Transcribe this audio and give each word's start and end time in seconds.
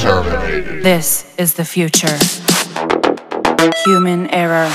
terminated. 0.00 0.82
This 0.82 1.26
is 1.38 1.54
the 1.54 1.64
future. 1.64 2.16
Human 3.84 4.28
error. 4.32 4.70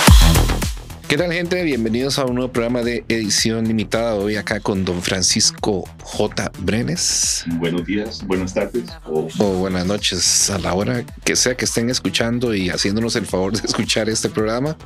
¿Qué 1.08 1.18
tal 1.18 1.32
gente? 1.32 1.64
Bienvenidos 1.64 2.18
a 2.18 2.26
un 2.26 2.36
nuevo 2.36 2.52
programa 2.52 2.82
de 2.82 3.06
edición 3.10 3.68
limitada. 3.68 4.16
Hoy 4.16 4.36
acá 4.38 4.60
con 4.60 4.86
don 4.86 5.02
Francisco 5.02 5.88
J. 6.02 6.52
Brenes. 6.60 7.46
Buenos 7.58 7.86
días, 7.86 8.26
buenas 8.26 8.54
tardes 8.54 8.86
o 9.06 9.28
O 9.40 9.46
buenas 9.54 9.86
noches 9.86 10.50
a 10.50 10.58
la 10.58 10.74
hora 10.74 11.04
que 11.24 11.36
sea 11.36 11.55
que 11.55 11.66
estén 11.66 11.90
escuchando 11.90 12.54
y 12.55 12.70
haciéndonos 12.70 13.16
el 13.16 13.26
favor 13.26 13.54
de 13.54 13.66
escuchar 13.66 14.10
este 14.10 14.30
programa. 14.30 14.78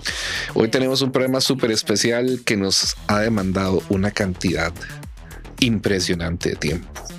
Hoy 0.54 0.70
tenemos 0.70 1.02
un 1.02 1.12
programa 1.12 1.42
súper 1.42 1.72
especial 1.72 2.42
que 2.46 2.58
nos 2.58 2.96
ha 3.08 3.20
demandado 3.20 3.82
una 3.90 4.12
cantidad 4.12 4.74
impresionante 5.60 6.50
de 6.50 6.56
tiempo. 6.56 7.19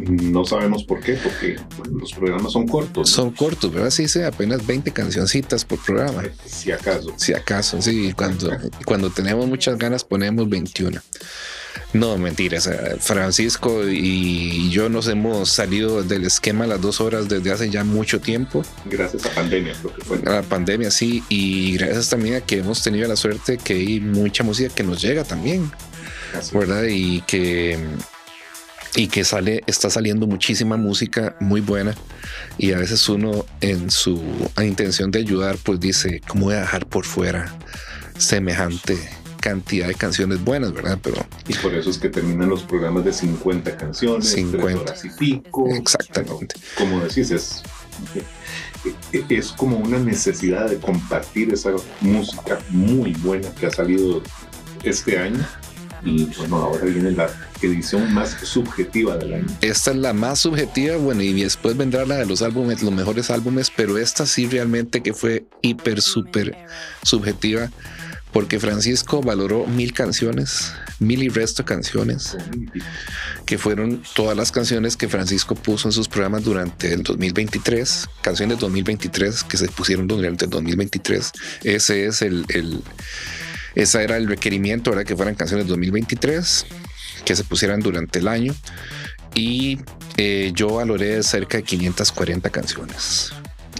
No 0.00 0.44
sabemos 0.44 0.84
por 0.84 1.00
qué, 1.00 1.14
porque 1.14 1.56
bueno, 1.78 1.98
los 1.98 2.12
programas 2.12 2.52
son 2.52 2.66
cortos. 2.66 3.10
¿no? 3.10 3.16
Son 3.16 3.30
cortos, 3.30 3.72
¿verdad? 3.72 3.90
Sí, 3.90 4.08
sí, 4.08 4.22
apenas 4.22 4.66
20 4.66 4.90
cancioncitas 4.92 5.64
por 5.64 5.78
programa. 5.84 6.22
Si 6.46 6.72
acaso. 6.72 7.12
Si 7.16 7.32
acaso, 7.34 7.80
sí, 7.82 8.12
cuando, 8.16 8.50
cuando 8.84 9.10
tenemos 9.10 9.46
muchas 9.46 9.78
ganas 9.78 10.04
ponemos 10.04 10.48
21. 10.48 11.00
No, 11.92 12.16
mentiras. 12.18 12.66
eh, 12.66 12.96
Francisco 13.00 13.88
y 13.88 14.70
yo 14.70 14.88
nos 14.88 15.06
hemos 15.08 15.50
salido 15.50 16.02
del 16.02 16.24
esquema 16.24 16.66
las 16.66 16.80
dos 16.80 17.00
horas 17.00 17.28
desde 17.28 17.52
hace 17.52 17.70
ya 17.70 17.84
mucho 17.84 18.20
tiempo. 18.20 18.62
Gracias 18.86 19.26
a 19.26 19.30
pandemia, 19.30 19.74
creo 19.80 19.94
que 19.94 20.02
fue. 20.02 20.18
A 20.26 20.36
la 20.36 20.42
pandemia, 20.42 20.90
sí, 20.90 21.22
y 21.28 21.76
gracias 21.76 22.08
también 22.10 22.36
a 22.36 22.40
que 22.40 22.58
hemos 22.58 22.82
tenido 22.82 23.06
la 23.08 23.16
suerte 23.16 23.58
que 23.58 23.74
hay 23.74 24.00
mucha 24.00 24.42
música 24.44 24.72
que 24.74 24.82
nos 24.82 25.00
llega 25.02 25.24
también, 25.24 25.70
Así. 26.36 26.56
¿verdad? 26.56 26.84
Y 26.88 27.22
que 27.22 27.78
y 28.96 29.08
que 29.08 29.24
sale, 29.24 29.62
está 29.66 29.90
saliendo 29.90 30.26
muchísima 30.26 30.76
música 30.76 31.36
muy 31.40 31.60
buena 31.60 31.94
y 32.58 32.72
a 32.72 32.78
veces 32.78 33.08
uno 33.08 33.44
en 33.60 33.90
su 33.90 34.20
intención 34.62 35.10
de 35.10 35.20
ayudar 35.20 35.56
pues 35.62 35.80
dice, 35.80 36.20
¿cómo 36.26 36.46
voy 36.46 36.56
a 36.56 36.60
dejar 36.60 36.86
por 36.86 37.04
fuera 37.04 37.54
semejante 38.18 38.98
cantidad 39.40 39.88
de 39.88 39.94
canciones 39.94 40.42
buenas, 40.44 40.72
verdad? 40.72 40.98
Pero 41.02 41.24
Y 41.48 41.54
por 41.54 41.74
eso 41.74 41.90
es 41.90 41.98
que 41.98 42.08
terminan 42.08 42.48
los 42.48 42.62
programas 42.62 43.04
de 43.04 43.12
50 43.12 43.76
canciones, 43.76 44.28
50. 44.28 44.66
tres 44.66 44.76
horas 44.76 45.04
y 45.04 45.08
pico. 45.10 45.68
Exactamente. 45.74 46.56
Como 46.76 47.00
decís, 47.00 47.30
es, 47.30 47.62
es 49.28 49.52
como 49.52 49.78
una 49.78 49.98
necesidad 49.98 50.68
de 50.68 50.76
compartir 50.76 51.52
esa 51.52 51.72
música 52.00 52.58
muy 52.70 53.12
buena 53.14 53.48
que 53.54 53.66
ha 53.66 53.70
salido 53.70 54.22
este 54.82 55.18
año. 55.18 55.46
Y 56.04 56.24
bueno, 56.36 56.56
ahora 56.56 56.84
viene 56.84 57.10
la 57.12 57.28
edición 57.62 58.12
más 58.12 58.30
subjetiva 58.42 59.16
del 59.16 59.34
año. 59.34 59.46
esta 59.60 59.90
es 59.90 59.96
la 59.96 60.12
más 60.12 60.40
subjetiva, 60.40 60.96
bueno, 60.96 61.22
y 61.22 61.32
después 61.42 61.76
vendrá 61.76 62.06
la 62.06 62.16
de 62.16 62.26
los 62.26 62.42
álbumes, 62.42 62.82
los 62.82 62.92
mejores 62.92 63.30
álbumes, 63.30 63.70
pero 63.74 63.98
esta 63.98 64.26
sí 64.26 64.46
realmente 64.46 65.02
que 65.02 65.12
fue 65.12 65.44
hiper, 65.62 66.00
súper 66.00 66.56
subjetiva, 67.02 67.70
porque 68.32 68.60
Francisco 68.60 69.22
valoró 69.22 69.66
mil 69.66 69.92
canciones, 69.92 70.72
mil 71.00 71.22
y 71.22 71.28
resto 71.28 71.64
canciones, 71.64 72.36
que 73.44 73.58
fueron 73.58 74.02
todas 74.14 74.36
las 74.36 74.52
canciones 74.52 74.96
que 74.96 75.08
Francisco 75.08 75.54
puso 75.54 75.88
en 75.88 75.92
sus 75.92 76.08
programas 76.08 76.44
durante 76.44 76.92
el 76.92 77.02
2023, 77.02 78.08
canciones 78.22 78.58
2023 78.58 79.44
que 79.44 79.56
se 79.56 79.68
pusieron 79.68 80.06
durante 80.06 80.44
el 80.44 80.50
2023. 80.50 81.32
Ese 81.64 82.06
es 82.06 82.22
el, 82.22 82.44
el 82.48 82.82
esa 83.74 84.02
era 84.02 84.16
el 84.16 84.26
requerimiento, 84.26 84.92
era 84.92 85.04
que 85.04 85.16
fueran 85.16 85.34
canciones 85.34 85.66
2023 85.66 86.66
que 87.24 87.36
se 87.36 87.44
pusieran 87.44 87.80
durante 87.80 88.18
el 88.18 88.28
año 88.28 88.54
y 89.34 89.78
eh, 90.16 90.52
yo 90.54 90.74
valoré 90.74 91.22
cerca 91.22 91.58
de 91.58 91.62
540 91.62 92.50
canciones. 92.50 93.32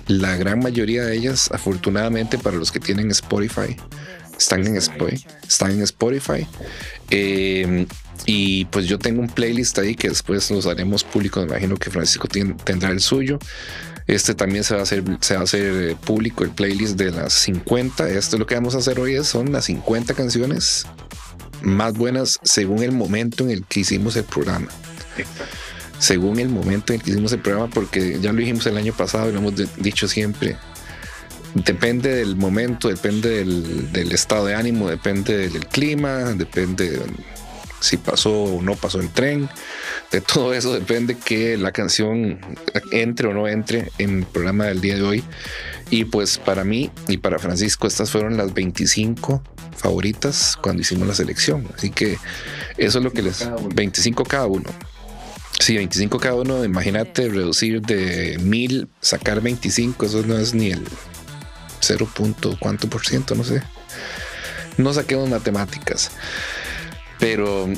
La 0.06 0.36
gran 0.36 0.58
mayoría 0.60 1.04
de 1.04 1.16
ellas, 1.16 1.50
afortunadamente 1.52 2.38
para 2.38 2.56
los 2.56 2.72
que 2.72 2.80
tienen 2.80 3.10
Spotify, 3.10 3.76
están 4.36 4.66
en 4.66 4.76
Spotify. 4.76 5.26
Están 5.46 5.72
en 5.72 5.82
Spotify. 5.82 6.46
Eh, 7.10 7.86
y 8.26 8.64
pues 8.66 8.86
yo 8.86 8.98
tengo 8.98 9.20
un 9.20 9.28
playlist 9.28 9.78
ahí 9.78 9.94
que 9.94 10.08
después 10.08 10.50
los 10.50 10.66
haremos 10.66 11.04
públicos. 11.04 11.44
Me 11.44 11.50
imagino 11.50 11.76
que 11.76 11.90
Francisco 11.90 12.28
tendrá 12.28 12.90
el 12.90 13.00
suyo. 13.00 13.38
Este 14.06 14.34
también 14.34 14.64
se 14.64 14.74
va 14.74 14.80
a 14.80 14.82
hacer, 14.82 15.04
se 15.20 15.34
va 15.34 15.40
a 15.40 15.44
hacer 15.44 15.90
eh, 15.90 15.96
público 15.96 16.44
el 16.44 16.50
playlist 16.50 16.96
de 16.96 17.10
las 17.10 17.32
50. 17.32 18.08
Esto 18.08 18.38
lo 18.38 18.46
que 18.46 18.54
vamos 18.54 18.74
a 18.74 18.78
hacer 18.78 18.98
hoy 18.98 19.14
es, 19.14 19.28
son 19.28 19.52
las 19.52 19.66
50 19.66 20.14
canciones 20.14 20.86
más 21.62 21.94
buenas 21.94 22.38
según 22.42 22.82
el 22.82 22.92
momento 22.92 23.44
en 23.44 23.50
el 23.50 23.64
que 23.64 23.80
hicimos 23.80 24.16
el 24.16 24.24
programa. 24.24 24.68
Según 25.98 26.38
el 26.38 26.48
momento 26.48 26.92
en 26.92 27.00
el 27.00 27.04
que 27.04 27.10
hicimos 27.10 27.32
el 27.32 27.40
programa, 27.40 27.68
porque 27.68 28.18
ya 28.20 28.32
lo 28.32 28.38
dijimos 28.38 28.66
el 28.66 28.76
año 28.76 28.92
pasado 28.94 29.28
y 29.28 29.32
lo 29.32 29.38
hemos 29.38 29.54
dicho 29.76 30.08
siempre. 30.08 30.56
Depende 31.54 32.14
del 32.14 32.36
momento, 32.36 32.88
depende 32.88 33.28
del, 33.28 33.92
del 33.92 34.12
estado 34.12 34.46
de 34.46 34.54
ánimo, 34.54 34.88
depende 34.88 35.48
del 35.48 35.66
clima, 35.66 36.32
depende 36.34 36.90
de 36.90 37.02
si 37.80 37.96
pasó 37.96 38.30
o 38.30 38.62
no 38.62 38.76
pasó 38.76 39.00
el 39.00 39.10
tren. 39.10 39.48
De 40.10 40.20
todo 40.20 40.54
eso 40.54 40.72
depende 40.72 41.16
que 41.16 41.56
la 41.56 41.72
canción 41.72 42.38
entre 42.92 43.28
o 43.28 43.34
no 43.34 43.48
entre 43.48 43.90
en 43.98 44.18
el 44.18 44.24
programa 44.24 44.66
del 44.66 44.80
día 44.80 44.96
de 44.96 45.02
hoy. 45.02 45.24
Y 45.90 46.04
pues 46.04 46.38
para 46.38 46.62
mí 46.62 46.90
y 47.08 47.16
para 47.16 47.38
Francisco, 47.38 47.86
estas 47.86 48.10
fueron 48.10 48.36
las 48.36 48.54
25 48.54 49.42
favoritas 49.76 50.56
cuando 50.60 50.82
hicimos 50.82 51.08
la 51.08 51.14
selección. 51.14 51.66
Así 51.76 51.90
que 51.90 52.18
eso 52.76 52.98
es 52.98 53.04
lo 53.04 53.12
que 53.12 53.22
les... 53.22 53.38
Cada 53.38 53.56
uno. 53.56 53.68
25 53.74 54.24
cada 54.24 54.46
uno. 54.46 54.70
Sí, 55.58 55.76
25 55.76 56.18
cada 56.20 56.34
uno. 56.36 56.64
Imagínate 56.64 57.28
reducir 57.28 57.82
de 57.82 58.38
mil, 58.40 58.88
sacar 59.00 59.40
25. 59.40 60.06
Eso 60.06 60.22
no 60.22 60.38
es 60.38 60.54
ni 60.54 60.70
el 60.70 60.84
0. 61.80 62.08
punto 62.14 62.56
cuánto 62.60 62.88
por 62.88 63.04
ciento, 63.04 63.34
no 63.34 63.44
sé. 63.44 63.62
No 64.76 64.92
saquemos 64.92 65.28
matemáticas. 65.28 66.10
Pero 67.20 67.68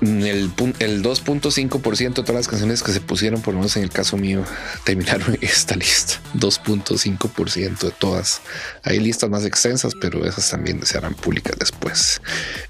el, 0.00 0.50
pun- 0.54 0.74
el 0.78 1.02
2.5% 1.02 2.14
de 2.14 2.22
todas 2.22 2.34
las 2.34 2.48
canciones 2.48 2.82
que 2.82 2.92
se 2.92 3.00
pusieron, 3.00 3.40
por 3.40 3.54
lo 3.54 3.60
menos 3.60 3.76
en 3.76 3.82
el 3.84 3.90
caso 3.90 4.16
mío, 4.16 4.42
terminaron 4.84 5.38
esta 5.40 5.76
lista. 5.76 6.14
2.5% 6.34 7.78
de 7.78 7.90
todas. 7.92 8.40
Hay 8.82 8.98
listas 9.00 9.30
más 9.30 9.44
extensas, 9.44 9.92
pero 10.00 10.26
esas 10.26 10.50
también 10.50 10.84
se 10.84 10.98
harán 10.98 11.14
públicas 11.14 11.56
después. 11.58 12.20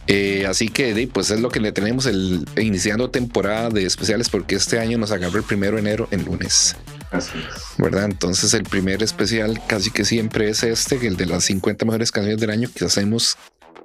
Eh, 0.06 0.46
así 0.48 0.68
que 0.68 1.08
pues 1.12 1.30
es 1.30 1.40
lo 1.40 1.48
que 1.48 1.60
le 1.60 1.72
tenemos 1.72 2.06
el 2.06 2.44
iniciando 2.56 3.10
temporada 3.10 3.70
de 3.70 3.84
especiales 3.84 4.28
porque 4.28 4.54
este 4.56 4.78
año 4.78 4.98
nos 4.98 5.10
agarró 5.10 5.38
el 5.38 5.44
primero 5.44 5.74
de 5.76 5.80
enero 5.80 6.08
en 6.10 6.24
lunes. 6.24 6.76
Así 7.10 7.38
es. 7.38 7.62
¿verdad? 7.78 8.04
Entonces 8.04 8.52
el 8.54 8.64
primer 8.64 9.02
especial 9.02 9.60
casi 9.66 9.90
que 9.90 10.04
siempre 10.04 10.48
es 10.50 10.62
este, 10.62 11.04
el 11.06 11.16
de 11.16 11.26
las 11.26 11.44
50 11.44 11.84
mejores 11.84 12.10
canciones 12.10 12.40
del 12.40 12.50
año 12.50 12.68
que 12.74 12.84
hacemos 12.84 13.36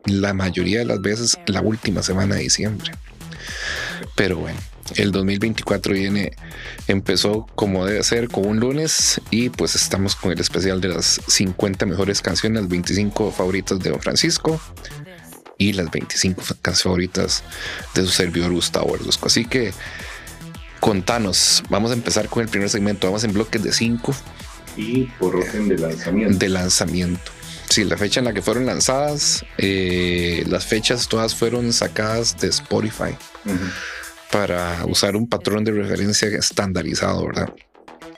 la 0.06 0.34
mayoría 0.34 0.79
de 0.79 0.85
las 0.85 1.01
veces 1.01 1.38
la 1.45 1.62
última 1.62 2.03
semana 2.03 2.35
de 2.35 2.41
diciembre. 2.41 2.91
Pero 4.16 4.38
bueno, 4.38 4.59
el 4.95 5.12
2024 5.12 5.94
viene, 5.94 6.34
empezó 6.88 7.47
como 7.56 7.85
debe 7.85 8.03
ser, 8.03 8.28
con 8.28 8.45
un 8.45 8.59
lunes 8.59 9.22
y 9.29 9.50
pues 9.50 9.75
estamos 9.75 10.15
con 10.15 10.31
el 10.31 10.39
especial 10.39 10.81
de 10.81 10.89
las 10.89 11.21
50 11.27 11.86
mejores 11.86 12.21
canciones, 12.21 12.62
las 12.62 12.69
25 12.69 13.31
favoritas 13.31 13.80
de 13.80 13.89
Don 13.89 14.01
Francisco 14.01 14.59
y 15.57 15.74
las 15.74 15.92
25 15.92 16.42
canciones 16.62 16.83
favoritas 16.83 17.44
de 17.94 18.01
su 18.03 18.09
servidor 18.09 18.51
Gustavo 18.51 18.92
Verduzco. 18.94 19.27
Así 19.27 19.45
que 19.45 19.71
contanos, 20.80 21.63
vamos 21.69 21.92
a 21.92 21.94
empezar 21.94 22.27
con 22.27 22.44
el 22.44 22.50
primer 22.50 22.69
segmento, 22.69 23.07
vamos 23.07 23.24
en 23.24 23.33
bloques 23.33 23.62
de 23.63 23.71
5 23.71 24.15
Y 24.75 25.03
por 25.19 25.36
orden 25.36 25.69
de 25.69 25.77
lanzamiento. 25.77 26.38
de 26.38 26.50
lanzamiento. 26.50 27.31
Sí, 27.71 27.85
la 27.85 27.95
fecha 27.97 28.19
en 28.19 28.25
la 28.25 28.33
que 28.33 28.41
fueron 28.41 28.65
lanzadas, 28.65 29.45
eh, 29.57 30.44
las 30.47 30.65
fechas 30.65 31.07
todas 31.07 31.33
fueron 31.33 31.71
sacadas 31.71 32.38
de 32.38 32.50
Spotify 32.50 33.15
Ujú. 33.45 33.57
para 34.29 34.83
usar 34.85 35.15
un 35.15 35.27
patrón 35.29 35.63
de 35.63 35.71
referencia 35.71 36.27
estandarizado, 36.27 37.25
¿verdad? 37.27 37.50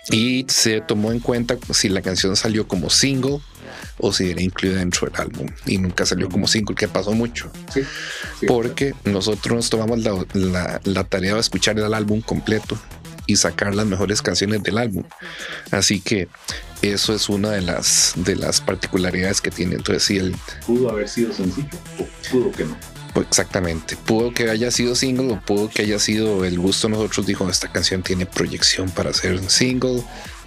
Y 0.09 0.45
se 0.49 0.81
tomó 0.81 1.11
en 1.11 1.19
cuenta 1.19 1.55
si 1.71 1.87
la 1.87 2.01
canción 2.01 2.35
salió 2.35 2.67
como 2.67 2.89
single 2.89 3.39
o 3.99 4.11
si 4.11 4.31
era 4.31 4.41
incluida 4.41 4.79
dentro 4.79 5.07
del 5.07 5.21
álbum 5.21 5.47
y 5.67 5.77
nunca 5.77 6.05
salió 6.07 6.29
como 6.29 6.47
single, 6.47 6.75
que 6.75 6.87
pasó 6.87 7.11
mucho, 7.11 7.51
Sí, 7.71 7.83
sí, 8.39 8.47
porque 8.47 8.95
nosotros 9.05 9.55
nos 9.55 9.69
tomamos 9.69 9.99
la, 9.99 10.25
la- 10.33 10.81
la 10.83 11.03
tarea 11.03 11.35
de 11.35 11.39
escuchar 11.39 11.77
el 11.77 11.93
álbum 11.93 12.21
completo 12.21 12.75
y 13.27 13.35
sacar 13.35 13.75
las 13.75 13.85
mejores 13.85 14.21
canciones 14.23 14.63
del 14.63 14.79
álbum. 14.79 15.03
Así 15.71 16.01
que 16.01 16.27
eso 16.89 17.13
es 17.13 17.29
una 17.29 17.51
de 17.51 17.61
las, 17.61 18.13
de 18.15 18.35
las 18.35 18.61
particularidades 18.61 19.41
que 19.41 19.51
tiene. 19.51 19.75
Entonces, 19.75 20.03
sí, 20.03 20.17
el, 20.17 20.35
Pudo 20.65 20.89
haber 20.89 21.07
sido 21.07 21.33
sencillo 21.33 21.67
o 21.99 22.07
pudo 22.29 22.51
que 22.51 22.65
no. 22.65 22.77
pues, 23.13 23.27
exactamente. 23.27 23.95
Pudo 23.95 24.33
que 24.33 24.49
haya 24.49 24.71
sido 24.71 24.95
single 24.95 25.33
o 25.33 25.41
pudo 25.41 25.69
que 25.69 25.83
haya 25.83 25.99
sido 25.99 26.45
el 26.45 26.59
gusto 26.59 26.89
nosotros. 26.89 27.25
Dijo, 27.25 27.49
esta 27.49 27.71
canción 27.71 28.03
tiene 28.03 28.25
proyección 28.25 28.89
para 28.89 29.13
ser 29.13 29.35
un 29.35 29.49
single 29.49 30.03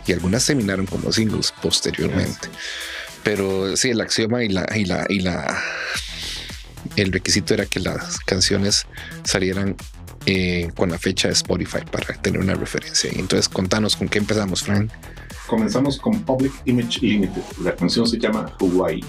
y 0.06 0.12
algunas 0.12 0.44
terminaron 0.44 0.87
como 0.87 1.12
singles 1.12 1.53
posteriormente. 1.62 2.49
Pero 3.23 3.77
sí, 3.77 3.91
el 3.91 4.00
axioma 4.00 4.44
y 4.44 4.49
la, 4.49 4.67
y 4.77 4.85
la, 4.85 5.06
y 5.09 5.21
la, 5.21 5.61
el 6.97 7.12
requisito 7.12 7.55
era 7.55 7.67
que 7.67 7.81
las 7.81 8.19
canciones 8.19 8.87
salieran 9.25 9.77
eh, 10.27 10.71
con 10.77 10.91
la 10.91 10.99
fecha 10.99 11.29
de 11.29 11.35
Spotify 11.35 11.81
para 11.91 12.15
tener 12.21 12.41
una 12.41 12.55
referencia. 12.55 13.11
Entonces, 13.15 13.49
contanos 13.49 13.97
con 13.97 14.09
qué 14.09 14.19
empezamos, 14.19 14.62
Frank. 14.62 14.91
Comenzamos 15.47 15.99
con 15.99 16.21
Public 16.23 16.53
Image 16.65 17.01
Limited. 17.01 17.43
La 17.63 17.75
canción 17.75 18.07
se 18.07 18.19
llama 18.19 18.51
Hawaii. 18.61 19.05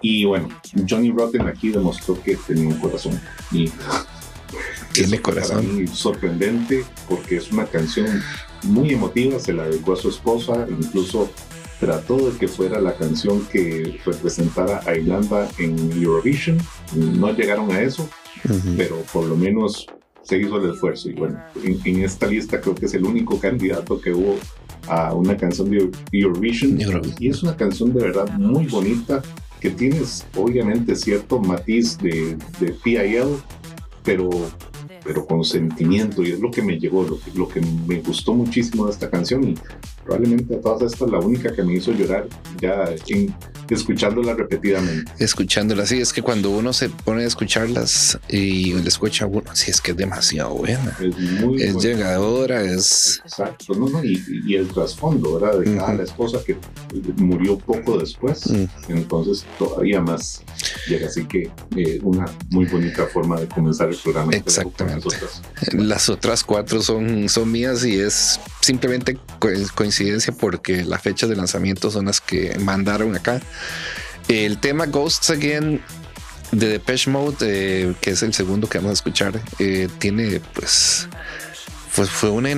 Y 0.00 0.24
bueno, 0.24 0.48
Johnny 0.88 1.10
Rotten 1.10 1.46
aquí 1.46 1.70
demostró 1.70 2.20
que 2.22 2.36
tenía 2.36 2.68
un 2.68 2.78
corazón. 2.78 3.20
Y 3.52 3.70
Tiene 4.92 5.20
corazón. 5.20 5.86
Sorprendente 5.88 6.84
porque 7.08 7.36
es 7.36 7.50
una 7.52 7.66
canción 7.66 8.22
muy 8.62 8.92
emotiva. 8.94 9.38
Se 9.38 9.52
la 9.52 9.64
dedicó 9.68 9.94
a 9.94 9.96
su 9.96 10.08
esposa. 10.08 10.66
Incluso 10.68 11.30
trató 11.80 12.30
de 12.30 12.38
que 12.38 12.48
fuera 12.48 12.80
la 12.80 12.94
canción 12.96 13.44
que 13.46 13.98
representara 14.06 14.80
a 14.86 14.94
Irlanda 14.96 15.48
en 15.58 15.92
Eurovision. 15.92 16.58
No 16.94 17.32
llegaron 17.32 17.70
a 17.72 17.80
eso, 17.80 18.08
Ujú. 18.48 18.74
pero 18.76 18.96
por 19.12 19.24
lo 19.26 19.36
menos 19.36 19.86
se 20.22 20.38
hizo 20.38 20.56
el 20.62 20.70
esfuerzo. 20.72 21.10
Y 21.10 21.14
bueno, 21.14 21.38
en, 21.62 21.80
en 21.84 22.04
esta 22.04 22.26
lista 22.26 22.60
creo 22.60 22.74
que 22.74 22.86
es 22.86 22.94
el 22.94 23.04
único 23.04 23.38
candidato 23.38 24.00
que 24.00 24.12
hubo 24.12 24.38
a 24.88 25.14
una 25.14 25.36
canción 25.36 25.70
de 25.70 25.90
Eurovision. 26.12 26.80
Eurovision. 26.80 27.16
Y 27.18 27.28
es 27.28 27.42
una 27.42 27.56
canción 27.56 27.92
de 27.92 28.00
verdad 28.00 28.28
muy 28.38 28.66
bonita 28.66 29.22
que 29.60 29.70
tienes 29.70 30.26
obviamente 30.36 30.94
cierto 30.94 31.40
matiz 31.40 31.96
de, 31.98 32.36
de 32.60 32.72
PIL, 32.84 33.36
pero, 34.02 34.28
pero 35.04 35.26
con 35.26 35.44
sentimiento. 35.44 36.22
Y 36.22 36.32
es 36.32 36.40
lo 36.40 36.50
que 36.50 36.62
me 36.62 36.78
llegó, 36.78 37.02
lo 37.04 37.18
que, 37.20 37.30
lo 37.34 37.48
que 37.48 37.60
me 37.86 38.00
gustó 38.00 38.34
muchísimo 38.34 38.86
de 38.86 38.92
esta 38.92 39.10
canción. 39.10 39.44
Y 39.48 39.54
probablemente 40.04 40.54
de 40.56 40.60
todas 40.60 40.92
estas 40.92 41.10
la 41.10 41.18
única 41.18 41.54
que 41.54 41.62
me 41.62 41.74
hizo 41.74 41.92
llorar 41.92 42.26
ya 42.60 42.84
en- 43.08 43.34
escuchándola 43.70 44.34
repetidamente. 44.34 45.10
Escuchándolas, 45.18 45.88
sí, 45.88 45.98
es 45.98 46.12
que 46.12 46.20
cuando 46.20 46.50
uno 46.50 46.72
se 46.74 46.90
pone 46.90 47.22
a 47.24 47.26
escucharlas 47.26 48.18
y 48.28 48.74
le 48.74 48.86
escucha 48.88 49.24
a 49.24 49.28
uno, 49.28 49.44
sí, 49.54 49.70
es 49.70 49.80
que 49.80 49.92
es 49.92 49.96
demasiado 49.96 50.54
buena. 50.54 50.94
Es 51.00 51.18
muy 51.18 51.62
Es 51.62 51.76
llegadora, 51.82 52.62
es 52.62 53.20
Exacto, 53.24 53.74
no, 53.74 53.88
no, 53.88 54.04
y, 54.04 54.22
y 54.46 54.54
el 54.56 54.68
trasfondo, 54.68 55.40
¿verdad? 55.40 55.58
De 55.60 55.76
cada 55.76 55.94
la 55.94 56.02
esposa 56.02 56.38
que 56.44 56.56
murió 57.16 57.56
poco 57.58 57.96
después, 57.98 58.42
entonces 58.88 59.44
todavía 59.58 60.00
más 60.00 60.42
llega. 60.88 61.06
Así 61.08 61.24
que 61.24 61.50
eh, 61.76 62.00
una 62.02 62.26
muy 62.50 62.66
bonita 62.66 63.06
forma 63.06 63.40
de 63.40 63.46
comenzar 63.48 63.88
el 63.88 63.96
programa. 63.96 64.30
Te 64.32 64.42
dejo 64.42 64.70
con 64.70 64.90
Exactamente. 64.98 65.76
Las 65.84 66.08
otras 66.08 66.44
cuatro 66.44 66.82
son, 66.82 67.28
son 67.28 67.50
mías 67.52 67.84
y 67.84 67.98
es 67.98 68.40
simplemente 68.60 69.16
co- 69.38 69.48
coincidencia 69.74 70.32
porque 70.32 70.84
las 70.84 71.02
fechas 71.02 71.28
de 71.28 71.36
lanzamiento 71.36 71.90
son 71.90 72.06
las 72.06 72.20
que 72.20 72.58
mandaron 72.58 73.14
acá. 73.14 73.40
El 74.28 74.58
tema 74.58 74.86
Ghosts 74.86 75.30
Again 75.30 75.80
de 76.52 76.68
Depeche 76.68 77.10
Mode, 77.10 77.36
eh, 77.42 77.94
que 78.00 78.10
es 78.10 78.22
el 78.22 78.32
segundo 78.32 78.68
que 78.68 78.78
vamos 78.78 78.90
a 78.90 78.94
escuchar, 78.94 79.40
eh, 79.58 79.88
tiene 79.98 80.40
pues... 80.54 81.08
Pues 81.94 82.10
fue 82.10 82.30
una 82.30 82.52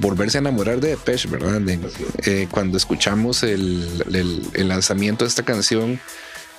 volverse 0.00 0.36
a 0.36 0.40
enamorar 0.40 0.78
de 0.80 0.88
Depeche, 0.90 1.26
¿verdad? 1.26 1.62
De- 1.62 1.80
eh, 2.24 2.46
cuando 2.50 2.76
escuchamos 2.76 3.42
el, 3.42 4.04
el- 4.12 4.46
el 4.52 4.68
lanzamiento 4.68 5.24
de 5.24 5.30
esta 5.30 5.44
canción, 5.44 5.98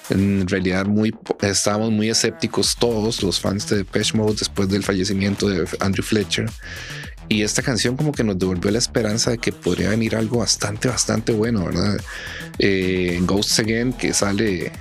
en 0.09 0.47
realidad 0.47 0.85
muy 0.85 1.15
estábamos 1.41 1.91
muy 1.91 2.09
escépticos 2.09 2.75
todos 2.75 3.23
los 3.23 3.39
fans 3.39 3.69
de 3.69 3.77
Depeche 3.77 4.17
Mode 4.17 4.35
después 4.39 4.69
del 4.69 4.83
fallecimiento 4.83 5.47
de 5.47 5.67
Andrew 5.79 6.03
Fletcher. 6.03 6.49
Y 7.29 7.41
esta 7.41 7.61
canción 7.61 7.95
como 7.95 8.11
que 8.11 8.23
nos 8.23 8.37
devolvió 8.37 8.69
la 8.69 8.79
esperanza 8.79 9.31
de 9.31 9.37
que 9.37 9.53
podría 9.53 9.89
venir 9.89 10.15
algo 10.15 10.39
bastante 10.39 10.89
bastante 10.89 11.31
bueno 11.31 11.65
verdad 11.65 11.97
Eh, 12.59 13.19
Ghosts 13.23 13.59
Again 13.59 13.93
que 13.93 14.13
sale 14.13 14.71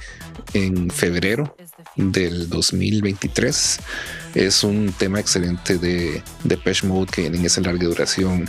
en 0.53 0.91
febrero 0.91 1.57
del 1.97 2.49
2023 2.49 3.79
es 4.35 4.65
un 4.65 4.93
tema 4.93 5.21
excelente 5.21 5.79
de 5.79 6.23
Depeche 6.45 6.87
Mode 6.87 7.11
que 7.13 7.27
en 7.27 7.45
esa 7.45 7.61
larga 7.61 7.85
duración. 7.85 8.49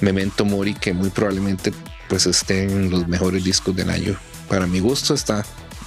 Memento 0.00 0.44
Mori 0.44 0.74
que 0.74 0.92
muy 0.92 1.10
probablemente 1.10 1.72
pues 2.08 2.26
esté 2.26 2.64
en 2.64 2.90
los 2.90 3.08
mejores 3.08 3.42
discos 3.44 3.74
del 3.74 3.90
año. 3.90 4.16
Para 4.48 4.66
mi 4.66 4.80
gusto 4.80 5.14
está 5.14 5.44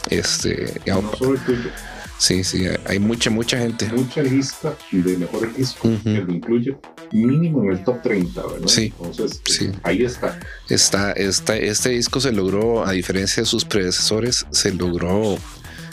este 0.09 0.79
ya- 0.85 0.95
No 0.95 1.11
solo 1.15 1.33
el 1.33 1.39
tuyo, 1.41 1.69
sí 2.17 2.43
sí 2.43 2.65
hay 2.85 2.99
mucha 2.99 3.29
mucha 3.29 3.57
gente 3.59 3.87
mucha 3.93 4.21
lista 4.23 4.75
de 4.91 5.17
mejores 5.17 5.55
discos 5.55 5.91
que 6.03 6.09
lo 6.21 6.31
incluye 6.33 6.77
mínimo 7.11 7.63
en 7.63 7.71
el 7.71 7.83
top 7.83 8.01
30, 8.01 8.41
¿verdad? 8.45 8.67
Sí, 8.67 8.93
Entonces, 8.99 9.41
sí. 9.45 9.69
ahí 9.83 10.03
está. 10.03 10.37
Está, 10.67 11.11
está, 11.13 11.55
este 11.55 11.89
disco 11.91 12.19
se 12.19 12.33
logró, 12.33 12.85
a 12.85 12.91
diferencia 12.91 13.41
de 13.43 13.47
sus 13.47 13.63
predecesores, 13.63 14.45
se 14.51 14.73
logró 14.73 15.37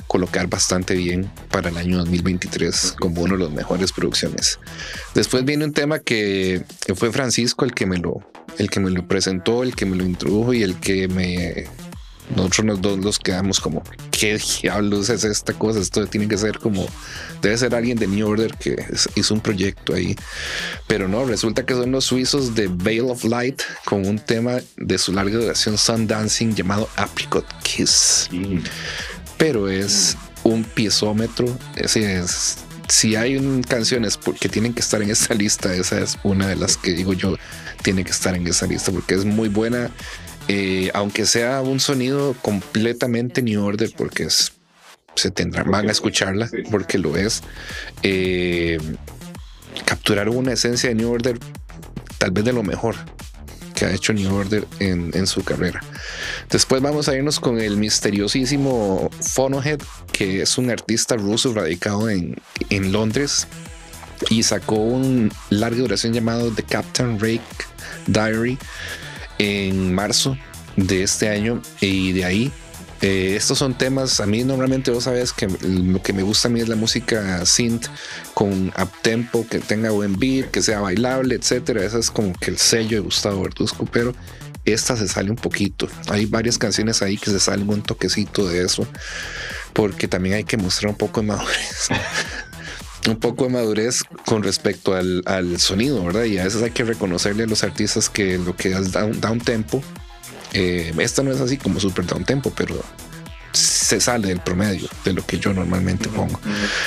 colocar 0.08 0.48
bastante 0.48 0.94
bien 0.94 1.30
para 1.52 1.68
el 1.70 1.76
año 1.76 1.98
2023 1.98 2.96
como 2.98 3.22
uno 3.22 3.34
de 3.34 3.38
los 3.44 3.52
mejores 3.52 3.92
producciones. 3.92 4.58
Después 5.14 5.44
viene 5.44 5.64
un 5.64 5.72
tema 5.72 5.98
que 6.00 6.64
fue 6.96 7.12
Francisco 7.12 7.64
el 7.64 7.74
que 7.74 7.86
me 7.86 7.98
lo, 7.98 8.20
el 8.58 8.68
que 8.70 8.80
me 8.80 8.90
lo 8.90 9.06
presentó, 9.06 9.62
el 9.62 9.76
que 9.76 9.86
me 9.86 9.96
lo 9.96 10.04
introdujo 10.04 10.52
y 10.52 10.62
el 10.64 10.76
que 10.80 11.06
me 11.08 11.66
nosotros 12.34 12.66
los 12.66 12.80
dos 12.82 12.98
los 12.98 13.18
quedamos 13.18 13.60
como 13.60 13.82
qué 14.10 14.38
diablos 14.62 15.08
es 15.10 15.24
esta 15.24 15.52
cosa 15.52 15.78
esto 15.80 16.06
tiene 16.06 16.26
que 16.28 16.38
ser 16.38 16.58
como 16.58 16.86
debe 17.42 17.56
ser 17.58 17.74
alguien 17.74 17.98
de 17.98 18.06
New 18.06 18.26
Order 18.28 18.54
que 18.56 18.82
hizo 19.14 19.34
un 19.34 19.40
proyecto 19.40 19.94
ahí 19.94 20.16
pero 20.86 21.06
no 21.08 21.24
resulta 21.26 21.66
que 21.66 21.74
son 21.74 21.92
los 21.92 22.04
suizos 22.06 22.54
de 22.54 22.68
Veil 22.68 23.02
of 23.10 23.24
Light 23.24 23.60
con 23.84 24.06
un 24.06 24.18
tema 24.18 24.58
de 24.76 24.98
su 24.98 25.12
larga 25.12 25.36
duración 25.38 25.76
Sun 25.78 26.06
Dancing 26.06 26.54
llamado 26.54 26.88
Apricot 26.96 27.46
Kiss 27.62 28.28
pero 29.36 29.68
es 29.68 30.16
un 30.44 30.62
piezómetro. 30.64 31.46
Es, 31.76 31.96
es- 31.96 32.56
si 32.88 33.16
hay 33.16 33.36
un- 33.36 33.62
canciones 33.62 34.18
que 34.38 34.48
tienen 34.48 34.74
que 34.74 34.80
estar 34.80 35.00
en 35.02 35.10
esa 35.10 35.32
lista, 35.34 35.74
esa 35.74 35.98
es 36.00 36.18
una 36.22 36.46
de 36.46 36.56
las 36.56 36.76
que 36.76 36.92
digo 36.92 37.14
yo 37.14 37.36
tiene 37.82 38.04
que 38.04 38.10
estar 38.10 38.34
en 38.34 38.46
esa 38.46 38.66
lista 38.66 38.92
porque 38.92 39.14
es 39.14 39.24
muy 39.24 39.48
buena. 39.48 39.90
Eh, 40.48 40.90
aunque 40.94 41.26
sea 41.26 41.60
un 41.62 41.80
sonido 41.80 42.34
completamente 42.42 43.42
New 43.42 43.64
Order, 43.64 43.92
porque 43.96 44.24
es, 44.24 44.52
se 45.14 45.30
tendrán, 45.30 45.70
van 45.70 45.88
a 45.88 45.92
escucharla 45.92 46.50
porque 46.70 46.98
lo 46.98 47.16
es. 47.16 47.42
eh, 48.02 48.78
capturaron 49.84 50.36
una 50.36 50.52
esencia 50.52 50.88
de 50.88 50.94
New 50.94 51.10
Order, 51.10 51.38
tal 52.18 52.30
vez 52.30 52.44
de 52.44 52.52
lo 52.52 52.62
mejor 52.62 52.94
que 53.74 53.86
ha 53.86 53.92
hecho 53.92 54.12
New 54.12 54.32
Order 54.32 54.66
en, 54.78 55.10
en 55.14 55.26
su 55.26 55.42
carrera. 55.42 55.80
Después 56.48 56.80
vamos 56.80 57.08
a 57.08 57.16
irnos 57.16 57.40
con 57.40 57.58
el 57.58 57.76
misteriosísimo 57.76 59.10
Phonohead, 59.20 59.80
que 60.12 60.42
es 60.42 60.58
un 60.58 60.70
artista 60.70 61.16
ruso 61.16 61.52
radicado 61.52 62.08
en, 62.08 62.36
en 62.70 62.92
Londres 62.92 63.48
y 64.30 64.44
sacó 64.44 64.76
un 64.76 65.32
larga 65.50 65.80
duración 65.80 66.12
llamado 66.12 66.52
The 66.52 66.62
Captain 66.62 67.18
Rake 67.18 67.42
Diary 68.06 68.58
en 69.38 69.94
marzo 69.94 70.36
de 70.76 71.02
este 71.02 71.28
año 71.28 71.62
y 71.80 72.12
de 72.12 72.24
ahí 72.24 72.52
eh, 73.00 73.36
estos 73.36 73.58
son 73.58 73.76
temas 73.76 74.20
a 74.20 74.26
mí 74.26 74.44
normalmente 74.44 74.90
vos 74.90 75.04
sabes 75.04 75.32
que 75.32 75.46
lo 75.62 76.00
que 76.02 76.12
me 76.12 76.22
gusta 76.22 76.48
a 76.48 76.50
mí 76.50 76.60
es 76.60 76.68
la 76.68 76.76
música 76.76 77.44
synth 77.44 77.86
con 78.32 78.68
uptempo 78.68 79.46
que 79.46 79.58
tenga 79.58 79.90
buen 79.90 80.18
beat 80.18 80.50
que 80.50 80.62
sea 80.62 80.80
bailable 80.80 81.34
etcétera. 81.34 81.84
Ese 81.84 81.98
es 81.98 82.10
como 82.10 82.32
que 82.32 82.50
el 82.50 82.56
sello 82.58 82.96
de 82.96 83.00
Gustavo 83.00 83.42
Verduzco 83.42 83.84
pero 83.84 84.14
esta 84.64 84.96
se 84.96 85.06
sale 85.06 85.30
un 85.30 85.36
poquito. 85.36 85.86
Hay 86.08 86.24
varias 86.24 86.56
canciones 86.56 87.02
ahí 87.02 87.18
que 87.18 87.30
se 87.30 87.40
salen 87.40 87.68
un 87.68 87.82
toquecito 87.82 88.48
de 88.48 88.64
eso 88.64 88.86
porque 89.74 90.08
también 90.08 90.36
hay 90.36 90.44
que 90.44 90.56
mostrar 90.56 90.90
un 90.90 90.96
poco 90.96 91.20
de 91.20 91.26
madurez 91.26 91.88
un 93.10 93.16
poco 93.16 93.44
de 93.44 93.50
madurez 93.50 94.02
con 94.24 94.42
respecto 94.42 94.94
al, 94.94 95.22
al 95.26 95.58
sonido, 95.60 96.04
¿verdad? 96.04 96.24
Y 96.24 96.38
a 96.38 96.44
veces 96.44 96.62
hay 96.62 96.70
que 96.70 96.84
reconocerle 96.84 97.44
a 97.44 97.46
los 97.46 97.64
artistas 97.64 98.08
que 98.08 98.38
lo 98.38 98.56
que 98.56 98.72
es 98.72 98.92
down, 98.92 99.20
down 99.20 99.40
tempo, 99.40 99.82
eh, 100.52 100.92
esta 100.98 101.22
no 101.22 101.32
es 101.32 101.40
así 101.40 101.56
como 101.56 101.80
super 101.80 102.06
down 102.06 102.24
tempo, 102.24 102.52
pero 102.56 102.80
se 103.84 104.00
sale 104.00 104.28
del 104.28 104.40
promedio 104.40 104.88
de 105.04 105.12
lo 105.12 105.24
que 105.26 105.38
yo 105.38 105.52
normalmente 105.52 106.08
pongo. 106.08 106.40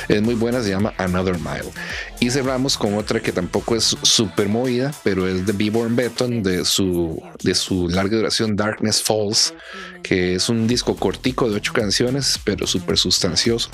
Es 0.08 0.20
muy 0.24 0.34
buena, 0.34 0.64
se 0.64 0.70
llama 0.70 0.96
Another 0.98 1.38
Mile. 1.38 1.72
Y 2.20 2.32
cerramos 2.32 2.76
con 2.76 2.96
otra 2.96 3.20
que 3.20 3.32
tampoco 3.32 3.76
es 3.76 3.96
súper 4.02 4.50
movida, 4.50 4.92
pero 5.04 5.28
es 5.28 5.46
de 5.46 5.54
B-Born 5.54 5.96
Beton 5.96 6.42
de 6.42 6.66
su, 6.66 7.22
de 7.44 7.54
su 7.54 7.88
larga 7.88 8.18
duración 8.18 8.56
Darkness 8.56 9.04
Falls, 9.04 9.54
que 10.02 10.34
es 10.34 10.50
un 10.50 10.68
disco 10.68 10.96
cortico 10.96 11.48
de 11.48 11.58
ocho 11.58 11.72
canciones, 11.72 12.40
pero 12.44 12.66
súper 12.66 12.98
sustancioso. 12.98 13.70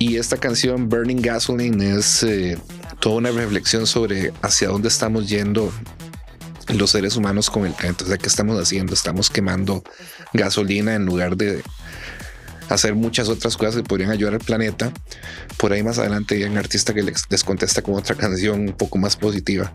Y 0.00 0.16
esta 0.16 0.36
canción, 0.36 0.88
Burning 0.88 1.22
Gasoline, 1.22 1.98
es 1.98 2.24
eh, 2.24 2.58
toda 2.98 3.16
una 3.16 3.30
reflexión 3.30 3.86
sobre 3.86 4.32
hacia 4.42 4.68
dónde 4.68 4.88
estamos 4.88 5.28
yendo 5.28 5.72
los 6.68 6.90
seres 6.90 7.16
humanos 7.16 7.48
con 7.48 7.66
el 7.66 7.72
planeta. 7.72 8.04
O 8.04 8.08
sea, 8.08 8.18
¿qué 8.18 8.26
estamos 8.26 8.60
haciendo? 8.60 8.92
Estamos 8.92 9.30
quemando 9.30 9.84
gasolina 10.32 10.94
en 10.94 11.06
lugar 11.06 11.36
de 11.36 11.62
hacer 12.70 12.94
muchas 12.94 13.28
otras 13.28 13.56
cosas 13.56 13.76
que 13.76 13.82
podrían 13.82 14.10
ayudar 14.10 14.34
al 14.34 14.40
planeta. 14.40 14.92
Por 15.56 15.72
ahí 15.72 15.82
más 15.82 15.98
adelante 15.98 16.36
hay 16.36 16.44
un 16.44 16.56
artista 16.56 16.94
que 16.94 17.02
les, 17.02 17.24
les 17.28 17.44
contesta 17.44 17.82
con 17.82 17.94
otra 17.94 18.14
canción 18.16 18.60
un 18.60 18.72
poco 18.72 18.98
más 18.98 19.16
positiva. 19.16 19.72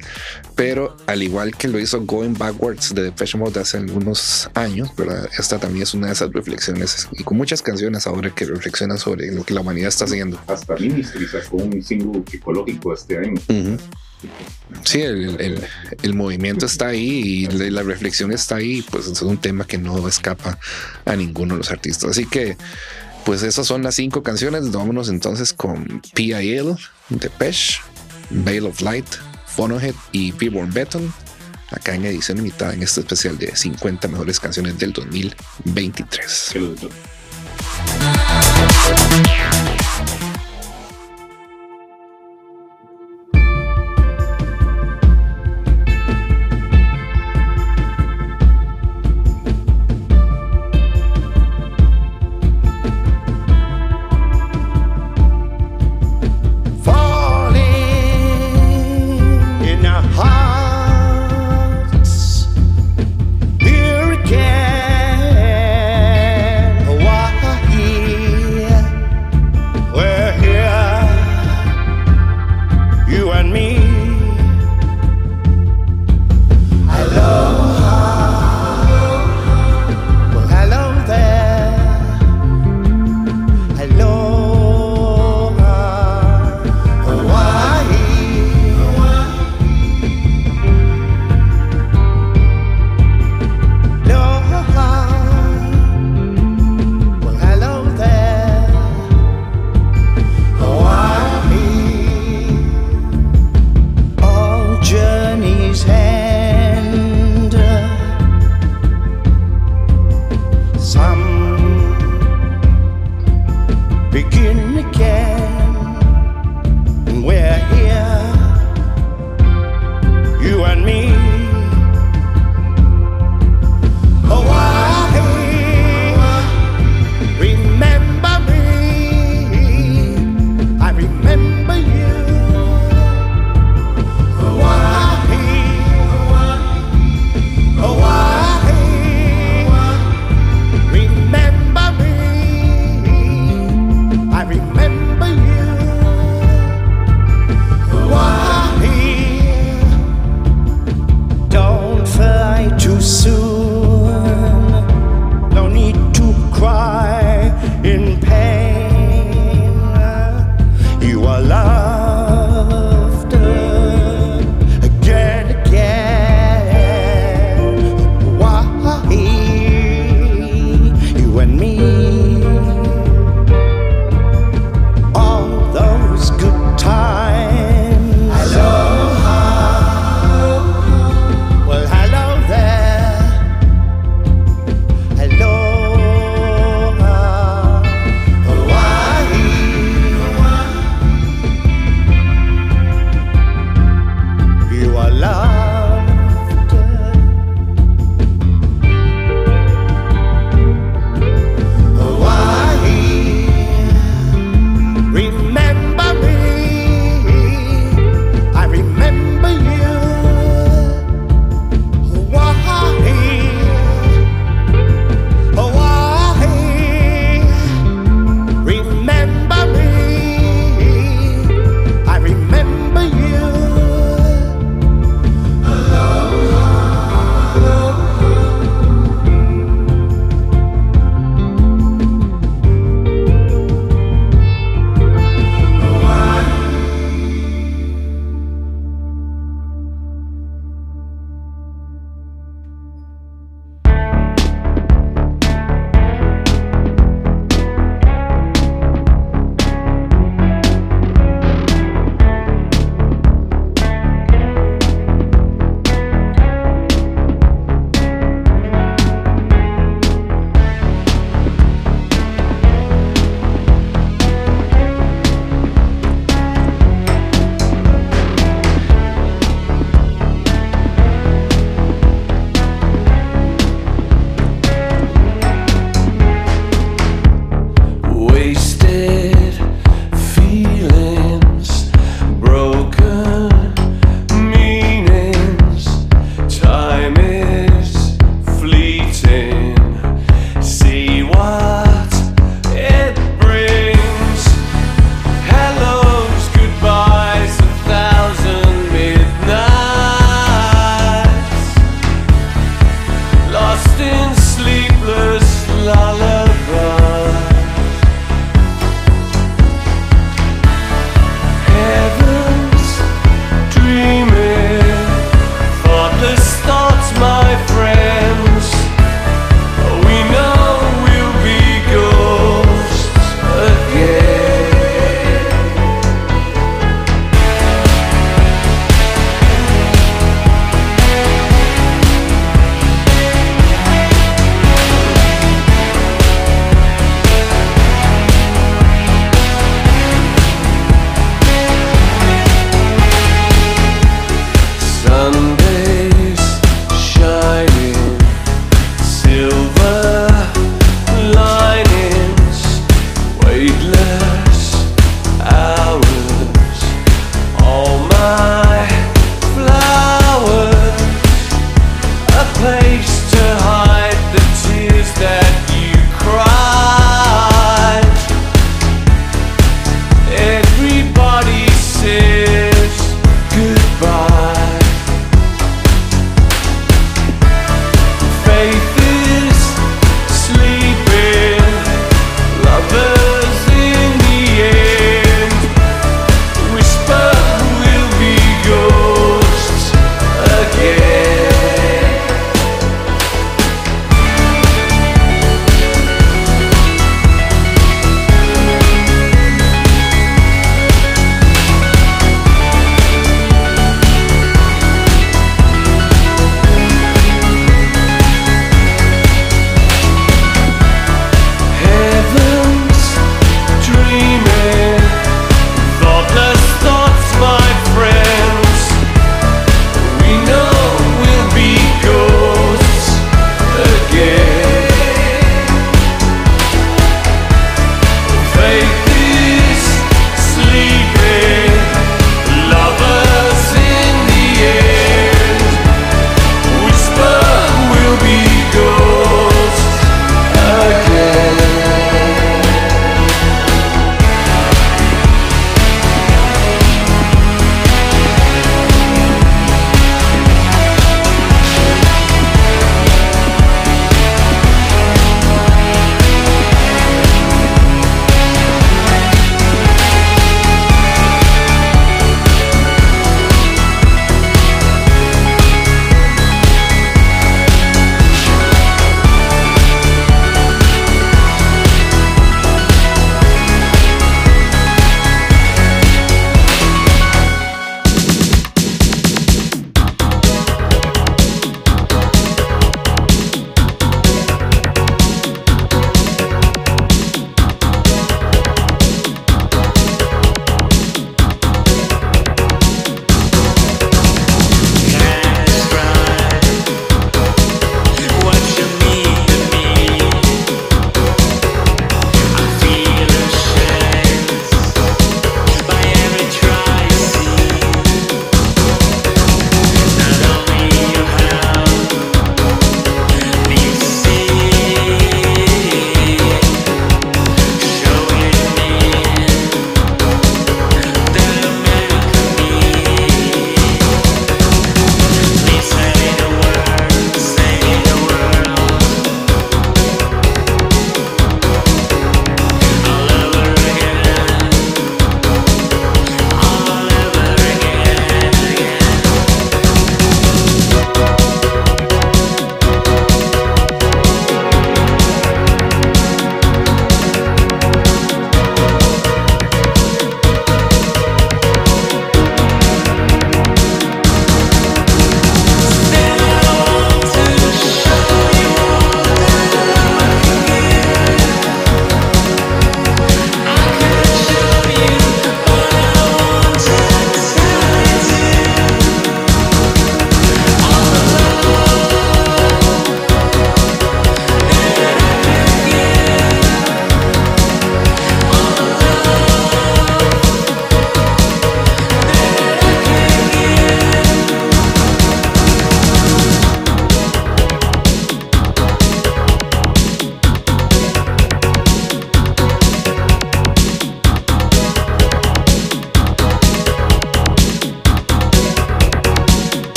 Pero 0.56 0.98
al 1.06 1.22
igual 1.22 1.56
que 1.56 1.68
lo 1.68 1.80
hizo 1.80 2.02
Going 2.02 2.34
Backwards 2.34 2.96
de 2.96 3.04
Depeche 3.04 3.38
Mode 3.38 3.60
hace 3.60 3.78
algunos 3.78 4.50
años, 4.54 4.90
¿verdad? 4.96 5.30
esta 5.38 5.60
también 5.60 5.84
es 5.84 5.94
una 5.94 6.08
de 6.08 6.14
esas 6.14 6.32
reflexiones 6.32 7.08
y 7.12 7.24
con 7.24 7.38
muchas 7.38 7.62
canciones 7.62 8.08
ahora 8.08 8.34
que 8.34 8.46
reflexionan 8.46 8.98
sobre 8.98 9.32
lo 9.32 9.44
que 9.44 9.54
la 9.54 9.62
humanidad 9.62 9.90
está 9.90 10.06
haciendo. 10.06 10.40
Hasta 10.48 10.76
Ministry 10.76 11.28
sacó 11.28 11.58
un 11.58 11.82
single 11.84 12.24
ecológico 12.32 12.94
este 12.94 13.18
año. 13.18 13.42
Sí, 14.84 15.02
el, 15.02 15.40
el- 15.40 15.64
el 16.02 16.14
movimiento 16.14 16.66
está 16.66 16.88
ahí 16.88 17.08
y 17.10 17.48
la, 17.48 17.84
reflexión 17.84 18.32
está 18.32 18.56
ahí, 18.58 18.82
pues 18.90 19.08
es 19.08 19.22
un 19.22 19.38
tema 19.38 19.66
que 19.66 19.78
no 19.78 20.08
escapa 20.08 20.58
a 21.06 21.16
ninguno 21.16 21.54
de 21.56 21.60
los 21.60 21.72
artistas. 21.72 22.12
Así 22.12 22.26
que, 22.26 22.58
pues 23.26 23.42
esas 23.44 23.66
son 23.68 23.84
las 23.84 23.96
cinco 23.96 24.24
canciones. 24.24 24.72
Vámonos 24.72 25.10
entonces 25.10 25.54
con 25.54 26.02
PIL, 26.14 26.76
Depeche, 27.10 27.80
Veil 28.30 28.66
of 28.66 28.82
Light, 28.82 29.08
Phonohead 29.48 29.96
y 30.12 30.32
Freeborn 30.32 30.72
Beton. 30.74 31.14
Acá 31.72 31.96
en 31.96 32.06
edición 32.06 32.38
limitada 32.38 32.74
en 32.74 32.84
este 32.84 33.02
especial 33.02 33.38
de 33.38 33.56
50 33.56 34.08
mejores 34.08 34.40
canciones 34.40 34.78
del 34.78 34.94
2023. 34.94 36.50
Que 36.54 36.60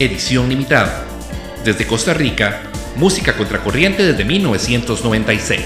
Edición 0.00 0.48
limitada. 0.48 1.04
Desde 1.64 1.84
Costa 1.84 2.14
Rica, 2.14 2.62
música 2.94 3.36
contracorriente 3.36 4.04
desde 4.04 4.24
1996. 4.24 5.60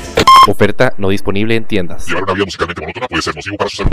Oferta 0.48 0.94
no 0.96 1.10
disponible 1.10 1.54
en 1.54 1.64
tiendas. 1.64 2.06
Llevar 2.06 2.22
una 2.22 2.32
vida 2.32 2.46
musicalmente 2.46 2.80
monótona 2.80 3.08
puede 3.08 3.20
ser 3.20 3.36
nocivo 3.36 3.58
para 3.58 3.68
su 3.68 3.76
salud. 3.76 3.90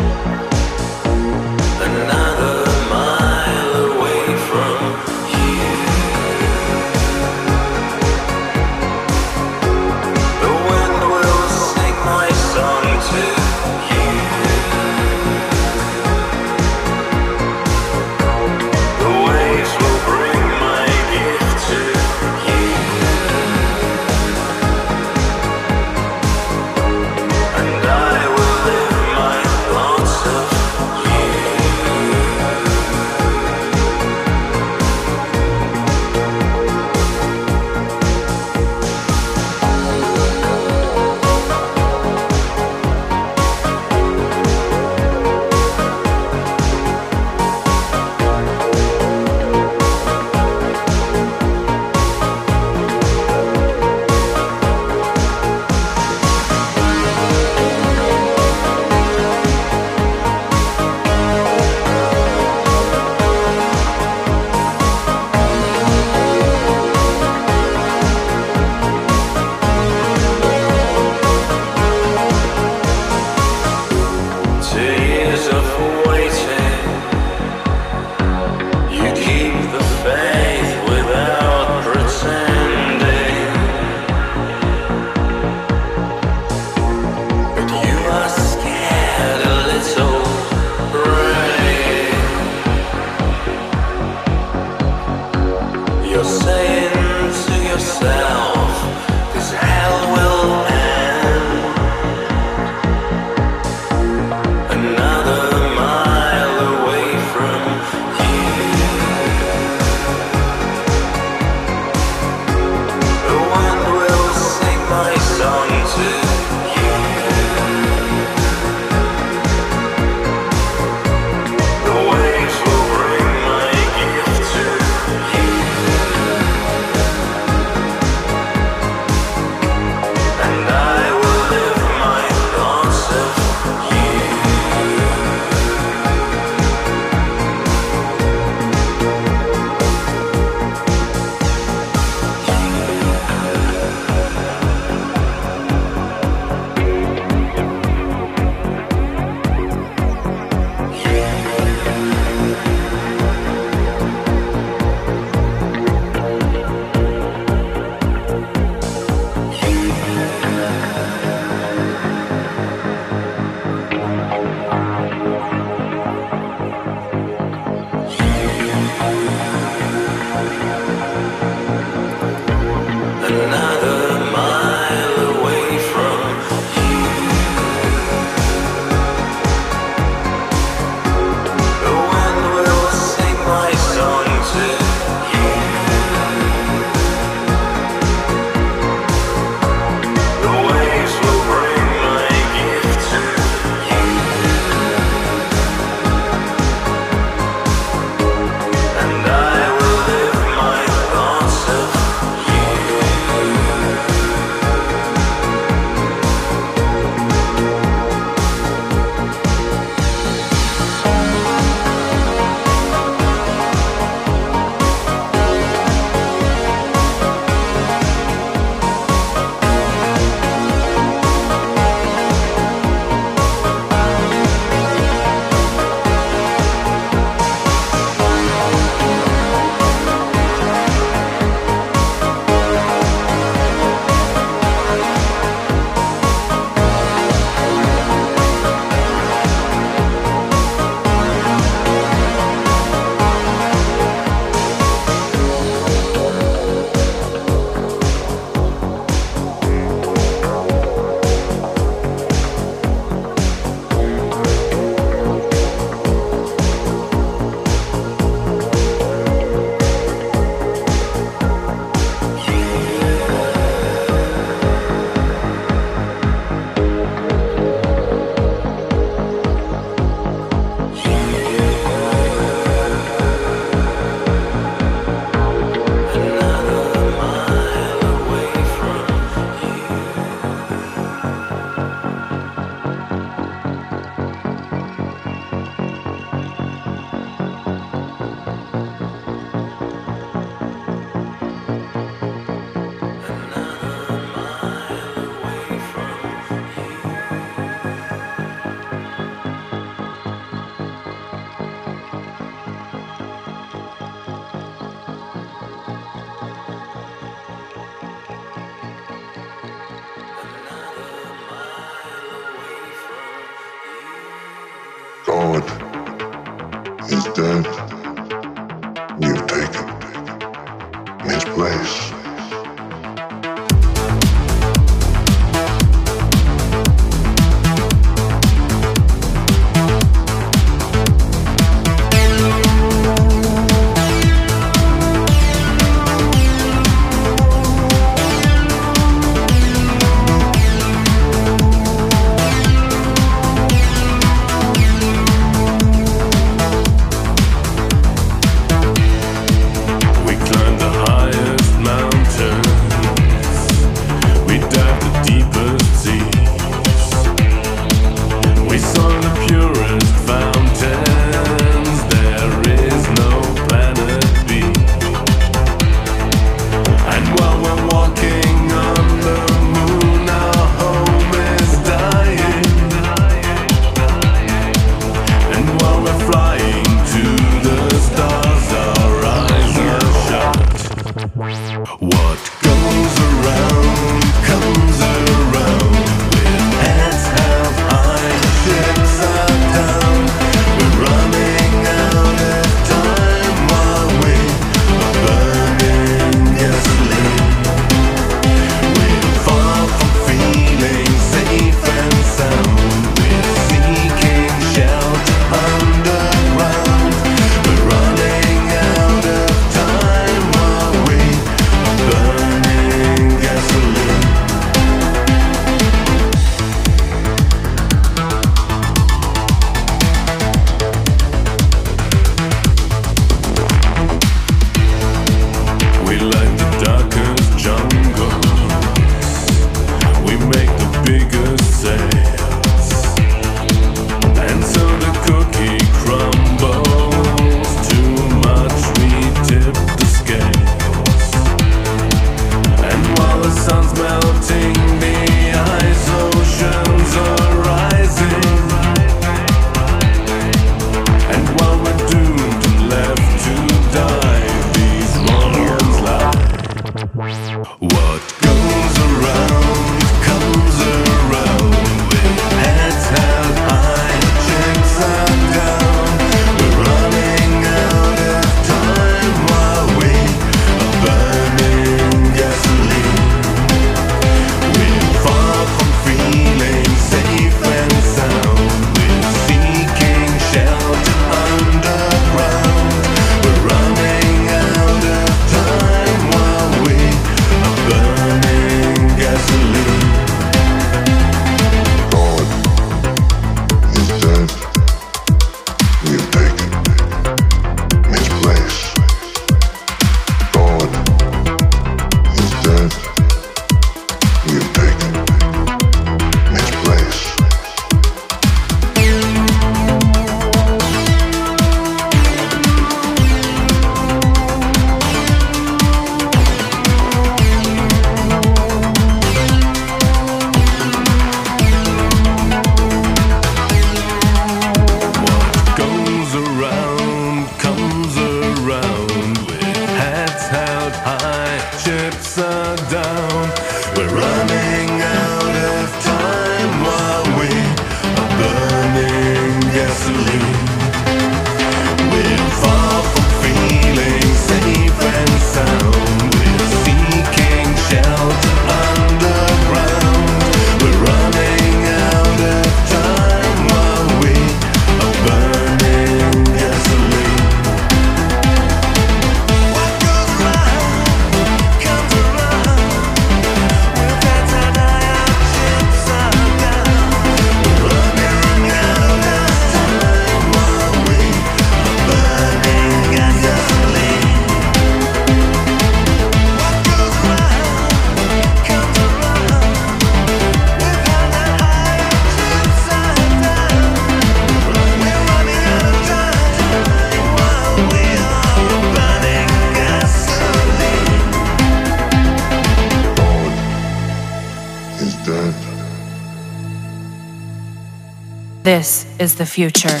the 599.30 599.46
future. 599.46 600.00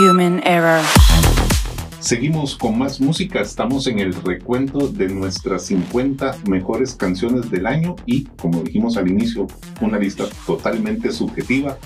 Human 0.00 0.42
error. 0.44 0.82
Seguimos 2.00 2.56
con 2.56 2.76
más 2.76 3.00
música, 3.00 3.40
estamos 3.40 3.86
en 3.86 4.00
el 4.00 4.12
recuento 4.12 4.88
de 4.88 5.08
nuestras 5.08 5.66
50 5.66 6.36
mejores 6.48 6.96
canciones 6.96 7.50
del 7.52 7.66
año 7.66 7.94
y, 8.06 8.24
como 8.24 8.62
dijimos 8.62 8.96
al 8.96 9.08
inicio, 9.08 9.46
una 9.80 9.98
lista 9.98 10.24
totalmente 10.46 11.12
subjetiva 11.12 11.78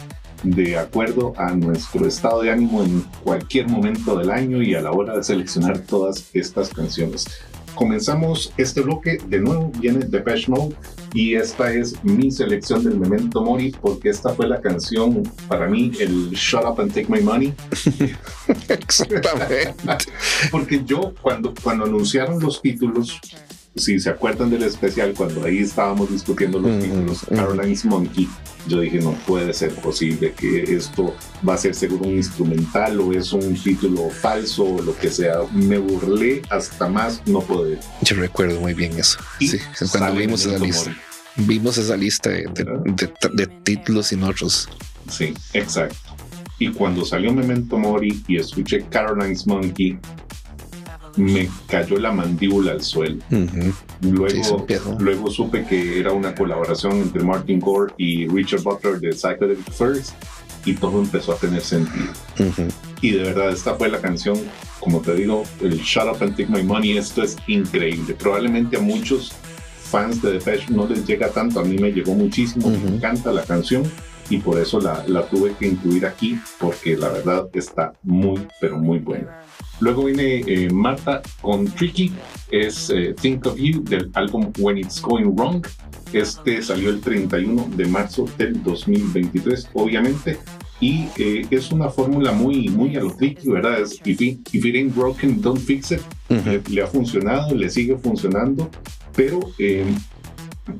de 0.43 0.79
acuerdo 0.79 1.35
a 1.37 1.53
nuestro 1.53 2.07
estado 2.07 2.43
de 2.43 2.51
ánimo 2.51 2.83
en 2.83 3.05
cualquier 3.23 3.69
momento 3.69 4.17
del 4.17 4.31
año 4.31 4.63
y 4.63 4.75
a 4.75 4.81
la 4.81 4.93
hora 4.93 5.17
de 5.17 5.23
seleccionar 5.23 5.81
todas 5.81 6.31
estas 6.33 6.71
canciones. 6.71 7.27
Comenzamos 7.75 8.53
este 8.57 8.81
bloque 8.81 9.19
de 9.29 9.39
nuevo, 9.39 9.71
viene 9.79 10.01
Depeche 10.07 10.51
Mode 10.51 10.75
y 11.15 11.35
esta 11.35 11.73
es 11.73 12.03
mi 12.05 12.31
selección 12.31 12.85
del 12.85 12.99
Memento 12.99 13.43
Mori 13.43 13.75
porque 13.81 14.11
esta 14.11 14.35
fue 14.35 14.47
la 14.49 14.61
canción 14.61 15.23
para 15.49 15.67
mí 15.67 15.91
el 15.99 16.31
Shut 16.31 16.65
Up 16.65 16.81
and 16.81 16.93
Take 16.93 17.07
My 17.09 17.21
Money 17.21 17.55
Exactamente. 18.69 19.75
porque 20.51 20.83
yo 20.85 21.13
cuando, 21.21 21.55
cuando 21.63 21.85
anunciaron 21.85 22.41
los 22.41 22.61
títulos 22.61 23.19
si 23.77 24.01
se 24.01 24.11
acuerdan 24.11 24.51
del 24.51 24.65
especial 24.65 25.15
cuando 25.17 25.45
ahí 25.45 25.59
estábamos 25.59 26.11
discutiendo 26.11 26.59
los 26.59 26.73
Ujú, 26.73 26.81
títulos. 26.83 27.27
Caroline's 27.29 27.85
Monkey 27.85 28.29
yo 28.69 28.81
dije 28.81 28.99
no 29.01 29.13
puede 29.27 29.53
ser 29.55 29.75
posible 29.75 30.33
que 30.33 30.63
esto 30.77 31.15
va 31.49 31.55
a 31.55 31.59
ser 31.59 31.75
seguro 31.75 32.05
un 32.05 32.17
instrumental 32.17 33.01
o 33.01 33.13
es 33.13 33.33
un 33.33 33.55
título 33.55 34.11
falso 34.11 34.65
o 34.65 34.83
lo 34.83 34.97
que 34.97 35.11
sea 35.11 35.39
me 35.53 35.79
burlé 35.79 36.43
hasta 36.51 36.89
más 36.89 37.23
no 37.27 37.41
poder 37.41 37.81
Yo 38.03 38.17
recuerdo 38.17 38.61
muy 38.61 38.75
bien 38.75 38.93
eso. 38.99 39.19
Y 39.41 39.49
Sí, 39.49 39.59
cuando 39.91 40.15
vimos 40.17 40.45
esa 40.47 40.59
lista. 40.59 40.97
Vimos 41.37 41.79
esa 41.79 41.97
lista 41.97 42.31
de, 42.31 42.43
de- 42.53 42.65
de- 42.65 43.13
de 43.33 43.47
títulos. 43.65 44.13
Sí, 45.09 45.35
exacto. 45.53 45.97
Y 46.59 46.71
cuando 46.73 47.05
salió 47.05 47.33
Memento 47.33 47.79
Mori 47.79 48.23
y 48.27 48.37
escuché 48.39 48.85
Caroline's 48.91 49.47
Monkey, 49.47 49.97
me 51.17 51.49
cayó 51.69 51.99
la 51.99 52.13
mandíbula 52.13 52.73
al 52.73 52.83
suelo. 52.83 53.23
Sí, 53.31 53.47
Luego, 54.01 54.67
luego 54.99 55.31
supe 55.31 55.65
que 55.65 55.99
era 55.99 56.13
una 56.13 56.35
colaboración 56.35 56.99
entre 56.99 57.23
Martin 57.23 57.59
Gore 57.59 57.93
y 57.97 58.29
Richard 58.29 58.63
Butler 58.63 59.01
de 59.01 59.13
Psychedelic 59.13 59.71
First 59.73 60.13
y 60.65 60.75
todo 60.75 61.01
empezó 61.01 61.33
a 61.33 61.37
tener 61.37 61.61
sentido. 61.61 62.13
Y 63.01 63.13
de 63.13 63.23
verdad, 63.23 63.51
esta 63.51 63.75
fue 63.75 63.89
la 63.89 64.01
canción, 64.01 64.39
como 64.81 65.01
te 65.01 65.15
digo, 65.15 65.45
el 65.61 65.79
Shut 65.79 66.05
Up 66.05 66.23
and 66.23 66.37
Take 66.37 66.47
My 66.47 66.63
Money, 66.63 66.99
esto 66.99 67.23
es 67.23 67.37
increíble. 67.47 68.15
Probablemente 68.15 68.77
a 68.77 68.81
muchos 68.81 69.33
fans 69.91 70.21
de 70.23 70.33
Depeche 70.33 70.67
no 70.71 70.87
les 70.87 71.07
llega 71.07 71.31
tanto, 71.31 71.61
a 71.61 71.65
mí 71.65 71.79
me 71.79 71.91
llegó 71.91 72.15
muchísimo, 72.15 72.69
me 72.69 72.97
encanta 72.97 73.33
la 73.33 73.43
canción 73.43 73.83
y 74.31 74.39
por 74.39 74.59
eso 74.59 74.81
la, 74.81 75.05
la 75.07 75.27
tuve 75.27 75.55
que 75.59 75.69
incluir 75.69 76.07
aquí, 76.07 76.39
porque 76.59 76.97
la 76.97 77.09
verdad 77.09 77.49
está 77.55 77.93
muy, 78.03 78.47
pero 78.61 78.77
muy 78.77 78.99
buena. 78.99 79.43
Luego 79.81 80.05
viene 80.05 80.43
eh, 80.47 80.71
Marta 80.71 81.23
con 81.41 81.67
Tricky, 81.67 82.13
es 82.51 82.91
eh, 82.91 83.15
Think 83.21 83.47
of 83.47 83.57
You 83.57 83.83
del 83.85 84.11
álbum 84.15 84.53
When 84.59 84.79
It's 84.79 85.01
Going 85.01 85.35
Wrong. 85.37 85.67
Este 86.13 86.63
salió 86.63 86.91
el 86.91 87.01
31 87.01 87.71
de 87.77 87.87
marzo 87.87 88.27
del 88.39 88.63
2023, 88.63 89.71
obviamente. 89.75 90.39
Y 90.81 91.09
eh, 91.17 91.47
es 91.51 91.73
una 91.73 91.89
fórmula 91.91 92.33
muy, 92.33 92.69
muy 92.69 92.97
a 92.97 93.01
lo 93.01 93.15
tricky, 93.15 93.49
¿verdad? 93.49 93.81
Es 93.81 94.01
if 94.05 94.21
it, 94.21 94.49
if 94.53 94.65
it 94.65 94.75
ain't 94.77 94.95
broken, 94.95 95.41
don't 95.41 95.61
fix 95.61 95.91
it. 95.91 96.01
Le, 96.29 96.63
le 96.69 96.83
ha 96.83 96.87
funcionado, 96.87 97.55
le 97.55 97.69
sigue 97.69 97.97
funcionando, 97.97 98.71
pero 99.15 99.41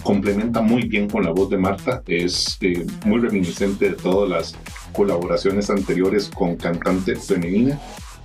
complementa 0.03 0.61
muy 0.61 0.87
bien 0.87 1.09
con 1.09 1.25
la 1.25 1.31
voz 1.31 1.51
de 1.51 1.59
Marta. 1.59 2.03
Es 2.07 2.59
eh, 2.61 2.87
muy 3.05 3.21
reminiscente 3.21 3.91
de 3.91 3.97
todas 3.97 4.29
las 4.29 4.55
colaboraciones 4.93 5.71
anteriores 5.71 6.29
con 6.29 6.57
cantante 6.57 7.17
femenina. 7.17 7.79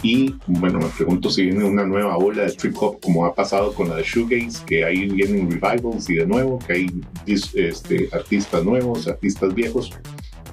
Y 0.04 0.36
bueno, 0.48 0.80
me 0.80 0.88
pregunto 0.90 1.30
si 1.30 1.44
viene 1.44 1.64
una 1.64 1.86
nueva 1.86 2.18
ola 2.18 2.44
de 2.44 2.52
trip 2.52 2.76
hop 2.82 3.00
como 3.02 3.26
ha 3.26 3.34
pasado 3.34 3.74
con 3.74 3.88
la 3.90 3.96
de 3.96 4.04
Shoegaze, 4.04 4.64
que 4.66 4.84
ahí 4.84 5.08
vienen 5.10 5.50
revivals 5.50 6.10
y 6.10 6.16
de 6.16 6.26
nuevo, 6.28 6.60
que 6.60 6.74
hay 6.74 7.02
este, 7.26 8.10
artistas 8.12 8.64
nuevos, 8.66 9.08
artistas 9.08 9.54
viejos. 9.56 9.92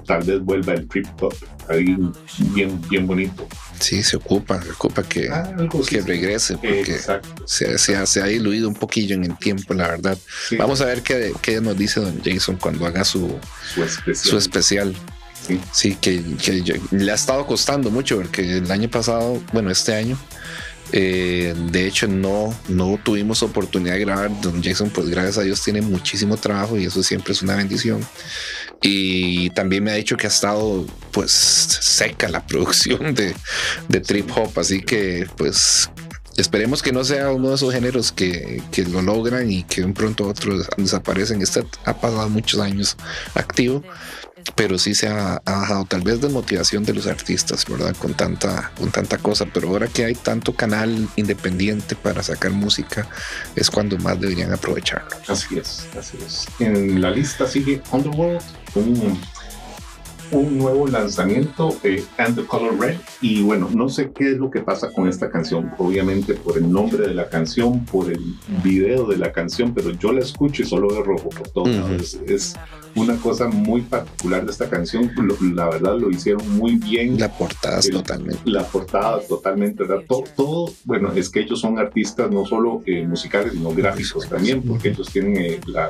Tal 0.07 0.23
vez 0.23 0.39
vuelva 0.41 0.73
el 0.73 0.87
trip 0.87 1.05
hop 1.21 1.33
ahí 1.69 1.95
bien, 2.53 2.79
bien 2.89 3.05
bonito. 3.05 3.45
Sí, 3.79 4.01
se 4.03 4.15
ocupa, 4.17 4.61
se 4.61 4.71
ocupa 4.71 5.03
que, 5.03 5.29
Ah, 5.29 5.53
que 5.69 5.97
así. 5.97 5.99
regrese 5.99 6.53
porque 6.55 6.81
Exacto. 6.93 7.43
se, 7.45 7.77
se 7.77 7.95
ha, 7.95 8.05
se 8.05 8.21
ha 8.21 8.25
diluido 8.25 8.67
un 8.67 8.75
poquillo 8.75 9.15
en 9.15 9.23
el 9.25 9.37
tiempo, 9.37 9.73
la 9.73 9.87
verdad. 9.87 10.17
Sí, 10.49 10.55
Vamos 10.55 10.81
a 10.81 10.85
ver 10.85 11.01
qué, 11.01 11.33
qué 11.41 11.59
nos 11.61 11.77
dice 11.77 11.99
don 11.99 12.21
Jason 12.23 12.57
cuando 12.57 12.85
haga 12.85 13.03
su, 13.03 13.35
su 13.73 13.83
especial. 13.83 14.15
su 14.15 14.37
especial. 14.37 14.95
Sí. 15.71 15.95
Que, 15.95 16.23
que 16.43 16.61
yo- 16.61 16.75
le 16.91 17.11
ha 17.11 17.15
estado 17.15 17.45
costando 17.45 17.89
mucho 17.91 18.17
porque 18.17 18.57
el 18.57 18.71
año 18.71 18.89
pasado, 18.89 19.41
bueno, 19.53 19.71
este 19.71 19.93
año, 19.95 20.17
eh, 20.93 21.53
de 21.71 21.87
hecho 21.87 22.07
no, 22.07 22.53
no 22.67 22.99
tuvimos 23.03 23.43
oportunidad 23.43 23.93
de 23.95 24.01
grabar. 24.01 24.41
Don 24.41 24.61
Jason, 24.63 24.89
pues 24.89 25.09
gracias 25.09 25.37
a 25.37 25.41
Dios 25.41 25.61
tiene 25.63 25.81
muchísimo 25.81 26.37
trabajo 26.37 26.77
y 26.77 26.85
eso 26.85 27.01
siempre 27.03 27.33
es 27.33 27.41
una 27.41 27.55
bendición. 27.55 28.01
Y 28.81 29.49
también 29.51 29.83
me 29.83 29.91
ha 29.91 29.95
dicho 29.95 30.17
que 30.17 30.27
ha 30.27 30.29
estado 30.29 30.85
pues 31.11 31.31
seca 31.31 32.27
la 32.29 32.45
producción 32.47 33.13
de, 33.13 33.33
de 33.89 33.99
trip 33.99 34.29
hop, 34.35 34.51
así 34.59 34.81
que 34.81 35.27
pues 35.37 35.89
esperemos 36.37 36.81
que 36.81 36.91
no 36.91 37.03
sea 37.03 37.29
uno 37.31 37.49
de 37.49 37.55
esos 37.55 37.73
géneros 37.73 38.11
que, 38.11 38.61
que 38.71 38.83
lo 38.85 39.01
logran 39.01 39.51
y 39.51 39.63
que 39.63 39.81
de 39.81 39.87
un 39.87 39.93
pronto 39.93 40.23
a 40.25 40.27
otro 40.27 40.57
desaparecen. 40.77 41.41
Este 41.41 41.63
ha 41.85 41.93
pasado 41.99 42.27
muchos 42.29 42.59
años 42.59 42.97
activo, 43.35 43.83
pero 44.55 44.77
sí 44.77 44.95
se 44.95 45.07
ha, 45.07 45.41
ha 45.45 45.51
bajado 45.51 45.85
tal 45.85 46.01
vez 46.01 46.21
desmotivación 46.21 46.83
de 46.83 46.93
los 46.93 47.07
artistas, 47.07 47.65
¿verdad? 47.67 47.95
Con 47.97 48.13
tanta, 48.13 48.71
con 48.77 48.91
tanta 48.91 49.17
cosa, 49.17 49.45
pero 49.45 49.69
ahora 49.69 49.87
que 49.87 50.05
hay 50.05 50.15
tanto 50.15 50.53
canal 50.53 51.07
independiente 51.15 51.95
para 51.95 52.23
sacar 52.23 52.51
música, 52.51 53.07
es 53.55 53.69
cuando 53.69 53.97
más 53.97 54.19
deberían 54.19 54.53
aprovecharlo. 54.53 55.09
Así 55.27 55.57
es, 55.57 55.87
así 55.97 56.17
es. 56.25 56.47
En 56.59 57.01
la 57.01 57.11
lista 57.11 57.47
sigue 57.47 57.81
Underworld, 57.91 58.41
un, 58.75 59.19
un 60.31 60.57
nuevo 60.57 60.87
lanzamiento, 60.87 61.75
eh, 61.83 62.03
And 62.17 62.35
the 62.35 62.45
Color 62.45 62.79
Red. 62.79 62.97
Y 63.21 63.41
bueno, 63.43 63.69
no 63.73 63.89
sé 63.89 64.11
qué 64.13 64.31
es 64.31 64.37
lo 64.37 64.49
que 64.49 64.61
pasa 64.61 64.91
con 64.93 65.07
esta 65.07 65.29
canción, 65.29 65.71
obviamente 65.77 66.33
por 66.35 66.57
el 66.57 66.71
nombre 66.71 67.07
de 67.07 67.13
la 67.13 67.29
canción, 67.29 67.85
por 67.85 68.11
el 68.11 68.35
video 68.63 69.07
de 69.07 69.17
la 69.17 69.31
canción, 69.31 69.73
pero 69.73 69.91
yo 69.91 70.11
la 70.13 70.21
escucho 70.21 70.63
y 70.63 70.65
solo 70.65 70.87
veo 70.89 71.03
rojo 71.03 71.29
por 71.53 71.67
Ujú. 71.67 71.69
lados. 71.77 72.01
Es, 72.01 72.21
es 72.27 72.55
una 72.95 73.15
cosa 73.17 73.47
muy 73.47 73.81
particular 73.81 74.45
de 74.45 74.51
esta 74.51 74.69
canción. 74.69 75.11
Lo- 75.15 75.37
la 75.55 75.69
verdad 75.69 75.97
lo 75.97 76.09
hicieron 76.09 76.47
muy 76.57 76.75
bien. 76.75 77.17
La 77.19 77.29
portada 77.31 77.79
es 77.79 77.85
El- 77.87 77.93
totalmente. 77.93 78.41
la 78.45 78.63
portada 78.65 79.19
totalmente, 79.21 79.83
¿verdad? 79.83 80.03
Todo, 80.07 80.23
todo, 80.35 80.73
bueno, 80.85 81.11
es 81.15 81.29
que 81.29 81.41
ellos 81.41 81.59
son 81.59 81.77
artistas 81.79 82.29
no 82.31 82.45
solo 82.45 82.81
eh, 82.85 83.05
musicales, 83.07 83.53
sino 83.53 83.71
gráficos 83.73 84.27
también, 84.27 84.61
porque 84.61 84.89
ellos 84.89 85.09
tienen 85.09 85.37
eh, 85.37 85.59
la, 85.67 85.89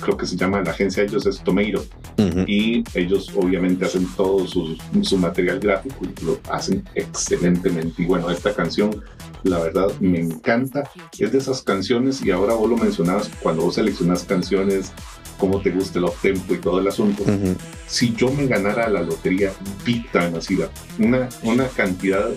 creo 0.00 0.16
que 0.16 0.26
se 0.26 0.36
llama 0.36 0.60
la 0.62 0.70
agencia 0.70 1.02
de 1.02 1.08
ellos 1.08 1.26
es 1.26 1.40
Tomato, 1.42 1.84
Ujú. 2.18 2.40
y 2.46 2.82
ellos 2.94 3.30
obviamente 3.36 3.84
hacen 3.84 4.06
todo 4.16 4.46
su, 4.46 4.76
su 5.02 5.16
material 5.18 5.60
gráfico 5.60 5.96
y 6.04 6.24
lo 6.24 6.38
hacen 6.50 6.84
excelentemente. 6.94 8.02
Y 8.02 8.06
bueno, 8.06 8.30
esta 8.30 8.54
canción, 8.54 9.02
la 9.42 9.58
verdad, 9.58 9.88
me 10.00 10.20
encanta. 10.20 10.88
Es 11.18 11.32
de 11.32 11.38
esas 11.38 11.62
canciones, 11.62 12.22
y 12.24 12.30
ahora 12.30 12.54
vos 12.54 12.68
lo 12.68 12.76
mencionabas, 12.76 13.30
cuando 13.42 13.62
vos 13.62 13.74
seleccionas 13.76 14.24
canciones, 14.24 14.92
cómo 15.38 15.60
te 15.60 15.70
gusta 15.70 15.98
el 15.98 16.04
up-tempo 16.04 16.54
y 16.54 16.58
todo 16.58 16.80
el 16.80 16.88
asunto 16.88 17.22
Ujú. 17.22 17.56
si 17.86 18.14
yo 18.14 18.30
me 18.30 18.46
ganara 18.46 18.90
la 18.90 19.00
lotería 19.00 19.52
big 19.86 20.10
time, 20.12 20.36
así, 20.36 20.58
una, 20.98 21.30
una 21.42 21.66
cantidad 21.68 22.28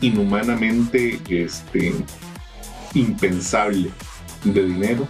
inhumanamente 0.00 1.20
este, 1.28 1.92
impensable 2.94 3.90
de 4.44 4.64
dinero, 4.64 5.06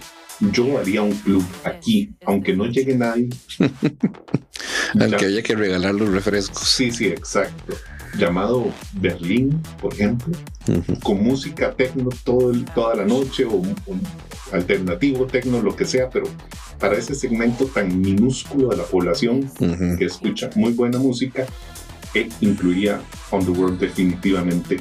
yo 0.51 0.77
haría 0.77 1.01
un 1.01 1.13
club 1.13 1.43
aquí, 1.63 2.11
aunque 2.25 2.55
no 2.55 2.65
llegue 2.65 2.95
nadie. 2.95 3.29
Al 4.99 5.11
que 5.15 5.21
Ya- 5.23 5.27
haya 5.27 5.43
que 5.43 5.55
regalar 5.55 5.93
los 5.95 6.09
refrescos. 6.09 6.67
Sí, 6.67 6.91
sí, 6.91 7.07
exacto. 7.07 7.73
Llamado 8.17 8.71
Berlín, 8.93 9.59
por 9.81 9.93
ejemplo, 9.93 10.33
con 11.01 11.23
música 11.23 11.73
tecno 11.73 12.09
todo 12.23 12.51
el- 12.51 12.63
toda 12.65 12.95
la 12.95 13.05
noche 13.05 13.43
o, 13.45 13.53
un- 13.53 13.75
un 13.87 14.01
alternativo 14.51 15.25
tecno, 15.25 15.61
lo 15.63 15.75
que 15.75 15.85
sea, 15.85 16.09
pero 16.11 16.25
para 16.79 16.95
ese 16.95 17.15
segmento 17.15 17.65
tan 17.65 17.99
minúsculo 17.99 18.69
de 18.69 18.77
la 18.77 18.83
población, 18.83 19.49
que 19.97 20.05
escucha 20.05 20.49
muy 20.55 20.73
buena 20.73 20.99
música, 20.99 21.45
e 22.13 22.29
incluiría 22.41 23.01
Underworld 23.31 23.79
definitivamente 23.79 24.77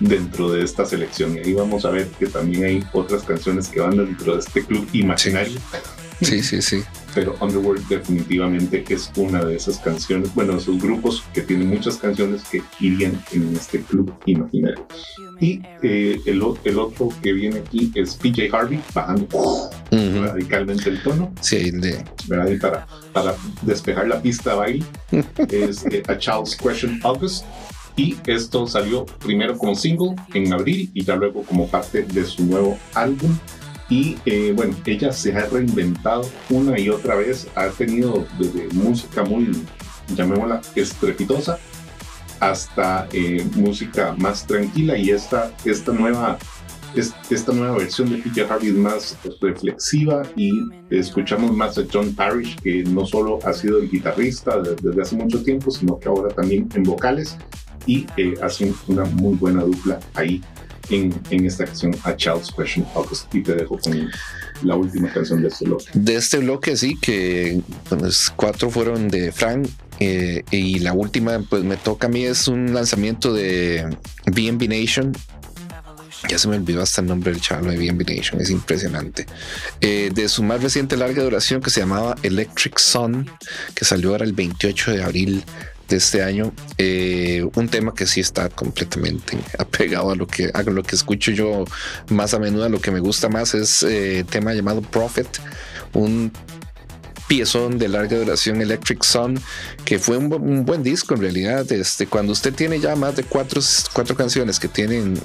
dentro 0.00 0.50
de 0.52 0.62
esta 0.64 0.84
selección. 0.84 1.36
Y 1.36 1.40
ahí 1.40 1.52
vamos 1.54 1.84
a 1.84 1.90
ver 1.90 2.08
que 2.18 2.26
también 2.26 2.64
hay 2.64 2.84
otras 2.92 3.22
canciones 3.22 3.68
que 3.68 3.80
van 3.80 3.96
dentro 3.96 4.34
de 4.34 4.40
este 4.40 4.64
club 4.64 4.86
imaginario, 4.92 5.58
Sí, 6.22 6.42
sí, 6.42 6.62
sí. 6.62 6.82
pero 7.14 7.36
Underworld 7.40 7.86
definitivamente 7.88 8.82
es 8.88 9.10
una 9.16 9.44
de 9.44 9.54
esas 9.56 9.76
canciones, 9.78 10.34
bueno, 10.34 10.56
esos 10.56 10.80
grupos 10.80 11.22
que 11.34 11.42
tienen 11.42 11.68
muchas 11.68 11.96
canciones 11.98 12.42
que 12.50 12.62
irían 12.80 13.22
en 13.32 13.54
este 13.54 13.80
club 13.82 14.14
imaginario. 14.24 14.86
Y 15.38 15.60
eh, 15.82 16.18
el, 16.24 16.42
el 16.64 16.78
otro 16.78 17.10
que 17.22 17.34
viene 17.34 17.58
aquí 17.58 17.92
es 17.94 18.14
PJ 18.14 18.48
Harvey, 18.50 18.80
bajando 18.94 19.26
Ujú. 19.36 20.22
radicalmente 20.24 20.88
el 20.88 21.02
tono. 21.02 21.30
Sí, 21.42 21.70
le- 21.70 22.02
¿verdad? 22.28 22.50
Y 22.50 22.56
para, 22.58 22.86
para 23.12 23.34
despejar 23.60 24.08
la 24.08 24.22
pista 24.22 24.52
de 24.52 24.56
baile, 24.56 24.84
es 25.50 25.84
eh, 25.90 26.02
A 26.08 26.16
Child's 26.16 26.56
Question 26.56 26.98
August. 27.04 27.44
Y 27.96 28.16
esto 28.26 28.66
salió 28.66 29.06
primero 29.06 29.56
como 29.56 29.74
single 29.74 30.14
en 30.34 30.52
abril 30.52 30.90
y 30.92 31.02
ya 31.02 31.16
luego 31.16 31.42
como 31.42 31.66
parte 31.66 32.02
de 32.02 32.24
su 32.24 32.44
nuevo 32.44 32.78
álbum. 32.94 33.36
Y 33.88 34.18
eh, 34.26 34.52
bueno, 34.54 34.76
ella 34.84 35.12
se 35.12 35.34
ha 35.34 35.46
reinventado 35.46 36.28
una 36.50 36.78
y 36.78 36.88
otra 36.90 37.14
vez, 37.14 37.48
ha 37.54 37.68
tenido 37.68 38.26
desde 38.38 38.68
música 38.74 39.22
muy 39.22 39.50
llamémosla 40.14 40.60
estrepitosa, 40.74 41.58
hasta 42.40 43.08
eh, 43.12 43.46
música 43.54 44.14
más 44.18 44.46
tranquila 44.46 44.96
y 44.96 45.10
esta, 45.10 45.52
esta 45.64 45.92
nueva 45.92 46.38
es- 46.96 47.12
esta 47.30 47.52
nueva 47.52 47.78
versión 47.78 48.10
de 48.10 48.18
PJ 48.18 48.42
Harvey 48.52 48.68
es 48.70 48.74
más 48.74 49.16
reflexiva 49.40 50.22
y 50.36 50.50
escuchamos 50.90 51.52
más 51.54 51.78
a 51.78 51.82
John 51.92 52.14
Parrish, 52.14 52.56
que 52.60 52.82
no 52.84 53.06
solo 53.06 53.38
ha 53.44 53.52
sido 53.52 53.78
el 53.78 53.90
guitarrista 53.90 54.60
de- 54.60 54.76
desde 54.82 55.02
hace 55.02 55.16
mucho 55.16 55.42
tiempo, 55.42 55.70
sino 55.70 55.98
que 55.98 56.08
ahora 56.08 56.34
también 56.34 56.68
en 56.74 56.82
vocales 56.82 57.36
y 57.86 58.06
eh, 58.16 58.34
hacen 58.42 58.74
una 58.88 59.04
muy 59.04 59.34
buena 59.36 59.62
dupla 59.62 60.00
ahí 60.14 60.42
en, 60.90 61.12
en 61.30 61.46
esta 61.46 61.64
canción 61.64 61.94
A 62.04 62.14
Child's 62.16 62.52
Question. 62.56 62.86
Y 63.32 63.42
te 63.42 63.54
dejo 63.54 63.78
con 63.78 64.08
la 64.62 64.76
última 64.76 65.12
canción 65.12 65.42
de 65.42 65.48
este 65.48 65.64
bloque. 65.64 65.84
De 65.94 66.14
este 66.16 66.38
bloque, 66.38 66.76
sí, 66.76 66.96
que 67.00 67.60
pues, 67.88 68.32
cuatro 68.34 68.70
fueron 68.70 69.08
de 69.08 69.32
Frank 69.32 69.68
eh, 69.98 70.42
y 70.50 70.78
la 70.80 70.92
última, 70.92 71.38
pues 71.48 71.64
me 71.64 71.76
toca 71.76 72.06
a 72.06 72.10
mí, 72.10 72.24
es 72.24 72.46
un 72.48 72.72
lanzamiento 72.74 73.32
de 73.32 73.96
BNB 74.26 74.68
Nation. 74.68 75.12
Ya 76.28 76.38
se 76.38 76.48
me 76.48 76.56
olvidó 76.56 76.82
hasta 76.82 77.00
el 77.00 77.06
nombre 77.06 77.32
del 77.32 77.40
chaval 77.40 77.70
de 77.70 77.76
BNB 77.76 78.20
es 78.40 78.50
impresionante. 78.50 79.26
Eh, 79.80 80.10
de 80.12 80.28
su 80.28 80.42
más 80.42 80.62
reciente 80.62 80.96
larga 80.96 81.22
duración 81.22 81.60
que 81.60 81.70
se 81.70 81.80
llamaba 81.80 82.16
Electric 82.22 82.78
Sun, 82.78 83.30
que 83.74 83.84
salió 83.84 84.10
ahora 84.10 84.24
el 84.24 84.32
28 84.32 84.92
de 84.92 85.02
abril 85.04 85.44
de 85.88 85.96
este 85.96 86.22
año. 86.22 86.52
Eh, 86.78 87.46
un 87.54 87.68
tema 87.68 87.94
que 87.94 88.06
sí 88.06 88.20
está 88.20 88.48
completamente 88.48 89.38
apegado 89.58 90.10
a 90.10 90.16
lo 90.16 90.26
que 90.26 90.50
a 90.52 90.62
lo 90.62 90.82
que 90.82 90.96
escucho 90.96 91.30
yo 91.30 91.64
más 92.08 92.34
a 92.34 92.38
menudo. 92.38 92.68
Lo 92.68 92.80
que 92.80 92.90
me 92.90 93.00
gusta 93.00 93.28
más 93.28 93.54
es 93.54 93.82
eh, 93.82 94.24
tema 94.28 94.54
llamado 94.54 94.82
Prophet, 94.82 95.28
un 95.92 96.32
piezón 97.28 97.78
de 97.78 97.88
larga 97.88 98.16
duración 98.16 98.60
Electric 98.60 99.02
Sun, 99.02 99.40
que 99.84 99.98
fue 99.98 100.16
un, 100.16 100.32
un 100.32 100.64
buen 100.64 100.82
disco 100.82 101.14
en 101.14 101.20
realidad. 101.20 101.70
Este, 101.70 102.06
cuando 102.06 102.32
usted 102.32 102.54
tiene 102.54 102.80
ya 102.80 102.96
más 102.96 103.16
de 103.16 103.24
cuatro, 103.24 103.60
cuatro 103.92 104.16
canciones 104.16 104.58
que 104.58 104.68
tienen 104.68 105.20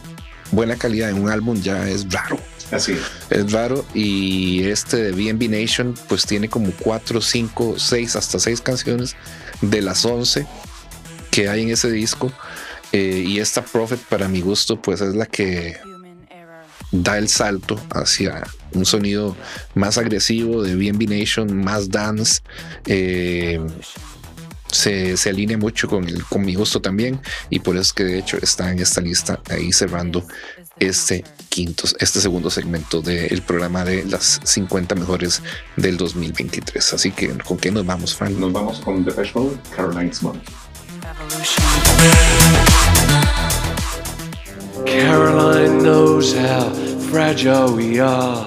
buena 0.51 0.75
calidad 0.75 1.09
en 1.09 1.21
un 1.21 1.29
álbum, 1.29 1.59
ya 1.61 1.87
es 1.89 2.11
raro. 2.11 2.39
Así 2.71 2.97
Es 3.29 3.51
raro 3.51 3.85
y 3.93 4.63
este 4.63 4.97
de 4.97 5.11
BNB 5.11 5.49
Nation 5.49 5.93
pues 6.07 6.25
tiene 6.25 6.47
como 6.49 6.71
4, 6.79 7.19
5, 7.19 7.75
6, 7.77 8.15
hasta 8.15 8.39
6 8.39 8.61
canciones 8.61 9.15
de 9.61 9.81
las 9.81 10.05
11 10.05 10.47
que 11.31 11.49
hay 11.49 11.63
en 11.63 11.71
ese 11.71 11.91
disco. 11.91 12.31
Eh, 12.93 13.23
y 13.25 13.39
esta 13.39 13.63
Prophet 13.63 13.99
para 13.99 14.27
mi 14.27 14.41
gusto 14.41 14.81
pues 14.81 15.01
es 15.01 15.15
la 15.15 15.25
que 15.25 15.77
da 16.91 17.17
el 17.17 17.29
salto 17.29 17.79
hacia 17.93 18.43
un 18.73 18.85
sonido 18.85 19.35
más 19.75 19.97
agresivo 19.97 20.61
de 20.61 20.75
BNB 20.75 21.09
Nation, 21.09 21.55
más 21.55 21.89
dance. 21.89 22.41
eh, 22.85 23.59
se, 24.71 25.17
se 25.17 25.29
alinea 25.29 25.57
mucho 25.57 25.87
con, 25.87 26.07
el, 26.07 26.23
con 26.25 26.43
mi 26.43 26.55
gusto 26.55 26.81
también 26.81 27.21
y 27.49 27.59
por 27.59 27.75
eso 27.75 27.81
es 27.81 27.93
que 27.93 28.03
de 28.03 28.19
hecho 28.19 28.37
está 28.41 28.71
en 28.71 28.79
esta 28.79 29.01
lista 29.01 29.39
ahí 29.49 29.71
cerrando 29.71 30.25
este 30.79 31.23
quinto, 31.49 31.83
este 31.99 32.19
segundo 32.21 32.49
segmento 32.49 33.01
del 33.01 33.41
programa 33.43 33.83
de 33.85 34.03
las 34.05 34.39
50 34.43 34.95
mejores 34.95 35.41
del 35.75 35.97
2023. 35.97 36.93
Así 36.93 37.11
que, 37.11 37.29
¿con 37.37 37.57
qué 37.57 37.71
nos 37.71 37.85
vamos, 37.85 38.15
Frank? 38.15 38.31
Nos 38.37 38.51
vamos 38.51 38.79
con 38.79 39.05
Depeche 39.05 39.31
Mode, 39.35 39.57
Caroline's 39.75 40.23
Monkey. 40.23 40.41
Caroline 44.85 45.83
knows 45.83 46.33
how 46.33 46.69
fragile 47.11 47.75
we 47.75 47.99
are. 47.99 48.45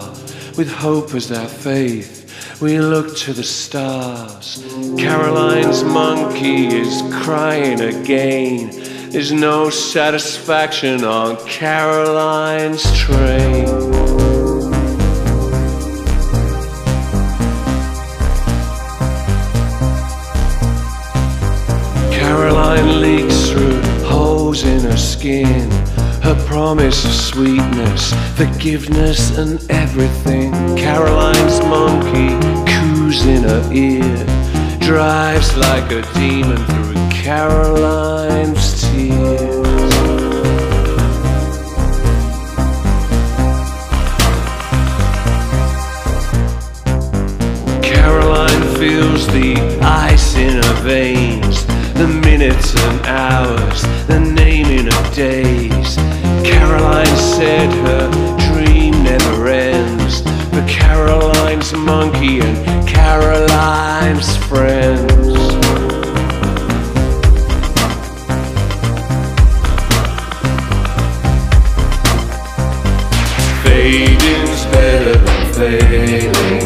With 0.56 0.70
hope 0.70 1.14
as 1.14 1.30
our 1.32 1.48
faith, 1.48 2.23
we 2.60 2.78
look 2.78 3.16
to 3.16 3.32
the 3.32 3.42
stars. 3.42 4.62
Caroline's 4.96 5.82
monkey 5.82 6.66
is 6.66 7.02
crying 7.10 7.80
again. 7.80 8.70
There's 9.10 9.32
no 9.32 9.70
satisfaction 9.70 11.04
on 11.04 11.36
Caroline's 11.46 12.82
train. 12.96 13.66
Caroline 22.12 23.00
leaks 23.00 23.50
through 23.50 23.80
holes 24.04 24.64
in 24.64 24.80
her 24.80 24.96
skin. 24.96 25.93
Her 26.24 26.42
promise 26.46 27.04
of 27.04 27.12
sweetness, 27.12 28.14
forgiveness, 28.34 29.36
and 29.36 29.60
everything. 29.70 30.52
Caroline's 30.74 31.60
monkey 31.60 32.30
coos 32.66 33.26
in 33.26 33.42
her 33.42 33.70
ear, 33.70 34.24
drives 34.80 35.54
like 35.54 35.92
a 35.92 36.00
demon 36.14 36.56
through 36.56 36.94
Caroline's 37.10 38.80
tears. 38.80 39.92
Caroline 47.82 48.62
feels 48.78 49.26
the 49.26 49.56
ice 49.82 50.36
in 50.36 50.62
her 50.62 50.74
veins, 50.82 51.66
the 51.92 52.08
minutes 52.08 52.74
and 52.74 53.06
hours, 53.06 53.82
the 54.06 54.18
naming 54.18 54.88
of 54.88 55.14
days. 55.14 55.98
Caroline 56.44 57.16
said 57.16 57.70
her 57.86 58.10
dream 58.52 59.02
never 59.02 59.48
ends, 59.48 60.22
but 60.52 60.68
Caroline's 60.68 61.72
monkey 61.72 62.40
and 62.40 62.88
Caroline's 62.88 64.36
friends. 64.36 65.14
Fading's 73.62 74.64
better 74.66 75.18
than 75.18 75.52
failing. 75.54 76.63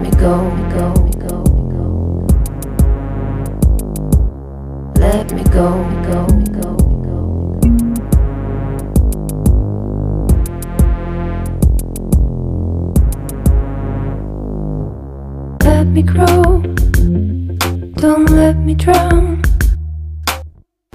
me 0.00 0.10
go, 0.12 0.50
go, 0.74 0.94
go, 1.26 1.44
go. 1.74 1.86
Let 4.96 5.32
me 5.32 5.42
go, 5.44 5.68
go, 6.08 6.26
go, 6.58 6.76
go. 7.06 7.20
Let 15.64 15.86
me 15.86 16.02
grow, 16.02 16.62
don't 17.94 18.30
let 18.30 18.56
me 18.58 18.74
drown. 18.74 19.42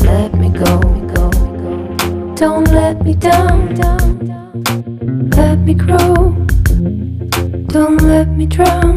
Let 0.02 0.34
me 0.36 0.50
go, 0.50 0.80
go, 1.14 1.30
go. 1.30 2.36
Don't 2.36 2.68
let 2.72 3.04
me 3.04 3.14
down, 3.14 3.76
down, 3.76 4.26
down. 4.26 5.30
Let 5.36 5.60
me 5.60 5.74
grow. 5.74 6.36
Don't 7.76 8.02
let 8.04 8.30
me 8.30 8.46
drown. 8.46 8.95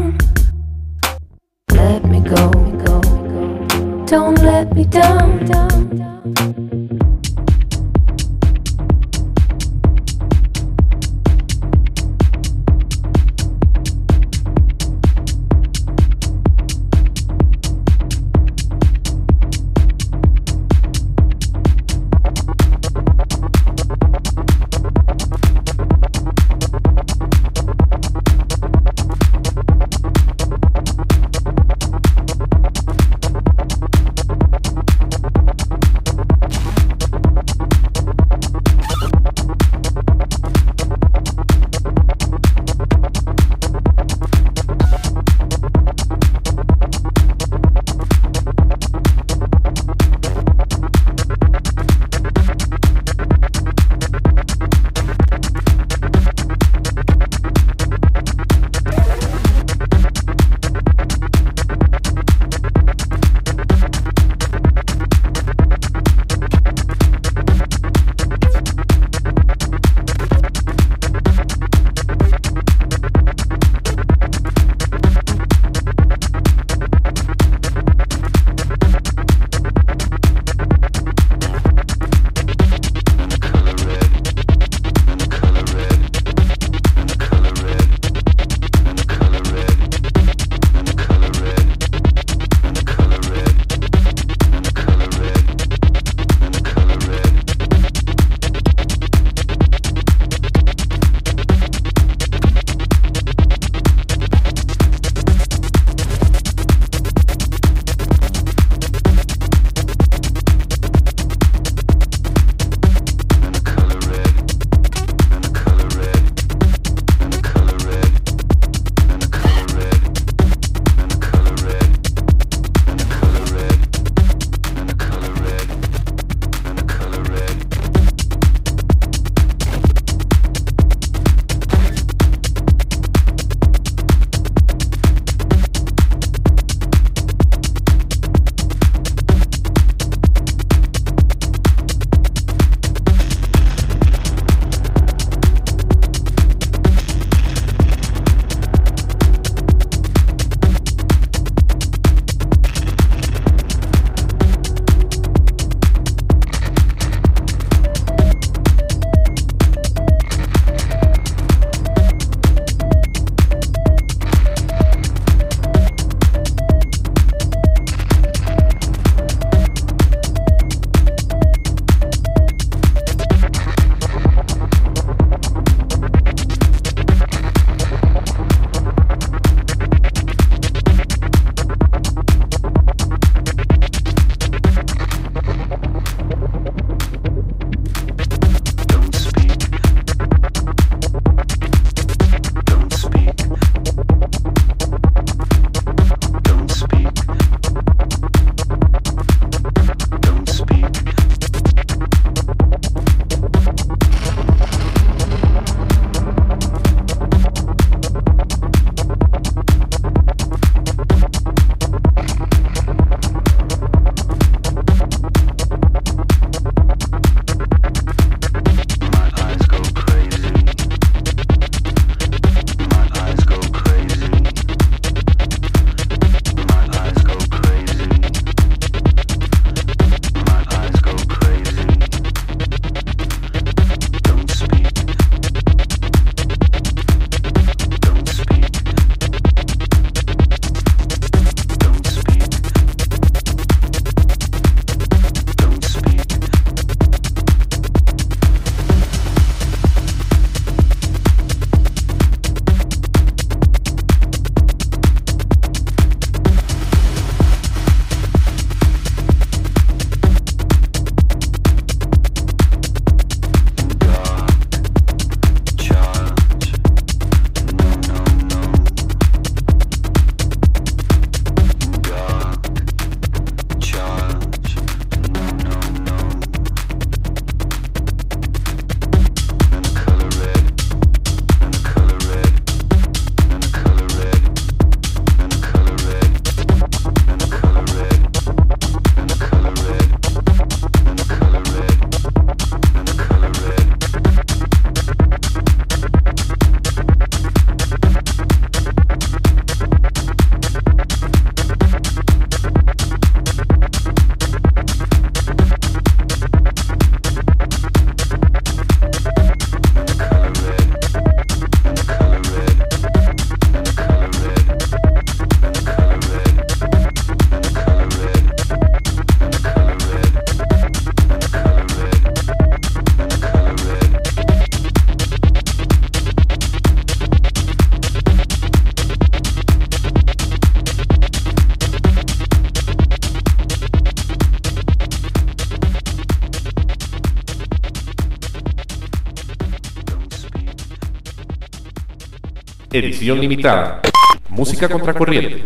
Edición 342.99 343.39
limitada. 343.39 344.01
Música 344.49 344.89
contracorriente. 344.89 345.63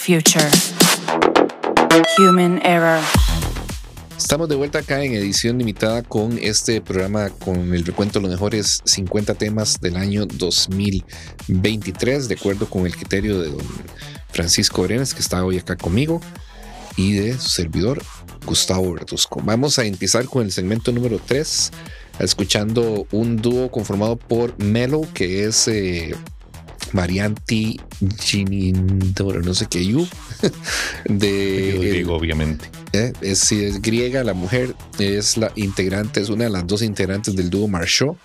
Future. 0.00 0.48
Human 2.16 2.58
error. 2.64 3.00
Estamos 4.16 4.48
de 4.48 4.56
vuelta 4.56 4.78
acá 4.78 5.04
en 5.04 5.14
edición 5.14 5.58
limitada 5.58 6.02
con 6.02 6.38
este 6.40 6.80
programa 6.80 7.28
con 7.28 7.74
el 7.74 7.84
recuento 7.84 8.18
de 8.18 8.22
los 8.22 8.30
mejores 8.30 8.80
50 8.84 9.34
temas 9.34 9.78
del 9.78 9.96
año 9.96 10.24
2023, 10.24 12.28
de 12.28 12.34
acuerdo 12.34 12.68
con 12.68 12.86
el 12.86 12.96
criterio 12.96 13.42
de 13.42 13.50
don 13.50 13.66
Francisco 14.30 14.82
Brenes, 14.82 15.12
que 15.12 15.20
está 15.20 15.44
hoy 15.44 15.58
acá 15.58 15.76
conmigo, 15.76 16.22
y 16.96 17.12
de 17.12 17.38
su 17.38 17.50
servidor 17.50 18.02
Gustavo 18.46 18.94
Bertusco. 18.94 19.42
Vamos 19.44 19.78
a 19.78 19.84
empezar 19.84 20.24
con 20.24 20.44
el 20.44 20.52
segmento 20.52 20.92
número 20.92 21.20
3, 21.26 21.72
escuchando 22.20 23.06
un 23.12 23.36
dúo 23.36 23.70
conformado 23.70 24.16
por 24.16 24.58
Melo, 24.62 25.02
que 25.12 25.44
es 25.44 25.68
eh, 25.68 26.14
Ginindoro, 28.18 29.42
no 29.42 29.54
sé 29.54 29.66
qué, 29.66 29.84
you, 29.84 30.06
de 31.04 31.92
Digo, 31.92 32.14
obviamente. 32.14 32.70
eh, 32.92 33.12
es, 33.20 33.40
sí, 33.40 33.64
es 33.64 33.82
griega, 33.82 34.24
la 34.24 34.34
mujer 34.34 34.74
es 34.98 35.36
la 35.36 35.52
integrante, 35.56 36.20
es 36.20 36.28
una 36.28 36.44
de 36.44 36.50
las 36.50 36.66
dos 36.66 36.82
integrantes 36.82 37.36
del 37.36 37.50
dúo 37.50 37.68
Marshall. 37.68 38.16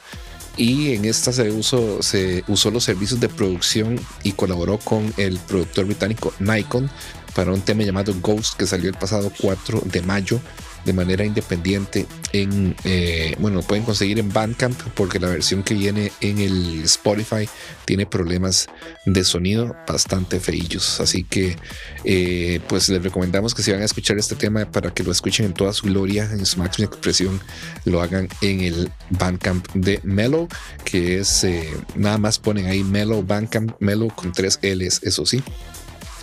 Y 0.57 0.93
en 0.93 1.03
esta 1.03 1.34
se, 1.34 1.51
usó, 1.51 2.01
se 2.01 2.43
usó 2.47 2.71
los 2.71 2.86
servicios 2.86 3.19
de 3.19 3.28
producción 3.28 3.99
y 4.23 4.32
colaboró 4.32 4.78
con 4.80 5.13
el 5.17 5.38
productor 5.39 5.86
británico 5.86 6.34
Nikon 6.39 6.89
para 7.36 7.51
un 7.51 7.61
tema 7.61 7.84
llamado 7.84 8.13
Ghost 8.21 8.57
que 8.57 8.65
salió 8.65 8.89
el 8.89 8.95
pasado 8.95 9.32
4 9.38 9.82
de 9.86 10.01
mayo 10.01 10.39
de 10.86 10.93
manera 10.93 11.26
independiente 11.26 12.05
en 12.32 12.76
eh, 12.84 13.36
bueno 13.39 13.57
lo 13.57 13.63
pueden 13.63 13.84
conseguir 13.84 14.19
en 14.19 14.32
Bandcamp 14.32 14.80
porque 14.93 15.19
la 15.19 15.28
versión 15.28 15.63
que 15.63 15.73
viene 15.73 16.11
en 16.21 16.38
el 16.39 16.84
Spotify 16.84 17.49
tiene 17.86 18.05
problemas 18.05 18.67
de 19.05 19.23
sonido 19.23 19.75
bastante 19.87 20.39
feillos 20.39 20.99
así 20.99 21.23
que 21.23 21.55
eh, 22.03 22.59
pues 22.67 22.89
les 22.89 23.03
recomendamos 23.03 23.53
que 23.53 23.61
si 23.61 23.71
van 23.71 23.81
a 23.81 23.85
escuchar 23.85 24.17
este 24.17 24.35
tema 24.35 24.65
para 24.65 24.93
que 24.93 25.03
lo 25.03 25.11
escuchen 25.11 25.45
en 25.45 25.53
toda 25.53 25.73
su 25.73 25.87
gloria 25.87 26.29
en 26.31 26.45
su 26.45 26.59
máxima 26.59 26.87
expresión 26.87 27.39
lo 27.85 28.01
hagan 28.01 28.27
en 28.41 28.61
el 28.61 28.91
Bandcamp 29.11 29.67
de 29.73 29.99
Mellow 30.03 30.47
que 30.83 31.19
es 31.19 31.43
eh, 31.43 31.69
nada 31.95 32.17
más 32.17 32.39
ponen 32.39 32.65
ahí 32.65 32.83
Mellow 32.83 33.23
Bandcamp 33.23 33.73
Mellow 33.79 34.13
con 34.15 34.31
tres 34.31 34.59
L's 34.61 35.01
eso 35.03 35.25
sí 35.25 35.43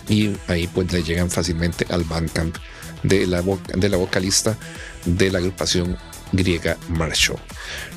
y 0.09 0.35
ahí 0.47 0.67
pues 0.67 0.91
le 0.91 1.03
llegan 1.03 1.29
fácilmente 1.29 1.85
al 1.89 2.03
Bandcamp 2.03 2.55
de 3.03 3.27
la, 3.27 3.41
de 3.41 3.89
la 3.89 3.97
vocalista 3.97 4.57
de 5.05 5.31
la 5.31 5.39
agrupación 5.39 5.97
griega 6.31 6.77
Marshall. 6.89 7.39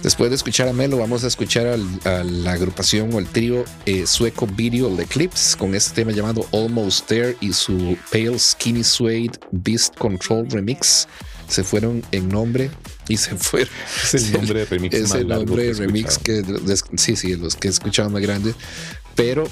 Después 0.03 0.31
de 0.31 0.37
escuchar 0.37 0.69
a 0.69 0.73
Melo, 0.73 0.99
vamos 0.99 1.25
a 1.25 1.27
escuchar 1.27 1.67
al- 1.67 2.01
a 2.05 2.23
la 2.25 2.53
agrupación 2.53 3.13
o 3.15 3.19
el 3.19 3.27
trío 3.27 3.65
eh, 3.87 4.07
sueco 4.07 4.47
Video 4.47 4.99
Eclipse 5.01 5.57
con 5.57 5.75
este 5.75 5.95
tema 5.95 6.13
llamado 6.13 6.47
Almost 6.53 7.07
There 7.09 7.37
y 7.41 7.53
su 7.53 7.97
Pale 8.13 8.39
Skinny 8.39 8.85
Suede 8.85 9.31
Beast 9.51 9.97
Control 9.97 10.49
Remix. 10.51 11.09
Se 11.49 11.63
fueron 11.63 12.03
en 12.13 12.29
nombre 12.29 12.71
y 13.09 13.17
se 13.17 13.37
fueron. 13.37 13.69
Es 14.13 14.15
el 14.15 14.33
nombre 14.33 14.61
de 14.61 14.65
remix 14.67 14.95
Es 14.95 15.09
más 15.11 15.19
el 15.19 15.29
nombre 15.29 15.63
de 15.65 15.73
remix 15.75 16.19
que 16.19 16.43
sí, 16.97 17.15
sí, 17.17 17.37
los 17.37 17.55
que 17.55 17.69
he 17.69 17.71
escuchado 17.71 18.11
más 18.11 18.21
grandes, 18.23 18.55
pero 19.15 19.45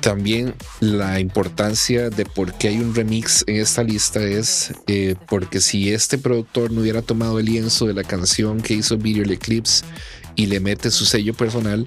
también 0.00 0.54
la 0.80 1.20
importancia 1.20 2.10
de 2.10 2.24
por 2.24 2.54
qué 2.54 2.68
hay 2.68 2.78
un 2.78 2.94
remix 2.94 3.44
en 3.46 3.56
esta 3.56 3.82
lista 3.82 4.20
es 4.20 4.72
eh, 4.86 5.14
porque 5.28 5.60
si 5.60 5.92
este 5.92 6.18
productor 6.18 6.70
no 6.70 6.80
hubiera 6.80 7.02
tomado 7.02 7.38
el 7.38 7.46
lienzo 7.46 7.86
de 7.86 7.94
la 7.94 8.04
canción 8.04 8.60
que 8.60 8.74
hizo 8.74 8.96
Video 8.96 9.24
Eclipse 9.30 9.84
y 10.36 10.46
le 10.46 10.60
mete 10.60 10.90
su 10.90 11.04
sello 11.04 11.34
personal 11.34 11.86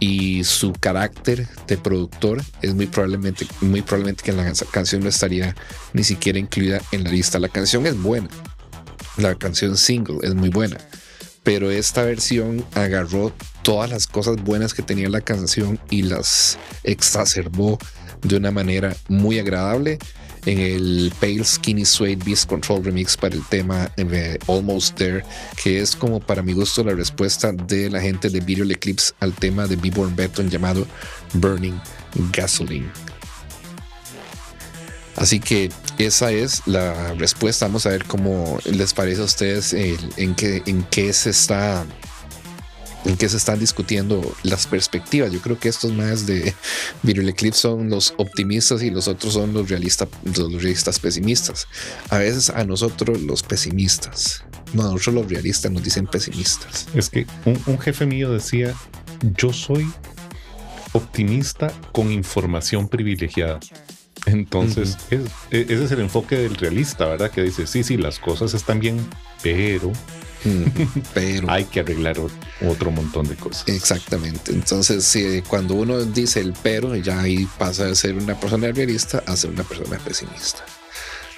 y 0.00 0.44
su 0.44 0.72
carácter 0.72 1.48
de 1.66 1.76
productor 1.76 2.42
es 2.62 2.74
muy 2.74 2.86
probablemente 2.86 3.46
muy 3.60 3.82
probablemente 3.82 4.22
que 4.22 4.32
la 4.32 4.52
canción 4.70 5.02
no 5.02 5.08
estaría 5.08 5.56
ni 5.92 6.04
siquiera 6.04 6.38
incluida 6.38 6.80
en 6.92 7.04
la 7.04 7.10
lista. 7.10 7.38
La 7.38 7.48
canción 7.48 7.86
es 7.86 8.00
buena. 8.00 8.28
La 9.16 9.34
canción 9.34 9.76
single 9.76 10.18
es 10.22 10.34
muy 10.34 10.50
buena 10.50 10.76
pero 11.48 11.70
esta 11.70 12.02
versión 12.02 12.62
agarró 12.74 13.32
todas 13.62 13.88
las 13.88 14.06
cosas 14.06 14.36
buenas 14.36 14.74
que 14.74 14.82
tenía 14.82 15.08
la 15.08 15.22
canción 15.22 15.80
y 15.88 16.02
las 16.02 16.58
exacerbó 16.84 17.78
de 18.20 18.36
una 18.36 18.50
manera 18.50 18.94
muy 19.08 19.38
agradable 19.38 19.98
en 20.44 20.58
el 20.58 21.10
Pale 21.18 21.42
Skinny 21.42 21.86
Suede 21.86 22.16
Beast 22.16 22.50
Control 22.50 22.84
Remix 22.84 23.16
para 23.16 23.34
el 23.34 23.42
tema 23.46 23.90
Almost 24.46 24.96
There, 24.96 25.24
que 25.62 25.80
es 25.80 25.96
como 25.96 26.20
para 26.20 26.42
mi 26.42 26.52
gusto 26.52 26.84
la 26.84 26.92
respuesta 26.92 27.50
de 27.50 27.88
la 27.88 28.02
gente 28.02 28.28
de 28.28 28.40
Video 28.40 28.70
Eclipse 28.70 29.14
al 29.20 29.32
tema 29.32 29.66
de 29.66 29.76
B-Born 29.76 30.14
Beton 30.14 30.50
llamado 30.50 30.86
Burning 31.32 31.80
Gasoline. 32.30 33.07
Así 35.18 35.40
que 35.40 35.70
esa 35.98 36.30
es 36.30 36.62
la 36.66 37.12
respuesta. 37.14 37.66
Vamos 37.66 37.86
a 37.86 37.90
ver 37.90 38.04
cómo 38.04 38.58
les 38.64 38.94
parece 38.94 39.20
a 39.20 39.24
ustedes 39.24 39.72
en, 39.72 40.34
qué, 40.36 41.12
se 41.12 41.30
está 41.30 41.84
en 43.04 43.16
qué 43.16 43.28
se 43.28 43.36
están 43.36 43.58
discutiendo 43.58 44.34
las 44.44 44.68
perspectivas. 44.68 45.32
Yo 45.32 45.40
creo 45.40 45.58
que 45.58 45.68
estos 45.68 45.92
más 45.92 46.26
de 46.26 46.54
Video 47.02 47.28
Eclipse 47.28 47.62
son 47.62 47.90
los 47.90 48.14
optimistas 48.16 48.80
y 48.82 48.90
los 48.90 49.08
otros 49.08 49.32
son 49.32 49.52
los 49.52 49.68
realistas, 49.68 50.08
los 50.24 50.52
realistas 50.52 51.00
pesimistas. 51.00 51.66
A 52.10 52.18
veces 52.18 52.50
a 52.50 52.64
nosotros 52.64 53.20
los 53.20 53.42
pesimistas, 53.42 54.44
no, 54.72 54.82
a 54.82 54.92
nosotros 54.92 55.16
los 55.16 55.28
realistas 55.28 55.72
nos 55.72 55.82
dicen 55.82 56.06
pesimistas. 56.06 56.86
Es 56.94 57.10
que 57.10 57.26
un 57.44 57.78
jefe 57.80 58.06
mío 58.06 58.30
decía, 58.30 58.72
yo 59.36 59.52
soy 59.52 59.90
optimista 60.92 61.72
con 61.90 62.12
información 62.12 62.88
privilegiada. 62.88 63.58
Entonces, 64.32 64.96
es- 65.10 65.20
e- 65.50 65.66
ese 65.68 65.84
es 65.84 65.90
el 65.92 66.00
enfoque 66.00 66.36
del 66.36 66.54
realista, 66.56 67.06
¿verdad? 67.06 67.30
Que 67.30 67.42
dice, 67.42 67.66
sí, 67.66 67.82
sí, 67.84 67.96
las 67.96 68.18
cosas 68.18 68.54
están 68.54 68.78
bien, 68.80 68.98
pero 69.42 69.92
pero 71.14 71.50
hay 71.50 71.64
que 71.64 71.80
arreglar 71.80 72.16
otro 72.68 72.90
montón 72.90 73.26
de 73.26 73.34
cosas. 73.34 73.64
Exactamente. 73.66 74.52
Entonces, 74.52 75.04
si 75.04 75.42
cuando 75.42 75.74
uno 75.74 76.04
dice 76.04 76.40
el 76.40 76.54
pero, 76.62 76.94
ya 76.96 77.20
ahí 77.20 77.48
pasa 77.58 77.86
de 77.86 77.94
ser 77.96 78.14
una 78.14 78.38
persona 78.38 78.70
realista 78.70 79.22
a 79.26 79.36
ser 79.36 79.50
una 79.50 79.64
persona 79.64 79.98
pesimista. 79.98 80.64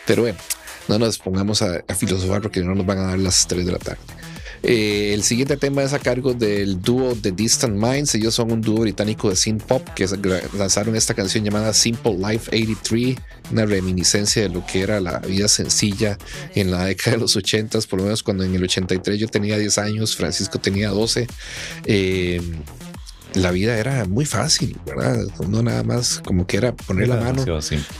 Pero 0.06 0.22
bueno, 0.22 0.38
no 0.88 0.98
nos 0.98 1.18
pongamos 1.18 1.62
a, 1.62 1.82
a 1.88 1.94
filosofar 1.94 2.42
porque 2.42 2.60
no 2.60 2.74
nos 2.74 2.84
van 2.84 2.98
a 2.98 3.02
dar 3.08 3.18
las 3.18 3.46
3 3.46 3.64
de 3.64 3.72
la 3.72 3.78
tarde. 3.78 4.00
Eh, 4.62 5.14
el 5.14 5.22
siguiente 5.22 5.56
tema 5.56 5.82
es 5.82 5.94
a 5.94 5.98
cargo 5.98 6.34
del 6.34 6.82
dúo 6.82 7.14
The 7.14 7.32
Distant 7.32 7.74
Minds. 7.74 8.14
Ellos 8.14 8.34
son 8.34 8.52
un 8.52 8.60
dúo 8.60 8.80
británico 8.80 9.30
de 9.30 9.36
synth 9.36 9.62
pop 9.62 9.86
que 9.94 10.06
lanzaron 10.56 10.96
esta 10.96 11.14
canción 11.14 11.44
llamada 11.44 11.72
Simple 11.72 12.16
Life 12.18 12.50
83, 12.50 13.16
una 13.52 13.64
reminiscencia 13.64 14.42
de 14.42 14.50
lo 14.50 14.64
que 14.66 14.82
era 14.82 15.00
la 15.00 15.18
vida 15.20 15.48
sencilla 15.48 16.18
en 16.54 16.70
la 16.70 16.84
década 16.84 17.16
de 17.16 17.22
los 17.22 17.36
80, 17.36 17.80
por 17.88 18.00
lo 18.00 18.04
menos 18.04 18.22
cuando 18.22 18.44
en 18.44 18.54
el 18.54 18.62
83 18.62 19.18
yo 19.18 19.28
tenía 19.28 19.56
10 19.56 19.78
años, 19.78 20.14
Francisco 20.14 20.58
tenía 20.58 20.90
12. 20.90 21.26
Eh, 21.86 22.42
la 23.34 23.52
vida 23.52 23.78
era 23.78 24.04
muy 24.06 24.26
fácil, 24.26 24.76
¿verdad? 24.84 25.24
No 25.48 25.62
nada 25.62 25.84
más 25.84 26.20
como 26.24 26.46
que 26.46 26.56
era 26.56 26.74
poner 26.74 27.04
Era 27.04 27.16
la 27.16 27.24
mano, 27.24 27.44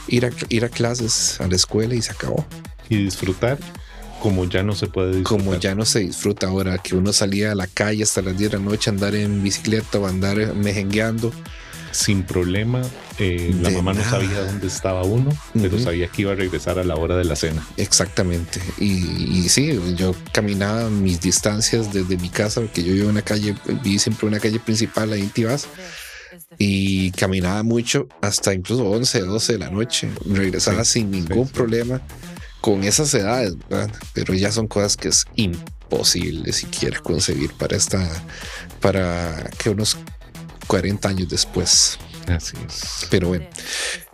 ir 0.09 0.27
a, 0.27 0.31
ir 0.49 0.65
a 0.65 0.69
clases, 0.69 1.41
a 1.41 1.47
la 1.47 1.57
escuela 1.57 1.95
y 1.95 2.03
se 2.03 2.13
acabó. 2.13 2.45
Y 2.89 2.97
disfrutar 2.97 3.59
como 4.21 4.45
ya 4.45 4.62
no 4.62 4.75
se 4.75 4.87
puede 4.87 5.16
disfrutar. 5.16 5.45
Como 5.47 5.59
ya 5.59 5.75
no 5.75 5.85
se 5.85 6.01
disfruta 6.01 6.47
ahora, 6.49 6.79
que 6.79 6.95
uno 6.95 7.12
salía 7.12 7.53
a 7.53 7.55
la 7.55 7.66
calle 7.66 8.03
hasta 8.03 8.23
las 8.23 8.37
10 8.39 8.51
de 8.53 8.59
la 8.59 8.62
noche 8.64 8.91
a 8.91 8.93
andar 8.93 9.14
en 9.14 9.43
bicicleta 9.43 9.99
o 9.99 10.07
andar 10.07 10.55
mejengueando. 10.55 11.33
Sin 11.93 12.23
problema, 12.23 12.83
eh, 13.18 13.53
la 13.61 13.71
mamá 13.71 13.93
no 13.93 13.99
nada. 13.99 14.11
sabía 14.12 14.43
dónde 14.45 14.68
estaba 14.68 15.03
uno, 15.03 15.37
pero 15.55 15.75
Ujú. 15.75 15.85
sabía 15.85 16.07
que 16.07 16.23
iba 16.23 16.31
a 16.33 16.37
regresar 16.37 16.79
a 16.79 16.85
la 16.85 16.95
hora 16.95 17.16
de 17.16 17.25
la 17.25 17.35
cena. 17.35 17.66
Exactamente. 17.77 18.61
Y, 18.79 18.93
y 19.39 19.49
sí, 19.49 19.77
yo 19.97 20.14
caminaba 20.31 20.89
mis 20.89 21.21
distancias 21.21 21.93
desde 21.93 22.16
mi 22.16 22.29
casa, 22.29 22.61
porque 22.61 22.85
yo 22.85 22.93
vivo 22.93 23.07
en 23.07 23.11
una 23.11 23.23
calle, 23.23 23.57
viví 23.83 23.99
siempre 23.99 24.29
una 24.29 24.39
calle 24.39 24.61
principal 24.61 25.12
ahí 25.12 25.23
en 25.23 25.31
Tibás, 25.31 25.66
y 26.59 27.11
caminaba 27.12 27.64
mucho 27.64 28.07
hasta 28.21 28.55
incluso 28.55 28.85
11, 28.89 29.21
12 29.23 29.53
de 29.55 29.59
la 29.59 29.71
noche. 29.71 30.09
Regresaba 30.27 30.85
sin 30.85 31.11
ningún 31.11 31.49
problema 31.49 32.01
con 32.61 32.85
esas 32.85 33.13
edades, 33.15 33.57
¿verdad? 33.69 33.91
Pero 34.13 34.35
ya 34.35 34.53
son 34.53 34.69
cosas 34.69 34.97
que 34.97 35.09
es 35.09 35.25
imposible 35.35 36.53
siquiera 36.53 37.01
concebir 37.01 37.53
para 37.55 37.77
esta, 37.77 38.07
para 38.81 39.51
que 39.59 39.71
unos 39.71 39.97
40 40.67 41.09
años 41.09 41.29
después. 41.29 41.99
Así 42.29 42.57
es. 42.67 43.09
Pero 43.11 43.29
bueno, 43.29 43.47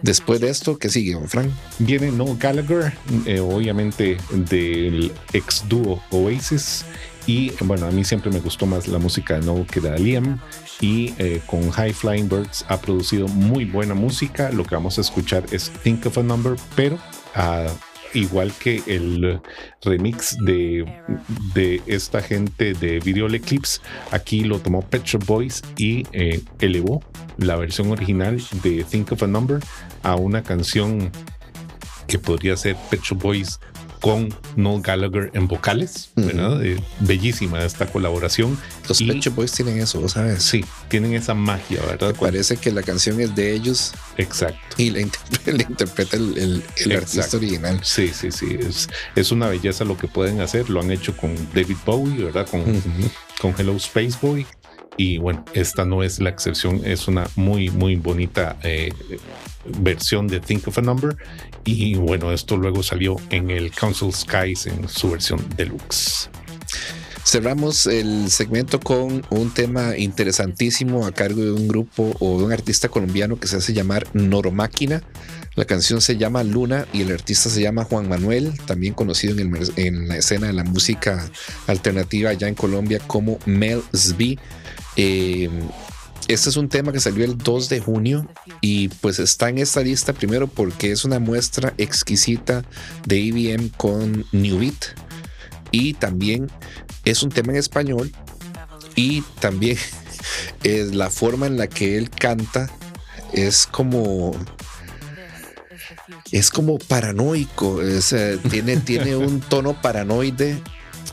después 0.00 0.40
de 0.40 0.48
esto, 0.48 0.78
¿qué 0.78 0.88
sigue, 0.88 1.12
don 1.12 1.28
Frank? 1.28 1.50
Viene 1.78 2.10
Noel 2.10 2.38
Gallagher, 2.38 2.96
eh, 3.26 3.40
obviamente 3.40 4.16
del 4.32 5.12
ex 5.32 5.64
dúo 5.68 6.02
Oasis. 6.10 6.84
Y 7.26 7.50
bueno, 7.60 7.86
a 7.86 7.90
mí 7.90 8.04
siempre 8.04 8.30
me 8.30 8.38
gustó 8.38 8.66
más 8.66 8.86
la 8.86 8.98
música 8.98 9.38
de 9.38 9.44
Noel 9.44 9.66
que 9.66 9.80
de 9.80 9.98
Liam. 9.98 10.40
Y 10.80 11.14
eh, 11.18 11.42
con 11.46 11.70
High 11.70 11.92
Flying 11.92 12.28
Birds 12.28 12.64
ha 12.68 12.80
producido 12.80 13.28
muy 13.28 13.64
buena 13.64 13.94
música. 13.94 14.50
Lo 14.50 14.64
que 14.64 14.74
vamos 14.74 14.98
a 14.98 15.00
escuchar 15.00 15.44
es 15.50 15.70
Think 15.82 16.06
of 16.06 16.18
a 16.18 16.22
Number, 16.22 16.56
pero 16.74 16.98
ah, 17.34 17.66
igual 18.14 18.52
que 18.58 18.82
el 18.86 19.40
remix 19.82 20.36
de, 20.44 20.84
de 21.54 21.82
esta 21.86 22.22
gente 22.22 22.72
de 22.74 23.00
Video 23.00 23.28
Eclipse, 23.28 23.80
aquí 24.10 24.44
lo 24.44 24.58
tomó 24.58 24.82
Pet 24.82 25.04
Shop 25.04 25.24
Boys 25.26 25.62
y 25.76 26.06
eh, 26.12 26.42
elevó 26.60 27.02
la 27.38 27.56
versión 27.56 27.90
original 27.90 28.42
de 28.62 28.84
Think 28.84 29.12
of 29.12 29.22
a 29.22 29.26
Number 29.26 29.60
a 30.02 30.16
una 30.16 30.42
canción 30.42 31.10
que 32.06 32.18
podría 32.18 32.56
ser 32.56 32.76
Pet 32.90 33.00
Shop 33.02 33.20
Boys 33.20 33.60
con 34.00 34.28
Noel 34.56 34.82
Gallagher 34.82 35.30
en 35.34 35.48
vocales, 35.48 36.10
¿verdad? 36.16 36.64
Eh, 36.64 36.78
bellísima 37.00 37.64
esta 37.64 37.86
colaboración. 37.86 38.58
Los 38.88 39.00
Y- 39.00 39.06
Shop 39.20 39.34
Boys 39.34 39.52
tienen 39.52 39.78
eso, 39.80 40.00
¿vos 40.00 40.12
¿sabes? 40.12 40.42
Sí, 40.42 40.64
tienen 40.88 41.14
esa 41.14 41.34
magia, 41.34 41.80
¿verdad? 41.86 42.14
Parece 42.18 42.56
que 42.56 42.70
la 42.72 42.82
canción 42.82 43.20
es 43.20 43.34
de 43.34 43.52
ellos 43.54 43.92
Exacto. 44.16 44.58
y 44.76 44.90
la, 44.90 45.00
interpre- 45.00 45.52
la 45.56 45.62
interpreta 45.62 46.16
el, 46.16 46.36
el- 46.38 46.64
el 46.84 46.92
artista 46.96 47.36
original. 47.36 47.80
Sí, 47.82 48.08
sí, 48.08 48.30
sí. 48.30 48.56
Es, 48.60 48.88
es 49.14 49.32
una 49.32 49.48
belleza 49.48 49.84
lo 49.84 49.96
que 49.96 50.08
pueden 50.08 50.40
hacer. 50.40 50.68
Lo 50.70 50.80
han 50.80 50.90
hecho 50.90 51.16
con 51.16 51.34
David 51.54 51.76
Bowie, 51.84 52.24
¿verdad? 52.24 52.46
Con, 52.48 52.64
con 53.40 53.54
Hello 53.58 53.74
Space 53.76 54.16
Boy. 54.20 54.46
Y 54.98 55.18
bueno, 55.18 55.44
esta 55.52 55.84
no 55.84 56.02
es 56.02 56.20
la 56.20 56.30
excepción. 56.30 56.80
Es 56.84 57.06
una 57.06 57.28
muy, 57.36 57.68
muy 57.70 57.96
bonita 57.96 58.56
eh, 58.62 58.90
versión 59.80 60.26
de 60.26 60.40
Think 60.40 60.68
of 60.68 60.78
a 60.78 60.80
Number. 60.82 61.16
Y 61.66 61.96
bueno, 61.96 62.32
esto 62.32 62.56
luego 62.56 62.82
salió 62.84 63.16
en 63.30 63.50
el 63.50 63.72
Council 63.72 64.12
Skies 64.12 64.66
en 64.66 64.88
su 64.88 65.10
versión 65.10 65.44
deluxe. 65.56 66.30
Cerramos 67.24 67.88
el 67.88 68.30
segmento 68.30 68.78
con 68.78 69.26
un 69.30 69.52
tema 69.52 69.96
interesantísimo 69.98 71.06
a 71.06 71.12
cargo 71.12 71.42
de 71.42 71.50
un 71.50 71.66
grupo 71.66 72.14
o 72.20 72.38
de 72.38 72.44
un 72.44 72.52
artista 72.52 72.88
colombiano 72.88 73.40
que 73.40 73.48
se 73.48 73.56
hace 73.56 73.72
llamar 73.72 74.06
Noromáquina. 74.12 75.02
La 75.56 75.64
canción 75.64 76.00
se 76.00 76.16
llama 76.16 76.44
Luna 76.44 76.86
y 76.92 77.00
el 77.00 77.10
artista 77.10 77.50
se 77.50 77.60
llama 77.60 77.82
Juan 77.82 78.08
Manuel, 78.08 78.52
también 78.66 78.94
conocido 78.94 79.36
en, 79.36 79.56
el 79.56 79.72
en 79.74 80.06
la 80.06 80.18
escena 80.18 80.46
de 80.46 80.52
la 80.52 80.62
música 80.62 81.28
alternativa 81.66 82.30
allá 82.30 82.46
en 82.46 82.54
Colombia 82.54 83.00
como 83.08 83.40
Mel 83.44 83.82
Sb. 83.92 84.38
Eh, 84.96 85.50
este 86.28 86.50
es 86.50 86.56
un 86.56 86.68
tema 86.68 86.92
que 86.92 87.00
salió 87.00 87.24
el 87.24 87.38
2 87.38 87.68
de 87.68 87.80
junio 87.80 88.28
y 88.60 88.88
pues 88.88 89.18
está 89.20 89.48
en 89.48 89.58
esta 89.58 89.80
lista 89.80 90.12
primero 90.12 90.48
porque 90.48 90.90
es 90.90 91.04
una 91.04 91.20
muestra 91.20 91.72
exquisita 91.78 92.64
de 93.06 93.18
IBM 93.18 93.68
con 93.76 94.26
New 94.32 94.58
Beat. 94.58 94.96
Y 95.70 95.94
también 95.94 96.50
es 97.04 97.22
un 97.22 97.30
tema 97.30 97.52
en 97.52 97.58
español 97.58 98.12
y 98.96 99.22
también 99.40 99.78
es 100.64 100.94
la 100.94 101.10
forma 101.10 101.46
en 101.46 101.58
la 101.58 101.68
que 101.68 101.96
él 101.96 102.10
canta 102.10 102.68
es 103.32 103.66
como 103.66 104.32
es 106.32 106.50
como 106.50 106.78
paranoico. 106.78 107.82
Es, 107.82 108.14
tiene, 108.50 108.76
tiene 108.84 109.14
un 109.14 109.40
tono 109.40 109.80
paranoide 109.80 110.60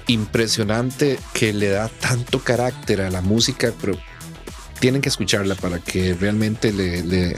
impresionante 0.08 1.20
que 1.34 1.54
le 1.54 1.70
da 1.70 1.88
tanto 1.88 2.40
carácter 2.40 3.02
a 3.02 3.10
la 3.10 3.22
música 3.22 3.72
pero 3.80 3.98
tienen 4.84 5.02
que 5.02 5.08
escucharla 5.08 5.56
para 5.56 5.80
que 5.80 6.14
realmente 6.14 6.74
le- 6.74 7.04
le- 7.04 7.38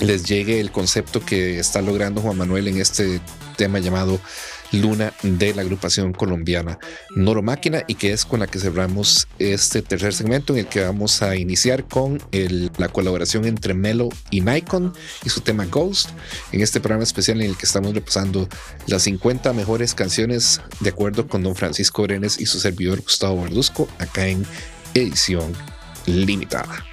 les 0.00 0.24
llegue 0.24 0.58
el 0.58 0.72
concepto 0.72 1.24
que 1.24 1.60
está 1.60 1.80
logrando 1.80 2.20
Juan 2.20 2.36
Manuel 2.36 2.66
en 2.66 2.80
este 2.80 3.20
tema 3.56 3.78
llamado 3.78 4.18
Luna 4.72 5.12
de 5.22 5.54
la 5.54 5.62
agrupación 5.62 6.12
colombiana. 6.12 6.80
Noro 7.14 7.42
Máquina 7.42 7.84
y 7.86 7.94
que 7.94 8.12
es 8.12 8.24
con 8.24 8.40
la 8.40 8.48
que 8.48 8.58
cerramos 8.58 9.28
este 9.38 9.82
tercer 9.82 10.14
segmento 10.14 10.52
en 10.52 10.58
el 10.58 10.66
que 10.66 10.80
vamos 10.80 11.22
a 11.22 11.36
iniciar 11.36 11.86
con 11.86 12.20
la 12.76 12.88
colaboración 12.88 13.44
entre 13.44 13.72
Melo 13.74 14.08
y 14.32 14.40
Nikon 14.40 14.92
y 15.24 15.28
su 15.28 15.42
tema 15.42 15.66
Ghost 15.66 16.08
en 16.50 16.60
este 16.60 16.80
programa 16.80 17.04
especial 17.04 17.40
en 17.40 17.50
el 17.50 17.56
que 17.56 17.66
estamos 17.66 17.94
repasando 17.94 18.48
las 18.88 19.04
50 19.04 19.52
mejores 19.52 19.94
canciones 19.94 20.60
de 20.80 20.90
acuerdo 20.90 21.28
con 21.28 21.44
don 21.44 21.54
Francisco 21.54 22.02
Brenes 22.02 22.40
y 22.40 22.46
su 22.46 22.58
servidor 22.58 23.00
Gustavo 23.00 23.42
Verduzco 23.42 23.86
acá 24.00 24.26
en 24.26 24.44
edición 24.94 25.52
limitada. 26.06 26.84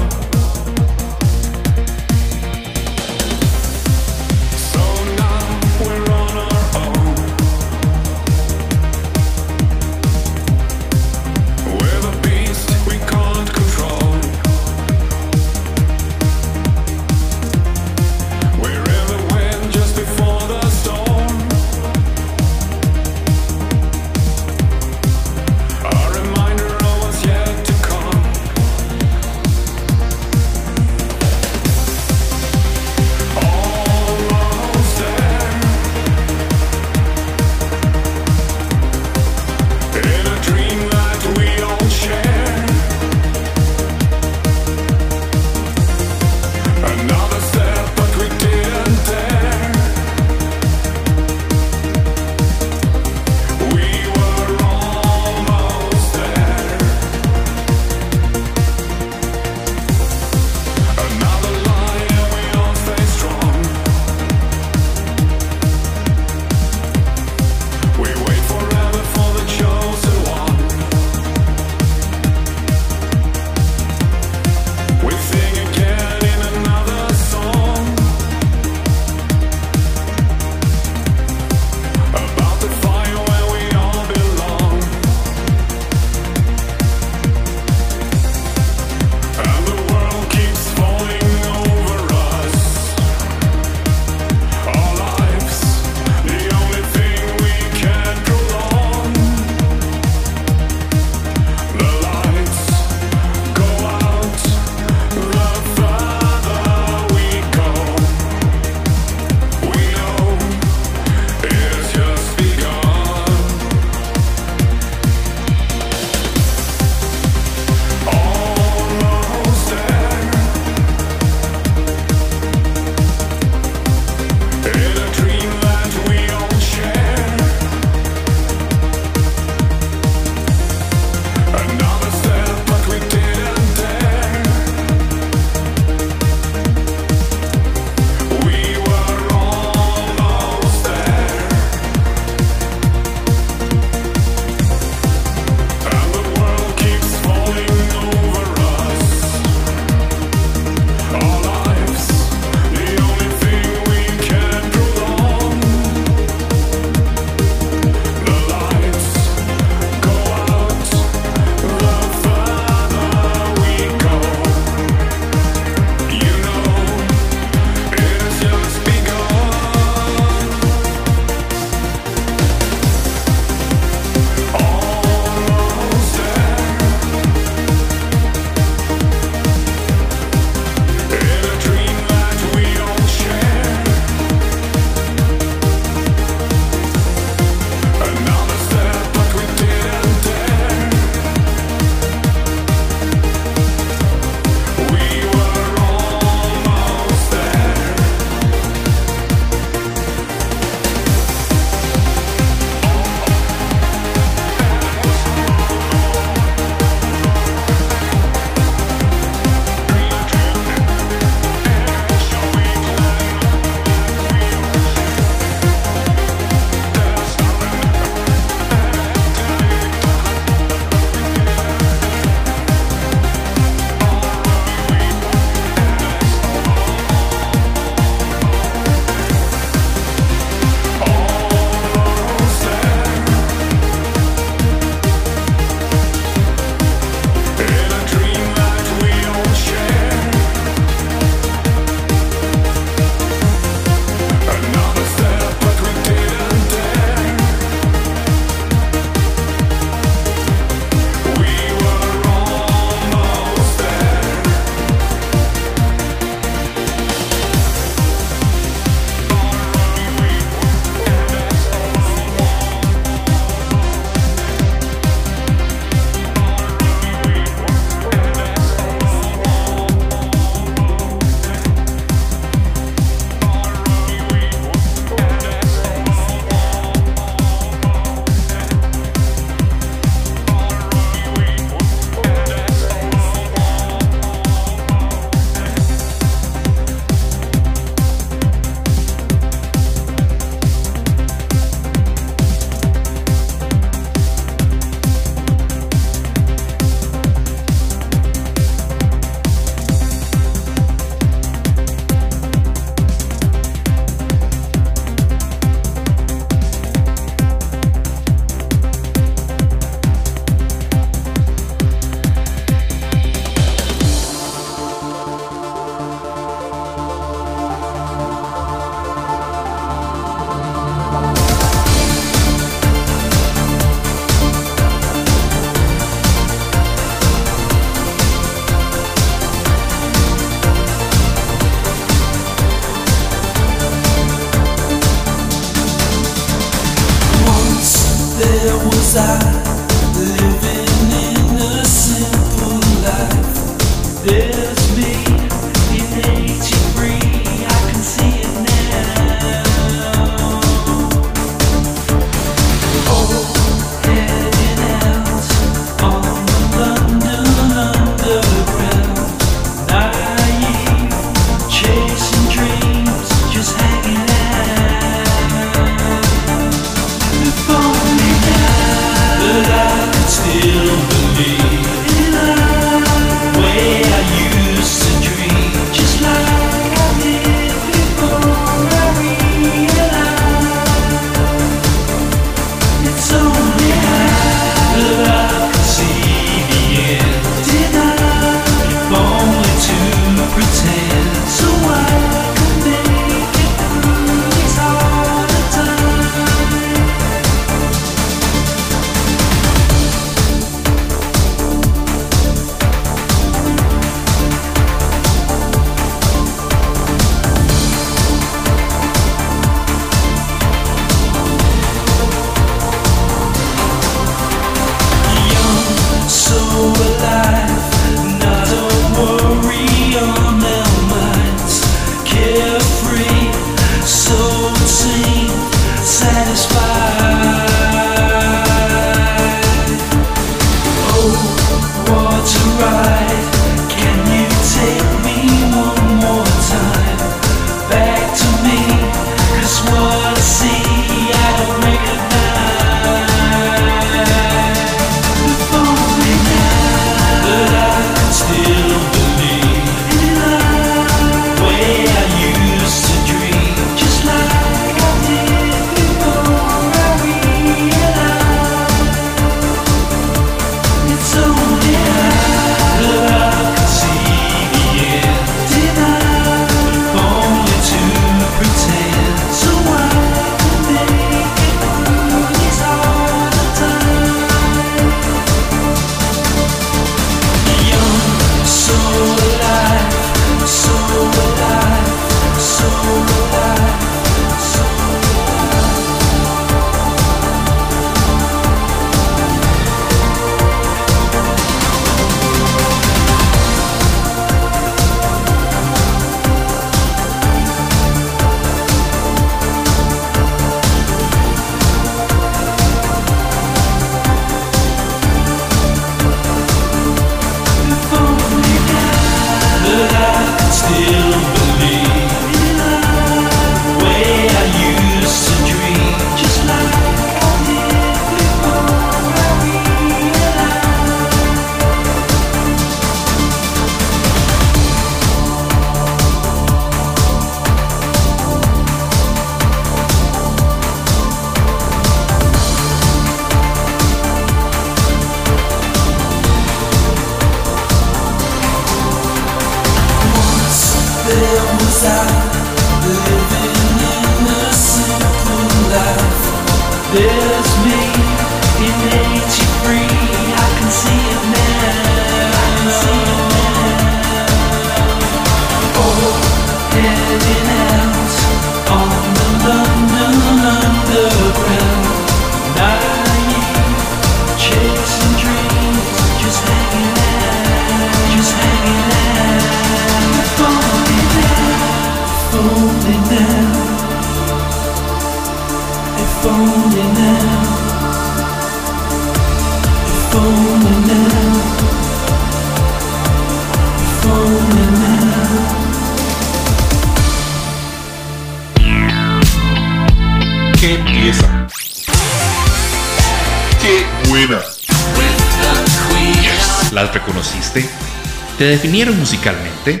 te 598.58 598.64
definieron 598.64 599.16
musicalmente? 599.16 600.00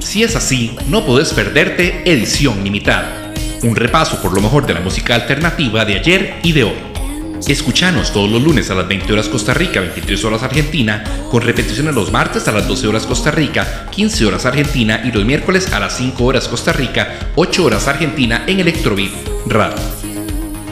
Si 0.00 0.22
es 0.22 0.36
así, 0.36 0.76
no 0.88 1.04
podés 1.04 1.32
perderte 1.32 2.02
Edición 2.04 2.62
Limitada, 2.62 3.32
un 3.62 3.74
repaso 3.74 4.20
por 4.20 4.34
lo 4.34 4.40
mejor 4.42 4.66
de 4.66 4.74
la 4.74 4.80
música 4.80 5.14
alternativa 5.14 5.84
de 5.86 5.98
ayer 5.98 6.34
y 6.42 6.52
de 6.52 6.64
hoy. 6.64 6.76
Escuchanos 7.46 8.12
todos 8.12 8.30
los 8.30 8.42
lunes 8.42 8.70
a 8.70 8.74
las 8.74 8.86
20 8.86 9.10
horas 9.12 9.28
Costa 9.28 9.54
Rica, 9.54 9.80
23 9.80 10.22
horas 10.24 10.42
Argentina, 10.42 11.02
con 11.30 11.40
repetición 11.40 11.86
repeticiones 11.86 11.94
los 11.94 12.12
martes 12.12 12.46
a 12.46 12.52
las 12.52 12.68
12 12.68 12.88
horas 12.88 13.06
Costa 13.06 13.30
Rica, 13.30 13.86
15 13.90 14.26
horas 14.26 14.44
Argentina 14.44 15.00
y 15.04 15.12
los 15.12 15.24
miércoles 15.24 15.72
a 15.72 15.80
las 15.80 15.96
5 15.96 16.24
horas 16.24 16.48
Costa 16.48 16.72
Rica, 16.72 17.30
8 17.36 17.64
horas 17.64 17.88
Argentina 17.88 18.44
en 18.46 18.60
Electrobeat 18.60 19.12
Radio. 19.46 19.78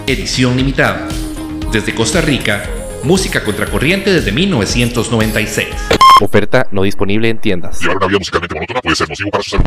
Edición 0.07 0.57
limitada. 0.57 1.09
Desde 1.73 1.95
Costa 1.95 2.20
Rica, 2.20 2.62
Música 3.07 3.45
contracorriente 3.45 4.12
desde 4.12 4.33
1996. 4.33 5.69
Oferta 6.20 6.66
no 6.73 6.83
disponible 6.83 7.31
en 7.31 7.39
tiendas. 7.39 7.81
Y 7.81 7.85
ahora 7.85 7.99
una 7.99 8.07
vida 8.09 8.19
musicalmente 8.19 8.55
monótona 8.57 8.81
puede 8.83 8.97
ser 8.97 9.09
nocivo 9.09 9.31
para 9.31 9.45
su 9.45 9.51
salud. 9.51 9.65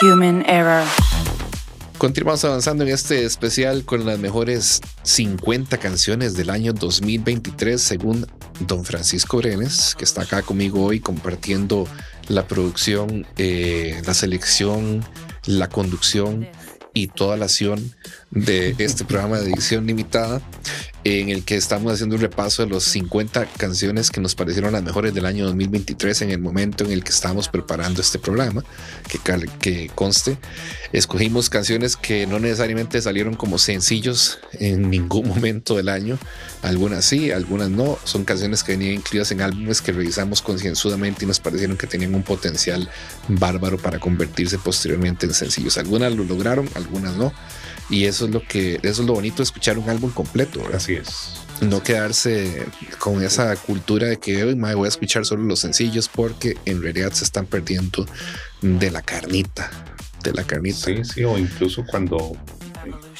Human 0.00 0.44
error. 0.48 0.84
Continuamos 1.98 2.44
avanzando 2.44 2.84
en 2.84 2.90
este 2.90 3.24
especial 3.24 3.84
con 3.84 4.06
las 4.06 4.16
mejores 4.20 4.80
50 5.02 5.78
canciones 5.78 6.36
del 6.36 6.50
año 6.50 6.72
2023 6.72 7.82
según 7.82 8.28
don 8.60 8.84
Francisco 8.84 9.38
Brenes, 9.38 9.96
que 9.98 10.04
está 10.04 10.22
acá 10.22 10.42
conmigo 10.42 10.84
hoy 10.84 11.00
compartiendo 11.00 11.88
la 12.28 12.46
producción, 12.46 13.26
eh, 13.38 14.00
la 14.06 14.14
selección, 14.14 15.04
la 15.44 15.68
conducción 15.68 16.46
y 16.94 17.08
toda 17.08 17.36
la 17.36 17.46
acción 17.46 17.92
de 18.30 18.76
este 18.78 19.04
programa 19.04 19.38
de 19.38 19.50
edición 19.50 19.84
limitada 19.84 20.40
en 21.04 21.28
el 21.28 21.44
que 21.44 21.56
estamos 21.56 21.92
haciendo 21.92 22.16
un 22.16 22.22
repaso 22.22 22.64
de 22.64 22.68
los 22.68 22.84
50 22.84 23.46
canciones 23.56 24.10
que 24.10 24.20
nos 24.20 24.34
parecieron 24.34 24.72
las 24.72 24.82
mejores 24.82 25.14
del 25.14 25.26
año 25.26 25.46
2023 25.46 26.22
en 26.22 26.30
el 26.30 26.38
momento 26.38 26.84
en 26.84 26.92
el 26.92 27.04
que 27.04 27.10
estábamos 27.10 27.48
preparando 27.48 28.00
este 28.00 28.18
programa, 28.18 28.64
que, 29.08 29.18
que 29.60 29.90
conste, 29.94 30.38
escogimos 30.92 31.50
canciones 31.50 31.96
que 31.96 32.26
no 32.26 32.38
necesariamente 32.38 33.00
salieron 33.00 33.34
como 33.34 33.58
sencillos 33.58 34.38
en 34.52 34.90
ningún 34.90 35.28
momento 35.28 35.76
del 35.76 35.88
año, 35.88 36.18
algunas 36.62 37.04
sí, 37.04 37.30
algunas 37.30 37.70
no, 37.70 37.98
son 38.04 38.24
canciones 38.24 38.64
que 38.64 38.72
venían 38.72 38.94
incluidas 38.94 39.30
en 39.30 39.40
álbumes 39.40 39.80
que 39.80 39.92
revisamos 39.92 40.42
concienzudamente 40.42 41.24
y 41.24 41.28
nos 41.28 41.40
parecieron 41.40 41.76
que 41.76 41.86
tenían 41.86 42.14
un 42.14 42.22
potencial 42.22 42.88
bárbaro 43.28 43.78
para 43.78 43.98
convertirse 43.98 44.58
posteriormente 44.58 45.26
en 45.26 45.34
sencillos. 45.34 45.78
Algunas 45.78 46.12
lo 46.14 46.24
lograron, 46.24 46.68
algunas 46.74 47.16
no. 47.16 47.32
Y 47.90 48.04
eso 48.04 48.26
es 48.26 48.32
lo 48.32 48.42
que, 48.42 48.74
eso 48.82 49.02
es 49.02 49.06
lo 49.08 49.14
bonito 49.14 49.38
de 49.38 49.44
escuchar 49.44 49.78
un 49.78 49.88
álbum 49.88 50.10
completo. 50.10 50.60
¿verdad? 50.60 50.76
Así 50.76 50.94
es. 50.94 51.34
No 51.60 51.82
quedarse 51.82 52.66
con 52.98 53.22
esa 53.22 53.56
cultura 53.56 54.06
de 54.08 54.18
que 54.18 54.44
hoy 54.44 54.54
voy 54.54 54.84
a 54.84 54.88
escuchar 54.88 55.24
solo 55.24 55.42
los 55.44 55.60
sencillos 55.60 56.08
porque 56.08 56.56
en 56.66 56.82
realidad 56.82 57.12
se 57.12 57.24
están 57.24 57.46
perdiendo 57.46 58.06
de 58.62 58.90
la 58.90 59.02
carnita. 59.02 59.70
De 60.22 60.32
la 60.32 60.44
carnita. 60.44 60.76
Sí, 60.78 61.02
sí, 61.04 61.24
o 61.24 61.38
incluso 61.38 61.84
cuando 61.86 62.36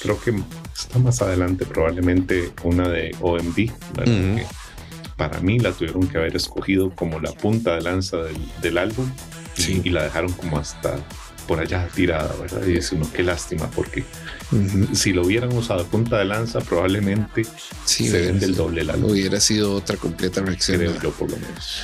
creo 0.00 0.20
que 0.20 0.34
está 0.76 0.98
más 0.98 1.20
adelante 1.22 1.64
probablemente 1.66 2.52
una 2.62 2.88
de 2.88 3.14
OMD. 3.20 3.70
Ujú. 3.70 4.04
que 4.04 4.46
para 5.16 5.40
mí 5.40 5.58
la 5.58 5.72
tuvieron 5.72 6.06
que 6.06 6.16
haber 6.18 6.36
escogido 6.36 6.94
como 6.94 7.18
la 7.18 7.32
punta 7.32 7.74
de 7.74 7.80
lanza 7.80 8.18
del, 8.18 8.36
del 8.62 8.78
álbum 8.78 9.10
y, 9.56 9.62
Sí. 9.62 9.80
y 9.82 9.90
la 9.90 10.04
dejaron 10.04 10.32
como 10.32 10.58
hasta 10.60 10.94
por 11.48 11.58
allá 11.58 11.88
tirada, 11.92 12.32
¿verdad? 12.40 12.60
Y 12.64 12.74
dice 12.74 12.94
uno, 12.94 13.10
qué 13.12 13.22
lástima, 13.24 13.68
porque. 13.70 14.04
si 14.94 15.12
lo 15.12 15.22
hubieran 15.22 15.52
usado 15.52 15.84
punta 15.86 16.18
de 16.18 16.24
lanza, 16.24 16.60
probablemente 16.60 17.44
Sí, 17.84 18.08
se 18.08 18.20
vende 18.20 18.46
el 18.46 18.54
doble 18.54 18.80
álbum, 18.82 19.10
Hubiera 19.10 19.40
sido 19.40 19.74
otra 19.74 19.96
completa 19.96 20.40
reacción. 20.40 20.78
creo 20.78 21.00
yo 21.00 21.10
por 21.12 21.30
lo 21.30 21.36
menos. 21.36 21.82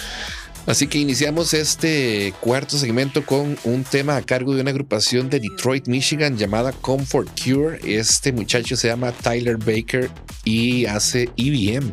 Así 0.67 0.87
que 0.87 0.99
iniciamos 0.99 1.53
este 1.53 2.33
cuarto 2.41 2.79
segmento 2.79 3.27
con 3.27 3.59
un 3.65 3.85
tema 3.85 4.17
a 4.17 4.23
cargo 4.23 4.55
de 4.55 4.63
una 4.63 4.71
agrupación 4.71 5.29
de 5.29 5.39
Detroit, 5.39 5.89
Michigan 5.89 6.39
llamada 6.39 6.73
Comfort 6.73 7.29
Cure. 7.39 7.79
Este 7.85 8.33
muchacho 8.33 8.75
se 8.75 8.89
llama 8.89 9.13
Tyler 9.13 9.59
Baker 9.59 10.11
y 10.43 10.87
hace 10.87 11.29
EBM. 11.37 11.93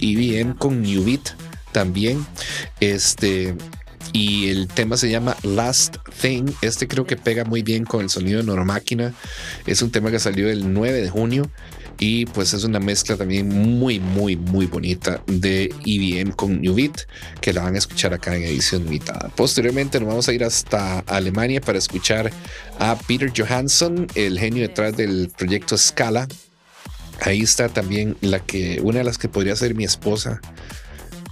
EBM 0.00 0.54
con 0.54 0.82
New 0.82 1.04
Beat 1.04 1.36
también. 1.70 2.26
Este. 2.80 3.54
Y 4.12 4.48
el 4.48 4.68
tema 4.68 4.96
se 4.96 5.10
llama 5.10 5.36
Last 5.42 5.96
Thing. 6.20 6.52
Este 6.60 6.86
creo 6.86 7.06
que 7.06 7.16
pega 7.16 7.44
muy 7.44 7.62
bien 7.62 7.84
con 7.84 8.02
el 8.02 8.10
sonido 8.10 8.40
de 8.40 8.44
Normáquina. 8.44 9.14
Es 9.66 9.80
un 9.80 9.90
tema 9.90 10.10
que 10.10 10.18
salió 10.18 10.50
el 10.50 10.72
9 10.72 11.00
de 11.00 11.08
junio. 11.08 11.50
Y 11.98 12.26
pues 12.26 12.52
es 12.52 12.64
una 12.64 12.80
mezcla 12.80 13.16
también 13.16 13.48
muy, 13.48 14.00
muy, 14.00 14.36
muy 14.36 14.66
bonita 14.66 15.22
de 15.26 15.72
EBM 15.86 16.32
con 16.32 16.60
New 16.60 16.74
Beat, 16.74 17.02
que 17.40 17.52
la 17.52 17.62
van 17.62 17.76
a 17.76 17.78
escuchar 17.78 18.12
acá 18.12 18.34
en 18.34 18.42
edición 18.42 18.84
limitada. 18.84 19.30
Posteriormente 19.36 20.00
nos 20.00 20.08
vamos 20.08 20.28
a 20.28 20.32
ir 20.32 20.42
hasta 20.42 21.00
Alemania 21.00 21.60
para 21.60 21.78
escuchar 21.78 22.32
a 22.80 22.98
Peter 22.98 23.32
Johansson, 23.36 24.08
el 24.14 24.38
genio 24.38 24.62
detrás 24.62 24.96
del 24.96 25.30
proyecto 25.36 25.78
Scala. 25.78 26.26
Ahí 27.20 27.42
está 27.42 27.68
también 27.68 28.16
la 28.20 28.40
que, 28.40 28.80
una 28.82 28.98
de 28.98 29.04
las 29.04 29.16
que 29.16 29.28
podría 29.28 29.54
ser 29.54 29.76
mi 29.76 29.84
esposa, 29.84 30.40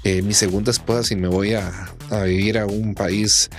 eh, 0.05 0.23
mi 0.23 0.35
segunda 0.35 0.71
esposa, 0.71 1.03
si 1.05 1.17
me 1.17 1.29
voy 1.29 1.55
a, 1.55 1.91
a 2.11 2.23
vivir 2.25 2.59
a 2.59 2.67
un 2.67 2.95
país 2.95 3.51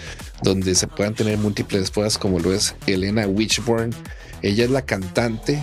donde 0.41 0.75
se 0.75 0.87
puedan 0.87 1.13
tener 1.13 1.37
múltiples 1.37 1.83
esposas, 1.83 2.17
como 2.17 2.39
lo 2.39 2.53
es 2.53 2.75
Elena 2.87 3.27
Witchburn. 3.27 3.93
Ella 4.41 4.65
es 4.65 4.71
la 4.71 4.81
cantante 4.81 5.61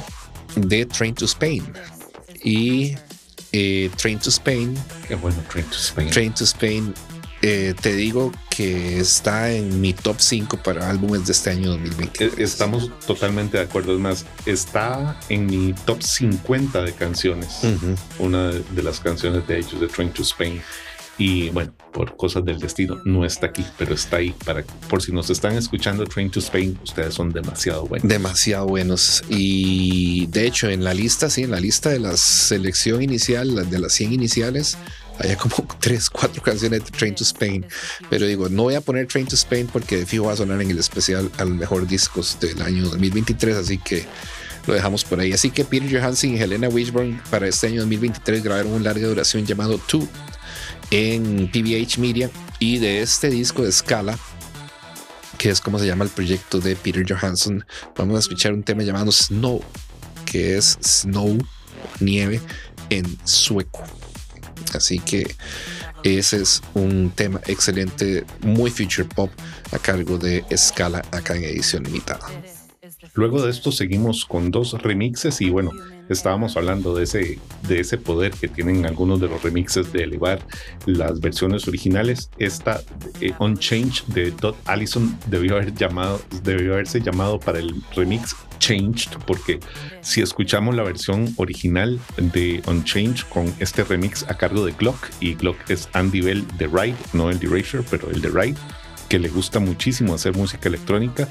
de 0.57 0.87
Train 0.87 1.15
to 1.15 1.25
Spain. 1.25 1.65
Y 2.45 2.97
eh, 3.53 3.91
Train 3.97 4.19
to 4.19 4.31
Spain, 4.31 4.75
Qué 5.09 5.15
bueno, 5.17 5.39
Train 5.51 5.67
to 5.67 5.77
Spain. 5.77 6.11
Train 6.11 6.33
to 6.35 6.45
Spain, 6.45 6.95
eh, 7.43 7.75
te 7.81 7.95
digo 7.95 8.33
que 8.51 8.99
está 8.99 9.53
en 9.53 9.81
mi 9.81 9.93
top 9.93 10.17
5 10.19 10.59
para 10.63 10.91
álbumes 10.91 11.27
de 11.27 11.33
este 11.33 11.51
año 11.51 11.71
2020. 11.71 12.25
Eh, 12.25 12.31
Estamos 12.39 12.91
totalmente 13.07 13.59
de 13.59 13.65
acuerdo. 13.65 13.95
Es 13.95 14.01
más, 14.01 14.27
está 14.47 15.19
en 15.29 15.47
mi 15.47 15.73
top 15.85 16.03
50 16.03 16.83
de 16.83 16.93
canciones. 16.93 17.61
Una 18.19 18.51
de 18.51 18.83
las 18.83 19.01
canciones 19.01 19.47
de 19.47 19.59
ellos, 19.59 19.81
de 19.81 19.87
Train 19.87 20.11
to 20.11 20.23
Spain. 20.23 20.61
Y 21.21 21.51
bueno, 21.51 21.73
por 21.93 22.17
cosas 22.17 22.45
del 22.45 22.61
destino, 22.61 23.01
no 23.05 23.25
está 23.25 23.47
aquí, 23.47 23.65
pero 23.77 23.93
está 23.93 24.19
ahí. 24.19 24.33
Para, 24.45 24.63
por 24.89 25.03
si 25.03 25.11
nos 25.11 25.31
están 25.31 25.57
escuchando 25.57 26.05
Train 26.05 26.31
to 26.31 26.39
Spain, 26.39 26.79
ustedes 26.85 27.15
son 27.15 27.33
demasiado 27.33 27.87
buenos. 27.87 28.09
Demasiado 28.09 28.67
buenos. 28.67 29.25
Y 29.29 30.27
de 30.27 30.47
hecho, 30.47 30.69
en 30.69 30.85
la 30.85 30.95
lista, 30.95 31.29
sí, 31.29 31.43
en 31.43 31.51
la 31.51 31.59
lista 31.59 31.91
de 31.91 31.99
la 31.99 32.17
selección 32.17 33.03
inicial, 33.03 33.69
de 33.69 33.79
las 33.81 33.95
100 33.95 34.13
iniciales, 34.13 34.79
había 35.19 35.37
como 35.37 35.55
3, 35.81 36.11
4 36.11 36.43
canciones 36.43 36.85
de 36.85 36.91
Train 36.91 37.15
to 37.15 37.25
Spain. 37.25 37.67
Pero 38.11 38.27
digo, 38.27 38.49
no 38.49 38.65
voy 38.65 38.75
a 38.75 38.81
poner 38.81 39.07
Train 39.07 39.27
to 39.27 39.35
Spain 39.35 39.69
porque 39.73 39.97
de 39.97 40.07
fijo 40.07 40.27
va 40.27 40.33
a 40.33 40.37
sonar 40.37 40.61
en 40.61 40.71
el 40.71 40.79
especial 40.79 41.31
al 41.39 41.55
mejor 41.55 41.87
discos 41.87 42.39
del 42.41 42.61
año 42.63 42.85
2023. 42.85 43.57
Así 43.57 43.79
que 43.79 44.07
lo 44.67 44.75
dejamos 44.75 45.05
por 45.05 45.21
ahí. 45.21 45.33
Así 45.33 45.51
que 45.51 45.65
Peter 45.65 45.91
Johansson 45.91 46.37
y 46.37 46.41
Helena 46.41 46.69
Wishburn 46.69 47.21
para 47.31 47.49
este 47.49 47.69
año 47.69 47.81
2023 47.81 48.43
grabaron 48.43 48.73
un 48.73 48.85
larga 48.85 49.07
duración 49.09 49.47
llamado 49.47 49.79
Two 49.79 50.07
en 50.91 51.51
PBH 51.51 51.99
Media. 51.99 52.31
Y 52.61 52.79
de 52.79 53.03
este 53.03 53.31
disco 53.31 53.63
de 53.63 53.71
Scala, 53.71 54.19
que 55.39 55.49
es 55.51 55.61
como 55.61 55.79
se 55.79 55.87
llama 55.87 56.05
el 56.05 56.11
proyecto 56.11 56.59
de 56.59 56.75
Peter 56.75 57.05
Johansson, 57.09 57.65
vamos 57.97 58.17
a 58.17 58.19
escuchar 58.19 58.53
un 58.53 58.65
tema 58.65 58.83
llamado 58.83 59.13
Snow, 59.13 59.63
que 60.25 60.57
es 60.57 60.77
Snow, 60.83 61.39
nieve 62.01 62.41
en 62.91 63.17
sueco. 63.25 63.85
Así 64.75 64.99
que 64.99 65.35
ese 66.05 66.43
es 66.43 66.63
un 66.75 67.11
tema 67.11 67.41
excelente, 67.47 68.25
muy 68.41 68.71
future 68.71 69.09
pop 69.09 69.31
a 69.73 69.79
cargo 69.79 70.19
de 70.19 70.45
Scala 70.57 71.03
acá 71.11 71.37
en 71.37 71.45
edición 71.45 71.85
limitada. 71.85 72.27
Luego 73.15 73.43
de 73.43 73.51
esto 73.51 73.73
seguimos 73.73 74.25
con 74.25 74.51
dos 74.51 74.73
remixes 74.83 75.41
y 75.41 75.51
bueno, 75.51 75.73
estábamos 76.09 76.57
hablando 76.57 76.95
de 76.95 77.05
ese, 77.05 77.39
de 77.69 77.81
ese 77.81 77.99
poder 77.99 78.33
que 78.33 78.49
tienen 78.49 78.87
algunos 78.87 79.21
de 79.21 79.29
los 79.29 79.43
remixes 79.43 79.93
de 79.93 80.05
elevar 80.05 80.41
las 80.87 81.21
versiones 81.21 81.69
originales. 81.69 82.31
Esta 82.39 82.83
eh, 83.21 83.33
Unchanged 83.39 84.05
de 84.07 84.31
Dot 84.31 84.57
Allison 84.67 85.19
debió, 85.27 85.57
haber 85.57 85.75
llamado, 85.75 86.21
debió 86.43 86.75
haberse 86.75 87.01
llamado 87.01 87.39
para 87.39 87.59
el 87.59 87.75
remix 87.95 88.35
Changed 88.59 89.19
porque 89.27 89.61
si 90.01 90.21
escuchamos 90.21 90.75
la 90.75 90.83
versión 90.83 91.33
original 91.37 91.99
de 92.17 92.61
Unchanged 92.67 93.25
con 93.29 93.53
este 93.61 93.85
remix 93.85 94.25
a 94.29 94.37
cargo 94.37 94.65
de 94.65 94.73
Glock 94.73 94.99
y 95.21 95.35
Glock 95.35 95.57
es 95.69 95.89
Andy 95.93 96.21
Bell 96.21 96.45
de 96.59 96.67
Ride, 96.67 96.97
no 97.13 97.31
el 97.31 97.39
de 97.39 97.47
Erasure, 97.47 97.85
pero 97.89 98.11
el 98.11 98.21
de 98.21 98.29
Ride 98.29 98.57
que 99.09 99.19
le 99.19 99.29
gusta 99.29 99.59
muchísimo 99.59 100.15
hacer 100.15 100.37
música 100.37 100.69
electrónica 100.69 101.29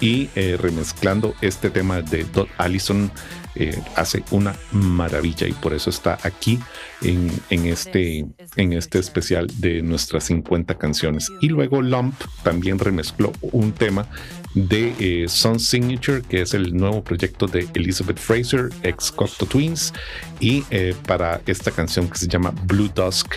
y 0.00 0.28
eh, 0.34 0.58
remezclando 0.60 1.34
este 1.40 1.70
tema 1.70 2.02
de 2.02 2.24
Dot 2.24 2.48
Allison 2.58 3.10
eh, 3.54 3.78
hace 3.96 4.24
una 4.30 4.54
maravilla 4.72 5.46
y 5.46 5.52
por 5.52 5.74
eso 5.74 5.90
está 5.90 6.18
aquí 6.22 6.58
en, 7.02 7.30
este, 7.66 8.26
en 8.56 8.72
este 8.72 8.98
especial 8.98 9.48
de 9.58 9.82
nuestras 9.82 10.24
50 10.24 10.78
canciones. 10.78 11.30
Y 11.40 11.48
luego 11.48 11.82
Lump 11.82 12.14
también 12.42 12.78
remezcló 12.78 13.32
un 13.40 13.72
tema 13.72 14.06
de 14.54 14.94
eh, 14.98 15.28
Sun 15.28 15.60
Signature, 15.60 16.22
que 16.22 16.42
es 16.42 16.54
el 16.54 16.74
nuevo 16.74 17.02
proyecto 17.02 17.46
de 17.46 17.68
Elizabeth 17.74 18.18
Fraser, 18.18 18.70
ex 18.82 19.10
Cocteau 19.10 19.48
Twins, 19.48 19.92
y 20.40 20.64
eh, 20.70 20.94
para 21.06 21.40
esta 21.46 21.70
canción 21.70 22.08
que 22.08 22.18
se 22.18 22.28
llama 22.28 22.54
Blue 22.64 22.90
Dusk 22.94 23.36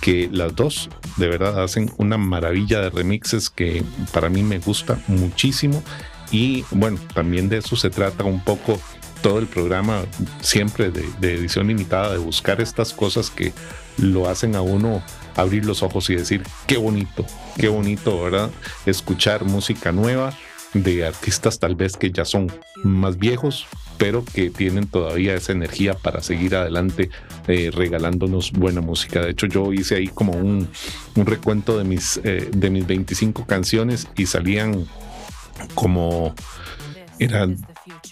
que 0.00 0.28
las 0.30 0.54
dos 0.54 0.90
de 1.16 1.26
verdad 1.26 1.62
hacen 1.62 1.90
una 1.96 2.18
maravilla 2.18 2.80
de 2.82 2.90
remixes 2.90 3.48
que 3.48 3.82
para 4.12 4.28
mí 4.28 4.42
me 4.42 4.58
gusta 4.58 5.00
muchísimo 5.08 5.82
y 6.30 6.64
bueno, 6.70 6.98
también 7.14 7.48
de 7.48 7.58
eso 7.58 7.76
se 7.76 7.90
trata 7.90 8.24
un 8.24 8.40
poco 8.40 8.80
todo 9.22 9.38
el 9.38 9.46
programa 9.46 10.04
siempre 10.40 10.90
de, 10.90 11.04
de 11.20 11.34
edición 11.34 11.68
limitada, 11.68 12.12
de 12.12 12.18
buscar 12.18 12.60
estas 12.60 12.92
cosas 12.92 13.30
que 13.30 13.52
lo 13.98 14.28
hacen 14.28 14.56
a 14.56 14.62
uno 14.62 15.02
abrir 15.36 15.64
los 15.64 15.82
ojos 15.82 16.08
y 16.10 16.16
decir, 16.16 16.42
qué 16.66 16.76
bonito, 16.76 17.26
qué 17.58 17.68
bonito, 17.68 18.22
¿verdad? 18.22 18.50
Escuchar 18.86 19.44
música 19.44 19.92
nueva 19.92 20.32
de 20.74 21.06
artistas 21.06 21.58
tal 21.58 21.74
vez 21.74 21.96
que 21.96 22.10
ya 22.10 22.24
son 22.24 22.52
más 22.84 23.18
viejos 23.18 23.66
pero 23.98 24.24
que 24.24 24.50
tienen 24.50 24.86
todavía 24.86 25.34
esa 25.34 25.52
energía 25.52 25.94
para 25.94 26.22
seguir 26.22 26.54
adelante 26.54 27.10
eh, 27.46 27.70
regalándonos 27.72 28.52
buena 28.52 28.80
música. 28.80 29.20
De 29.22 29.30
hecho, 29.30 29.46
yo 29.46 29.72
hice 29.72 29.96
ahí 29.96 30.08
como 30.08 30.32
un, 30.32 30.68
un 31.14 31.26
recuento 31.26 31.78
de 31.78 31.84
mis, 31.84 32.20
eh, 32.24 32.50
de 32.52 32.70
mis 32.70 32.86
25 32.86 33.46
canciones 33.46 34.06
y 34.16 34.26
salían 34.26 34.86
como 35.74 36.34
eran 37.18 37.56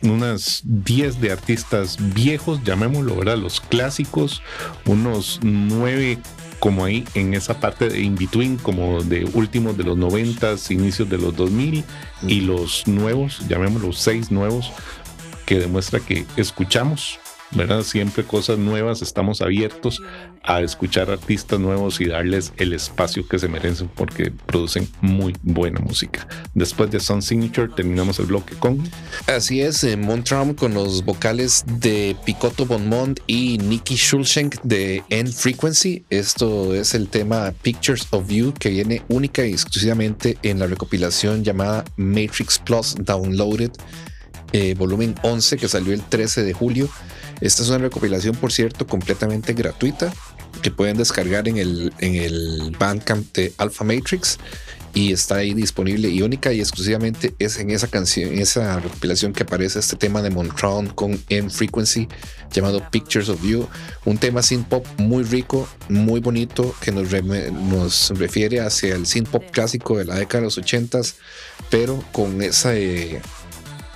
unas 0.05 0.63
10 0.65 1.21
de 1.21 1.33
artistas 1.33 1.97
viejos, 2.15 2.63
llamémoslo, 2.65 3.17
¿verdad? 3.17 3.39
Los 3.39 3.61
clásicos, 3.61 4.43
unos 4.87 5.41
9 5.43 6.19
como 6.61 6.85
ahí 6.85 7.05
en 7.15 7.35
esa 7.35 7.61
parte 7.61 7.89
de 7.89 8.01
in 8.01 8.15
between, 8.15 8.57
como 8.57 9.03
de 9.03 9.27
últimos 9.35 9.77
de 9.77 9.85
los 9.85 9.99
90, 9.99 10.55
inicios 10.71 11.11
de 11.11 11.19
los 11.19 11.37
2000 11.37 11.85
y 12.27 12.41
los 12.41 12.87
nuevos, 12.87 13.47
llamémoslos 13.49 13.99
6 13.99 14.31
nuevos, 14.31 14.73
que 15.45 15.59
demuestra 15.59 16.01
que 16.01 16.25
escuchamos, 16.37 17.19
¿verdad? 17.51 17.83
Siempre 17.83 18.25
cosas 18.25 18.59
nuevas, 18.59 19.03
estamos 19.03 19.43
abiertos 19.43 20.01
a 20.45 20.61
escuchar 20.61 21.11
artistas 21.11 21.59
nuevos 21.59 22.01
y 22.01 22.07
darles 22.07 22.53
el 22.59 22.75
espacio 22.75 23.27
que 23.27 23.39
se 23.39 23.49
merecen 23.49 23.89
porque 23.89 24.31
producen 24.31 24.89
muy 25.01 25.35
buena 25.43 25.81
música. 25.81 26.29
Después 26.55 26.91
de 26.91 27.01
Sun 27.01 27.23
Signature 27.23 27.73
terminamos 27.75 28.19
el 28.19 28.27
bloque 28.27 28.55
con 28.55 28.83
Así 29.27 29.63
es, 29.63 29.83
eh, 29.85 29.97
Montram 29.97 30.55
con 30.55 30.75
los 30.75 31.05
vocales 31.05 31.65
de 31.81 32.15
Picotto 32.27 32.67
Bonmont 32.67 33.21
y 33.27 33.59
Nicky 33.59 33.97
Schulschenk 33.97 34.61
de 34.63 35.03
End 35.09 35.33
Frequency. 35.33 36.05
Esto 36.11 36.75
es 36.75 36.95
el 36.95 37.09
tema 37.09 37.53
Pictures 37.63 38.07
of 38.11 38.29
You 38.29 38.53
que 38.53 38.69
viene 38.69 39.03
única 39.09 39.47
y 39.47 39.53
exclusivamente 39.53 40.37
en 40.43 40.59
la 40.59 40.67
recopilación 40.67 41.43
llamada 41.43 41.85
Matrix 41.97 42.59
Plus 42.59 42.95
Downloaded, 42.99 43.73
eh, 44.53 44.75
volumen 44.77 45.15
11 45.23 45.57
que 45.57 45.69
salió 45.69 45.95
el 45.95 46.03
13 46.03 46.43
de 46.43 46.53
julio. 46.53 46.89
Esta 47.41 47.63
es 47.63 47.69
una 47.69 47.79
recopilación, 47.79 48.37
por 48.37 48.53
cierto, 48.53 48.87
completamente 48.87 49.55
gratuita 49.55 50.13
que 50.63 50.71
pueden 50.71 50.97
descargar 50.97 51.49
en 51.49 51.59
el, 51.59 51.93
en 51.99 52.15
el 52.15 52.75
Bandcamp 52.79 53.35
de 53.35 53.53
Alpha 53.59 53.85
Matrix 53.85 54.39
y 54.95 55.13
está 55.13 55.37
ahí 55.37 55.55
disponible 55.55 56.09
y 56.09 56.23
única 56.23 56.53
y 56.53 56.61
exclusivamente 56.61 57.35
es 57.41 57.59
en 57.59 57.71
esa 57.71 57.89
canción, 57.89 58.33
en 58.33 58.39
esa 58.39 58.79
recopilación 58.79 59.33
que 59.33 59.43
aparece 59.43 59.81
este 59.81 59.97
tema 59.97 60.23
de 60.23 60.31
Montron 60.31 60.87
con 60.87 61.21
M 61.29 61.51
Frequency 61.51 62.09
llamado 62.53 62.81
Pictures 62.91 63.29
of 63.29 63.43
You, 63.43 63.69
un 64.05 64.19
tema 64.19 64.41
synth 64.43 64.69
pop 64.69 64.87
muy 64.97 65.25
rico, 65.25 65.69
muy 65.89 66.21
bonito 66.21 66.75
que 66.81 66.93
nos, 66.93 67.11
nos 67.53 68.11
refiere 68.17 68.61
hacia 68.61 68.95
el 68.95 69.07
synth 69.07 69.29
pop 69.29 69.43
clásico 69.51 69.99
de 69.99 70.05
la 70.05 70.15
década 70.15 70.43
de 70.43 70.45
los 70.47 70.59
80s, 70.59 71.17
pero 71.71 72.03
con 72.13 72.41
esa 72.41 72.77
eh, 72.77 73.21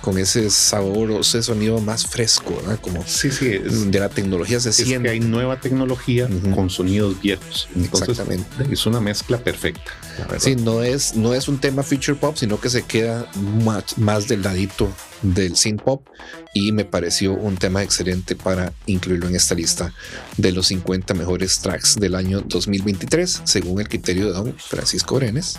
con 0.09 0.17
ese 0.17 0.49
sabor 0.49 1.11
o 1.11 1.19
ese 1.19 1.43
sonido 1.43 1.79
más 1.81 2.07
fresco, 2.07 2.55
¿verdad? 2.55 2.79
como 2.81 3.03
sí, 3.05 3.29
sí, 3.29 3.45
es- 3.47 3.91
de 3.91 3.99
la 3.99 4.09
tecnología 4.09 4.59
se 4.59 4.69
es 4.69 4.77
siente. 4.77 5.03
que 5.03 5.09
hay 5.11 5.19
nueva 5.19 5.61
tecnología 5.61 6.27
con 6.55 6.71
sonidos 6.71 7.21
viejos. 7.21 7.67
Entonces, 7.75 8.09
Exactamente. 8.09 8.73
Es 8.73 8.87
una 8.87 8.99
mezcla 8.99 9.37
perfecta. 9.37 9.91
Sí, 10.39 10.55
no 10.55 10.81
es, 10.81 11.15
no 11.15 11.35
es 11.35 11.47
un 11.47 11.59
tema 11.59 11.83
feature 11.83 12.15
pop, 12.15 12.35
sino 12.37 12.59
que 12.59 12.71
se 12.71 12.81
queda 12.81 13.29
más, 13.63 13.99
más 13.99 14.27
del 14.27 14.41
ladito 14.41 14.89
del 15.21 15.55
synth 15.55 15.83
pop 15.83 16.07
y 16.55 16.71
me 16.71 16.85
pareció 16.85 17.33
un 17.33 17.55
tema 17.57 17.83
excelente 17.83 18.35
para 18.35 18.73
incluirlo 18.87 19.27
en 19.27 19.35
esta 19.35 19.53
lista 19.53 19.93
de 20.37 20.51
los 20.51 20.67
50 20.67 21.13
mejores 21.13 21.59
tracks 21.59 21.95
del 21.97 22.15
año 22.15 22.41
2023, 22.41 23.41
según 23.43 23.79
el 23.79 23.87
criterio 23.87 24.25
de 24.25 24.31
don 24.33 24.55
Francisco 24.57 25.17
Brenes 25.17 25.57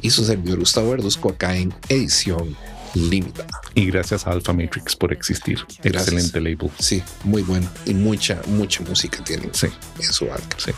y 0.00 0.10
su 0.10 0.24
servidor 0.24 0.60
Gustavo 0.60 0.90
Verduzco 0.90 1.30
acá 1.30 1.56
en 1.56 1.74
edición 1.88 2.56
limitada. 2.94 3.48
Y 3.74 3.86
gracias 3.86 4.26
a 4.26 4.30
Alpha 4.32 4.52
Matrix 4.52 4.96
por 4.96 5.12
existir. 5.12 5.58
Gracias. 5.82 6.08
Excelente 6.14 6.40
label. 6.40 6.70
Sí, 6.78 7.02
muy 7.24 7.42
bueno 7.42 7.68
y 7.86 7.94
mucha, 7.94 8.40
mucha 8.46 8.82
música 8.82 9.22
tienen 9.24 9.50
Sí. 9.52 9.68
en 9.98 10.12
su 10.12 10.30
arca. 10.32 10.56
Sí. 10.58 10.72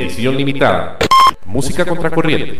Edición 0.00 0.36
limitada. 0.36 0.98
Música 1.44 1.84
contracorriente. 1.84 2.56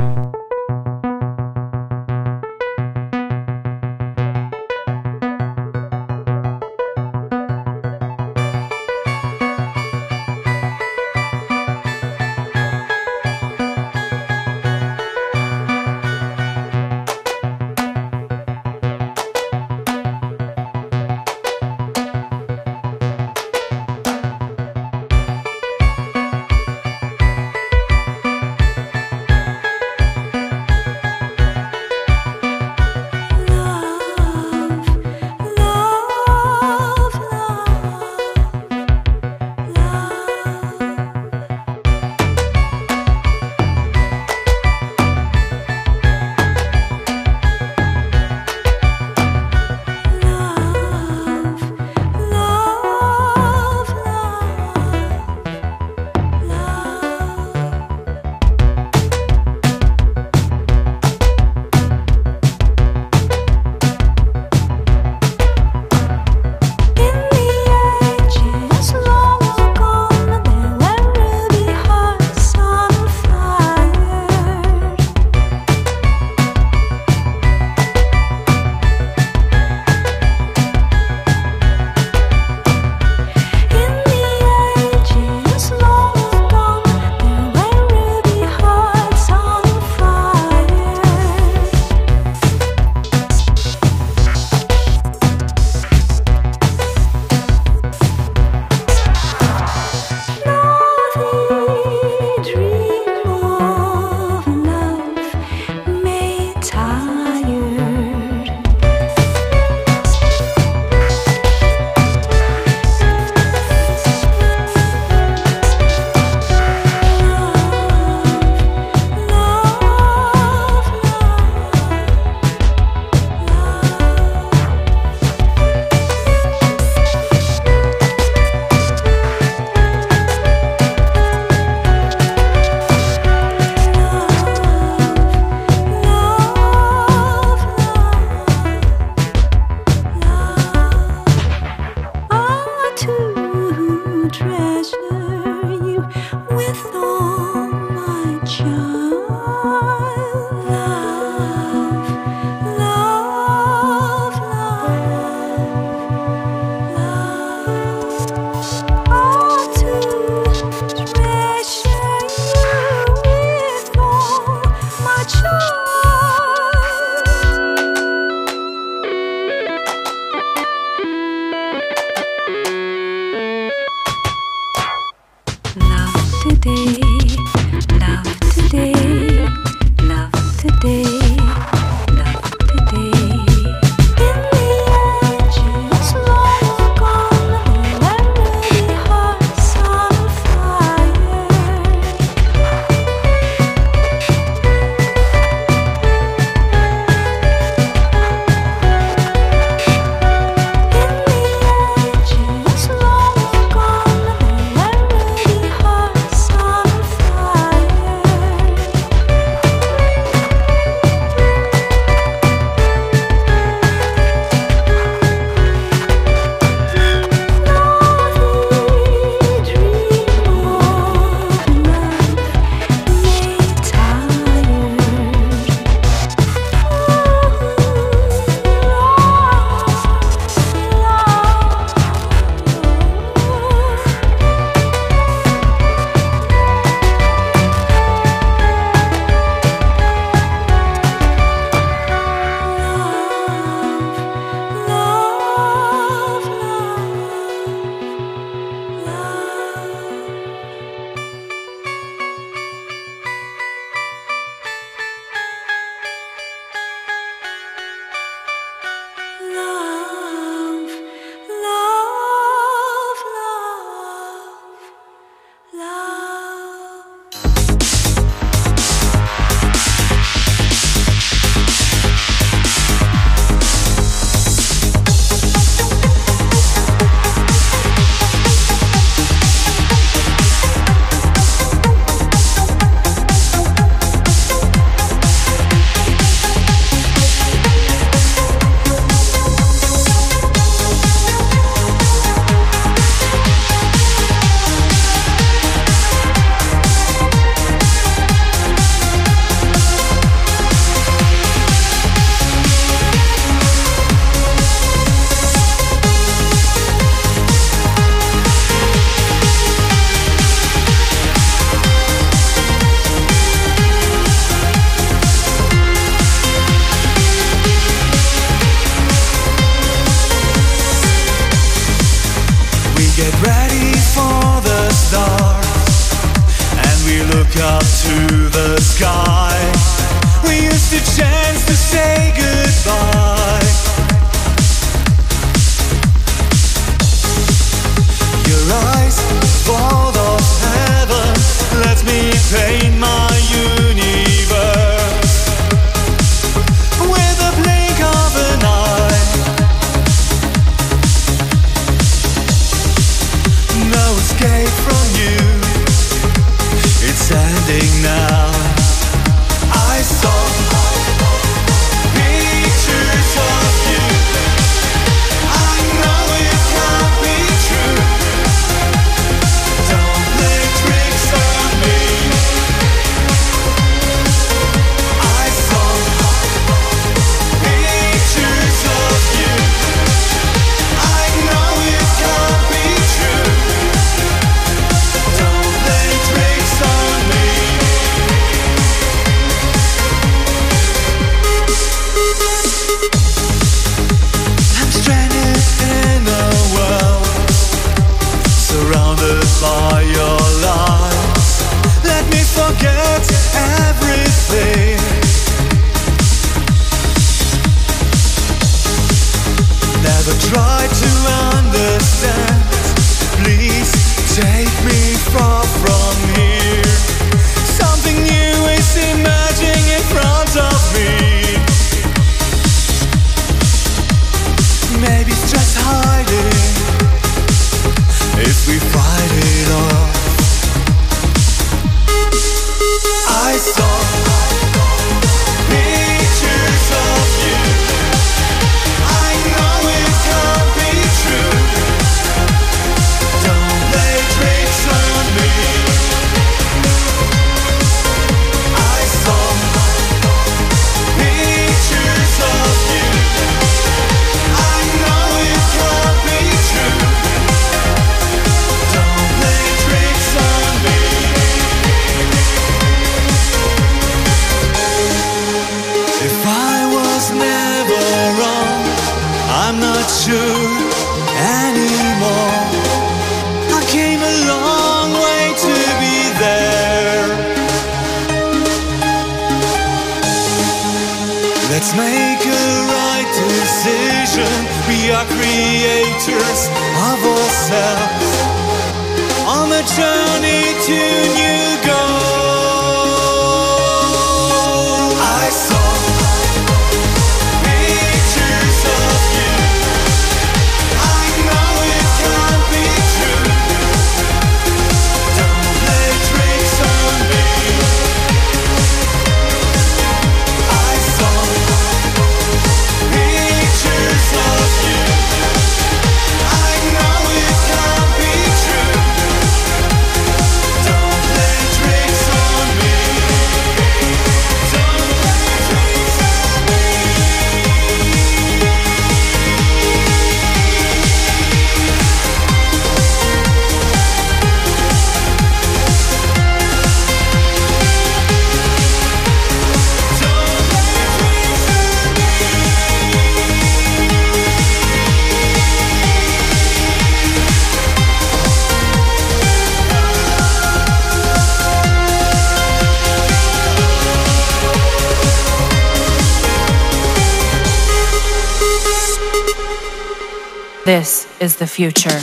Is 561.40 561.56
the 561.56 561.66
future. 561.66 562.20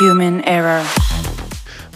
Human 0.00 0.42
error. 0.46 0.82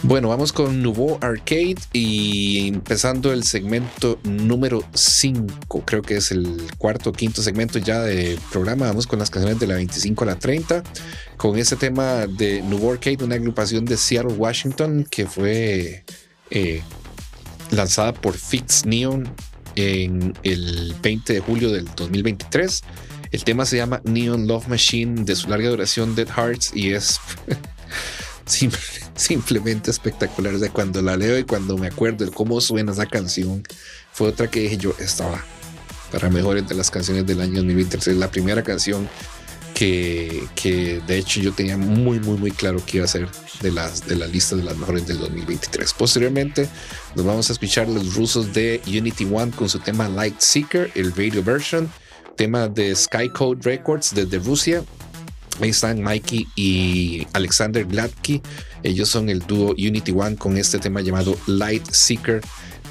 Bueno, 0.03 0.29
vamos 0.29 0.53
con 0.53 0.83
Nouveau 0.83 1.17
Arcade 1.21 1.77
y 1.91 2.67
empezando 2.67 3.33
el 3.33 3.43
segmento 3.43 4.19
número 4.23 4.83
5, 4.93 5.83
creo 5.85 6.03
que 6.03 6.17
es 6.17 6.31
el 6.31 6.61
cuarto 6.77 7.09
o 7.09 7.13
quinto 7.13 7.41
segmento 7.41 7.79
ya 7.79 8.01
de 8.01 8.37
programa. 8.51 8.85
Vamos 8.85 9.07
con 9.07 9.17
las 9.17 9.31
canciones 9.31 9.59
de 9.59 9.65
la 9.65 9.75
25 9.75 10.23
a 10.23 10.27
la 10.27 10.35
30, 10.35 10.83
con 11.35 11.57
ese 11.57 11.75
tema 11.75 12.27
de 12.27 12.61
Nouveau 12.61 12.93
Arcade, 12.93 13.23
una 13.23 13.35
agrupación 13.35 13.85
de 13.85 13.97
Seattle, 13.97 14.33
Washington, 14.33 15.05
que 15.09 15.25
fue 15.25 16.05
eh, 16.51 16.83
lanzada 17.71 18.13
por 18.13 18.37
Fix 18.37 18.85
Neon 18.85 19.27
en 19.75 20.33
el 20.43 20.95
20 21.01 21.33
de 21.33 21.39
julio 21.39 21.71
del 21.71 21.85
2023. 21.95 22.83
El 23.31 23.43
tema 23.43 23.65
se 23.65 23.77
llama 23.77 24.01
Neon 24.03 24.47
Love 24.47 24.67
Machine 24.67 25.23
de 25.23 25.35
su 25.35 25.49
larga 25.49 25.69
duración 25.69 26.15
Dead 26.15 26.27
Hearts 26.29 26.71
y 26.73 26.93
es 26.93 27.19
simple- 28.45 28.79
simplemente 29.15 29.91
espectacular. 29.91 30.53
O 30.55 30.59
sea, 30.59 30.69
cuando 30.69 31.01
la 31.01 31.17
leo 31.17 31.37
y 31.37 31.43
cuando 31.43 31.77
me 31.77 31.87
acuerdo 31.87 32.25
de 32.25 32.31
cómo 32.31 32.61
suena 32.61 32.91
esa 32.91 33.05
canción, 33.05 33.63
fue 34.13 34.29
otra 34.29 34.47
que 34.49 34.61
dije 34.61 34.77
yo, 34.77 34.95
estaba 34.99 35.43
para 36.11 36.29
mejores 36.29 36.67
de 36.67 36.75
las 36.75 36.89
canciones 36.89 37.25
del 37.25 37.41
año 37.41 37.55
2023. 37.55 38.17
La 38.17 38.31
primera 38.31 38.63
canción 38.63 39.09
que, 39.73 40.43
que 40.55 41.01
de 41.05 41.17
hecho 41.17 41.39
yo 41.41 41.51
tenía 41.51 41.77
muy, 41.77 42.19
muy, 42.19 42.37
muy 42.37 42.51
claro 42.51 42.81
que 42.83 42.97
iba 42.97 43.05
a 43.05 43.09
ser 43.09 43.27
de 43.61 43.71
las 43.71 44.07
de 44.07 44.15
la 44.15 44.25
lista 44.27 44.55
de 44.55 44.63
las 44.63 44.77
mejores 44.77 45.05
del 45.05 45.19
2023. 45.19 45.93
Posteriormente 45.93 46.67
nos 47.15 47.25
vamos 47.25 47.49
a 47.49 47.53
escuchar 47.53 47.87
los 47.89 48.15
rusos 48.15 48.53
de 48.53 48.81
Unity 48.87 49.25
One 49.31 49.51
con 49.51 49.67
su 49.69 49.79
tema 49.79 50.07
Light 50.09 50.39
Seeker, 50.39 50.91
el 50.95 51.13
radio 51.15 51.43
version, 51.43 51.91
tema 52.37 52.69
de 52.69 52.95
Sky 52.95 53.29
Code 53.29 53.59
Records 53.63 54.13
desde 54.15 54.39
Rusia. 54.39 54.83
Ahí 55.59 55.69
están 55.69 56.01
Mikey 56.01 56.47
y 56.55 57.27
Alexander 57.33 57.83
Gladky. 57.83 58.41
Ellos 58.83 59.09
son 59.09 59.27
el 59.29 59.39
dúo 59.39 59.71
Unity 59.71 60.11
One 60.11 60.37
con 60.37 60.55
este 60.55 60.77
tema 60.77 61.01
llamado 61.01 61.35
Light 61.47 61.85
Seeker, 61.89 62.41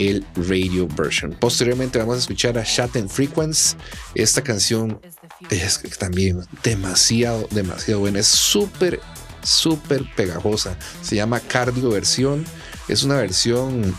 el 0.01 0.27
radio 0.35 0.89
version. 0.89 1.35
Posteriormente 1.41 1.99
vamos 1.99 2.17
a 2.17 2.19
escuchar 2.19 2.59
a 2.59 2.65
Shatten 2.65 3.09
Frequency. 3.09 3.77
Esta 4.17 4.43
canción 4.43 5.01
es 5.49 5.81
también 5.97 6.41
demasiado, 6.65 7.49
demasiado 7.53 8.01
buena. 8.01 8.19
Es 8.19 8.27
súper, 8.27 9.01
súper 9.43 10.03
pegajosa. 10.17 10.77
Se 11.03 11.15
llama 11.15 11.39
Cardio 11.39 11.91
Versión. 11.91 12.45
Es 12.89 13.05
una 13.05 13.15
versión, 13.15 13.97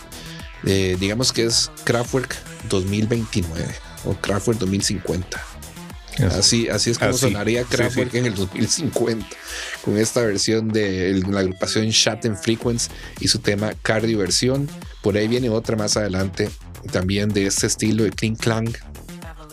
eh, 0.66 0.98
digamos 1.00 1.32
que 1.32 1.46
es 1.46 1.72
Kraftwerk 1.86 2.36
2029 2.68 3.87
o 4.06 4.14
Kraftwerk 4.14 4.60
2050. 4.60 5.42
Así, 6.32 6.68
así 6.68 6.90
es 6.90 6.98
como 6.98 7.12
Así, 7.12 7.20
sonaría 7.20 7.64
Kraftwerk 7.64 8.12
sí. 8.12 8.18
en 8.18 8.26
el 8.26 8.36
2050 8.36 9.28
con 9.84 9.98
esta 9.98 10.22
versión 10.22 10.70
de 10.70 11.22
la 11.30 11.42
agrupación 11.42 11.88
Shatten 11.90 12.36
Frequency 12.36 12.90
y 13.20 13.28
su 13.28 13.40
tema 13.40 13.74
Cardio 13.84 14.18
Versión. 14.18 14.68
Por 15.02 15.16
ahí 15.16 15.28
viene 15.28 15.50
otra 15.50 15.76
más 15.76 15.96
adelante 15.96 16.50
también 16.92 17.30
de 17.30 17.46
este 17.46 17.68
estilo 17.68 18.04
de 18.04 18.12
Clean 18.12 18.36
Clang. 18.36 18.70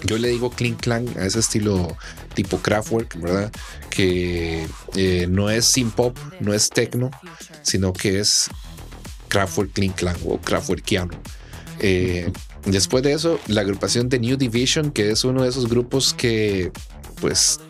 Yo 0.04 0.18
le 0.18 0.28
digo 0.28 0.50
Clean 0.50 0.74
Clang 0.74 1.08
a 1.18 1.26
ese 1.26 1.40
estilo 1.40 1.96
tipo 2.34 2.58
Kraftwerk, 2.58 3.20
¿verdad? 3.20 3.52
Que 3.90 4.66
eh, 4.96 5.26
no 5.28 5.50
es 5.50 5.66
sin 5.66 5.90
pop, 5.90 6.16
no 6.40 6.52
es 6.52 6.70
techno, 6.70 7.10
sino 7.62 7.92
que 7.92 8.20
es 8.20 8.48
Kraftwerk 9.28 9.72
Clean 9.72 9.92
Clang 9.92 10.16
o 10.26 10.38
Kraftwerkiano. 10.38 11.14
Eh, 11.80 12.30
después 12.66 13.02
de 13.02 13.12
eso, 13.12 13.38
la 13.46 13.60
agrupación 13.62 14.09
de 14.09 14.18
New 14.18 14.36
Division, 14.36 14.90
que 14.90 15.10
es 15.10 15.24
uno 15.24 15.42
de 15.42 15.48
esos 15.48 15.68
grupos 15.68 16.14
que 16.14 16.70
pues 17.20 17.60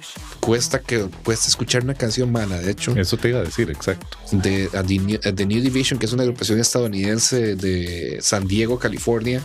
cuesta 0.40 0.81
que 0.81 1.06
cuesta 1.24 1.48
escuchar 1.48 1.85
una 1.85 1.94
canción 1.94 2.31
mala, 2.32 2.59
de 2.59 2.70
hecho. 2.72 2.94
Eso 2.97 3.16
te 3.16 3.28
iba 3.31 3.40
a 3.40 3.44
decir, 3.44 3.70
exacto. 3.70 4.18
De, 4.32 4.68
a 4.74 4.82
The 4.82 4.98
New, 4.98 5.20
a 5.24 5.32
The 5.32 5.47
New 5.47 5.62
Division, 5.62 5.98
que 5.98 6.06
es 6.06 6.12
una 6.12 6.22
agrupación 6.22 6.59
estadounidense 6.60 7.56
de 7.56 8.18
San 8.20 8.47
Diego, 8.47 8.78
California. 8.78 9.40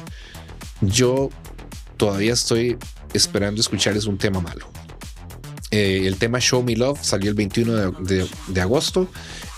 Yo 0.82 1.30
todavía 1.98 2.34
estoy 2.34 2.78
esperando 3.14 3.62
escucharles 3.62 4.06
un 4.06 4.18
tema 4.18 4.40
malo. 4.42 4.70
Eh, 5.72 6.04
el 6.08 6.18
tema 6.18 6.40
Show 6.40 6.64
Me 6.64 6.76
Love 6.76 7.00
salió 7.04 7.30
el 7.30 7.36
21 7.36 7.74
de, 7.76 8.16
de- 8.16 8.28
de 8.48 8.62
agosto 8.62 9.08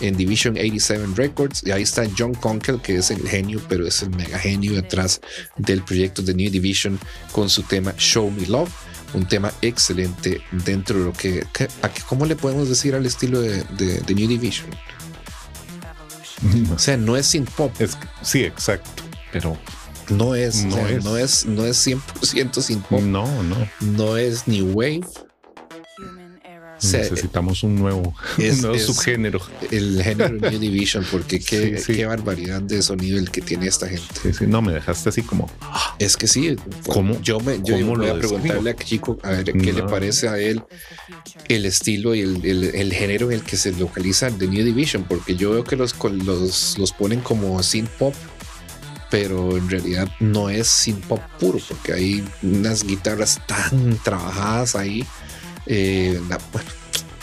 en 0.02 0.16
Division 0.16 0.54
87 0.56 1.06
Records. 1.16 1.62
Y 1.64 1.70
ahí 1.70 1.82
está 1.82 2.04
John 2.18 2.34
Conkel, 2.34 2.80
que 2.80 2.96
es 2.96 3.10
el 3.10 3.26
genio, 3.28 3.60
pero 3.68 3.86
es 3.86 4.02
el 4.02 4.10
mega 4.10 4.38
genio 4.38 4.72
detrás 4.74 5.20
del 5.56 5.82
proyecto 5.82 6.22
de 6.22 6.34
New 6.34 6.50
Division 6.50 6.98
con 7.32 7.48
su 7.48 7.62
tema 7.62 7.94
Show 7.96 8.30
Me 8.30 8.46
Love. 8.46 8.70
Un 9.14 9.26
tema 9.28 9.52
excelente 9.60 10.40
dentro 10.52 10.98
de 10.98 11.04
lo 11.06 11.12
que. 11.12 11.44
que- 11.52 11.68
a 11.82 11.88
que- 11.92 12.02
¿Cómo 12.08 12.24
le 12.26 12.34
podemos 12.36 12.68
decir 12.68 12.94
al 12.94 13.04
estilo 13.06 13.40
de, 13.40 13.62
de- 13.76 14.00
de 14.00 14.14
New 14.14 14.26
Division? 14.28 14.68
O 16.74 16.78
sea, 16.78 16.96
no 16.96 17.16
es 17.16 17.26
sin 17.26 17.44
pop. 17.44 17.72
Es, 17.78 17.96
sí, 18.22 18.42
exacto. 18.44 19.02
Pero 19.32 19.56
No 20.08 20.34
es, 20.34 20.64
No 20.64 20.74
o 20.74 20.78
sea, 20.78 20.88
es. 20.90 21.04
no 21.04 21.16
es, 21.16 21.46
no 21.46 21.64
es 21.64 21.86
100% 21.86 22.60
sin 22.62 22.80
pop. 22.80 23.00
no, 23.02 23.42
no. 23.44 23.56
No 23.80 24.16
es 24.16 24.48
New 24.48 24.72
Wave. 24.72 25.02
O 26.82 26.86
sea, 26.86 27.00
Necesitamos 27.00 27.62
un 27.62 27.76
nuevo, 27.76 28.14
es- 28.38 28.54
un 28.56 28.62
nuevo 28.62 28.78
subgénero. 28.78 29.40
el 29.70 30.02
género 30.02 30.30
New 30.50 30.58
Division, 30.58 31.06
porque 31.12 31.38
qué, 31.38 31.78
Sí, 31.78 31.84
sí. 31.84 31.92
qué 31.94 32.06
barbaridad 32.06 32.60
de 32.60 32.82
sonido 32.82 33.18
el 33.18 33.30
que 33.30 33.40
tiene 33.40 33.66
esta 33.68 33.86
gente. 33.88 34.32
Sí, 34.32 34.46
no, 34.48 34.60
me 34.62 34.72
dejaste 34.72 35.08
así 35.10 35.22
como. 35.22 35.48
Es 35.98 36.16
que 36.16 36.26
sí, 36.26 36.56
¿Cómo? 36.86 37.20
yo 37.22 37.38
me 37.40 37.58
yo 37.62 37.76
¿Cómo 37.78 37.96
voy 37.96 38.08
a 38.08 38.14
preguntarle 38.18 38.70
a 38.70 38.76
Chico 38.76 39.18
a 39.22 39.30
ver 39.30 39.44
qué 39.52 39.72
le 39.72 39.82
No. 39.82 39.86
parece 39.86 40.28
a 40.28 40.38
él 40.38 40.62
el 41.48 41.66
estilo 41.66 42.14
y 42.14 42.20
el, 42.20 42.44
el- 42.44 42.74
el 42.74 42.92
género 42.92 43.26
en 43.30 43.38
el 43.38 43.42
que 43.42 43.56
se 43.56 43.72
localiza 43.72 44.30
The 44.30 44.48
New 44.48 44.64
Division, 44.64 45.04
porque 45.04 45.36
yo 45.36 45.52
veo 45.52 45.64
que 45.64 45.76
los, 45.76 45.94
los, 46.24 46.78
los 46.78 46.92
ponen 46.92 47.20
como 47.20 47.62
synth 47.62 47.90
pop, 47.90 48.14
pero 49.10 49.56
en 49.56 49.68
realidad 49.68 50.08
no 50.20 50.48
es 50.48 50.66
synth 50.68 51.04
pop 51.04 51.20
puro, 51.38 51.58
porque 51.68 51.92
hay 51.92 52.24
unas 52.42 52.82
guitarras 52.84 53.40
tan 53.46 53.98
trabajadas 54.02 54.74
ahí. 54.74 55.04
Eh, 55.74 56.20
la- 56.28 56.38
bueno, 56.52 56.68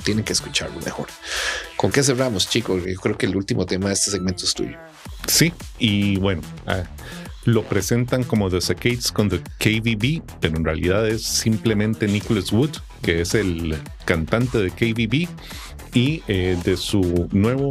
tienen 0.04 0.24
que 0.26 0.34
escucharlo 0.34 0.80
mejor. 0.82 1.08
¿Con 1.78 1.92
qué 1.92 2.02
cerramos, 2.04 2.50
chicos? 2.50 2.84
Yo 2.86 3.00
creo 3.00 3.18
que 3.18 3.28
el 3.28 3.36
último 3.36 3.66
tema 3.68 3.90
de 3.90 3.94
este 3.94 4.10
segmento 4.12 4.46
es 4.46 4.54
tuyo. 4.56 4.76
Sí, 5.28 5.54
y 5.78 6.18
bueno, 6.18 6.42
ah, 6.66 6.84
lo 7.46 7.64
presentan 7.64 8.24
como 8.24 8.50
The 8.50 8.60
Saccades 8.62 9.12
con 9.12 9.30
The 9.30 9.40
KVB, 9.60 10.24
pero 10.40 10.58
en 10.58 10.66
realidad 10.66 11.08
es 11.08 11.24
simplemente 11.24 12.08
Nicholas 12.08 12.52
Wood, 12.52 12.72
que 13.04 13.22
es 13.22 13.36
el 13.36 13.78
cantante 14.06 14.58
de 14.58 14.72
KVB, 14.72 15.28
y 15.94 16.24
eh, 16.28 16.58
de 16.64 16.76
su 16.78 17.28
nuevo 17.32 17.70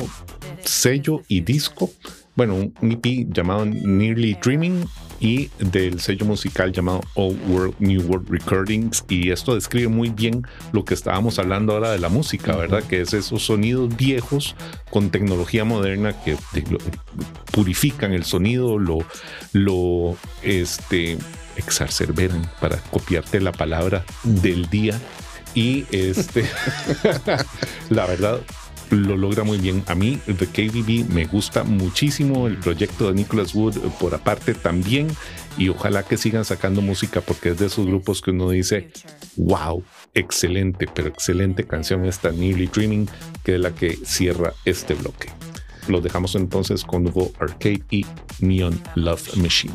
sello 0.65 1.23
y 1.29 1.41
disco, 1.41 1.91
bueno, 2.37 2.55
un 2.55 2.93
EP 2.93 3.27
llamado 3.33 3.65
Nearly 3.67 4.35
Dreaming 4.43 4.85
y 5.21 5.51
del 5.59 6.01
sello 6.01 6.27
musical 6.27 6.73
llamado 6.73 7.01
Old 7.15 7.39
World 7.49 7.75
New 7.79 8.03
World 8.03 8.29
Recordings 8.31 9.05
y 9.09 9.31
esto 9.31 9.55
describe 9.55 9.89
muy 9.89 10.11
bien 10.11 10.47
lo 10.73 10.85
que 10.85 10.95
estábamos 10.95 11.39
hablando 11.39 11.73
ahora 11.73 11.91
de 11.91 11.99
la 11.99 12.09
música, 12.09 12.57
¿verdad? 12.57 12.85
Que 12.85 13.01
es 13.01 13.13
esos 13.13 13.45
sonidos 13.45 13.97
viejos 13.97 14.55
con 14.91 15.11
tecnología 15.11 15.65
moderna 15.65 16.15
que 16.23 16.37
purifican 17.53 18.13
el 18.13 18.25
sonido, 18.25 18.79
lo, 18.79 18.99
lo 19.53 20.17
este, 20.43 21.19
exacerberan 21.57 22.51
para 22.61 22.79
copiarte 22.79 23.41
la 23.41 23.53
palabra 23.53 24.05
del 24.23 24.69
día 24.71 24.99
y 25.55 25.87
este 25.91 26.45
la 27.91 28.07
verdad 28.07 28.41
lo 28.91 29.17
logra 29.17 29.45
muy 29.45 29.59
bien. 29.59 29.83
A 29.87 29.95
mí, 29.95 30.19
The 30.27 30.47
KBB, 30.47 31.13
me 31.13 31.25
gusta 31.27 31.65
muchísimo 31.65 32.47
el 32.47 32.57
proyecto 32.59 33.09
de 33.09 33.15
Nicholas 33.15 33.55
Wood 33.55 33.77
eh, 33.77 33.91
por 33.99 34.15
aparte 34.15 34.55
también. 34.55 35.09
Y 35.57 35.69
ojalá 35.69 36.03
que 36.03 36.17
sigan 36.17 36.45
sacando 36.45 36.81
música 36.81 37.21
porque 37.21 37.51
es 37.51 37.59
de 37.59 37.67
esos 37.67 37.87
grupos 37.87 38.23
que 38.23 38.31
uno 38.31 38.51
dice, 38.51 38.91
wow, 39.37 39.83
excelente, 40.15 40.89
pero 40.93 41.09
excelente 41.09 41.65
canción 41.65 42.05
esta 42.05 42.31
Nearly 42.31 42.67
Dreaming, 42.67 43.09
que 43.45 43.57
es 43.57 43.61
la 43.61 43.75
que 43.75 43.99
cierra 44.05 44.53
este 44.65 44.95
bloque. 44.95 45.31
Los 45.89 46.03
dejamos 46.03 46.35
entonces 46.35 46.85
con 46.85 47.05
Nuevo 47.05 47.33
Arcade 47.41 47.83
y 47.91 48.07
Neon 48.41 48.81
Love 48.95 49.37
Machine. 49.37 49.75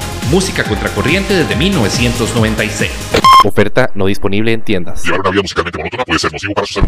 música 0.29 0.63
contracorriente 0.63 1.33
desde 1.33 1.55
1996. 1.55 2.91
Oferta 3.45 3.89
no 3.95 4.05
disponible 4.05 4.53
en 4.53 4.61
tiendas. 4.61 5.03
Llevar 5.03 5.21
una 5.21 5.31
vida 5.31 5.41
musicalmente 5.41 5.77
monótona 5.77 6.05
puede 6.05 6.19
ser 6.19 6.31
nocivo 6.31 6.53
para 6.53 6.67
su 6.67 6.73
salud. 6.75 6.87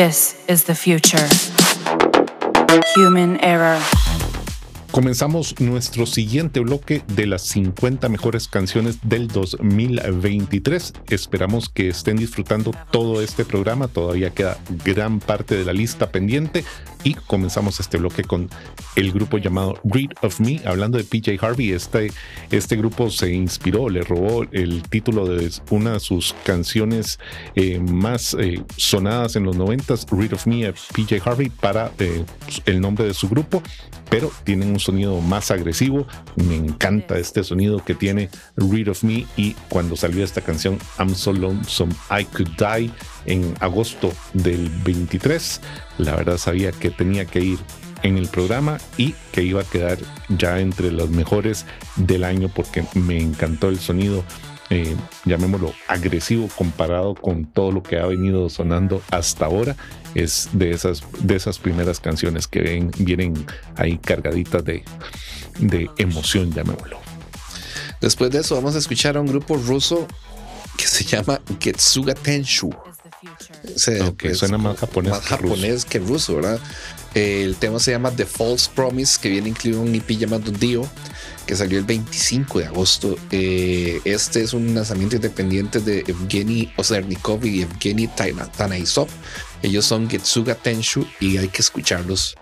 This 0.00 0.34
is 0.48 0.64
the 0.64 0.74
future. 0.74 1.28
Human 2.96 3.38
error. 3.42 3.78
Comenzamos 4.90 5.60
nuestro 5.60 6.04
siguiente 6.04 6.58
bloque 6.60 7.02
de 7.06 7.26
las 7.26 7.42
50 7.42 8.08
mejores 8.08 8.48
canciones 8.48 8.98
del 9.02 9.28
2023. 9.28 10.94
Esperamos 11.10 11.68
que 11.68 11.88
estén 11.88 12.16
disfrutando 12.16 12.72
todo 12.90 13.22
este 13.22 13.44
programa. 13.44 13.86
Todavía 13.88 14.30
queda 14.30 14.58
gran 14.84 15.20
parte 15.20 15.54
de 15.54 15.64
la 15.64 15.72
lista 15.72 16.10
pendiente. 16.10 16.64
Y 17.04 17.14
comenzamos 17.14 17.78
este 17.78 17.98
bloque 17.98 18.24
con 18.24 18.48
el 18.96 19.12
grupo 19.12 19.38
llamado 19.38 19.78
Read 19.84 20.10
of 20.22 20.40
Me. 20.40 20.60
Hablando 20.64 20.98
de 20.98 21.04
PJ 21.04 21.38
Harvey, 21.40 21.72
este, 21.72 22.10
este 22.50 22.76
grupo 22.76 23.10
se 23.10 23.32
inspiró, 23.32 23.88
le 23.88 24.02
robó 24.02 24.44
el 24.50 24.82
título 24.82 25.26
de 25.26 25.50
una 25.70 25.92
de 25.92 26.00
sus 26.00 26.34
canciones 26.44 27.18
eh, 27.54 27.78
más 27.78 28.34
eh, 28.38 28.62
sonadas 28.76 29.36
en 29.36 29.44
los 29.44 29.56
90s, 29.56 30.06
Read 30.10 30.32
of 30.32 30.46
Me, 30.46 30.66
a 30.66 30.72
PJ 30.72 31.20
Harvey, 31.24 31.48
para 31.48 31.92
eh, 31.98 32.24
el 32.66 32.80
nombre 32.80 33.06
de 33.06 33.14
su 33.14 33.28
grupo. 33.28 33.62
Pero 34.10 34.32
tienen 34.42 34.70
un 34.70 34.80
sonido 34.80 35.20
más 35.20 35.52
agresivo. 35.52 36.06
Me 36.34 36.56
encanta 36.56 37.16
este 37.18 37.44
sonido 37.44 37.84
que 37.84 37.94
tiene 37.94 38.28
Read 38.56 38.88
of 38.88 39.04
Me. 39.04 39.26
Y 39.36 39.52
cuando 39.68 39.94
salió 39.94 40.24
esta 40.24 40.40
canción, 40.40 40.78
I'm 40.98 41.14
So 41.14 41.32
Lonesome 41.32 41.94
I 42.10 42.24
Could 42.24 42.50
Die, 42.58 42.90
en 43.26 43.54
agosto 43.60 44.12
del 44.34 44.68
23, 44.84 45.60
la 45.98 46.16
verdad 46.16 46.38
sabía 46.38 46.72
que 46.72 46.90
tenía 46.90 47.24
que 47.24 47.40
ir 47.40 47.58
en 48.02 48.18
el 48.18 48.28
programa 48.28 48.78
y 48.96 49.14
que 49.32 49.42
iba 49.42 49.60
a 49.60 49.64
quedar 49.64 49.98
ya 50.28 50.60
entre 50.60 50.90
los 50.90 51.10
mejores 51.10 51.66
del 52.06 52.24
año 52.24 52.48
porque 52.54 52.84
me 52.94 53.20
encantó 53.20 53.68
el 53.68 53.78
sonido. 53.78 54.24
eh, 54.72 54.94
llamémoslo 55.24 55.74
agresivo 55.88 56.48
comparado 56.54 57.16
con 57.16 57.44
todo 57.44 57.72
lo 57.72 57.82
que 57.82 57.98
ha 57.98 58.06
venido 58.06 58.48
sonando 58.48 59.02
hasta 59.10 59.46
ahora 59.46 59.74
es 60.14 60.48
de 60.52 60.70
esas 60.70 61.02
de 61.18 61.34
esas 61.34 61.58
primeras 61.58 61.98
canciones 61.98 62.46
que 62.46 62.60
ven, 62.60 62.92
vienen 62.98 63.34
ahí 63.74 63.98
cargaditas 63.98 64.64
de, 64.64 64.84
de 65.58 65.90
emoción 65.98 66.52
llamémoslo 66.52 67.00
Después 68.00 68.30
de 68.30 68.38
eso 68.38 68.54
vamos 68.54 68.76
a 68.76 68.78
escuchar 68.78 69.16
a 69.16 69.20
un 69.20 69.26
grupo 69.26 69.56
ruso 69.56 70.06
que 70.76 70.86
se 70.86 71.02
llama 71.04 71.40
Getsuga 71.60 72.14
Tenshu. 72.14 72.70
Se- 73.76 74.34
suena 74.36 74.56
más 74.56 74.78
japonés 74.78 75.10
más 75.12 75.20
que 75.22 75.36
ruso. 75.36 75.54
japonés 75.54 75.84
que 75.84 75.98
ruso, 75.98 76.36
¿verdad? 76.36 76.60
El 77.14 77.56
tema 77.56 77.78
se 77.80 77.90
llama 77.90 78.10
The 78.12 78.24
False 78.26 78.70
Promise, 78.74 79.18
que 79.20 79.28
viene 79.30 79.48
incluido 79.48 79.82
en 79.82 79.88
un 79.88 79.94
EP 79.94 80.10
llamado 80.10 80.52
Dio, 80.52 80.88
que 81.46 81.56
salió 81.56 81.78
el 81.78 81.84
25 81.84 82.60
de 82.60 82.66
agosto. 82.66 83.18
Eh, 83.32 84.00
este 84.04 84.42
es 84.42 84.52
un 84.52 84.74
lanzamiento 84.74 85.16
independiente 85.16 85.80
de 85.80 86.00
Evgeny 86.06 86.72
Osernikov 86.76 87.44
y 87.44 87.62
Evgeny 87.62 88.06
Tana- 88.08 88.50
Tanaisov. 88.52 89.08
Ellos 89.62 89.84
son 89.84 90.08
Getsuga 90.08 90.54
Tenshu 90.54 91.04
y 91.18 91.36
hay 91.38 91.48
que 91.48 91.62
escucharlos 91.62 92.36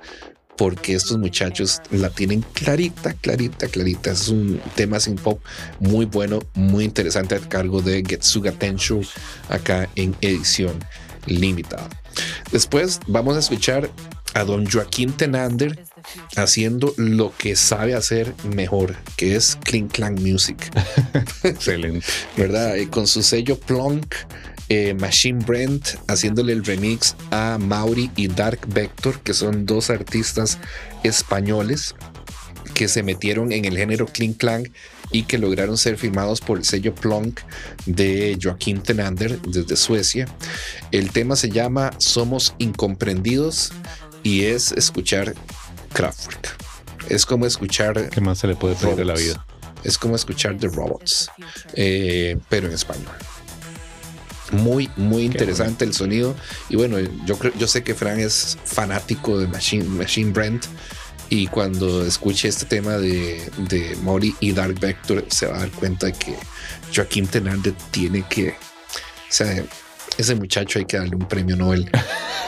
porque 0.56 0.94
estos 0.94 1.18
muchachos 1.18 1.80
la 1.90 2.10
tienen 2.10 2.44
clarita, 2.52 3.14
clarita, 3.14 3.68
clarita. 3.68 4.10
Es 4.10 4.28
un 4.28 4.60
tema 4.74 4.98
sin 5.00 5.14
pop 5.14 5.40
muy 5.78 6.04
bueno, 6.04 6.40
muy 6.54 6.84
interesante 6.84 7.36
a 7.36 7.38
cargo 7.40 7.80
de 7.80 8.02
Getsuga 8.06 8.52
Tenshu 8.52 9.00
acá 9.48 9.88
en 9.94 10.14
edición 10.20 10.78
limitada. 11.26 11.88
Después 12.50 12.98
vamos 13.06 13.36
a 13.36 13.38
escuchar 13.38 13.88
a 14.34 14.44
don 14.44 14.66
Joaquín 14.66 15.12
Tenander 15.12 15.84
haciendo 16.36 16.94
lo 16.96 17.32
que 17.36 17.56
sabe 17.56 17.94
hacer 17.94 18.34
mejor, 18.54 18.96
que 19.16 19.36
es 19.36 19.56
Clink 19.64 19.92
Clank 19.92 20.20
Music. 20.20 20.70
Excelente. 21.42 22.06
¿Verdad? 22.36 22.76
Eh, 22.76 22.88
con 22.88 23.06
su 23.06 23.22
sello 23.22 23.58
Plonk, 23.58 24.14
eh, 24.68 24.94
Machine 24.94 25.44
Brent 25.44 25.96
haciéndole 26.08 26.52
el 26.52 26.64
remix 26.64 27.16
a 27.30 27.58
Mauri 27.58 28.10
y 28.16 28.28
Dark 28.28 28.60
Vector, 28.68 29.20
que 29.20 29.34
son 29.34 29.66
dos 29.66 29.90
artistas 29.90 30.58
españoles 31.02 31.94
que 32.74 32.88
se 32.88 33.02
metieron 33.02 33.52
en 33.52 33.64
el 33.64 33.76
género 33.76 34.06
Clink 34.06 34.36
Clank 34.36 34.68
y 35.10 35.22
que 35.22 35.38
lograron 35.38 35.78
ser 35.78 35.96
firmados 35.96 36.40
por 36.40 36.58
el 36.58 36.64
sello 36.64 36.94
Plonk 36.94 37.40
de 37.86 38.38
Joaquín 38.40 38.82
Tenander 38.82 39.40
desde 39.40 39.74
Suecia. 39.74 40.28
El 40.92 41.10
tema 41.10 41.34
se 41.34 41.50
llama 41.50 41.92
Somos 41.98 42.54
Incomprendidos 42.58 43.72
y 44.22 44.44
es 44.44 44.72
escuchar 44.72 45.34
Kraftwerk. 45.92 46.56
Es 47.08 47.24
como 47.24 47.46
escuchar 47.46 48.10
¿Qué 48.10 48.20
más 48.20 48.38
se 48.38 48.46
le 48.46 48.56
puede 48.56 48.74
pedir 48.74 49.00
a 49.00 49.04
la 49.04 49.14
vida? 49.14 49.44
Es 49.84 49.96
como 49.96 50.16
escuchar 50.16 50.56
The 50.58 50.68
Robots, 50.68 51.30
eh, 51.74 52.36
pero 52.48 52.66
en 52.66 52.74
español. 52.74 53.12
Muy, 54.50 54.90
muy 54.96 55.24
interesante 55.24 55.84
el 55.84 55.94
sonido. 55.94 56.34
Y 56.68 56.76
bueno, 56.76 56.98
yo 57.26 57.38
creo, 57.38 57.52
yo 57.58 57.66
sé 57.68 57.82
que 57.82 57.94
Fran 57.94 58.18
es 58.18 58.58
fanático 58.64 59.38
de 59.38 59.46
Machine, 59.46 59.84
Machine 59.84 60.32
Brent. 60.32 60.64
Y 61.30 61.46
cuando 61.48 62.04
escuche 62.04 62.48
este 62.48 62.64
tema 62.64 62.96
de, 62.96 63.42
de 63.68 63.96
Mori 64.02 64.34
y 64.40 64.52
Dark 64.52 64.80
Vector, 64.80 65.24
se 65.28 65.46
va 65.46 65.56
a 65.56 65.58
dar 65.60 65.70
cuenta 65.70 66.06
de 66.06 66.14
que 66.14 66.34
Joaquín 66.94 67.26
Tenander 67.26 67.74
tiene 67.90 68.24
que. 68.28 68.50
O 68.50 69.30
sea, 69.30 69.62
ese 70.16 70.34
muchacho 70.34 70.78
hay 70.78 70.84
que 70.84 70.96
darle 70.96 71.16
un 71.16 71.28
premio 71.28 71.56
Nobel 71.56 71.90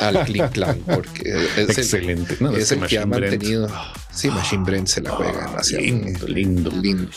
al 0.00 0.24
Click 0.26 0.50
Clan 0.50 0.78
porque 0.86 1.22
es 1.56 1.58
el- 1.58 1.70
Excelente. 1.70 2.36
No, 2.40 2.50
es 2.56 2.72
el 2.72 2.86
que 2.86 2.98
ha 2.98 3.05
Brent- 3.05 3.20
mantenido. 3.30 3.68
Sí, 4.12 4.28
Machine 4.28 4.64
Brent 4.64 4.89
se 4.89 5.00
la 5.02 5.10
juega 5.10 5.47
demasiado. 5.47 5.82
lindo, 5.84 6.26
lindo. 6.28 6.70
lindo. 6.70 7.10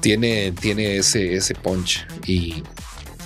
Tiene, 0.00 0.52
tiene 0.52 0.96
ese, 0.96 1.34
ese 1.36 1.54
punch 1.54 2.06
y, 2.26 2.62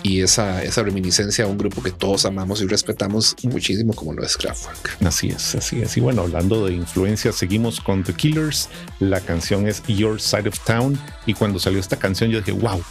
y 0.02 0.20
esa, 0.20 0.62
esa 0.62 0.83
reminiscencia 0.83 1.44
a 1.44 1.49
un 1.49 1.57
grupo 1.57 1.83
que 1.83 1.91
todos 1.91 2.26
amamos 2.26 2.60
y 2.60 2.67
respetamos 2.67 3.35
muchísimo 3.44 3.94
como 3.94 4.12
lo 4.12 4.23
es 4.25 4.36
Kraftwerk. 4.36 4.99
Así 5.07 5.28
es, 5.28 5.55
así 5.55 5.81
es. 5.81 5.97
Y 5.97 6.01
bueno, 6.01 6.23
hablando 6.23 6.67
de 6.67 6.75
influencia, 6.75 7.33
seguimos 7.33 7.81
con 7.81 8.02
The 8.05 8.12
Killers. 8.12 8.68
La 8.99 9.20
canción 9.20 9.67
es 9.67 9.83
Your 9.86 10.20
Side 10.20 10.49
of 10.49 10.59
Town. 10.65 10.99
Y 11.25 11.33
cuando 11.33 11.59
salió 11.59 11.81
esta 11.81 11.97
canción, 11.97 12.28
yo 12.31 12.41
dije, 12.41 12.52
wow, 12.52 12.83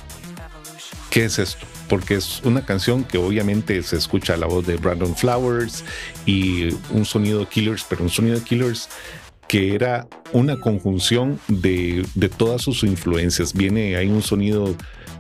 ¿qué 1.12 1.26
es 1.26 1.38
esto? 1.38 1.66
Porque 1.90 2.16
es 2.16 2.42
una 2.44 2.66
canción 2.66 3.04
que 3.04 3.18
obviamente 3.18 3.82
se 3.84 3.98
escucha 3.98 4.38
la 4.38 4.48
voz 4.48 4.66
de 4.66 4.78
Brandon 4.78 5.16
Flowers 5.16 5.84
y 6.26 6.70
un 6.92 7.06
sonido 7.06 7.40
de 7.40 7.46
Killers, 7.46 7.86
pero 7.88 8.04
un 8.04 8.10
sonido 8.10 8.40
de 8.40 8.44
Killers 8.44 8.90
que 9.48 9.76
era 9.76 10.08
una 10.34 10.60
conjunción 10.60 11.40
de, 11.48 12.06
de 12.16 12.30
todas 12.30 12.64
sus 12.64 12.84
influencias. 12.84 13.54
Viene 13.54 13.96
ahí 13.96 14.08
un 14.08 14.24
sonido 14.24 14.76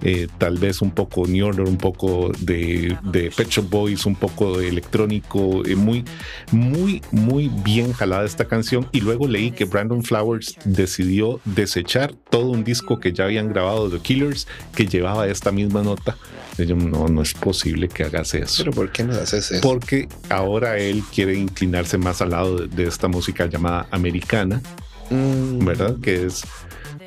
eh, 0.07 0.27
tal 0.37 0.59
vez 0.59 0.83
un 0.83 0.91
poco 0.91 1.25
New 1.25 1.47
Order, 1.47 1.65
un 1.65 1.77
poco 1.77 2.31
de, 2.37 2.95
de 3.01 3.31
Pet 3.35 3.49
Shop 3.49 3.67
Boys, 3.67 4.05
un 4.05 4.15
poco 4.15 4.59
de 4.59 4.67
electrónico, 4.67 5.65
eh, 5.65 5.75
muy, 5.75 6.05
muy, 6.51 7.01
muy 7.09 7.49
bien 7.63 7.91
jalada 7.91 8.23
esta 8.23 8.45
canción. 8.45 8.87
Y 8.91 9.01
luego 9.01 9.27
leí 9.27 9.49
que 9.49 9.65
Brandon 9.65 10.03
Flowers 10.03 10.57
decidió 10.63 11.41
desechar 11.43 12.13
todo 12.29 12.51
un 12.51 12.63
disco 12.63 12.99
que 12.99 13.13
ya 13.13 13.23
habían 13.23 13.49
grabado 13.49 13.89
The 13.89 13.97
Killers 13.97 14.47
que 14.75 14.85
llevaba 14.85 15.27
esta 15.27 15.51
misma 15.51 15.81
nota. 15.81 16.15
Y 16.59 16.67
yo, 16.67 16.75
no, 16.75 17.07
no 17.07 17.23
es 17.23 17.33
posible 17.33 17.89
que 17.89 18.03
hagas 18.03 18.35
eso. 18.35 18.63
Pero 18.63 18.73
¿por 18.73 18.91
qué 18.91 19.03
no 19.03 19.13
haces 19.13 19.49
eso? 19.49 19.61
Porque 19.67 20.07
ahora 20.29 20.77
él 20.77 21.03
quiere 21.11 21.33
inclinarse 21.35 21.97
más 21.97 22.21
al 22.21 22.29
lado 22.29 22.57
de, 22.57 22.67
de 22.67 22.83
esta 22.87 23.07
música 23.07 23.47
llamada 23.47 23.87
americana, 23.89 24.61
Mm, 25.09 25.65
¿verdad? 25.65 25.97
Que 26.01 26.25
es 26.25 26.43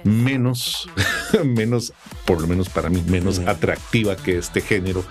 menos, 0.04 0.88
menos, 1.44 1.92
por 2.24 2.40
lo 2.40 2.46
menos 2.46 2.68
para 2.68 2.88
mí, 2.90 3.02
menos 3.06 3.38
atractiva 3.40 4.16
que 4.16 4.38
este 4.38 4.60
género 4.60 5.04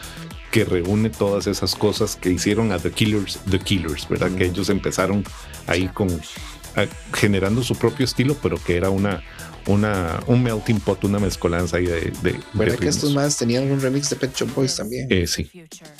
que 0.51 0.64
reúne 0.64 1.09
todas 1.09 1.45
esas 1.48 1.75
cosas 1.75 2.16
que 2.16 2.32
hicieron 2.32 2.72
a 2.72 2.80
The 2.80 2.91
Killers, 2.91 3.40
The 3.49 3.59
Killers, 3.59 4.07
¿verdad? 4.09 4.32
Que 4.32 4.45
ellos 4.45 4.69
empezaron 4.69 5.24
ahí 5.67 5.88
con 5.90 6.09
a- 6.09 6.88
generando 7.16 7.64
su 7.64 7.75
propio 7.75 8.06
estilo, 8.06 8.35
pero 8.41 8.57
que 8.64 8.77
era 8.77 8.90
una, 8.90 9.22
una, 9.66 10.22
un 10.27 10.41
melting 10.43 10.80
pot, 10.80 11.03
una 11.03 11.19
mezcolanza 11.19 11.77
ahí 11.77 11.85
de, 11.85 11.99
de, 12.01 12.11
de 12.32 12.40
¿Verdad 12.53 12.75
que 12.75 12.80
ritmos. 12.82 12.95
estos 12.95 13.14
más 13.14 13.38
tenían 13.38 13.69
un 13.69 13.82
remix 13.82 14.09
de 14.09 14.16
Pet 14.16 14.33
Shop 14.33 14.53
Boys 14.56 14.75
también? 14.77 15.07
Eh, 15.11 15.27
sí, 15.27 15.49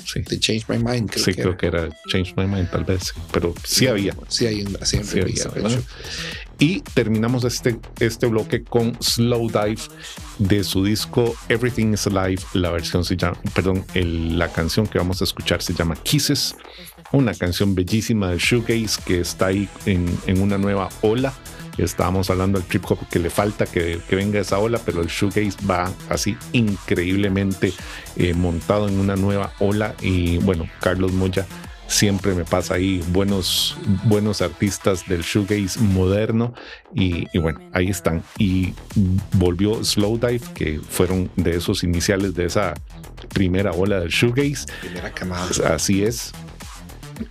sí. 0.06 0.22
De 0.22 0.40
Change 0.40 0.66
My 0.69 0.77
Mind, 0.77 1.09
creo 1.11 1.25
sí, 1.25 1.32
que 1.33 1.41
creo 1.41 1.49
era. 1.49 1.57
que 1.57 1.66
era 1.67 1.90
Change 2.09 2.33
My 2.38 2.45
Mind, 2.48 2.69
tal 2.72 2.85
vez, 2.85 3.03
sí, 3.14 3.22
pero 3.33 3.53
sí 3.66 3.88
había. 3.88 4.16
Sí, 4.30 4.45
hay 4.48 4.61
un, 4.61 4.77
sí, 4.82 4.95
hay 4.95 5.01
un 5.01 5.07
Sí, 5.07 5.19
remix 5.19 5.43
de 5.43 5.49
había, 5.49 5.61
Pet. 5.69 5.72
Shop. 5.77 5.83
Y 6.59 6.81
terminamos 6.81 7.43
este, 7.43 7.79
este 7.99 8.25
bloque 8.25 8.63
con 8.63 8.97
Slow 9.01 9.47
Dive 9.49 9.81
de 10.39 10.63
su 10.63 10.83
disco 10.83 11.35
Everything 11.49 11.93
is 11.93 12.07
Alive. 12.07 12.41
La 12.53 12.71
versión 12.71 13.05
se 13.05 13.15
llama, 13.15 13.37
perdón, 13.53 13.85
la 13.93 14.51
canción 14.51 14.87
que 14.87 14.97
vamos 14.97 15.21
a 15.21 15.25
escuchar 15.25 15.61
se 15.61 15.73
llama 15.75 15.95
Kisses. 15.95 16.55
Una 17.11 17.33
canción 17.35 17.75
bellísima 17.75 18.31
de 18.31 18.37
Shoegaze 18.39 19.01
que 19.05 19.19
está 19.19 19.47
ahí 19.47 19.69
en, 19.85 20.05
en 20.25 20.41
una 20.41 20.57
nueva 20.57 20.89
ola. 21.01 21.31
Estábamos 21.77 22.31
hablando 22.31 22.57
del 22.57 22.67
trip 22.67 22.89
hop 22.89 23.07
que 23.07 23.19
le 23.19 23.29
falta 23.29 23.67
que, 23.67 23.99
que 24.09 24.15
venga 24.15 24.39
esa 24.39 24.57
ola, 24.57 24.79
pero 24.83 25.01
el 25.01 25.07
shoegaze 25.09 25.57
va 25.69 25.91
así 26.09 26.35
increíblemente 26.53 27.71
eh, 28.15 28.33
montado 28.33 28.87
en 28.87 28.99
una 28.99 29.15
nueva 29.15 29.53
ola. 29.59 29.93
Y 30.01 30.37
bueno, 30.39 30.67
Carlos 30.81 31.11
Moya 31.13 31.45
siempre 31.88 32.33
me 32.33 32.43
pasa 32.45 32.75
ahí 32.75 33.03
buenos, 33.09 33.77
buenos 34.03 34.41
artistas 34.41 35.07
del 35.07 35.22
shoegaze 35.22 35.80
moderno 35.80 36.53
y, 36.93 37.27
y 37.33 37.40
bueno, 37.40 37.59
ahí 37.74 37.88
están. 37.90 38.24
Y 38.38 38.74
volvió 39.33 39.83
Slowdive, 39.83 40.41
que 40.53 40.80
fueron 40.90 41.30
de 41.35 41.56
esos 41.57 41.83
iniciales 41.83 42.33
de 42.35 42.45
esa 42.45 42.74
primera 43.33 43.72
ola 43.72 43.99
del 44.01 44.09
shoegaze. 44.09 44.66
Primera 44.82 45.11
camada. 45.14 45.48
Así 45.74 46.03
es. 46.03 46.32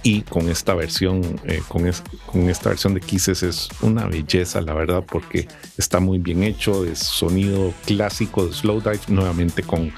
Y 0.03 0.23
con 0.23 0.49
esta 0.49 0.75
versión, 0.75 1.39
eh, 1.45 1.63
con, 1.69 1.87
es- 1.87 2.03
con 2.27 2.49
esta 2.51 2.71
versión 2.71 2.95
de 2.95 3.01
Kisses 3.01 3.45
es 3.45 3.69
una 3.83 4.07
belleza, 4.07 4.61
la 4.61 4.75
verdad, 4.75 5.05
porque 5.07 5.47
está 5.79 6.01
muy 6.01 6.19
bien 6.19 6.43
hecho, 6.43 6.85
es 6.85 6.99
sonido 6.99 7.73
clásico 7.85 8.47
de 8.47 8.53
Slow 8.53 8.81
Dive, 8.81 8.99
nuevamente 9.09 9.63
con 9.63 9.93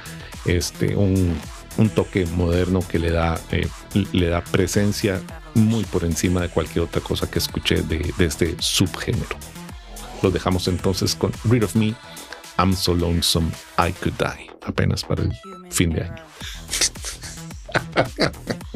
este 0.45 0.95
un, 0.95 1.39
un 1.78 1.89
toque 1.89 2.26
moderno 2.26 2.81
que 2.86 2.98
le 2.98 3.10
da, 3.10 3.40
eh, 3.50 3.68
le 4.12 4.28
da 4.28 4.42
presencia 4.42 5.23
muy 5.55 5.84
por 5.84 6.05
encima 6.05 6.40
de 6.42 6.48
cualquier 6.48 6.84
otra 6.84 7.00
cosa 7.00 7.31
que 7.31 7.39
escuché 7.39 7.82
de, 7.82 8.12
de 8.16 8.24
este 8.24 8.57
subgénero. 8.58 9.36
Lo 10.23 10.31
dejamos 10.31 10.68
entonces 10.68 11.15
con 11.15 11.32
Rid 11.44 11.65
of 11.65 11.74
Me, 11.74 11.94
I'm 12.58 12.74
So 12.74 12.94
Lonesome 12.94 13.50
I 13.78 13.92
Could 13.92 14.15
Die, 14.18 14.50
apenas 14.66 15.05
para 15.05 15.23
el 15.23 15.32
fin 15.70 15.90
de 15.90 16.02
año. 16.02 16.24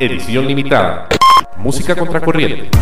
edición 0.00 0.46
limitada. 0.46 1.08
Música 1.56 1.96
contracorriente. 1.96 2.77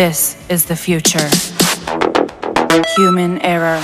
This 0.00 0.38
is 0.48 0.64
the 0.64 0.76
future. 0.76 1.28
Human 2.96 3.38
error. 3.44 3.78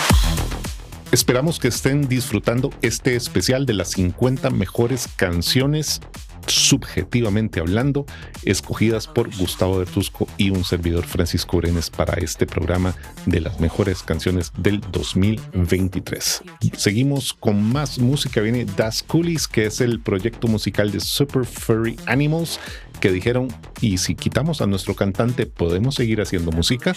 Esperamos 1.12 1.59
que 1.59 1.69
estén 1.69 2.09
disfrutando 2.09 2.70
este 2.81 3.17
especial 3.17 3.67
de 3.67 3.75
las 3.75 3.91
50 3.91 4.49
mejores 4.49 5.09
canciones 5.09 6.01
subjetivamente 6.47 7.61
hablando, 7.61 8.07
escogidas 8.45 9.07
por 9.07 9.28
Gustavo 9.36 9.77
Bertusco 9.77 10.27
y 10.39 10.49
un 10.49 10.65
servidor 10.65 11.05
Francisco 11.05 11.59
Brenes 11.59 11.91
para 11.91 12.15
este 12.15 12.47
programa 12.47 12.95
de 13.27 13.43
las 13.43 13.61
mejores 13.61 14.03
canciones 14.03 14.53
del 14.57 14.81
2023. 14.93 16.45
Seguimos 16.78 17.35
con 17.35 17.62
más 17.62 17.99
música. 17.99 18.41
Viene 18.41 18.65
Das 18.65 19.03
Coolies, 19.03 19.47
que 19.47 19.67
es 19.67 19.83
el 19.83 20.01
proyecto 20.01 20.49
musical 20.49 20.91
de 20.93 21.01
Super 21.01 21.45
Furry 21.45 21.99
Animals, 22.07 22.59
que 23.01 23.11
dijeron, 23.11 23.49
¿y 23.81 23.99
si 23.99 24.15
quitamos 24.15 24.61
a 24.61 24.67
nuestro 24.67 24.95
cantante, 24.95 25.47
podemos 25.47 25.95
seguir 25.95 26.21
haciendo 26.21 26.53
música? 26.53 26.95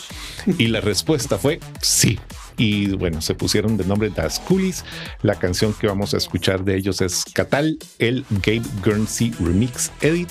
Y 0.57 0.67
la 0.67 0.81
respuesta 0.81 1.37
fue 1.37 1.59
sí. 1.81 2.19
Y 2.57 2.89
bueno, 2.91 3.21
se 3.21 3.35
pusieron 3.35 3.77
de 3.77 3.85
nombre 3.85 4.09
Das 4.09 4.39
Coolies. 4.39 4.83
La 5.21 5.35
canción 5.35 5.73
que 5.73 5.87
vamos 5.87 6.13
a 6.13 6.17
escuchar 6.17 6.63
de 6.63 6.75
ellos 6.75 7.01
es 7.01 7.23
Catal, 7.33 7.77
el 7.99 8.25
Gabe 8.29 8.63
Guernsey 8.83 9.33
Remix 9.39 9.91
Edit. 10.01 10.29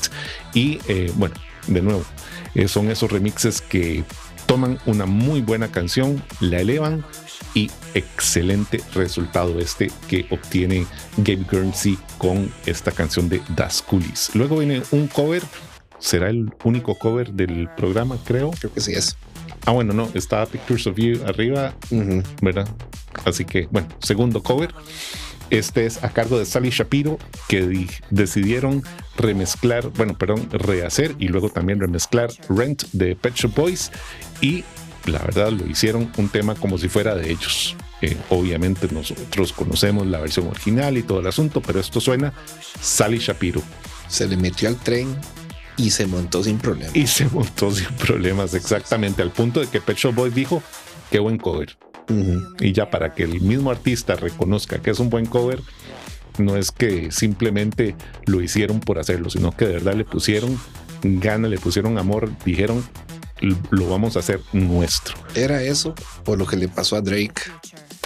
Y 0.52 0.78
eh, 0.89 1.10
bueno, 1.17 1.35
de 1.67 1.83
nuevo, 1.83 2.05
eh, 2.55 2.68
son 2.68 2.91
esos 2.91 3.10
remixes 3.10 3.60
que 3.60 4.05
toman 4.47 4.78
una 4.86 5.07
muy 5.07 5.43
buena 5.43 5.68
canción, 5.68 6.23
la 6.41 6.60
elevan 6.60 7.05
y 7.55 7.70
excelente 7.94 8.81
resultado 8.94 9.59
este 9.59 9.91
que 10.09 10.27
obtiene 10.31 10.86
Gabe 11.18 11.44
Guernsey 11.51 11.99
con 12.18 12.51
esta 12.67 12.91
canción 12.93 13.28
de 13.28 13.43
Das 13.55 13.83
Coolies. 13.83 14.31
Luego 14.35 14.59
viene 14.59 14.83
un 14.91 15.07
cover, 15.07 15.43
será 15.99 16.31
el 16.31 16.51
único 16.65 16.94
cover 16.97 17.33
del 17.33 17.68
programa, 17.77 18.18
creo. 18.25 18.51
Creo 18.52 18.73
que 18.73 18.81
sí 18.81 18.93
es. 18.93 19.17
Ah, 19.67 19.73
bueno, 19.73 19.93
no, 19.93 20.09
estaba 20.15 20.47
Pictures 20.47 20.86
of 20.86 20.97
You 20.97 21.20
arriba, 21.27 21.75
¿verdad? 22.43 22.68
Así 23.25 23.44
que, 23.44 23.68
bueno, 23.70 23.89
segundo 24.01 24.43
cover. 24.43 24.73
Este 25.51 25.86
es 25.86 26.05
a 26.05 26.10
cargo 26.10 26.39
de 26.39 26.44
Sally 26.44 26.68
Shapiro, 26.70 27.18
que 27.49 27.67
di- 27.67 27.89
decidieron 28.10 28.83
remezclar, 29.17 29.89
bueno, 29.91 30.17
perdón, 30.17 30.49
rehacer 30.51 31.15
y 31.18 31.28
luego 31.28 31.49
también 31.49 31.81
remezclar 31.81 32.31
Rent 32.51 32.85
de 32.93 33.17
Pet 33.17 33.35
Shop 33.35 33.55
Boys. 33.55 33.91
Y 34.43 34.65
la 35.07 35.18
verdad 35.20 35.51
lo 35.51 35.67
hicieron 35.67 36.12
un 36.18 36.28
tema 36.28 36.55
como 36.55 36.77
si 36.77 36.89
fuera 36.89 37.15
de 37.15 37.31
ellos. 37.31 37.77
Eh, 38.02 38.17
obviamente 38.28 38.89
nosotros 38.93 39.52
conocemos 39.52 40.07
la 40.07 40.20
versión 40.20 40.47
original 40.49 40.99
y 40.99 41.02
todo 41.02 41.20
el 41.20 41.27
asunto, 41.27 41.62
pero 41.62 41.81
esto 41.81 41.99
suena 42.01 42.33
Sally 42.81 43.18
Shapiro. 43.18 43.62
Se 44.07 44.28
le 44.28 44.36
metió 44.36 44.68
al 44.68 44.77
tren 44.77 45.17
y 45.78 45.90
se 45.90 46.07
montó 46.07 46.42
sin 46.44 46.58
problema. 46.58 46.90
Y 46.92 47.07
se 47.07 47.24
montó 47.26 47.70
sin 47.70 47.86
problemas, 47.97 48.52
exactamente, 48.52 49.23
al 49.23 49.31
punto 49.31 49.60
de 49.60 49.68
que 49.68 49.81
Pet 49.81 49.97
Shop 49.97 50.15
Boys 50.15 50.34
dijo, 50.34 50.62
qué 51.10 51.18
buen 51.18 51.39
cover. 51.39 51.78
Y 52.60 52.73
ya 52.73 52.90
para 52.90 53.15
que 53.15 53.23
el 53.24 53.40
mismo 53.40 53.70
artista 53.70 54.16
reconozca 54.16 54.81
que 54.81 54.90
es 54.90 54.98
un 54.98 55.08
buen 55.10 55.24
cover, 55.26 55.60
no 56.39 56.57
es 56.57 56.70
que 56.70 57.10
simplemente 57.12 57.94
lo 58.26 58.40
hicieron 58.42 58.81
por 58.81 58.98
hacerlo, 58.98 59.28
sino 59.31 59.52
que 59.57 59.66
de 59.66 59.73
verdad 59.74 59.94
le 59.94 60.05
pusieron 60.05 60.58
gana, 61.02 61.48
le 61.48 61.58
pusieron 61.58 61.98
amor, 61.98 62.31
dijeron, 62.44 62.82
"L- 63.40 63.57
lo 63.70 63.89
vamos 63.89 64.16
a 64.16 64.20
hacer 64.20 64.40
nuestro. 64.52 65.16
Era 65.34 65.62
eso 65.62 65.94
por 66.24 66.39
lo 66.39 66.47
que 66.47 66.57
le 66.57 66.68
pasó 66.68 66.97
a 66.97 67.00
Drake 67.02 67.42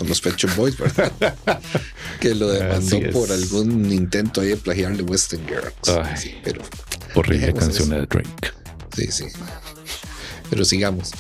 con 0.03 0.09
los 0.09 0.21
Pet 0.21 0.35
Shop 0.37 0.55
Boys, 0.57 0.77
¿verdad? 0.77 1.13
que 2.21 2.35
lo 2.35 2.49
demandó 2.49 2.99
por 3.13 3.31
algún 3.31 3.93
intento 3.93 4.41
ahí 4.41 4.49
de 4.49 4.57
plagiarle 4.57 5.05
Western 5.05 5.47
Girls. 5.47 5.89
Ay, 5.89 6.17
Sí, 6.17 6.35
pero 6.43 6.61
Horrible 7.15 7.55
canción 7.55 7.91
de 7.91 8.07
Drake. 8.07 8.53
sí, 8.97 9.07
sí. 9.13 9.25
Pero 10.51 10.65
sigamos. 10.65 11.13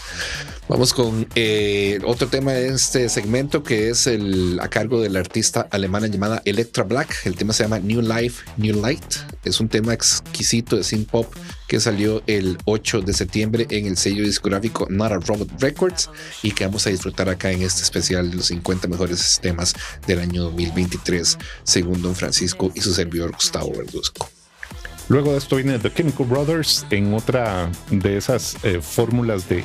Vamos 0.68 0.94
con 0.94 1.26
eh, 1.34 1.99
otro 2.05 2.28
tema 2.28 2.52
de 2.52 2.68
este 2.68 3.08
segmento 3.08 3.65
que 3.65 3.91
es 3.91 4.07
el 4.07 4.60
a 4.60 4.68
cargo 4.68 5.00
de 5.00 5.10
la 5.10 5.18
artista 5.18 5.66
alemana 5.70 6.07
llamada 6.07 6.41
Electra 6.44 6.84
Black. 6.84 7.15
El 7.24 7.34
tema 7.34 7.52
se 7.52 7.65
llama 7.65 7.81
New 7.81 8.00
Life, 8.00 8.44
New 8.57 8.81
Light. 8.81 9.02
Es 9.44 9.58
un 9.58 9.68
tema 9.68 9.92
exquisito 9.92 10.76
de 10.76 10.84
synth 10.84 11.10
pop 11.10 11.34
que 11.66 11.81
salió 11.81 12.23
el 12.28 12.58
8 12.65 13.00
de 13.00 13.12
septiembre 13.12 13.66
en 13.70 13.86
el 13.86 13.97
sello 13.97 14.23
discográfico 14.24 14.86
Not 14.89 15.12
a 15.12 15.18
Robot 15.18 15.60
Records 15.60 16.10
y 16.44 16.52
que 16.52 16.65
vamos 16.65 16.86
a 16.86 16.91
disfrutar 16.91 17.28
acá 17.28 17.50
en 17.50 17.62
este 17.62 17.82
especial 17.82 18.31
de 18.31 18.36
los 18.36 18.47
50 18.47 18.86
mejores 18.86 19.41
temas 19.42 19.74
del 20.07 20.20
año 20.20 20.44
2023 20.44 21.39
según 21.65 22.02
Don 22.02 22.15
Francisco 22.15 22.70
y 22.74 22.81
su 22.81 22.94
servidor 22.94 23.32
Gustavo 23.32 23.73
Verduzco. 23.76 24.28
Luego 25.08 25.32
de 25.32 25.39
esto 25.39 25.56
viene 25.56 25.78
The 25.78 25.92
Chemical 25.92 26.26
Brothers 26.26 26.86
en 26.90 27.12
otra 27.12 27.70
de 27.90 28.16
esas 28.16 28.56
eh, 28.64 28.81
fórmulas 28.81 29.48
de 29.48 29.64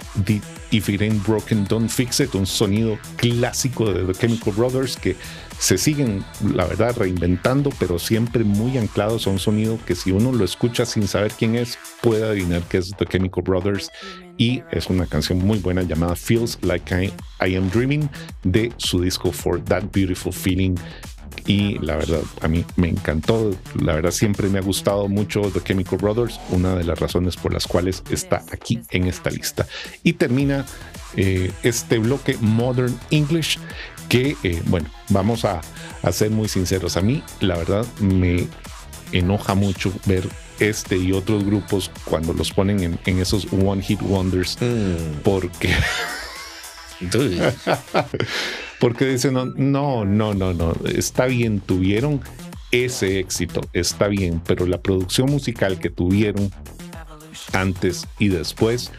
If 0.72 0.90
It 0.90 1.01
Ain't 1.01 1.25
Broken, 1.25 1.66
Don't 1.66 1.90
Fix 1.90 2.19
It, 2.19 2.35
un 2.35 2.45
sonido 2.45 2.98
clásico 3.16 3.93
de 3.93 4.03
The 4.11 4.19
Chemical 4.19 4.53
Brothers 4.53 4.98
que 4.98 5.16
se 5.59 5.77
siguen, 5.77 6.24
la 6.53 6.66
verdad, 6.66 6.95
reinventando, 6.98 7.72
pero 7.80 7.98
siempre 7.98 8.43
muy 8.43 8.77
anclados 8.77 9.25
a 9.25 9.32
un 9.32 9.40
sonido 9.40 9.80
que 9.85 9.95
si 9.95 10.11
uno 10.11 10.32
lo 10.32 10.45
escucha 10.45 10.85
sin 10.85 11.07
saber 11.07 11.32
quién 11.32 11.56
es, 11.56 11.80
puede 12.01 12.27
adivinar 12.27 12.61
que 12.64 12.77
es 12.77 12.93
The 12.98 13.06
Chemical 13.06 13.43
Brothers. 13.43 13.90
Y 14.38 14.61
es 14.72 14.88
una 14.88 15.07
canción 15.07 15.40
muy 15.40 15.57
buena 15.57 15.82
llamada 15.82 16.16
Feels 16.16 16.59
Like 16.61 17.11
I 17.41 17.56
Am 17.56 17.69
Dreaming 17.72 18.07
de 18.43 18.72
su 18.77 19.01
disco 19.01 19.32
For 19.32 19.64
That 19.64 19.85
Beautiful 19.91 20.32
Feeling 20.32 20.75
y 21.48 21.80
la 21.80 21.95
verdad 21.95 22.22
a 22.42 22.48
mí 22.48 22.66
me 22.76 22.90
encantó. 22.90 23.56
La 23.82 23.95
verdad 23.95 24.11
siempre 24.11 24.50
me 24.50 24.59
ha 24.59 24.61
gustado 24.61 25.08
mucho 25.08 25.42
The 25.42 25.61
Chemical 25.64 25.98
Brothers, 25.98 26.40
una 26.51 26.76
de 26.76 26.84
las 26.84 27.00
razones 27.00 27.38
por 27.38 27.53
las 27.53 27.66
cuales 27.66 28.03
está 28.11 28.43
aquí 28.51 28.82
en 28.92 29.08
esta 29.08 29.32
lista. 29.32 29.66
Y 30.03 30.14
termina 30.14 30.66
eh, 31.16 31.51
este 31.64 31.98
bloque 31.98 32.38
Modern 32.42 33.00
English 33.09 33.58
que, 34.09 34.35
eh, 34.43 34.61
bueno, 34.66 34.90
vamos 35.09 35.45
a, 35.45 35.61
a 36.03 36.11
ser 36.11 36.32
muy 36.32 36.50
sinceros. 36.50 36.98
A 36.98 37.01
mí 37.01 37.24
la 37.40 37.58
verdad 37.58 37.85
me 38.00 38.48
enoja 39.14 39.56
mucho 39.56 39.93
ver 40.06 40.27
este 40.59 40.98
y 40.98 41.14
otros 41.14 41.45
grupos 41.45 41.92
cuando 42.03 42.34
los 42.34 42.51
ponen 42.51 42.84
en, 42.84 43.00
en 43.06 43.19
esos 43.19 43.48
One 43.53 43.82
Hit 43.82 44.01
Wonders 44.01 44.58
porque... 45.24 45.74
Porque 48.80 49.06
dicen, 49.06 49.33
no, 49.33 49.45
no, 49.45 50.06
no, 50.06 50.33
no, 50.33 50.53
no, 50.53 50.75
está 50.85 51.25
bien, 51.25 51.59
tuvieron 51.59 52.22
ese 52.72 53.19
éxito, 53.19 53.61
está 53.73 54.07
bien, 54.07 54.41
pero 54.45 54.65
la 54.65 54.81
producción 54.81 55.31
musical 55.31 55.80
que 55.80 55.89
tuvieron 55.89 56.51
antes 57.53 58.07
y 58.19 58.27
después 58.27 58.91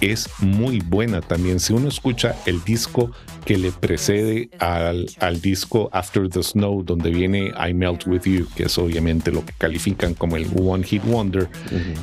es 0.00 0.28
muy 0.40 0.80
buena 0.80 1.20
también. 1.20 1.60
Si 1.60 1.72
uno 1.72 1.88
escucha 1.88 2.36
el 2.46 2.62
disco 2.64 3.10
que 3.44 3.56
le 3.58 3.72
precede 3.72 4.50
al, 4.58 5.06
al 5.20 5.40
disco 5.40 5.88
After 5.92 6.28
the 6.28 6.42
Snow, 6.42 6.82
donde 6.82 7.10
viene 7.10 7.52
I 7.68 7.74
Melt 7.74 8.06
With 8.06 8.22
You, 8.24 8.46
que 8.54 8.64
es 8.64 8.78
obviamente 8.78 9.30
lo 9.30 9.44
que 9.44 9.52
califican 9.56 10.14
como 10.14 10.36
el 10.36 10.46
One 10.54 10.84
Hit 10.84 11.04
Wonder, 11.04 11.48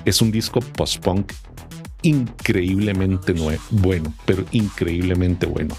es 0.06 0.22
un 0.22 0.32
disco 0.32 0.60
post-punk 0.60 1.34
increíblemente 2.04 3.34
bueno, 3.70 4.14
pero 4.26 4.44
increíblemente 4.52 5.46
bueno. 5.46 5.76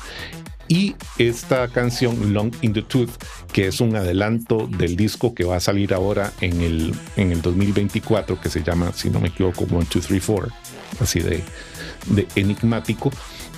Y 0.68 0.94
esta 1.18 1.68
canción 1.68 2.32
Long 2.32 2.52
in 2.62 2.72
the 2.72 2.82
Tooth, 2.82 3.10
que 3.52 3.66
es 3.66 3.80
un 3.80 3.94
adelanto 3.96 4.66
del 4.66 4.96
disco 4.96 5.34
que 5.34 5.44
va 5.44 5.56
a 5.56 5.60
salir 5.60 5.92
ahora 5.92 6.32
en 6.40 6.60
el, 6.60 6.94
en 7.16 7.32
el 7.32 7.42
2024, 7.42 8.40
que 8.40 8.48
se 8.48 8.62
llama, 8.62 8.92
si 8.94 9.10
no 9.10 9.20
me 9.20 9.28
equivoco, 9.28 9.66
1, 9.70 9.86
2, 9.92 10.06
3, 10.06 10.22
4, 10.24 10.48
así 11.00 11.20
de, 11.20 11.42
de 12.06 12.26
enigmático, 12.36 13.10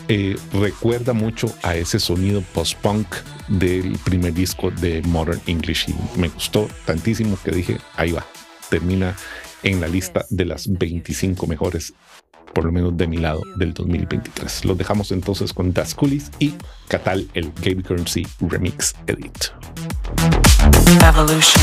eh, 0.09 0.37
recuerda 0.53 1.15
mucho 1.15 1.55
a 1.63 1.77
ese 1.77 1.99
sonido 1.99 2.43
post-punk 2.53 3.07
del 3.49 3.99
primer 4.05 4.35
disco 4.35 4.71
de 4.71 5.01
Modern 5.03 5.41
English. 5.47 5.89
Y 5.89 6.19
me 6.19 6.29
gustó 6.29 6.69
tantísimo 6.85 7.39
que 7.43 7.53
dije, 7.53 7.79
ahí 7.97 8.13
va, 8.13 8.27
termina 8.69 9.17
en 9.63 9.81
la 9.81 9.89
lista 9.89 10.27
de 10.29 10.45
las 10.45 10.69
25 10.69 11.47
mejores 11.47 11.95
por 12.53 12.65
lo 12.65 12.73
menos 12.73 12.97
de 12.97 13.07
mi 13.07 13.17
lado, 13.17 13.43
del 13.57 13.73
2023. 13.75 14.65
Los 14.65 14.79
dejamos 14.79 15.13
entonces 15.13 15.53
con 15.53 15.73
Das 15.73 15.97
y 16.39 16.55
Catal, 16.89 17.29
el 17.35 17.53
Gabe 17.61 17.83
Currency 17.83 18.27
Remix 18.41 18.95
Edit. 19.07 19.51
Evolution. 21.03 21.63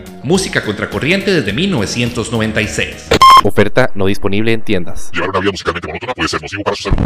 música 0.23 0.63
contracorriente 0.63 1.31
desde 1.33 1.53
1996. 1.53 3.09
Oferta 3.43 3.89
no 3.95 4.05
disponible 4.05 4.53
en 4.53 4.61
tiendas. 4.61 5.09
Llevar 5.13 5.29
una 5.29 5.39
vida 5.39 5.51
musicalmente 5.51 5.87
monótona 5.87 6.13
puede 6.13 6.29
ser 6.29 6.41
nocivo 6.41 6.63
para 6.63 6.75
su 6.75 6.83
salud. 6.83 6.97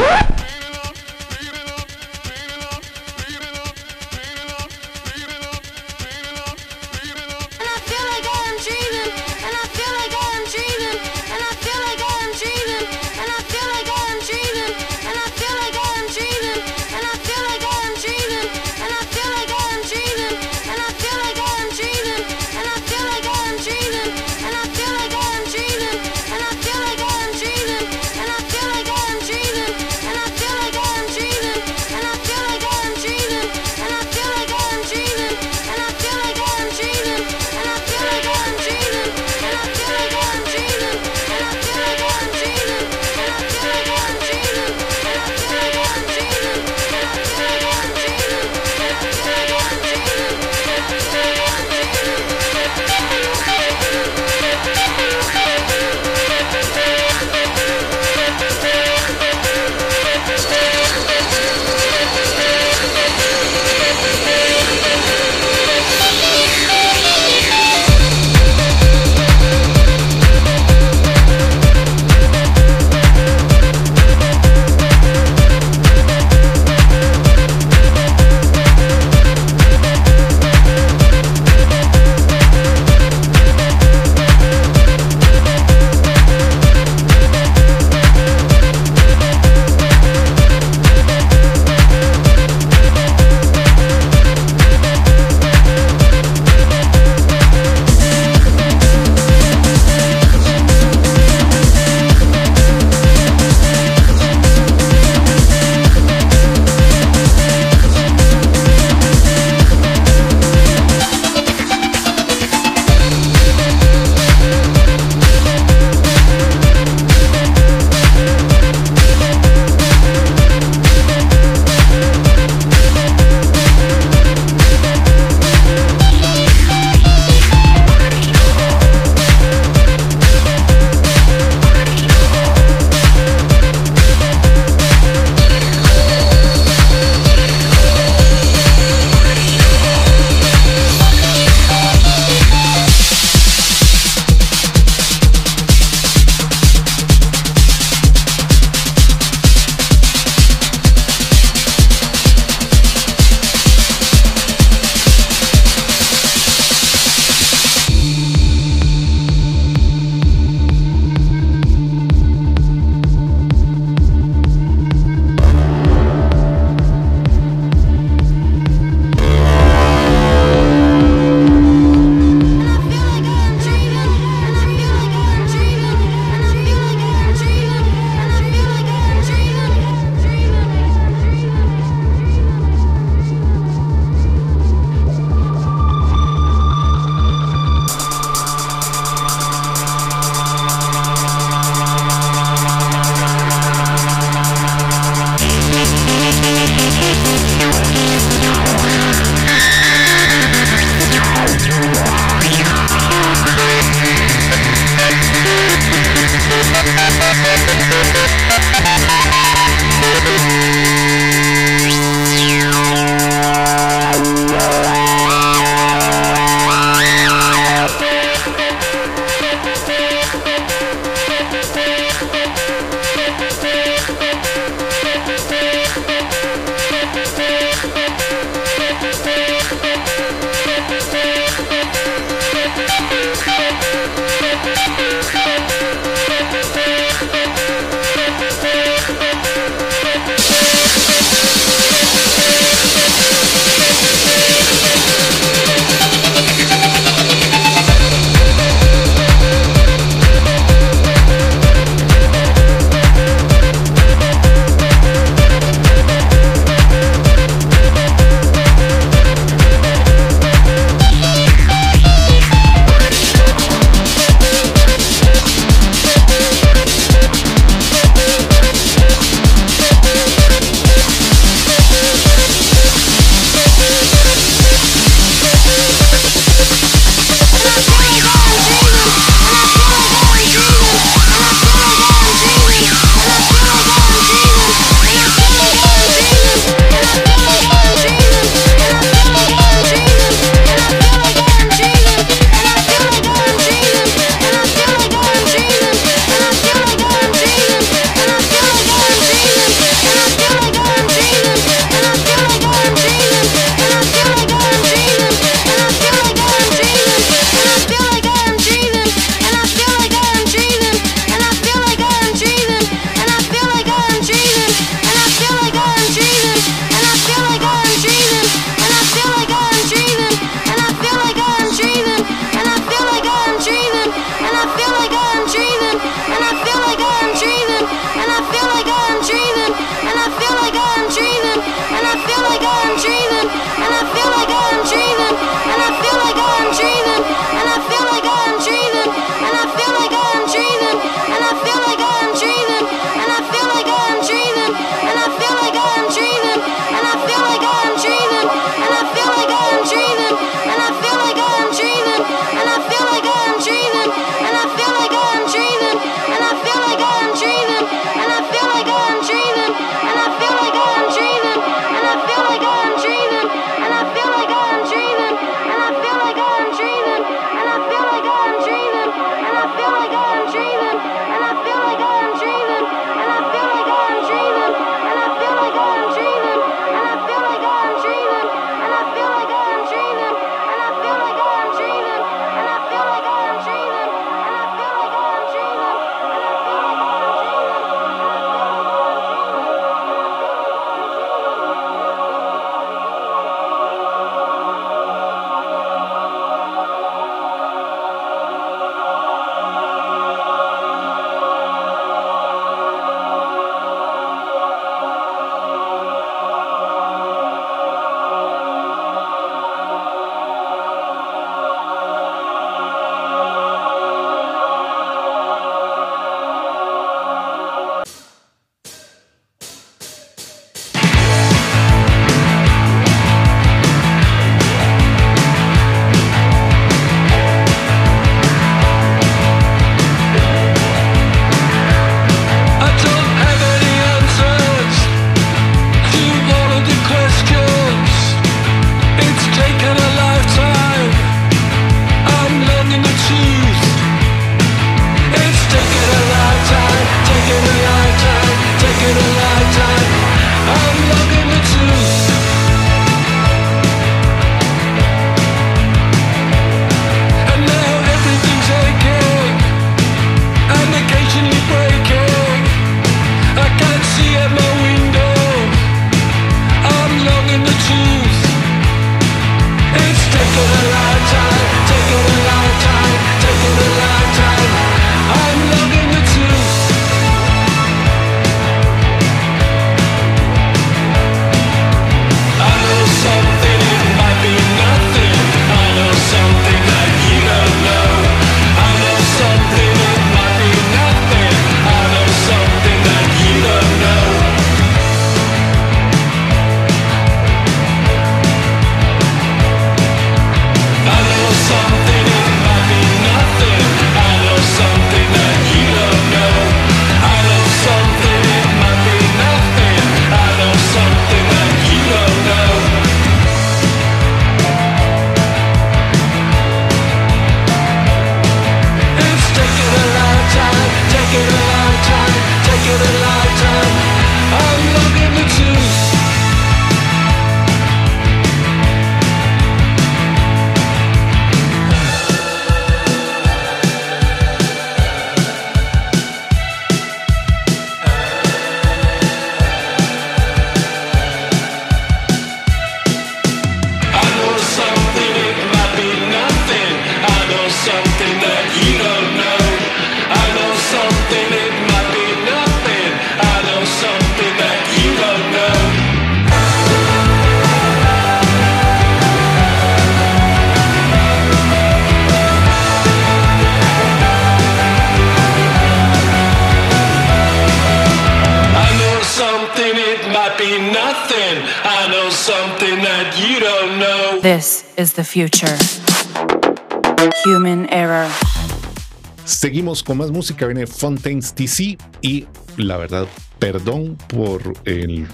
Con 580.16 580.20
más 580.20 580.32
música, 580.32 580.66
viene 580.66 580.88
Fontaines 580.88 581.54
DC 581.56 581.98
y 582.22 582.46
la 582.78 582.96
verdad, 582.96 583.28
perdón 583.60 584.18
por 584.30 584.62
el 584.86 585.28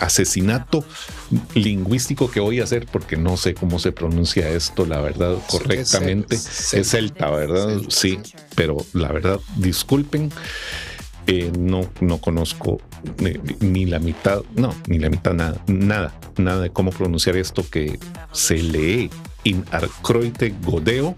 asesinato 0.00 0.84
lingüístico 1.54 2.28
que 2.28 2.40
voy 2.40 2.60
a 2.60 2.64
hacer 2.64 2.86
porque 2.86 3.16
no 3.16 3.36
sé 3.36 3.54
cómo 3.54 3.78
se 3.78 3.92
pronuncia 3.92 4.48
esto, 4.50 4.84
la 4.84 5.00
verdad, 5.00 5.36
correctamente. 5.48 6.34
Es 6.34 6.74
Es 6.74 6.90
celta, 6.90 7.30
¿verdad? 7.30 7.80
Sí, 7.88 8.18
pero 8.56 8.78
la 8.92 9.12
verdad, 9.12 9.38
disculpen. 9.56 10.32
eh, 11.28 11.52
no, 11.56 11.88
no 12.00 12.18
conozco 12.18 12.80
eh, 13.18 13.40
ni 13.60 13.84
la 13.84 13.98
mitad, 14.00 14.42
no, 14.56 14.74
ni 14.88 14.98
la 14.98 15.08
mitad, 15.08 15.34
nada, 15.34 15.62
nada, 15.66 16.18
nada 16.36 16.62
de 16.62 16.70
cómo 16.70 16.90
pronunciar 16.90 17.36
esto 17.36 17.64
que 17.68 17.98
se 18.32 18.56
lee 18.56 19.10
in 19.44 19.64
arcroite 19.70 20.52
godeo 20.64 21.14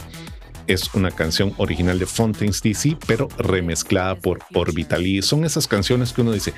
es 0.68 0.94
una 0.94 1.10
canción 1.10 1.52
original 1.56 1.98
de 1.98 2.06
Fontaines 2.06 2.62
DC, 2.62 2.96
pero 3.06 3.28
remezclada 3.38 4.14
por 4.14 4.40
Orbital. 4.54 5.06
Y 5.06 5.22
son 5.22 5.44
esas 5.44 5.66
canciones 5.66 6.12
que 6.12 6.20
uno 6.20 6.32
dice, 6.32 6.52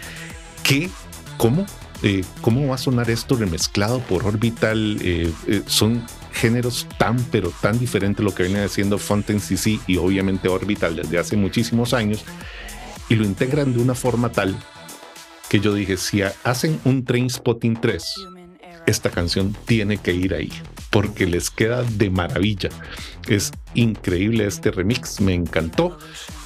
¿qué? 0.62 0.90
¿Cómo? 1.38 1.64
Eh, 2.02 2.24
¿Cómo 2.40 2.66
va 2.66 2.74
a 2.74 2.78
sonar 2.78 3.08
esto 3.10 3.36
remezclado 3.36 4.00
por 4.00 4.26
Orbital? 4.26 4.98
Eh, 5.02 5.32
eh, 5.46 5.62
son 5.66 6.04
géneros 6.32 6.86
tan, 6.98 7.16
pero 7.30 7.52
tan 7.62 7.78
diferentes 7.78 8.24
lo 8.24 8.34
que 8.34 8.42
viene 8.42 8.64
haciendo 8.64 8.98
Fontaines 8.98 9.48
DC 9.48 9.80
y 9.86 9.96
obviamente 9.96 10.48
Orbital 10.48 10.96
desde 10.96 11.18
hace 11.18 11.36
muchísimos 11.36 11.94
años. 11.94 12.24
Y 13.08 13.14
lo 13.14 13.24
integran 13.24 13.72
de 13.72 13.80
una 13.80 13.94
forma 13.94 14.30
tal 14.30 14.56
que 15.48 15.60
yo 15.60 15.74
dije, 15.74 15.96
si 15.96 16.22
hacen 16.44 16.80
un 16.84 17.04
Train 17.04 17.28
Spotting 17.28 17.80
3, 17.80 18.14
esta 18.86 19.10
canción 19.10 19.56
tiene 19.66 19.96
que 19.98 20.12
ir 20.12 20.32
ahí 20.32 20.52
porque 20.90 21.26
les 21.26 21.50
queda 21.50 21.82
de 21.82 22.10
maravilla. 22.10 22.68
Es 23.28 23.52
increíble 23.74 24.46
este 24.46 24.70
remix, 24.70 25.20
me 25.20 25.34
encantó. 25.34 25.96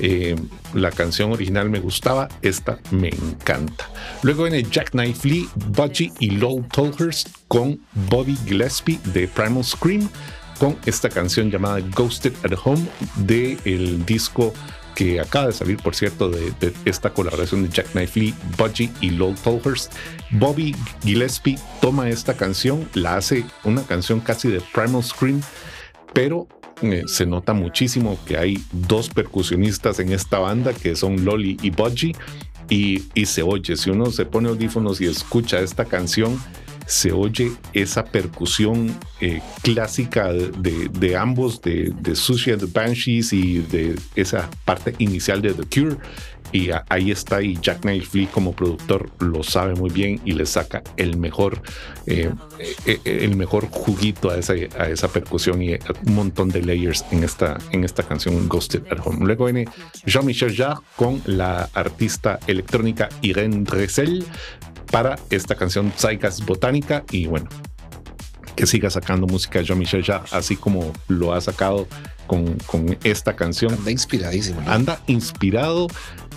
Eh, 0.01 0.37
la 0.75 0.91
canción 0.91 1.33
original 1.33 1.71
me 1.71 1.81
gustaba, 1.81 2.29
esta 2.43 2.79
me 2.91 3.09
encanta. 3.09 3.89
Luego 4.23 4.45
viene 4.45 4.63
Jack 4.63 4.91
Knife 4.91 5.27
Lee, 5.27 5.49
Budgie 5.69 6.13
y 6.19 6.31
Lowell 6.31 6.67
Tolhurst 6.69 7.29
con 7.49 7.81
Bobby 8.11 8.37
Gillespie 8.45 8.99
de 9.13 9.29
Primal 9.29 9.65
Scream 9.65 10.09
con 10.59 10.77
esta 10.87 11.09
canción 11.09 11.51
llamada 11.51 11.81
Ghosted 11.81 12.33
at 12.45 12.57
Home 12.65 12.87
del 13.17 13.59
el 13.65 14.05
disco 14.05 14.53
que 14.95 15.21
acaba 15.21 15.47
de 15.47 15.53
salir, 15.53 15.77
por 15.79 15.95
cierto, 15.95 16.29
de, 16.29 16.53
esta 16.85 17.11
colaboración 17.11 17.63
de 17.63 17.69
Jack 17.69 17.93
Knife 17.93 18.21
Lee, 18.21 18.35
Budgie 18.57 18.91
y 19.01 19.11
Lowell 19.11 19.37
Tolhurst. 19.37 19.93
Bobby 20.31 20.75
Gillespie 21.03 21.59
toma 21.81 22.09
esta 22.09 22.35
canción, 22.35 22.89
la 22.95 23.17
hace 23.17 23.45
una 23.65 23.83
canción 23.83 24.21
casi 24.21 24.49
de 24.49 24.61
Primal 24.73 25.03
Scream, 25.03 25.41
pero 26.13 26.47
eh, 26.83 27.03
se 27.07 27.27
nota 27.27 27.53
muchísimo 27.53 28.19
que 28.27 28.37
hay 28.37 28.63
dos 28.73 29.09
percusionistas 29.09 29.99
en 30.01 30.13
esta 30.13 30.39
banda 30.39 30.73
que 30.73 30.97
son 30.97 31.25
Lolly 31.25 31.57
y 31.63 31.71
Budgie. 31.71 32.15
Y, 32.71 33.05
y 33.15 33.27
se 33.27 33.43
oye, 33.43 33.77
si 33.77 33.91
uno 33.91 34.07
se 34.07 34.25
pone 34.25 34.49
audífonos 34.49 34.99
y 35.01 35.05
escucha 35.05 35.61
esta 35.61 35.85
canción, 35.85 36.41
se 36.87 37.13
oye 37.13 37.53
esa 37.73 38.05
percusión 38.05 38.95
eh, 39.21 39.41
clásica 39.63 40.33
de, 40.33 40.89
de- 40.89 41.17
ambos, 41.17 41.61
de, 41.63 41.93
de 42.01 42.15
Sushi 42.15 42.51
and 42.53 42.61
the 42.61 42.67
Banshees 42.67 43.33
y 43.33 43.59
de 43.59 43.97
esa 44.17 44.49
parte 44.65 44.95
inicial 44.99 45.41
de 45.41 45.55
The 45.55 45.63
Cure. 45.65 45.97
Y 46.55 46.71
ahí 46.89 47.11
está, 47.11 47.43
y 47.43 47.59
Jack 47.61 47.81
Knife 47.81 48.29
como 48.31 48.53
productor 48.53 49.11
lo 49.19 49.43
sabe 49.43 49.75
muy 49.75 49.91
bien 49.91 50.21
y 50.25 50.35
le 50.35 50.47
saca 50.47 50.85
el 50.97 51.17
mejor, 51.17 51.61
eh, 52.07 52.31
eh, 52.61 53.01
eh, 53.05 53.19
el 53.23 53.35
mejor 53.35 53.67
juguito 53.69 54.31
a 54.31 54.37
esa, 54.37 54.53
a 54.79 54.89
esa 54.89 55.09
percusión 55.09 55.61
y 55.61 55.73
un 55.73 56.15
montón 56.15 56.51
de 56.51 56.63
layers 56.63 57.05
en 57.11 57.25
esta, 57.25 57.59
en 57.73 57.83
esta 57.83 58.05
canción 58.05 58.49
Ghosted 58.49 58.85
at 58.89 59.05
Home. 59.05 59.27
Luego 59.27 59.47
viene 59.47 59.67
Jean-Michel 60.07 60.55
Jarre 60.55 60.81
con 60.95 61.21
la 61.27 61.69
artista 61.75 62.39
electrónica 62.47 63.09
Irene 63.21 63.65
Dressel 63.65 64.25
para 64.93 65.19
esta 65.31 65.57
canción 65.57 65.93
Zeitgeist 65.99 66.45
Botánica 66.45 67.03
y 67.11 67.27
bueno, 67.27 67.49
que 68.55 68.67
siga 68.67 68.91
sacando 68.91 69.27
música 69.27 69.61
Jean-Michel 69.61 70.05
Jarre, 70.05 70.29
así 70.31 70.55
como 70.55 70.93
lo 71.09 71.35
ha 71.35 71.41
sacado 71.41 71.89
con, 72.27 72.57
con 72.67 72.97
esta 73.05 73.37
canción. 73.37 73.75
Anda 73.75 73.91
inspiradísimo. 73.91 74.61
¿no? 74.61 74.71
Anda 74.71 75.01
inspirado, 75.07 75.89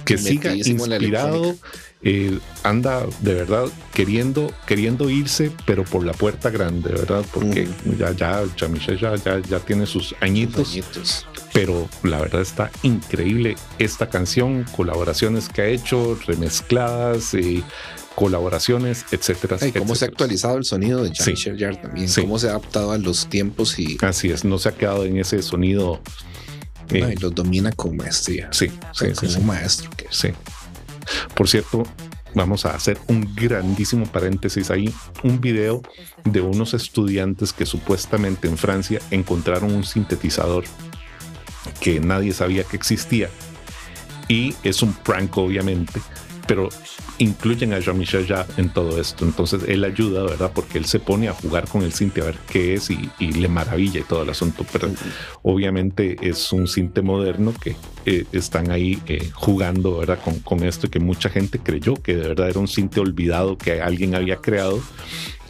que 0.08 0.18
siga 0.18 0.56
inspirado, 0.56 1.56
eh, 2.02 2.40
anda 2.64 3.06
de 3.22 3.34
verdad 3.34 3.66
queriendo, 3.94 4.52
queriendo 4.66 5.10
irse, 5.10 5.52
pero 5.66 5.84
por 5.84 6.06
la 6.06 6.14
puerta 6.14 6.50
grande, 6.50 6.90
¿verdad? 6.90 7.26
Porque 7.34 7.68
ya, 8.00 8.11
ya, 8.14 8.44
Jean-Michel 8.56 9.00
ya, 9.00 9.16
ya, 9.16 9.40
ya 9.40 9.60
tiene 9.60 9.86
sus 9.86 10.16
añitos, 10.22 10.72
Añitos. 10.72 11.26
pero 11.53 11.90
la 12.03 12.19
verdad 12.19 12.42
está 12.42 12.72
increíble 12.84 13.56
esta 13.80 14.10
canción, 14.10 14.66
colaboraciones 14.76 15.50
que 15.50 15.61
ha 15.61 15.68
hecho, 15.68 16.18
remezcladas, 16.26 17.34
eh, 17.34 17.64
colaboraciones, 18.16 19.06
etcétera. 19.11 19.58
Cómo 19.77 19.94
se 19.95 20.06
ha 20.06 20.08
actualizado 20.08 20.58
el 20.58 20.66
sonido 20.66 21.03
de 21.03 21.10
Sí. 21.10 21.16
Jean-Michel 21.36 21.60
Jarre 21.60 21.76
también. 21.77 22.10
Sí. 22.10 22.22
Cómo 22.22 22.40
se 22.40 22.48
ha 22.48 22.52
adaptado 22.52 22.92
a 22.92 22.98
los 22.98 23.27
tiempos 23.27 23.77
y, 23.77 23.98
Así 24.02 24.30
es, 24.32 24.44
no 24.44 24.58
se 24.58 24.69
ha 24.69 24.72
quedado 24.72 25.06
en 25.06 25.18
ese 25.18 25.42
sonido. 25.44 26.02
Eh, 26.90 27.01
no, 27.01 27.11
y 27.11 27.16
los 27.16 27.33
domina 27.33 27.72
con 27.72 27.95
maestría. 27.95 28.49
sí, 28.51 28.72
sí, 28.93 29.11
como 29.16 29.32
sí. 29.32 29.40
maestro 29.41 29.90
que. 29.91 30.07
Sí. 30.09 30.30
Por 31.35 31.48
cierto, 31.48 31.83
vamos 32.33 32.66
a 32.66 32.75
hacer 32.75 32.98
un 33.07 33.33
grandísimo 33.35 34.06
paréntesis 34.06 34.69
ahí, 34.69 34.93
un 35.24 35.40
video 35.41 35.82
de 36.24 36.41
unos 36.41 36.74
estudiantes 36.74 37.53
que 37.53 37.66
supuestamente 37.66 38.48
en 38.48 38.57
Francia 38.57 38.99
encontraron 39.11 39.74
un 39.74 39.83
sintetizador 39.83 40.66
que 41.82 41.99
nadie 41.99 42.33
sabía 42.33 42.64
que 42.64 42.77
existía 42.77 43.30
y 44.27 44.56
es 44.64 44.82
un 44.82 44.93
prank 44.93 45.38
obviamente, 45.38 46.01
pero 46.48 46.69
incluyen 47.17 47.74
a 47.74 47.80
Jean-Michel 47.80 48.26
en 48.58 48.69
todo 48.69 49.00
esto. 49.00 49.26
Entonces 49.26 49.64
él 49.67 49.84
ayuda, 49.84 50.24
¿verdad? 50.24 50.51
Porque 50.53 50.77
él 50.77 50.85
se 50.85 51.00
pone 51.00 51.27
a 51.27 51.34
jugar 51.34 51.67
con 51.67 51.84
el 51.84 51.93
cinte 51.93 52.22
a 52.22 52.26
ver 52.26 52.38
qué 52.50 52.76
es 52.76 52.90
y, 52.90 53.09
le 53.19 53.48
maravilla 53.48 54.00
y 54.00 54.03
todo 54.03 54.24
el 54.24 54.30
asunto. 54.30 54.66
Pero 54.72 54.90
obviamente 55.43 56.17
es 56.22 56.51
un 56.51 56.67
cinte 56.67 57.01
moderno 57.01 57.53
que 57.53 57.76
eh, 58.06 58.26
están 58.32 58.72
ahí 58.72 59.00
eh, 59.08 59.30
jugando, 59.34 60.00
¿verdad? 60.00 60.19
Con, 60.24 60.40
con 60.40 60.64
esto 60.64 60.90
que 60.90 61.00
mucha 61.00 61.30
gente 61.30 61.59
creyó 61.59 61.95
que 61.95 62.16
de 62.16 62.30
verdad 62.30 62.50
era 62.50 62.59
un 62.59 62.67
cinte 62.67 63.00
olvidado 63.00 63.58
que 63.58 63.82
alguien 63.82 64.16
había 64.16 64.38
creado 64.38 64.82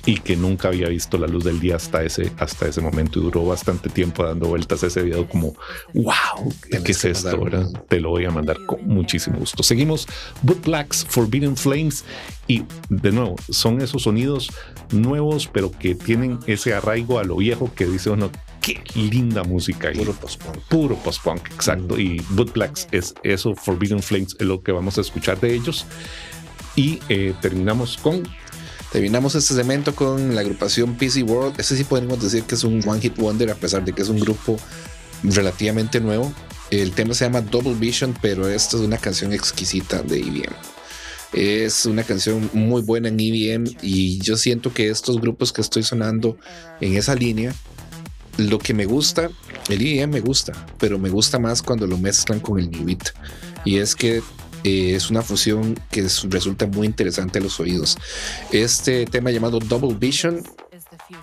y 0.08 0.22
que 0.22 0.38
nunca 0.38 0.70
había 0.70 0.88
visto 0.88 1.18
la 1.18 1.28
luz 1.28 1.44
del 1.44 1.60
día 1.60 1.76
hasta 1.76 2.02
ese, 2.02 2.32
hasta 2.38 2.66
ese 2.66 2.80
momento 2.80 3.20
y 3.20 3.24
duró 3.24 3.46
bastante 3.46 3.90
tiempo 3.90 4.24
dando 4.24 4.48
vueltas 4.48 4.82
a 4.82 4.88
ese 4.88 5.04
video 5.04 5.28
como, 5.28 5.54
wow, 5.94 6.54
¿qué 6.72 6.78
es 6.78 7.02
que 7.02 7.10
esto? 7.10 7.38
verdad? 7.38 7.70
Te 7.90 8.00
lo 8.00 8.12
voy 8.12 8.24
a 8.24 8.32
mandar 8.32 8.56
con 8.66 8.88
muchísimo 8.88 9.38
gusto. 9.38 9.62
Seguimos 9.64 10.08
Boot 10.44 10.64
Blacks, 10.66 11.06
Forbidden 11.10 11.58
Flames 11.58 12.06
y 12.48 12.64
de 12.88 13.12
nuevo, 13.12 13.36
son 13.50 13.82
esos 13.82 14.04
sonidos 14.04 14.50
nuevos 14.92 15.50
pero 15.52 15.72
que 15.72 15.94
tienen 15.94 16.40
ese 16.48 16.74
arraigo 16.74 17.20
a 17.20 17.26
lo 17.26 17.36
viejo 17.36 17.70
que 17.76 17.86
dice 17.86 18.10
uno, 18.10 18.32
qué 18.62 18.82
linda 18.96 19.44
música. 19.44 19.92
Puro 19.92 20.14
post-punk. 20.14 20.58
Puro 20.70 20.96
post-punk, 20.96 21.48
exacto. 21.54 22.00
Y 22.00 22.22
Boot 22.30 22.54
Blacks 22.54 22.88
es 22.94 23.14
eso, 23.24 23.56
Forbidden 23.56 24.02
Flames 24.02 24.38
es 24.40 24.48
lo 24.48 24.64
que 24.64 24.72
vamos 24.72 24.98
a 24.98 25.02
escuchar 25.02 25.38
de 25.42 25.54
ellos. 25.54 25.86
Y 26.78 27.00
eh, 27.10 27.34
terminamos 27.42 27.98
con 27.98 28.24
Terminamos 28.92 29.36
este 29.36 29.54
segmento 29.54 29.94
con 29.94 30.34
la 30.34 30.42
agrupación 30.42 30.96
PC 30.96 31.24
World. 31.24 31.60
Este 31.60 31.76
sí 31.76 31.84
podemos 31.84 32.22
decir 32.22 32.44
que 32.44 32.56
es 32.56 32.64
un 32.64 32.82
One 32.88 33.02
Hit 33.02 33.18
Wonder, 33.18 33.52
a 33.52 33.56
pesar 33.56 33.84
de 33.84 33.94
que 33.94 34.02
es 34.02 34.10
un 34.10 34.20
grupo 34.20 34.58
relativamente 35.24 36.00
nuevo. 36.00 36.34
El 36.72 36.92
tema 36.92 37.14
se 37.14 37.26
llama 37.26 37.42
Double 37.42 37.76
Vision, 37.76 38.16
pero 38.22 38.48
esta 38.48 38.78
es 38.78 38.84
una 38.84 38.98
canción 38.98 39.34
exquisita 39.34 40.02
de 40.04 40.20
EBM. 40.20 40.56
Es 41.34 41.86
una 41.86 42.04
canción 42.04 42.50
muy 42.54 42.82
buena 42.82 43.10
en 43.10 43.20
EBM 43.20 43.78
y 43.82 44.20
yo 44.20 44.38
siento 44.38 44.74
que 44.74 44.90
estos 44.90 45.20
grupos 45.20 45.52
que 45.52 45.62
estoy 45.62 45.84
sonando 45.84 46.38
en 46.80 46.96
esa 46.96 47.16
línea, 47.16 47.54
lo 48.38 48.58
que 48.60 48.74
me 48.74 48.86
gusta, 48.86 49.30
el 49.68 49.86
EBM 49.86 50.12
me 50.12 50.20
gusta, 50.22 50.54
pero 50.80 50.98
me 50.98 51.10
gusta 51.10 51.40
más 51.40 51.62
cuando 51.62 51.86
lo 51.88 51.98
mezclan 51.98 52.40
con 52.40 52.58
el 52.58 52.72
New 52.72 52.86
Beat. 52.86 53.10
Y 53.66 53.78
es 53.78 53.96
que 53.96 54.22
eh, 54.68 54.96
es 54.96 55.10
una 55.10 55.22
fusión 55.22 55.80
que 55.92 56.02
es- 56.02 56.24
resulta 56.30 56.68
muy 56.68 56.86
interesante 56.88 57.40
a 57.40 57.42
los 57.42 57.60
oídos. 57.60 57.98
Este 58.52 59.06
tema 59.06 59.32
llamado 59.32 59.60
Double 59.60 59.96
Vision 59.98 60.44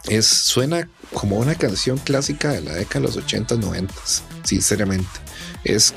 es, 0.09 0.27
suena 0.27 0.89
como 1.13 1.37
una 1.39 1.55
canción 1.55 1.99
clásica 1.99 2.51
de 2.53 2.63
la 2.63 2.73
década 2.75 3.01
de 3.01 3.07
los 3.07 3.17
80s, 3.17 3.59
90s, 3.61 4.23
sinceramente. 4.45 5.09
Es 5.65 5.93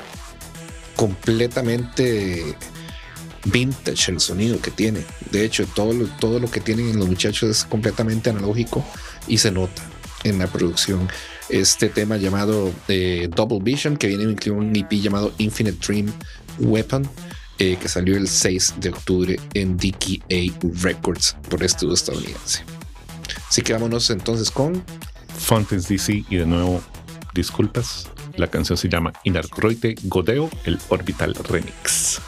completamente 0.96 2.54
vintage 3.44 4.10
el 4.12 4.20
sonido 4.20 4.60
que 4.60 4.70
tiene. 4.70 5.04
De 5.30 5.44
hecho, 5.44 5.66
todo 5.66 5.92
lo, 5.92 6.06
todo 6.20 6.38
lo 6.40 6.50
que 6.50 6.60
tienen 6.60 6.98
los 6.98 7.08
muchachos 7.08 7.48
es 7.50 7.64
completamente 7.64 8.30
analógico 8.30 8.84
y 9.26 9.38
se 9.38 9.50
nota 9.50 9.82
en 10.24 10.38
la 10.38 10.46
producción. 10.48 11.08
Este 11.48 11.88
tema 11.88 12.16
llamado 12.18 12.72
eh, 12.88 13.28
Double 13.34 13.60
Vision, 13.62 13.96
que 13.96 14.06
viene 14.08 14.24
incluido 14.24 14.60
en 14.62 14.68
un 14.70 14.76
EP 14.76 14.90
llamado 15.00 15.32
Infinite 15.38 15.78
Dream 15.86 16.12
Weapon, 16.58 17.08
eh, 17.58 17.76
que 17.80 17.88
salió 17.88 18.16
el 18.16 18.28
6 18.28 18.74
de 18.78 18.90
octubre 18.90 19.40
en 19.54 19.76
DKA 19.76 20.56
Records 20.82 21.36
por 21.48 21.62
este 21.62 21.92
estadounidense. 21.92 22.64
Así 23.48 23.62
que 23.62 23.72
vámonos 23.72 24.10
entonces 24.10 24.50
con 24.50 24.82
Fontes 25.38 25.88
DC 25.88 26.24
y 26.28 26.36
de 26.36 26.46
nuevo, 26.46 26.82
disculpas. 27.34 28.08
La 28.36 28.46
canción 28.48 28.76
se 28.76 28.88
llama 28.88 29.12
Inarcroite 29.24 29.96
Godeo, 30.04 30.50
el 30.64 30.78
Orbital 30.90 31.34
Remix. 31.34 32.20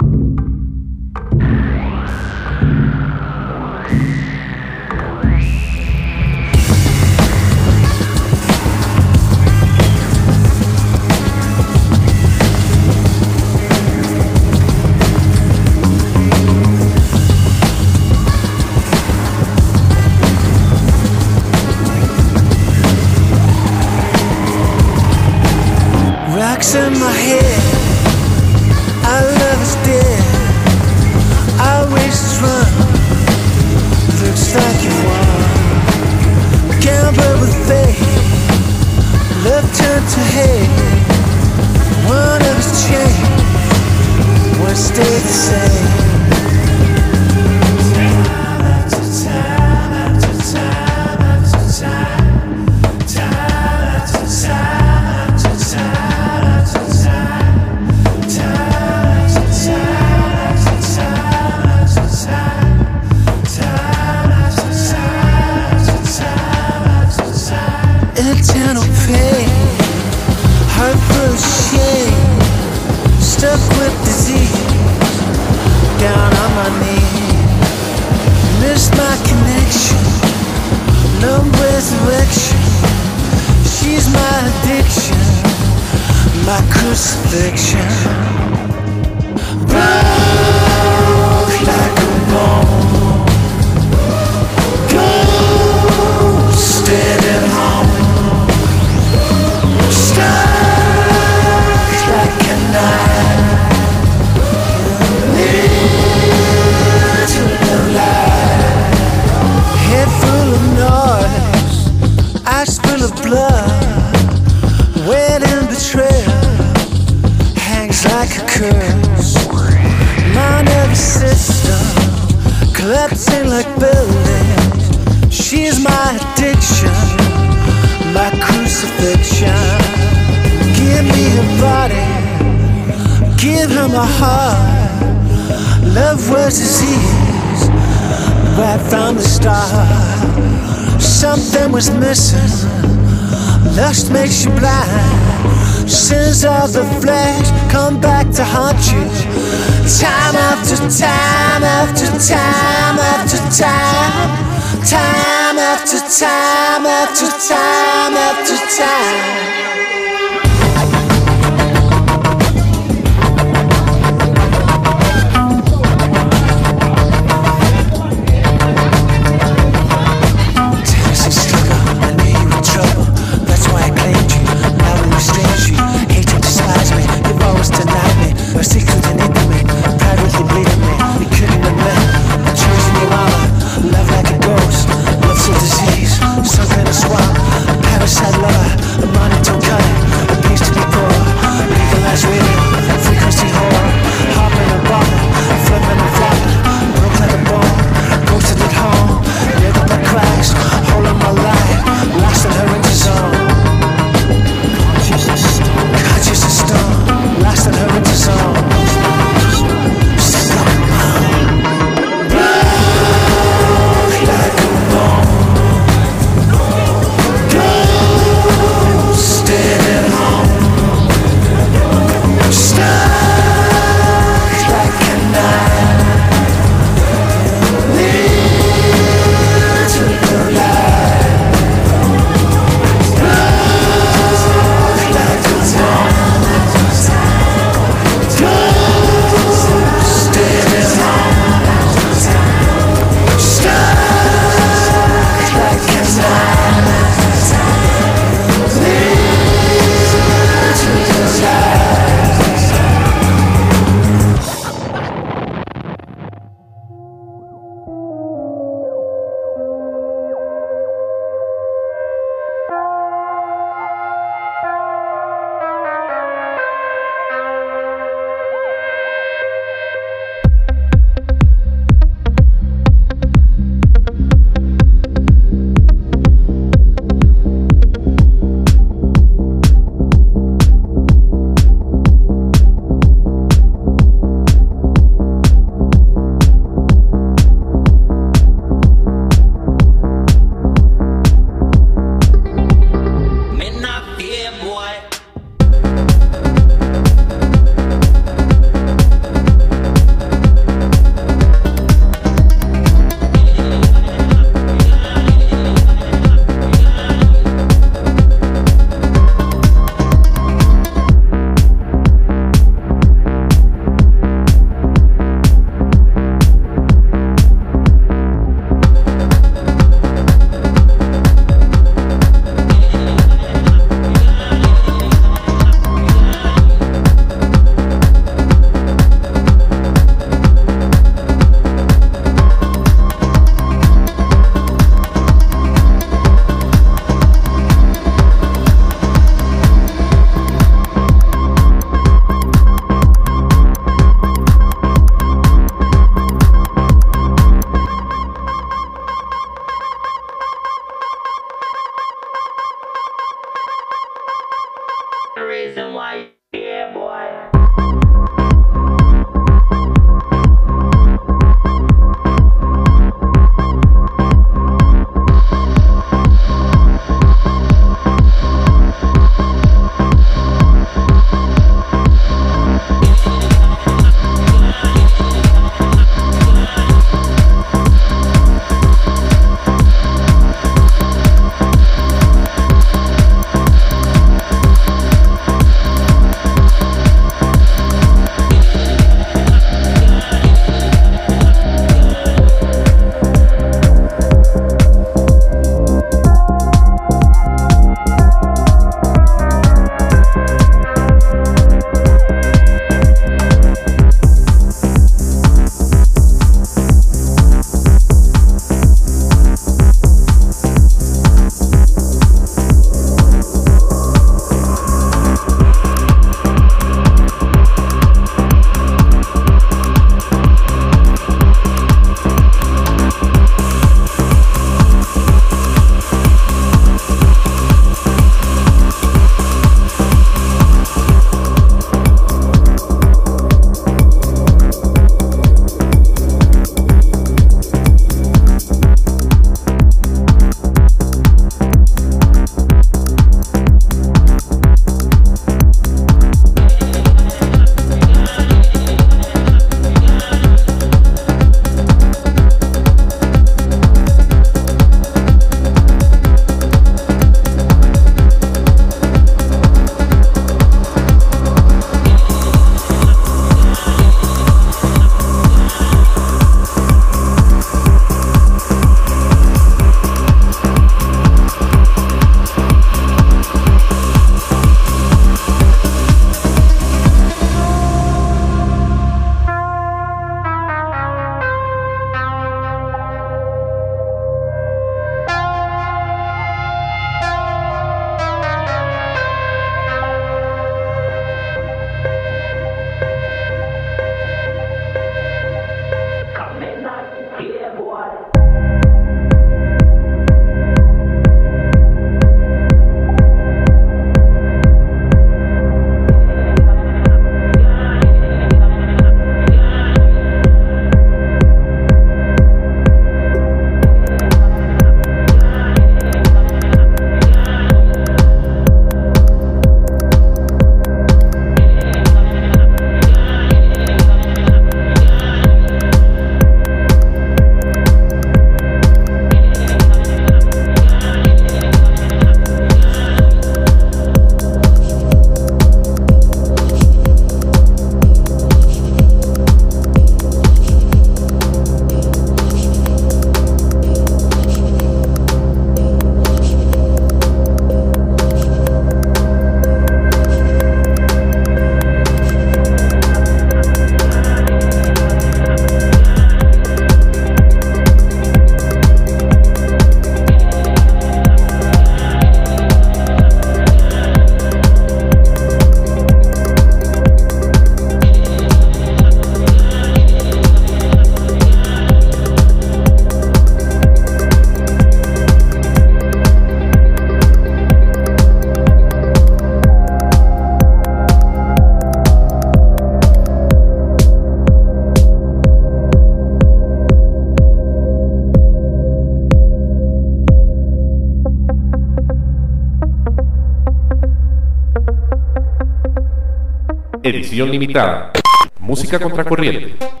Edición 597.31 597.49
limitada. 597.49 598.11
Música 598.59 598.99
contracorriente. 598.99 600.00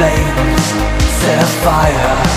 Flames 0.00 0.64
set 1.20 1.42
a 1.42 2.29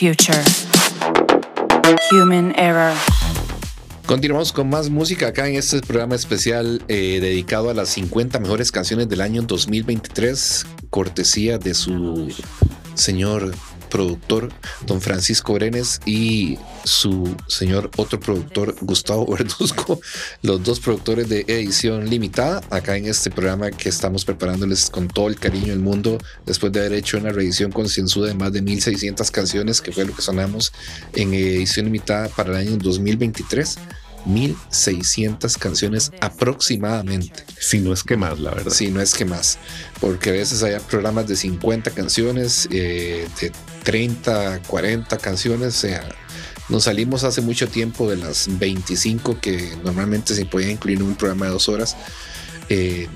future. 0.00 0.42
Human 2.10 2.54
error. 2.56 2.94
Continuamos 4.06 4.50
con 4.50 4.70
más 4.70 4.88
música 4.88 5.28
acá 5.28 5.46
en 5.46 5.56
este 5.56 5.82
programa 5.82 6.14
especial 6.14 6.82
eh, 6.88 7.18
dedicado 7.20 7.68
a 7.68 7.74
las 7.74 7.90
50 7.90 8.40
mejores 8.40 8.72
canciones 8.72 9.10
del 9.10 9.20
año 9.20 9.42
2023, 9.42 10.66
cortesía 10.88 11.58
de 11.58 11.74
su 11.74 12.32
señor 12.94 13.54
productor, 13.90 14.50
don 14.86 15.02
Francisco 15.02 15.52
Brenes, 15.52 16.00
y 16.06 16.58
su 16.84 17.34
señor 17.46 17.90
otro 17.96 18.18
productor, 18.18 18.74
Gustavo 18.80 19.26
Verduzco, 19.36 20.00
los 20.42 20.62
dos 20.62 20.80
productores 20.80 21.28
de 21.28 21.44
edición 21.46 22.08
limitada, 22.08 22.62
acá 22.70 22.96
en 22.96 23.06
este 23.06 23.30
programa 23.30 23.70
que 23.70 23.88
estamos 23.88 24.24
preparándoles 24.24 24.90
con 24.90 25.08
todo 25.08 25.28
el 25.28 25.36
cariño 25.36 25.68
del 25.68 25.80
mundo, 25.80 26.18
después 26.46 26.72
de 26.72 26.80
haber 26.80 26.94
hecho 26.94 27.18
una 27.18 27.30
reedición 27.30 27.72
concienzuda 27.72 28.28
de 28.28 28.34
más 28.34 28.52
de 28.52 28.62
1600 28.62 29.30
canciones, 29.30 29.80
que 29.80 29.92
fue 29.92 30.04
lo 30.04 30.14
que 30.14 30.22
sonamos 30.22 30.72
en 31.14 31.34
edición 31.34 31.86
limitada 31.86 32.28
para 32.28 32.50
el 32.50 32.68
año 32.68 32.76
2023. 32.78 33.78
1600 34.26 35.56
canciones 35.56 36.12
aproximadamente. 36.20 37.44
Si 37.58 37.80
no 37.80 37.92
es 37.92 38.02
que 38.02 38.16
más, 38.16 38.38
la 38.38 38.50
verdad. 38.50 38.72
Si 38.72 38.88
no 38.88 39.00
es 39.00 39.14
que 39.14 39.24
más. 39.24 39.58
Porque 40.00 40.30
a 40.30 40.32
veces 40.32 40.62
hay 40.62 40.78
programas 40.80 41.26
de 41.26 41.36
50 41.36 41.90
canciones, 41.92 42.68
eh, 42.70 43.26
de 43.40 43.52
30, 43.84 44.60
40 44.66 45.18
canciones. 45.18 45.68
O 45.68 45.78
sea, 45.78 46.06
nos 46.70 46.84
salimos 46.84 47.24
hace 47.24 47.40
mucho 47.40 47.68
tiempo 47.68 48.08
de 48.10 48.16
las 48.16 48.46
25 48.58 49.40
que 49.40 49.76
normalmente 49.84 50.34
se 50.34 50.46
podía 50.46 50.70
incluir 50.70 50.98
en 50.98 51.04
un 51.04 51.14
programa 51.16 51.46
de 51.46 51.52
dos 51.52 51.68
horas. 51.68 51.96
Eh, 52.68 53.08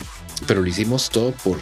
pero 0.46 0.60
lo 0.62 0.66
hicimos 0.68 1.10
todo 1.10 1.32
por 1.32 1.60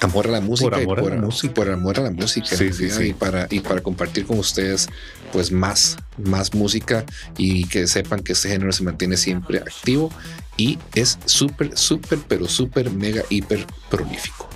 amor 0.00 0.26
a 0.26 0.30
la 0.32 0.40
música, 0.40 0.70
Por 0.70 0.80
amor 0.80 0.98
y 0.98 1.00
a 1.00 1.04
por, 1.04 1.14
la 1.14 1.20
música. 1.20 1.54
por 1.54 1.70
amor 1.70 1.98
a 2.00 2.02
la 2.02 2.10
música 2.10 2.48
Sí, 2.56 2.64
en 2.64 2.74
sí, 2.74 2.78
realidad, 2.88 2.98
sí. 2.98 3.06
y 3.08 3.12
para 3.14 3.46
y 3.50 3.60
para 3.60 3.80
compartir 3.80 4.26
con 4.26 4.38
ustedes 4.38 4.88
pues 5.32 5.50
más 5.52 5.96
más 6.22 6.52
música 6.54 7.04
y 7.38 7.64
que 7.68 7.86
sepan 7.86 8.20
que 8.20 8.32
este 8.32 8.48
género 8.48 8.72
se 8.72 8.82
mantiene 8.82 9.16
siempre 9.16 9.58
activo 9.58 10.10
y 10.56 10.78
es 10.94 11.18
súper 11.24 11.78
súper 11.78 12.18
pero 12.28 12.48
súper 12.48 12.90
mega 12.90 13.22
hiper 13.30 13.64
prolífico 13.88 14.48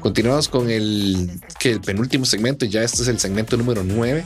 continuamos 0.00 0.48
con 0.48 0.70
el 0.70 1.40
que 1.58 1.72
el 1.72 1.80
penúltimo 1.80 2.24
segmento 2.24 2.64
ya 2.64 2.82
este 2.82 3.02
es 3.02 3.08
el 3.08 3.18
segmento 3.18 3.56
número 3.56 3.82
9 3.84 4.24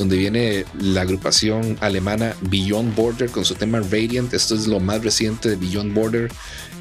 donde 0.00 0.16
viene 0.16 0.64
la 0.80 1.02
agrupación 1.02 1.76
alemana 1.80 2.34
Beyond 2.40 2.96
Border 2.96 3.30
con 3.30 3.44
su 3.44 3.54
tema 3.54 3.80
Radiant. 3.80 4.32
Esto 4.32 4.54
es 4.54 4.66
lo 4.66 4.80
más 4.80 5.04
reciente 5.04 5.50
de 5.50 5.56
Beyond 5.56 5.92
Border. 5.92 6.32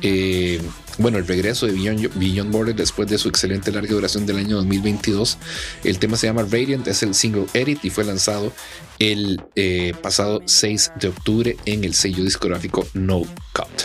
Eh, 0.02 0.62
bueno, 0.98 1.18
el 1.18 1.28
regreso 1.28 1.66
de 1.66 1.74
Beyond, 1.74 2.18
Beyond 2.18 2.50
Border 2.50 2.76
después 2.76 3.10
de 3.10 3.18
su 3.18 3.28
excelente 3.28 3.74
larga 3.74 3.94
duración 3.94 4.26
del 4.26 4.38
año 4.38 4.56
2022. 4.56 5.38
El 5.84 6.00
tema 6.00 6.16
se 6.16 6.28
llama 6.28 6.44
Radiant, 6.44 6.88
es 6.88 7.04
el 7.04 7.14
single 7.14 7.48
edit 7.54 7.84
y 7.84 7.90
fue 7.90 8.06
lanzado 8.06 8.54
el 9.00 9.42
eh, 9.58 9.94
pasado 10.02 10.42
6 10.46 10.94
de 11.02 11.10
octubre 11.10 11.58
en 11.66 11.84
el 11.84 11.96
sello 11.96 12.24
discográfico 12.24 12.88
No 12.94 13.24
Cut. 13.54 13.84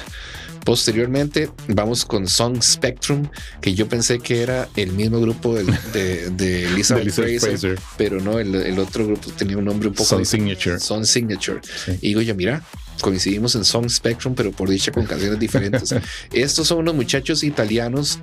Posteriormente 0.65 1.51
vamos 1.69 2.05
con 2.05 2.27
Song 2.27 2.63
Spectrum, 2.63 3.29
que 3.61 3.75
yo 3.75 3.89
pensé 3.89 4.19
que 4.19 4.43
era 4.43 4.69
el 4.77 4.93
mismo 4.93 5.21
grupo 5.21 5.55
de, 5.55 6.31
de 6.31 6.71
Lisa 6.75 6.97
Fraser, 6.97 7.39
Fraser. 7.41 7.79
pero 7.97 8.21
no, 8.21 8.39
el, 8.39 8.55
el 8.55 8.79
otro 8.79 9.07
grupo 9.07 9.31
tenía 9.33 9.59
un 9.59 9.67
nombre 9.67 9.89
un 9.89 9.95
poco 9.95 10.09
Son. 10.09 10.25
Signature. 10.25 10.81
Son 10.81 11.05
Signature. 11.05 11.61
Y 12.01 12.09
digo 12.09 12.23
yo, 12.23 12.35
mira, 12.35 12.63
coincidimos 13.01 13.55
en 13.55 13.65
Song 13.65 13.89
Spectrum, 13.91 14.35
pero 14.35 14.53
por 14.53 14.69
dicha 14.71 14.91
con 14.91 15.05
canciones 15.05 15.39
diferentes. 15.39 15.95
Estos 16.33 16.67
son 16.69 16.79
unos 16.79 16.95
muchachos 16.95 17.45
italianos 17.45 18.19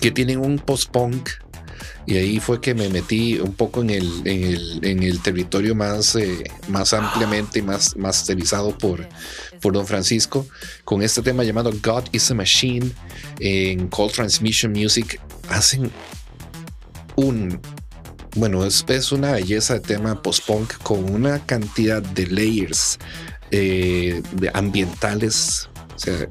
que 0.00 0.10
tienen 0.10 0.38
un 0.38 0.58
post-punk. 0.58 1.30
Y 2.06 2.16
ahí 2.16 2.38
fue 2.38 2.60
que 2.60 2.74
me 2.74 2.88
metí 2.88 3.38
un 3.40 3.52
poco 3.54 3.82
en 3.82 3.90
el, 3.90 4.22
en 4.24 4.44
el, 4.44 4.80
en 4.82 5.02
el 5.02 5.20
territorio 5.20 5.74
más, 5.74 6.14
eh, 6.14 6.44
más 6.68 6.92
ampliamente 6.92 7.58
y 7.58 7.62
más 7.62 7.96
masterizado 7.96 8.76
por, 8.78 9.08
por 9.60 9.72
Don 9.72 9.86
Francisco 9.86 10.46
con 10.84 11.02
este 11.02 11.20
tema 11.22 11.42
llamado 11.42 11.72
God 11.82 12.04
is 12.12 12.30
a 12.30 12.34
Machine 12.34 12.92
en 13.40 13.88
Cold 13.88 14.12
Transmission 14.12 14.72
Music. 14.72 15.20
Hacen 15.48 15.90
un 17.16 17.60
bueno, 18.36 18.64
es, 18.66 18.84
es 18.88 19.12
una 19.12 19.32
belleza 19.32 19.74
de 19.74 19.80
tema 19.80 20.22
post-punk 20.22 20.74
con 20.82 21.10
una 21.10 21.44
cantidad 21.46 22.02
de 22.02 22.26
layers 22.26 22.98
eh, 23.50 24.22
ambientales. 24.52 25.70
O 25.94 25.98
sea, 25.98 26.28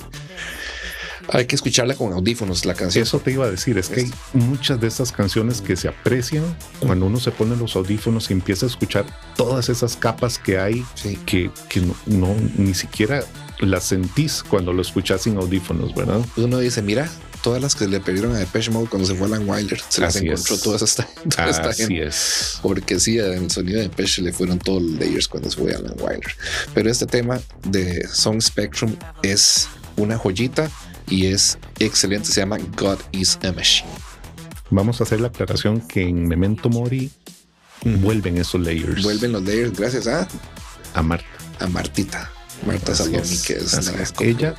hay 1.30 1.46
que 1.46 1.56
escucharla 1.56 1.96
con 1.96 2.14
audífonos, 2.14 2.66
la 2.66 2.74
canción. 2.74 3.04
Eso 3.04 3.20
te 3.20 3.32
iba 3.32 3.46
a 3.46 3.52
decir, 3.52 3.78
es 3.78 3.90
que 3.90 4.02
hay 4.02 4.12
muchas 4.34 4.80
de 4.80 4.88
estas 4.88 5.12
canciones 5.12 5.62
que 5.62 5.76
se 5.76 5.88
aprecian 5.88 6.44
cuando 6.80 7.06
uno 7.08 7.20
se 7.20 7.32
pone 7.32 7.56
los 7.56 7.76
audífonos 7.76 8.30
y 8.30 8.34
empieza 8.34 8.66
a 8.66 8.70
escuchar 8.70 9.06
todas 9.36 9.70
esas 9.70 9.96
capas 9.96 10.38
que 10.40 10.60
hay 10.60 10.86
que, 11.26 11.50
que 11.70 11.82
no, 11.82 11.96
no- 12.06 12.36
ni 12.58 12.74
siquiera 12.74 13.24
las 13.60 13.86
sentís 13.86 14.44
cuando 14.44 14.74
lo 14.74 14.82
escuchas 14.82 15.22
sin 15.22 15.38
audífonos, 15.38 15.96
¿verdad? 15.96 16.20
Uno 16.36 16.60
dice, 16.60 16.82
mira, 16.82 17.10
todas 17.42 17.62
las 17.62 17.74
que 17.76 17.88
le 17.88 18.00
pidieron 18.02 18.36
a 18.36 18.40
Depeche 18.40 18.70
Mode 18.72 18.88
cuando 18.90 19.08
se 19.08 19.16
fue 19.16 19.28
Alan 19.28 19.48
Wilder, 19.48 19.80
se 19.88 20.02
las 20.02 20.16
Así 20.16 20.28
encontró 20.28 20.56
es. 20.56 20.62
todas 20.62 20.82
esta, 20.82 21.08
toda 21.36 21.50
esta 21.50 21.70
Así 21.70 21.84
gente. 21.84 22.08
es. 22.08 22.60
Porque 22.62 23.00
sí, 23.00 23.18
el 23.18 23.50
sonido 23.50 23.78
de 23.80 23.84
Depeche 23.88 24.22
le 24.22 24.34
fueron 24.34 24.60
todos 24.60 24.82
los 24.82 24.92
layers 25.00 25.28
cuando 25.28 25.50
se 25.50 25.58
fue 25.58 25.74
Alan 25.74 25.94
Wilder. 26.00 26.36
Pero 26.74 26.90
este 26.92 27.06
tema 27.06 27.40
de 27.68 28.06
Song 28.12 28.42
Spectrum 28.42 28.96
es 29.24 29.68
una 29.96 30.18
joyita 30.18 30.70
y 31.08 31.28
es 31.28 31.58
excelente. 31.80 32.28
Se 32.28 32.42
llama 32.42 32.58
God 32.78 33.00
is 33.12 33.38
a 33.44 33.52
Machine. 33.52 33.90
Vamos 34.72 35.00
a 35.00 35.04
hacer 35.04 35.22
la 35.22 35.28
aclaración 35.28 35.82
que 35.82 36.02
en 36.04 36.28
Memento 36.28 36.70
Mori 36.70 37.12
vuelven 37.84 38.38
esos 38.38 38.62
layers. 38.62 39.04
Vuelven 39.04 39.32
los 39.32 39.44
layers 39.44 39.78
gracias 39.78 40.08
a, 40.08 40.28
a 40.94 41.02
Marta. 41.04 41.28
a 41.60 41.68
Martita. 41.68 42.32
Marta 42.66 42.96
Saloni, 42.96 43.38
que 43.46 43.54
es 43.54 43.74
la 43.74 44.02
es. 44.02 44.14
ella, 44.22 44.56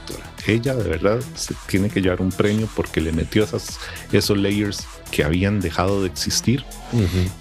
ella 0.46 0.74
de 0.74 0.88
verdad 0.88 1.18
se 1.34 1.54
tiene 1.66 1.88
que 1.88 2.02
llevar 2.02 2.20
un 2.20 2.30
premio 2.30 2.68
porque 2.76 3.00
le 3.00 3.10
metió 3.10 3.42
esas, 3.44 3.78
esos 4.12 4.36
layers 4.36 4.86
que 5.10 5.24
habían 5.24 5.60
dejado 5.60 6.02
de 6.02 6.08
existir 6.08 6.64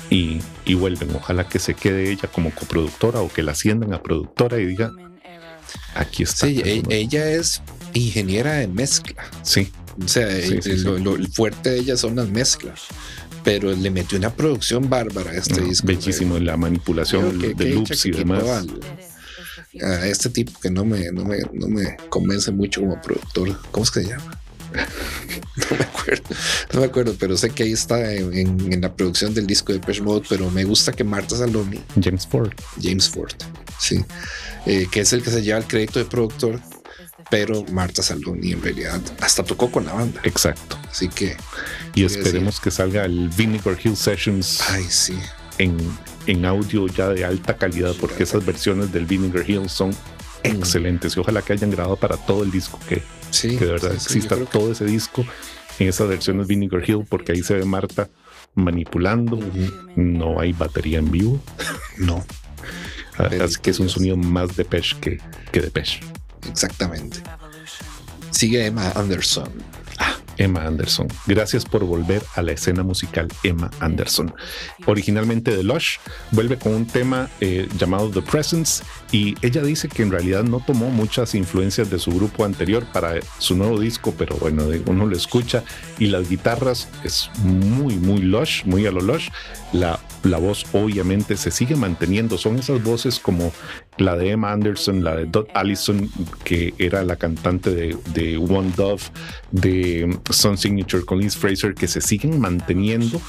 y, 0.10 0.40
y 0.64 0.74
vuelven. 0.74 1.14
Ojalá 1.16 1.48
que 1.48 1.60
se 1.60 1.74
quede 1.74 2.10
ella 2.10 2.30
como 2.32 2.52
coproductora 2.52 3.20
o 3.20 3.30
que 3.32 3.44
la 3.44 3.52
asciendan 3.52 3.94
a 3.94 4.02
productora 4.02 4.58
y 4.58 4.66
diga, 4.66 4.92
aquí 5.94 6.24
está. 6.24 6.48
Sí, 6.48 6.62
e- 6.64 6.84
ella 6.90 7.30
es 7.30 7.62
ingeniera 8.00 8.54
de 8.54 8.68
mezcla. 8.68 9.24
Sí. 9.44 9.72
O 10.04 10.08
sea, 10.08 10.30
Sí, 10.42 10.48
sí, 10.48 10.54
el- 10.56 10.64
sí. 10.64 10.84
Lo, 10.84 10.98
lo- 11.00 11.16
el 11.16 11.28
fuerte 11.30 11.70
de 11.72 11.80
ella 11.80 11.98
son 11.98 12.16
las 12.18 12.28
mezclas. 12.30 12.82
Pero 13.44 13.72
le 13.74 13.92
metió 13.92 14.18
una 14.18 14.34
producción 14.34 14.90
bárbara 14.90 15.32
a 15.32 15.36
este 15.36 15.62
No, 15.62 15.68
disco. 15.68 15.88
bellísimo, 15.88 16.40
la 16.40 16.58
manipulación 16.58 17.40
que- 17.40 17.54
de 17.54 17.70
loops 17.76 18.06
y 18.08 18.12
demás. 18.12 18.44
A 19.84 20.08
este 20.08 20.30
tipo 20.30 20.58
que 20.60 20.70
no 20.72 20.84
me, 20.86 21.12
no 21.12 21.26
me, 21.26 21.40
no 21.54 21.68
me 21.68 21.98
convence 22.10 22.52
mucho 22.52 22.82
como 22.82 23.00
productor. 23.02 23.60
¿Cómo 23.72 23.84
es 23.84 23.92
que 23.92 24.02
se 24.04 24.10
llama? 24.10 24.40
no 25.72 25.78
me 25.78 25.84
acuerdo, 25.86 26.24
no 26.74 26.80
me 26.80 26.86
acuerdo, 26.86 27.16
pero 27.20 27.38
sé 27.38 27.50
que 27.52 27.64
ahí 27.64 27.72
está 27.74 28.14
en, 28.14 28.34
en- 28.34 28.74
en 28.74 28.82
la 28.82 28.94
producción 28.94 29.34
del 29.34 29.46
disco 29.48 29.72
de 29.72 29.80
Depeche 29.80 30.02
Mode, 30.02 30.26
pero 30.28 30.50
me 30.50 30.64
gusta 30.64 30.92
que 30.92 31.04
Marta 31.04 31.38
Saloni, 31.38 31.80
James 32.02 32.26
Ford. 32.28 32.52
James 32.82 33.08
Ford, 33.10 33.32
sí, 33.80 34.04
eh, 34.66 34.88
que 34.92 35.02
es 35.02 35.14
el 35.14 35.22
que 35.24 35.30
se 35.30 35.42
lleva 35.44 35.60
el 35.60 35.66
crédito 35.66 36.00
de 36.00 36.06
productor, 36.06 36.60
pero 37.30 37.64
Marta 37.72 38.02
Saloni 38.04 38.52
en 38.54 38.62
realidad 38.62 39.02
hasta 39.22 39.44
tocó 39.44 39.72
con 39.72 39.86
la 39.86 39.94
banda. 39.94 40.22
Exacto. 40.24 40.78
Así 40.90 41.08
que 41.10 41.36
Y 41.94 42.04
esperemos 42.06 42.60
que 42.60 42.72
salga 42.72 43.06
el 43.06 43.30
Vinegar 43.30 43.78
Hill 43.84 43.96
Sessions 43.98 44.62
Ay, 44.70 44.86
sí. 44.90 45.18
en, 45.58 45.76
en 46.28 46.46
audio 46.46 46.88
ya 46.88 47.10
de 47.10 47.26
alta 47.26 47.58
calidad, 47.58 47.94
porque 48.00 48.24
esas 48.24 48.46
versiones 48.46 48.92
del 48.92 49.06
Vinegar 49.06 49.50
Hill 49.50 49.70
son 49.70 49.92
excelentes 50.44 51.18
y 51.18 51.20
ojalá 51.20 51.42
que 51.42 51.54
hayan 51.54 51.72
grabado 51.72 51.96
para 51.96 52.18
todo 52.18 52.44
el 52.44 52.52
disco, 52.52 52.80
que, 52.88 53.02
Sí, 53.32 53.58
que 53.58 53.66
de 53.66 53.72
verdad 53.74 53.90
sí, 53.92 53.96
exista 53.96 54.36
que- 54.38 54.46
todo 54.46 54.72
ese 54.72 54.86
disco 54.86 55.26
en 55.80 55.90
esas 55.90 56.08
versiones 56.08 56.48
Vinegar 56.48 56.88
Hill, 56.88 57.06
porque 57.10 57.32
ahí 57.34 57.44
se 57.44 57.56
ve 57.56 57.66
Marta 57.66 58.08
manipulando, 58.54 59.38
no 59.98 60.40
hay 60.40 60.54
batería 60.54 61.00
en 61.00 61.12
vivo. 61.12 61.42
No. 61.98 62.24
Así 63.18 63.56
que 63.62 63.72
es 63.72 63.80
un 63.80 63.90
sonido 63.90 64.16
más 64.16 64.56
de 64.56 64.64
Pesh 64.66 64.96
que, 65.00 65.20
que 65.52 65.60
de 65.62 65.72
Pesh. 65.72 66.00
Exactamente. 66.50 67.22
Sigue 68.32 68.66
Emma 68.66 68.92
Anderson. 68.96 69.50
Emma 70.38 70.66
Anderson. 70.66 71.08
Gracias 71.26 71.66
por 71.66 71.84
volver 71.86 72.22
a 72.36 72.42
la 72.42 72.52
escena 72.52 72.84
musical 72.84 73.28
Emma 73.44 73.72
Anderson. 73.80 74.34
Originalmente 74.86 75.56
de 75.56 75.64
Lush, 75.64 75.98
vuelve 76.32 76.58
con 76.58 76.74
un 76.74 76.86
tema 76.86 77.30
eh, 77.42 77.68
llamado 77.78 78.10
The 78.10 78.22
Presence 78.22 78.84
y 79.12 79.36
ella 79.42 79.62
dice 79.62 79.88
que 79.88 80.04
en 80.04 80.12
realidad 80.12 80.44
no 80.44 80.60
tomó 80.60 80.90
muchas 80.90 81.36
influencias 81.36 81.90
de 81.90 82.00
su 82.00 82.12
grupo 82.12 82.46
anterior 82.46 82.86
para 82.92 83.20
su 83.38 83.56
nuevo 83.56 83.80
disco, 83.80 84.14
pero 84.18 84.36
bueno, 84.38 84.66
uno 84.88 85.06
lo 85.06 85.16
escucha 85.16 85.64
y 86.00 86.08
las 86.08 86.30
guitarras 86.30 86.88
es 87.04 87.30
muy, 87.44 87.96
muy 87.96 88.20
Lush, 88.20 88.66
muy 88.66 88.86
a 88.86 88.92
lo 88.92 89.02
Lush. 89.02 89.30
La, 89.74 90.00
la 90.24 90.38
voz 90.38 90.66
obviamente 90.74 91.38
se 91.38 91.52
sigue 91.52 91.76
manteniendo, 91.76 92.38
son 92.38 92.60
esas 92.60 92.84
voces 92.84 93.20
como 93.20 93.52
la 93.98 94.16
de 94.16 94.32
Emma 94.32 94.52
Anderson, 94.52 95.04
la 95.04 95.16
de 95.16 95.26
Dot 95.26 95.50
Allison, 95.54 96.10
que 96.44 96.74
era 96.78 97.04
la 97.04 97.16
cantante 97.16 97.72
de, 97.72 98.38
One 98.38 98.74
Dove, 98.76 99.02
de 99.52 100.18
Sun 100.30 100.58
Signature 100.58 101.06
con 101.06 101.20
Liz 101.20 101.36
Fraser, 101.36 101.74
que 101.74 101.88
se 101.88 102.02
siguen 102.02 102.40
manteniendo 102.40 103.22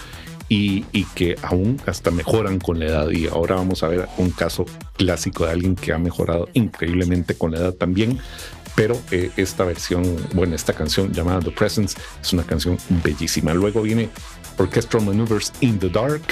y, 0.48 0.84
y 0.92 1.04
que 1.14 1.36
aún 1.42 1.80
hasta 1.86 2.10
mejoran 2.10 2.58
con 2.58 2.78
la 2.78 2.86
edad. 2.86 3.10
Y 3.10 3.26
ahora 3.26 3.56
vamos 3.56 3.82
a 3.82 3.88
ver 3.88 4.08
un 4.18 4.30
caso 4.30 4.66
clásico 4.96 5.44
de 5.46 5.52
alguien 5.52 5.76
que 5.76 5.92
ha 5.92 5.98
mejorado 5.98 6.48
increíblemente 6.54 7.34
con 7.34 7.52
la 7.52 7.58
edad 7.58 7.72
también. 7.74 8.18
Pero 8.76 9.00
eh, 9.10 9.30
esta 9.38 9.64
versión, 9.64 10.04
bueno, 10.34 10.54
esta 10.54 10.74
canción 10.74 11.10
llamada 11.10 11.40
The 11.40 11.50
Presence 11.50 11.96
es 12.20 12.32
una 12.34 12.42
canción 12.42 12.76
bellísima. 13.02 13.54
Luego 13.54 13.80
viene 13.80 14.10
Orchestral 14.58 15.04
Maneuvers 15.04 15.52
in 15.60 15.78
the 15.78 15.88
Dark. 15.88 16.22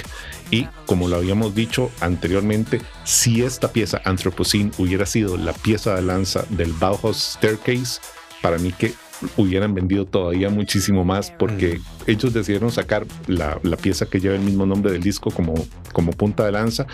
Y 0.51 0.67
como 0.87 1.09
lo 1.09 1.17
habíamos 1.17 1.55
dicho 1.55 1.91
anteriormente, 2.01 2.81
si 3.05 3.43
esta 3.43 3.73
pieza 3.73 4.01
Anthropocene 4.05 4.71
hubiera 4.79 5.07
sido 5.07 5.37
la 5.37 5.53
pieza 5.53 5.95
de 5.95 6.03
lanza 6.03 6.45
del 6.51 6.73
Bauhaus 6.73 7.37
Staircase, 7.37 8.01
para 8.43 8.59
mí 8.59 8.73
que 8.73 8.93
hubieran 9.37 9.75
vendido 9.75 10.05
todavía 10.07 10.51
muchísimo 10.51 11.05
más 11.05 11.31
porque 11.31 11.81
ellos 12.07 12.33
decidieron 12.33 12.71
sacar 12.71 13.07
la, 13.27 13.59
la 13.63 13.77
pieza 13.77 14.07
que 14.07 14.21
lleva 14.21 14.35
el 14.35 14.43
mismo 14.43 14.67
nombre 14.67 14.93
del 14.93 15.03
disco 15.03 15.31
como, 15.31 15.55
como 15.93 16.13
punta 16.13 16.45
de 16.45 16.53
lanza 16.53 16.87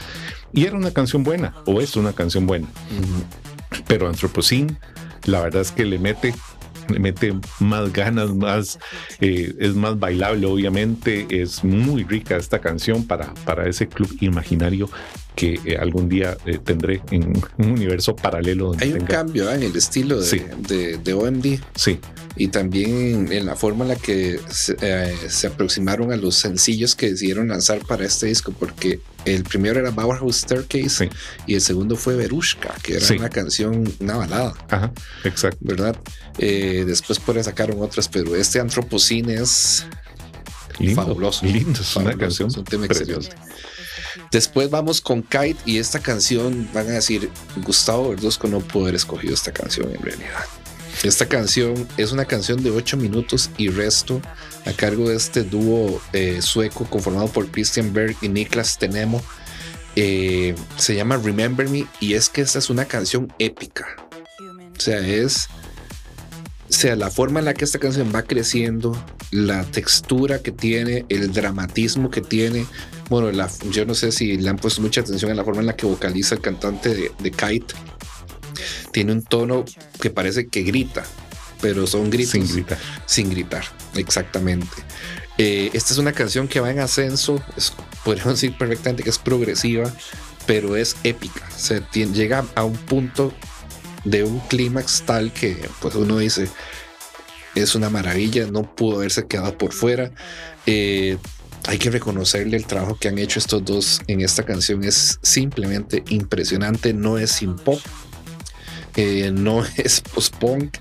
y 0.52 0.66
era 0.66 0.76
una 0.76 0.92
canción 0.92 1.24
buena 1.24 1.54
o 1.66 1.80
es 1.80 1.96
una 1.96 2.12
canción 2.12 2.46
buena. 2.46 2.68
Pero 3.86 4.08
Anthropocene, 4.08 4.76
la 5.24 5.40
verdad 5.40 5.62
es 5.62 5.72
que 5.72 5.84
le 5.84 5.98
mete 5.98 6.34
mete 6.98 7.34
más 7.58 7.92
ganas, 7.92 8.34
más 8.34 8.78
eh, 9.20 9.54
es 9.58 9.74
más 9.74 9.98
bailable, 9.98 10.46
obviamente. 10.46 11.26
Es 11.30 11.62
muy 11.64 12.04
rica 12.04 12.36
esta 12.36 12.58
canción 12.58 13.06
para, 13.06 13.34
para 13.44 13.68
ese 13.68 13.88
club 13.88 14.14
imaginario 14.20 14.88
que 15.40 15.58
eh, 15.64 15.76
algún 15.80 16.06
día 16.06 16.36
eh, 16.44 16.58
tendré 16.62 17.00
en 17.10 17.32
un 17.56 17.70
universo 17.70 18.14
paralelo. 18.14 18.66
Donde 18.68 18.84
Hay 18.84 18.92
un 18.92 18.98
tenga- 18.98 19.08
cambio 19.08 19.50
¿eh? 19.50 19.54
en 19.54 19.62
el 19.62 19.74
estilo 19.74 20.20
de, 20.20 20.26
Sí. 20.26 20.42
de, 20.68 20.98
de 20.98 21.12
OMD. 21.14 21.58
Sí. 21.74 21.98
Y 22.36 22.48
también 22.48 23.32
en 23.32 23.46
la 23.46 23.56
forma 23.56 23.84
en 23.84 23.88
la 23.88 23.96
que 23.96 24.38
se, 24.50 24.76
eh, 24.82 25.14
se 25.28 25.46
aproximaron 25.46 26.12
a 26.12 26.16
los 26.16 26.34
sencillos 26.36 26.94
que 26.94 27.10
decidieron 27.10 27.48
lanzar 27.48 27.78
para 27.86 28.04
este 28.04 28.26
disco, 28.26 28.52
porque 28.58 29.00
el 29.24 29.44
primero 29.44 29.80
era 29.80 29.90
Bauhaus 29.90 30.36
Staircase 30.42 31.08
y 31.46 31.54
el 31.54 31.60
segundo 31.62 31.96
fue 31.96 32.16
Verushka, 32.16 32.74
que 32.82 32.96
era 32.96 33.06
Sí. 33.06 33.14
una 33.14 33.30
canción, 33.30 33.90
una 34.00 34.16
balada. 34.18 34.54
Ajá, 34.68 34.92
exacto. 35.24 35.58
¿Verdad? 35.62 35.96
Eh, 36.38 36.84
después 36.86 37.18
por 37.18 37.36
ahí 37.38 37.44
sacaron 37.44 37.80
otras, 37.80 38.08
pero 38.08 38.36
este 38.36 38.60
Anthropocene 38.60 39.34
es 39.36 39.86
Lindo, 40.78 41.02
fabuloso. 41.02 41.44
lindo, 41.46 41.80
es 41.80 41.96
una 41.96 42.10
Fabuloso, 42.10 42.18
canción 42.18 42.48
es 42.48 42.56
un 42.56 42.64
tema 42.64 42.86
preciosa. 42.86 43.28
excelente. 43.30 43.49
Después 44.30 44.70
vamos 44.70 45.00
con 45.00 45.22
Kite 45.22 45.56
y 45.64 45.78
esta 45.78 46.00
canción 46.00 46.68
van 46.72 46.88
a 46.88 46.92
decir 46.92 47.30
Gustavo 47.64 48.10
Verduzco 48.10 48.48
no 48.48 48.60
pudo 48.60 48.84
haber 48.84 48.96
escogido 48.96 49.34
esta 49.34 49.52
canción 49.52 49.90
en 49.94 50.02
realidad. 50.02 50.44
Esta 51.02 51.26
canción 51.26 51.88
es 51.96 52.12
una 52.12 52.26
canción 52.26 52.62
de 52.62 52.70
8 52.70 52.96
minutos 52.96 53.50
y 53.56 53.68
resto 53.68 54.20
a 54.66 54.72
cargo 54.72 55.08
de 55.08 55.16
este 55.16 55.44
dúo 55.44 56.00
eh, 56.12 56.42
sueco 56.42 56.84
conformado 56.84 57.28
por 57.28 57.50
Christian 57.50 57.92
Berg 57.92 58.16
y 58.20 58.28
Niklas 58.28 58.78
Tenemo. 58.78 59.22
Eh, 59.96 60.54
se 60.76 60.94
llama 60.94 61.16
Remember 61.16 61.68
Me 61.68 61.86
y 62.00 62.14
es 62.14 62.28
que 62.28 62.42
esta 62.42 62.58
es 62.58 62.68
una 62.70 62.84
canción 62.84 63.32
épica. 63.38 63.86
O 64.76 64.80
sea, 64.80 64.98
es 64.98 65.48
o 66.70 66.72
sea, 66.72 66.94
la 66.94 67.10
forma 67.10 67.40
en 67.40 67.46
la 67.46 67.54
que 67.54 67.64
esta 67.64 67.80
canción 67.80 68.12
va 68.14 68.22
creciendo, 68.22 68.96
la 69.32 69.64
textura 69.64 70.40
que 70.40 70.52
tiene, 70.52 71.04
el 71.08 71.32
dramatismo 71.32 72.10
que 72.10 72.20
tiene. 72.20 72.64
Bueno, 73.10 73.30
la, 73.32 73.50
yo 73.70 73.84
no 73.84 73.94
sé 73.94 74.10
si 74.12 74.38
le 74.38 74.48
han 74.48 74.56
puesto 74.56 74.80
mucha 74.80 75.02
atención 75.02 75.30
a 75.30 75.34
la 75.34 75.44
forma 75.44 75.60
en 75.60 75.66
la 75.66 75.76
que 75.76 75.84
vocaliza 75.84 76.34
el 76.36 76.40
cantante 76.40 76.94
de, 76.94 77.12
de 77.18 77.30
Kite. 77.30 77.74
Tiene 78.92 79.12
un 79.12 79.22
tono 79.22 79.64
que 80.00 80.10
parece 80.10 80.46
que 80.48 80.62
grita, 80.62 81.04
pero 81.60 81.86
son 81.86 82.08
gritos. 82.08 82.32
Sin 82.32 82.48
gritar. 82.48 82.78
Sin 83.06 83.30
gritar, 83.30 83.64
exactamente. 83.94 84.68
Eh, 85.38 85.70
esta 85.72 85.92
es 85.92 85.98
una 85.98 86.12
canción 86.12 86.48
que 86.48 86.60
va 86.60 86.70
en 86.70 86.80
ascenso, 86.80 87.42
es- 87.56 87.72
podríamos 88.04 88.34
decir 88.34 88.56
perfectamente 88.56 89.02
que 89.02 89.10
es 89.10 89.18
progresiva, 89.18 89.92
pero 90.46 90.76
es 90.76 90.96
épica. 91.04 91.48
Tien- 91.92 92.12
llega 92.12 92.44
a 92.54 92.64
un 92.64 92.76
punto 92.76 93.32
de 94.04 94.22
un 94.24 94.38
clímax 94.40 95.02
tal 95.04 95.32
que 95.32 95.56
pues 95.80 95.94
uno 95.94 96.16
dice 96.18 96.48
es 97.54 97.74
una 97.74 97.90
maravilla, 97.90 98.46
no 98.46 98.62
pudo 98.74 98.96
haberse 98.98 99.26
quedado 99.26 99.56
por 99.58 99.72
fuera. 99.72 100.12
Eh, 100.66 101.16
hay 101.66 101.78
que 101.78 101.90
reconocerle 101.90 102.56
el 102.56 102.66
trabajo 102.66 102.96
que 102.98 103.08
han 103.08 103.18
hecho 103.18 103.38
estos 103.38 103.64
dos 103.64 104.00
en 104.06 104.20
esta 104.20 104.44
canción. 104.44 104.84
Es 104.84 105.18
simplemente 105.22 106.02
impresionante. 106.08 106.92
No 106.92 107.18
es 107.18 107.30
sin 107.32 107.56
pop, 107.56 107.80
eh, 108.96 109.30
no 109.32 109.64
es 109.76 110.00
post-punk, 110.00 110.78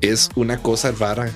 es 0.00 0.28
una 0.34 0.58
cosa 0.62 0.92
rara. 0.92 1.30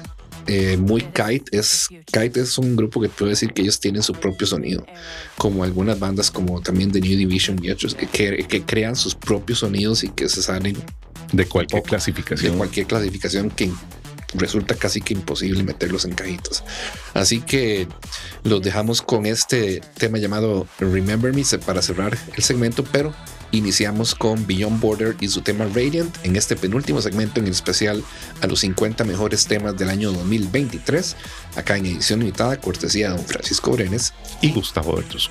eh, 0.46 0.76
muy 0.76 1.00
Kite 1.00 1.44
es 1.52 1.88
Kite 2.12 2.40
es 2.42 2.58
un 2.58 2.76
grupo 2.76 3.00
que 3.00 3.08
puedo 3.08 3.30
decir 3.30 3.54
que 3.54 3.62
ellos 3.62 3.80
tienen 3.80 4.02
su 4.02 4.12
propio 4.12 4.46
sonido 4.46 4.84
como 5.38 5.64
algunas 5.64 5.98
bandas 5.98 6.30
como 6.30 6.60
también 6.60 6.92
The 6.92 7.00
New 7.00 7.16
Division 7.16 7.64
y 7.64 7.70
otros 7.70 7.94
que, 7.94 8.06
que, 8.06 8.44
que 8.46 8.60
crean 8.60 8.94
sus 8.94 9.14
propios 9.14 9.60
sonidos 9.60 10.04
y 10.04 10.10
que 10.10 10.28
se 10.28 10.42
salen 10.42 10.76
de 11.32 11.46
cualquier 11.46 11.82
de 11.82 11.88
clasificación. 11.88 12.58
cualquier 12.58 12.86
clasificación 12.86 13.48
que 13.48 13.70
resulta 14.34 14.74
casi 14.74 15.00
que 15.00 15.14
imposible 15.14 15.62
meterlos 15.62 16.04
en 16.04 16.14
cajitos. 16.14 16.64
Así 17.14 17.40
que 17.40 17.88
los 18.42 18.62
dejamos 18.62 19.02
con 19.02 19.26
este 19.26 19.80
tema 19.98 20.18
llamado 20.18 20.66
Remember 20.78 21.32
Me 21.32 21.44
para 21.64 21.82
cerrar 21.82 22.16
el 22.36 22.42
segmento, 22.42 22.84
pero 22.84 23.14
iniciamos 23.52 24.14
con 24.14 24.46
Beyond 24.46 24.80
Border 24.80 25.16
y 25.20 25.28
su 25.28 25.42
tema 25.42 25.66
Radiant 25.66 26.14
en 26.24 26.36
este 26.36 26.56
penúltimo 26.56 27.00
segmento 27.00 27.40
en 27.40 27.46
el 27.46 27.52
especial 27.52 28.02
a 28.40 28.46
los 28.46 28.60
50 28.60 29.04
mejores 29.04 29.46
temas 29.46 29.76
del 29.76 29.90
año 29.90 30.12
2023, 30.12 31.16
acá 31.56 31.76
en 31.76 31.86
edición 31.86 32.20
limitada, 32.20 32.60
cortesía 32.60 33.10
de 33.10 33.16
don 33.16 33.26
Francisco 33.26 33.72
Brenes 33.72 34.12
y 34.40 34.52
Gustavo 34.52 34.96
Bertus. 34.96 35.30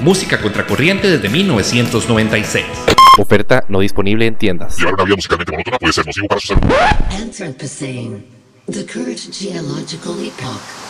música 0.00 0.40
contracorriente 0.40 1.08
desde 1.08 1.28
1996. 1.28 2.64
Oferta 3.18 3.64
no 3.68 3.80
disponible 3.80 4.26
en 4.26 4.36
tiendas. 4.36 4.76
Llevar 4.78 4.94
una 4.94 5.04
vida 5.04 5.16
musicalmente 5.16 5.52
monótona 5.52 5.78
puede 5.78 5.92
ser 5.92 6.06
nocivo 6.06 6.28
para 6.28 6.40
su 6.40 6.48
salud. 6.48 6.62
Anthropocene, 7.10 8.24
the 8.70 8.84
current 8.84 9.18
geological 9.32 10.14
epoch. 10.20 10.85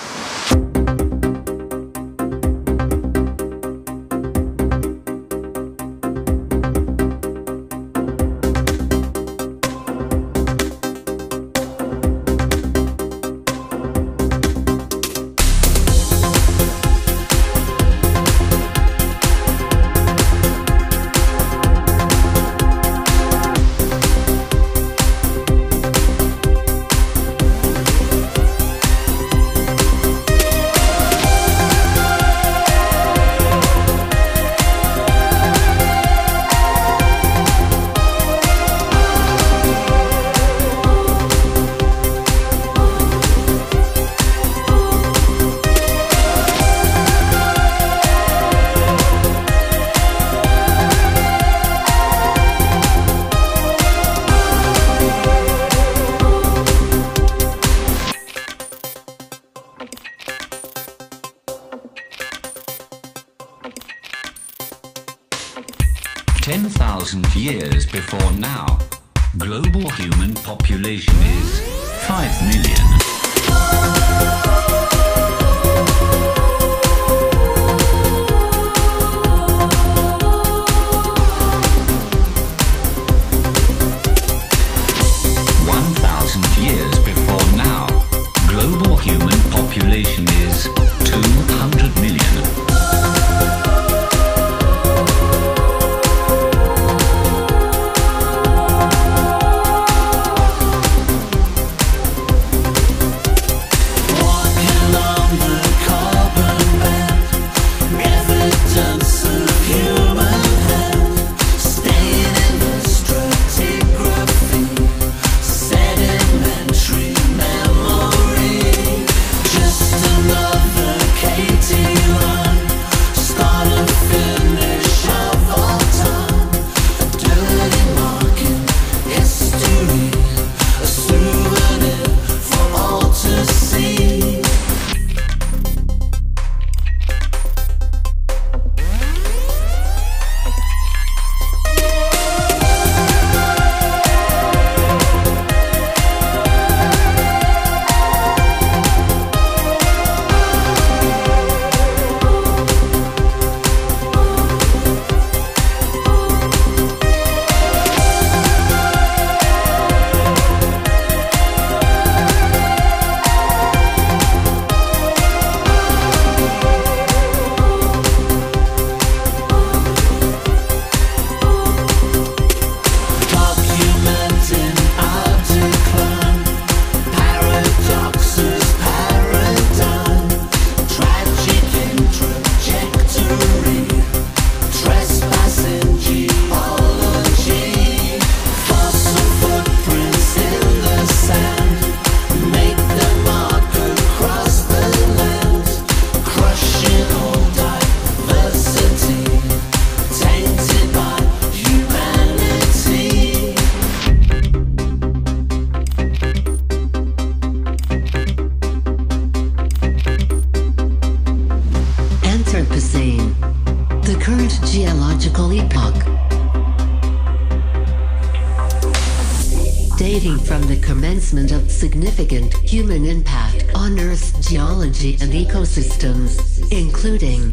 Significant 221.97 222.53
human 222.59 223.07
impact 223.07 223.65
on 223.75 223.99
Earth's 223.99 224.31
geology 224.47 225.17
and 225.23 225.33
ecosystems, 225.33 226.71
including 226.71 227.53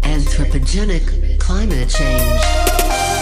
anthropogenic 0.00 1.38
climate 1.38 1.90
change. 1.90 3.21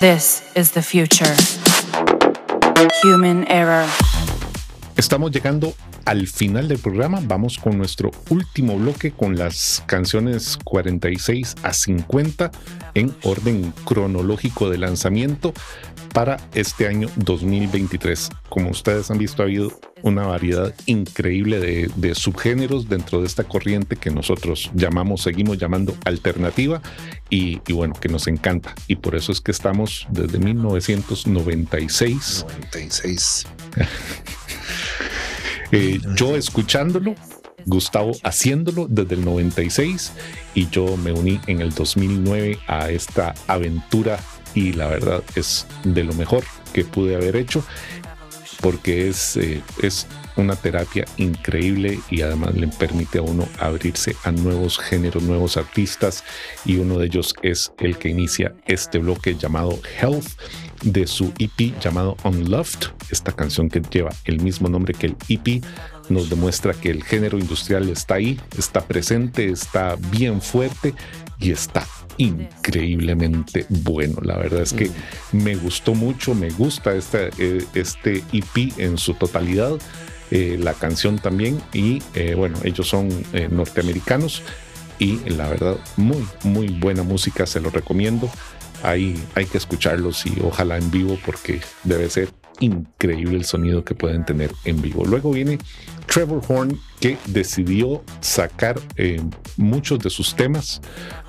This 0.00 0.42
is 0.56 0.72
the 0.72 0.80
future. 0.80 1.30
Human 3.04 3.46
error. 3.50 3.84
Estamos 4.96 5.30
llegando 5.30 5.74
al 6.06 6.26
final 6.26 6.68
del 6.68 6.78
programa. 6.78 7.20
Vamos 7.22 7.58
con 7.58 7.76
nuestro 7.76 8.10
último 8.30 8.78
bloque 8.78 9.10
con 9.10 9.36
las 9.36 9.84
canciones 9.84 10.56
46 10.64 11.54
a 11.62 11.74
50 11.74 12.50
en 12.94 13.14
orden 13.24 13.74
cronológico 13.84 14.70
de 14.70 14.78
lanzamiento 14.78 15.52
para 16.14 16.38
este 16.54 16.88
año 16.88 17.10
2023. 17.16 18.30
Como 18.48 18.70
ustedes 18.70 19.10
han 19.10 19.18
visto, 19.18 19.42
ha 19.42 19.44
habido 19.44 19.70
una 20.02 20.26
variedad 20.26 20.74
increíble 20.86 21.60
de, 21.60 21.90
de 21.96 22.14
subgéneros 22.14 22.88
dentro 22.88 23.20
de 23.20 23.26
esta 23.26 23.44
corriente 23.44 23.96
que 23.96 24.10
nosotros 24.10 24.70
llamamos, 24.74 25.22
seguimos 25.22 25.58
llamando 25.58 25.96
alternativa 26.04 26.80
y, 27.28 27.60
y 27.66 27.72
bueno, 27.72 27.94
que 28.00 28.08
nos 28.08 28.26
encanta. 28.26 28.74
Y 28.86 28.96
por 28.96 29.14
eso 29.14 29.32
es 29.32 29.40
que 29.40 29.50
estamos 29.50 30.06
desde 30.10 30.38
1996 30.38 32.46
96. 32.70 33.46
Eh, 35.72 36.00
yo 36.16 36.34
escuchándolo, 36.34 37.14
Gustavo 37.64 38.10
haciéndolo 38.24 38.88
desde 38.88 39.14
el 39.14 39.24
96 39.24 40.10
y 40.52 40.68
yo 40.68 40.96
me 40.96 41.12
uní 41.12 41.40
en 41.46 41.60
el 41.60 41.72
2009 41.72 42.58
a 42.66 42.90
esta 42.90 43.36
aventura 43.46 44.18
y 44.52 44.72
la 44.72 44.88
verdad 44.88 45.22
es 45.36 45.68
de 45.84 46.02
lo 46.02 46.12
mejor 46.14 46.42
que 46.72 46.84
pude 46.84 47.14
haber 47.14 47.36
hecho 47.36 47.62
porque 48.60 49.08
es, 49.08 49.36
eh, 49.36 49.62
es 49.82 50.06
una 50.36 50.56
terapia 50.56 51.04
increíble 51.16 52.00
y 52.10 52.22
además 52.22 52.54
le 52.54 52.68
permite 52.68 53.18
a 53.18 53.22
uno 53.22 53.48
abrirse 53.58 54.16
a 54.24 54.30
nuevos 54.30 54.78
géneros, 54.78 55.22
nuevos 55.22 55.56
artistas 55.56 56.24
y 56.64 56.76
uno 56.76 56.98
de 56.98 57.06
ellos 57.06 57.34
es 57.42 57.72
el 57.78 57.98
que 57.98 58.08
inicia 58.08 58.54
este 58.66 58.98
bloque 58.98 59.34
llamado 59.36 59.78
Health 60.00 60.28
de 60.82 61.06
su 61.06 61.32
EP 61.38 61.78
llamado 61.80 62.16
Unloved. 62.24 62.90
Esta 63.10 63.32
canción 63.32 63.68
que 63.68 63.80
lleva 63.80 64.10
el 64.24 64.40
mismo 64.40 64.68
nombre 64.68 64.94
que 64.94 65.06
el 65.06 65.16
EP 65.28 65.62
nos 66.08 66.28
demuestra 66.30 66.74
que 66.74 66.90
el 66.90 67.04
género 67.04 67.38
industrial 67.38 67.88
está 67.88 68.14
ahí, 68.14 68.40
está 68.58 68.80
presente, 68.86 69.50
está 69.50 69.96
bien 70.10 70.40
fuerte 70.40 70.94
y 71.38 71.52
está 71.52 71.86
increíblemente 72.18 73.66
bueno. 73.68 74.18
La 74.22 74.36
verdad 74.36 74.62
es 74.62 74.72
que 74.72 74.90
me 75.32 75.56
gustó 75.56 75.94
mucho, 75.94 76.34
me 76.34 76.50
gusta 76.50 76.94
este, 76.94 77.30
eh, 77.38 77.64
este 77.74 78.22
EP 78.32 78.78
en 78.78 78.98
su 78.98 79.14
totalidad, 79.14 79.78
eh, 80.30 80.56
la 80.60 80.74
canción 80.74 81.18
también 81.18 81.60
y 81.72 82.00
eh, 82.14 82.34
bueno, 82.36 82.56
ellos 82.62 82.88
son 82.88 83.08
eh, 83.32 83.48
norteamericanos 83.50 84.42
y 85.00 85.18
la 85.28 85.48
verdad 85.48 85.76
muy, 85.96 86.24
muy 86.44 86.68
buena 86.68 87.02
música, 87.02 87.46
se 87.46 87.60
lo 87.60 87.70
recomiendo. 87.70 88.30
Ahí 88.84 89.20
hay 89.34 89.46
que 89.46 89.58
escucharlos 89.58 90.24
y 90.26 90.38
ojalá 90.42 90.78
en 90.78 90.90
vivo 90.90 91.18
porque 91.26 91.60
debe 91.82 92.08
ser 92.08 92.28
increíble 92.60 93.36
el 93.36 93.44
sonido 93.44 93.84
que 93.84 93.94
pueden 93.94 94.24
tener 94.24 94.52
en 94.64 94.80
vivo. 94.80 95.04
Luego 95.04 95.32
viene 95.32 95.58
Trevor 96.06 96.42
Horn 96.46 96.78
que 97.00 97.18
decidió 97.26 98.04
sacar 98.20 98.78
eh, 98.96 99.20
muchos 99.56 99.98
de 99.98 100.10
sus 100.10 100.34
temas 100.36 100.80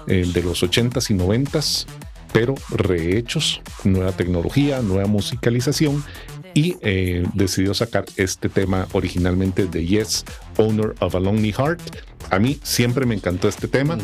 eh, 0.07 0.29
de 0.33 0.43
los 0.43 0.63
80s 0.63 1.09
y 1.09 1.17
90s, 1.17 1.85
pero 2.33 2.55
rehechos, 2.69 3.61
nueva 3.83 4.11
tecnología, 4.11 4.81
nueva 4.81 5.07
musicalización 5.07 6.03
y 6.53 6.75
eh, 6.81 7.25
decidió 7.33 7.73
sacar 7.73 8.05
este 8.17 8.49
tema 8.49 8.87
originalmente 8.91 9.65
de 9.67 9.85
Yes, 9.85 10.25
Owner 10.57 10.93
of 10.99 11.15
a 11.15 11.19
Lonely 11.19 11.53
Heart. 11.53 11.81
A 12.29 12.39
mí 12.39 12.59
siempre 12.63 13.05
me 13.05 13.15
encantó 13.15 13.47
este 13.47 13.67
tema. 13.67 13.97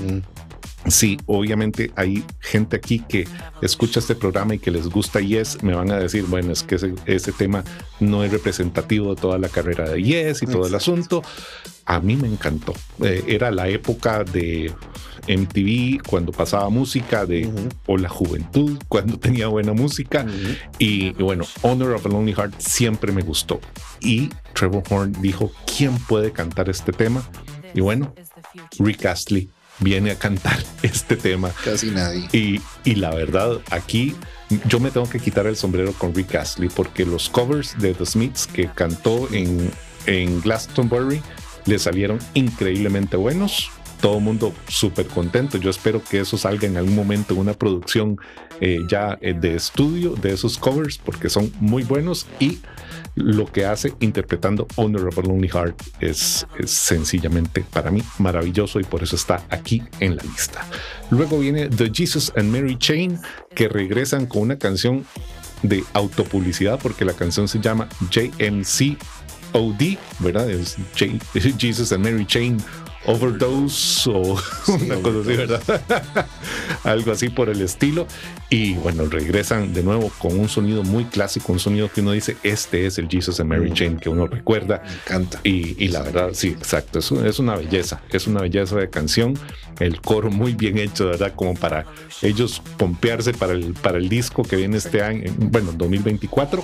Sí, 0.85 1.17
obviamente 1.25 1.91
hay 1.95 2.23
gente 2.39 2.77
aquí 2.77 2.99
que 2.99 3.27
escucha 3.61 3.99
este 3.99 4.15
programa 4.15 4.55
y 4.55 4.59
que 4.59 4.71
les 4.71 4.87
gusta 4.87 5.19
Yes, 5.19 5.61
me 5.63 5.75
van 5.75 5.91
a 5.91 5.97
decir, 5.97 6.23
bueno, 6.25 6.53
es 6.53 6.63
que 6.63 6.75
ese, 6.75 6.93
ese 7.05 7.31
tema 7.33 7.63
no 7.99 8.23
es 8.23 8.31
representativo 8.31 9.13
de 9.13 9.21
toda 9.21 9.37
la 9.37 9.49
carrera 9.49 9.89
de 9.89 10.01
Yes 10.01 10.43
y 10.43 10.45
todo 10.45 10.67
el 10.67 10.75
asunto. 10.75 11.23
A 11.85 11.99
mí 11.99 12.15
me 12.15 12.27
encantó. 12.27 12.73
Eh, 13.01 13.23
era 13.27 13.51
la 13.51 13.67
época 13.67 14.23
de 14.23 14.73
MTV 15.27 16.03
cuando 16.07 16.31
pasaba 16.31 16.69
música 16.69 17.25
de 17.25 17.49
o 17.85 17.97
la 17.97 18.09
juventud 18.09 18.77
cuando 18.87 19.19
tenía 19.19 19.47
buena 19.47 19.73
música. 19.73 20.25
Y, 20.79 21.07
y 21.07 21.23
bueno 21.23 21.43
Honor 21.63 21.93
of 21.93 22.05
a 22.05 22.09
Lonely 22.09 22.33
Heart 22.33 22.59
siempre 22.59 23.11
me 23.11 23.23
gustó. 23.23 23.59
Y 23.99 24.29
Trevor 24.53 24.83
Horn 24.89 25.13
dijo 25.21 25.51
quién 25.77 25.97
puede 25.97 26.31
cantar 26.31 26.69
este 26.69 26.91
tema 26.93 27.27
y 27.73 27.81
bueno 27.81 28.13
Rick 28.79 29.05
Astley 29.05 29.49
viene 29.79 30.11
a 30.11 30.15
cantar 30.19 30.57
este 30.83 31.15
tema 31.15 31.51
Casi 31.63 31.91
nadie. 31.91 32.27
y, 32.31 32.61
y 32.83 32.95
la 32.95 33.13
verdad 33.13 33.59
aquí 33.71 34.15
yo 34.67 34.79
me 34.79 34.91
tengo 34.91 35.09
que 35.09 35.19
quitar 35.19 35.45
el 35.45 35.55
sombrero 35.55 35.93
con 35.93 36.15
Rick 36.15 36.35
Astley 36.35 36.69
porque 36.69 37.05
los 37.05 37.29
covers 37.29 37.77
de 37.79 37.93
The 37.93 38.05
Smiths 38.05 38.47
que 38.47 38.69
cantó 38.73 39.27
en, 39.33 39.69
en 40.05 40.41
Glastonbury 40.41 41.21
le 41.65 41.79
salieron 41.79 42.19
increíblemente 42.33 43.17
buenos. 43.17 43.69
Todo 43.99 44.19
el 44.19 44.23
mundo 44.23 44.53
súper 44.69 45.07
contento. 45.07 45.57
Yo 45.57 45.69
espero 45.69 46.01
que 46.01 46.21
eso 46.21 46.37
salga 46.37 46.65
en 46.67 46.77
algún 46.77 46.95
momento 46.95 47.33
en 47.33 47.41
una 47.41 47.53
producción 47.53 48.17
eh, 48.61 48.79
ya 48.89 49.17
eh, 49.21 49.33
de 49.33 49.55
estudio 49.55 50.11
de 50.15 50.33
esos 50.33 50.57
covers 50.57 50.97
porque 50.97 51.29
son 51.29 51.51
muy 51.59 51.83
buenos 51.83 52.25
y 52.39 52.59
lo 53.17 53.51
que 53.51 53.65
hace 53.65 53.93
interpretando 53.99 54.67
Honor 54.75 55.07
of 55.07 55.17
a 55.17 55.21
Lonely 55.21 55.49
Heart 55.49 55.81
es, 55.99 56.45
es 56.57 56.69
sencillamente 56.71 57.65
para 57.73 57.89
mí 57.89 58.03
maravilloso 58.19 58.79
y 58.79 58.83
por 58.83 59.01
eso 59.01 59.15
está 59.15 59.43
aquí 59.49 59.81
en 59.99 60.15
la 60.15 60.23
lista. 60.23 60.63
Luego 61.09 61.39
viene 61.39 61.67
The 61.67 61.91
Jesus 61.91 62.31
and 62.35 62.51
Mary 62.51 62.77
Chain 62.77 63.19
que 63.55 63.67
regresan 63.67 64.27
con 64.27 64.43
una 64.43 64.59
canción 64.59 65.05
de 65.63 65.83
autopublicidad 65.93 66.79
porque 66.79 67.05
la 67.05 67.13
canción 67.13 67.47
se 67.47 67.59
llama 67.59 67.89
JMC 68.11 68.97
OD, 69.53 69.97
¿verdad? 70.19 70.49
Es 70.49 70.77
Jesus 71.57 71.91
and 71.91 72.03
Mary 72.03 72.25
Chain 72.25 72.57
Overdose 73.07 74.09
o 74.09 74.21
una 74.67 74.95
cosa 74.95 75.19
así, 75.21 75.35
¿verdad? 75.35 76.27
Algo 76.83 77.11
así 77.11 77.29
por 77.29 77.49
el 77.49 77.61
estilo. 77.61 78.05
Y 78.49 78.73
bueno, 78.75 79.05
regresan 79.05 79.73
de 79.73 79.83
nuevo 79.83 80.11
con 80.19 80.39
un 80.39 80.47
sonido 80.49 80.83
muy 80.83 81.05
clásico, 81.05 81.51
un 81.51 81.59
sonido 81.59 81.91
que 81.91 82.01
uno 82.01 82.11
dice, 82.11 82.37
este 82.43 82.85
es 82.85 82.97
el 82.97 83.07
Jesus 83.09 83.39
and 83.39 83.49
Mary 83.49 83.71
Chain 83.73 83.97
que 83.97 84.09
uno 84.09 84.27
recuerda. 84.27 84.81
Me 84.85 84.93
encanta. 84.93 85.39
Y, 85.43 85.83
y 85.83 85.87
la 85.87 86.03
verdad, 86.03 86.29
sí, 86.33 86.49
exacto, 86.49 86.99
es, 86.99 87.11
es 87.11 87.39
una 87.39 87.55
belleza, 87.55 88.01
es 88.11 88.27
una 88.27 88.41
belleza 88.41 88.75
de 88.75 88.89
canción. 88.89 89.37
El 89.79 90.01
coro 90.01 90.29
muy 90.29 90.53
bien 90.53 90.77
hecho, 90.77 91.07
¿verdad? 91.07 91.33
Como 91.35 91.53
para 91.53 91.85
ellos 92.21 92.61
pompearse 92.77 93.33
para 93.33 93.53
el, 93.53 93.73
para 93.73 93.97
el 93.97 94.09
disco 94.09 94.43
que 94.43 94.55
viene 94.55 94.77
este 94.77 95.01
año, 95.01 95.23
bueno, 95.37 95.71
2024 95.73 96.63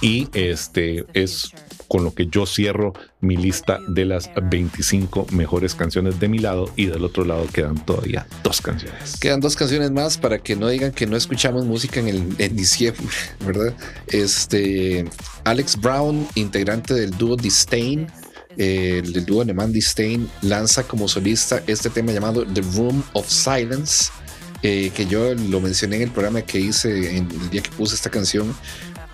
y 0.00 0.28
este 0.32 1.06
es 1.14 1.52
con 1.94 2.02
lo 2.02 2.12
que 2.12 2.26
yo 2.26 2.44
cierro 2.44 2.92
mi 3.20 3.36
lista 3.36 3.78
de 3.86 4.04
las 4.04 4.28
25 4.50 5.28
mejores 5.30 5.76
canciones 5.76 6.18
de 6.18 6.26
mi 6.26 6.40
lado 6.40 6.68
y 6.74 6.86
del 6.86 7.04
otro 7.04 7.24
lado 7.24 7.46
quedan 7.46 7.76
todavía 7.84 8.26
dos 8.42 8.60
canciones. 8.60 9.16
Quedan 9.18 9.38
dos 9.38 9.54
canciones 9.54 9.92
más 9.92 10.18
para 10.18 10.40
que 10.40 10.56
no 10.56 10.66
digan 10.66 10.90
que 10.90 11.06
no 11.06 11.16
escuchamos 11.16 11.64
música 11.66 12.00
en, 12.00 12.08
el, 12.08 12.34
en 12.38 12.56
diciembre, 12.56 13.06
¿verdad? 13.46 13.74
Este 14.08 15.04
Alex 15.44 15.80
Brown, 15.80 16.26
integrante 16.34 16.94
del 16.94 17.12
dúo 17.12 17.36
Disdain, 17.36 18.08
eh, 18.56 19.00
el 19.04 19.24
dúo 19.24 19.42
alemán 19.42 19.72
Disdain, 19.72 20.28
lanza 20.42 20.82
como 20.82 21.06
solista 21.06 21.62
este 21.68 21.90
tema 21.90 22.10
llamado 22.10 22.44
The 22.44 22.62
Room 22.74 23.04
of 23.12 23.28
Silence, 23.28 24.10
eh, 24.64 24.90
que 24.96 25.06
yo 25.06 25.32
lo 25.32 25.60
mencioné 25.60 25.94
en 25.94 26.02
el 26.02 26.10
programa 26.10 26.42
que 26.42 26.58
hice 26.58 27.18
en 27.18 27.30
el 27.30 27.50
día 27.50 27.62
que 27.62 27.70
puse 27.70 27.94
esta 27.94 28.10
canción. 28.10 28.52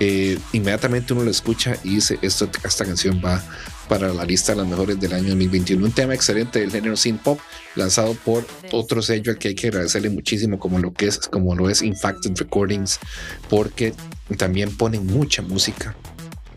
Eh, 0.03 0.39
inmediatamente 0.55 1.13
uno 1.13 1.25
lo 1.25 1.31
escucha 1.31 1.77
y 1.85 1.97
dice 1.97 2.19
esto, 2.23 2.49
esta 2.65 2.87
canción 2.87 3.21
va 3.23 3.45
para 3.87 4.15
la 4.15 4.25
lista 4.25 4.53
de 4.53 4.59
las 4.59 4.67
mejores 4.67 4.99
del 4.99 5.13
año 5.13 5.29
2021. 5.29 5.85
Un 5.85 5.93
tema 5.93 6.15
excelente 6.15 6.61
del 6.61 6.71
género 6.71 6.97
synth 6.97 7.21
pop, 7.21 7.39
lanzado 7.75 8.15
por 8.15 8.47
otro 8.73 9.03
sello 9.03 9.31
al 9.31 9.39
que 9.39 9.49
hay 9.49 9.55
que 9.55 9.67
agradecerle 9.67 10.09
muchísimo, 10.09 10.59
como 10.59 10.79
lo 10.79 10.95
que 10.95 11.07
es, 11.07 11.19
como 11.19 11.55
lo 11.55 11.69
es 11.69 11.83
Infacted 11.83 12.35
Recordings, 12.35 12.99
porque 13.51 13.93
también 14.39 14.75
ponen 14.75 15.05
mucha 15.07 15.43
música. 15.43 15.95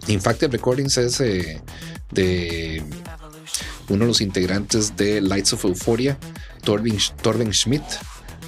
Infacted 0.07 0.49
Recordings 0.49 0.97
es 0.97 1.19
eh, 1.19 1.59
de 2.11 2.81
uno 3.89 4.05
de 4.05 4.07
los 4.07 4.21
integrantes 4.21 4.95
de 4.95 5.19
Lights 5.19 5.51
of 5.51 5.65
Euphoria, 5.65 6.17
Torben, 6.63 6.97
Torben 7.21 7.51
Schmidt, 7.53 7.83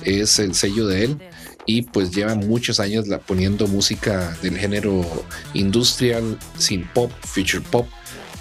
es 0.03 0.39
el 0.39 0.55
sello 0.55 0.87
de 0.87 1.03
él 1.03 1.17
y 1.65 1.81
pues 1.83 2.11
lleva 2.11 2.35
muchos 2.35 2.79
años 2.79 3.07
la- 3.07 3.19
poniendo 3.19 3.67
música 3.67 4.35
del 4.41 4.57
género 4.57 5.03
industrial, 5.53 6.37
sin 6.57 6.85
pop, 6.87 7.11
future 7.21 7.61
pop, 7.71 7.87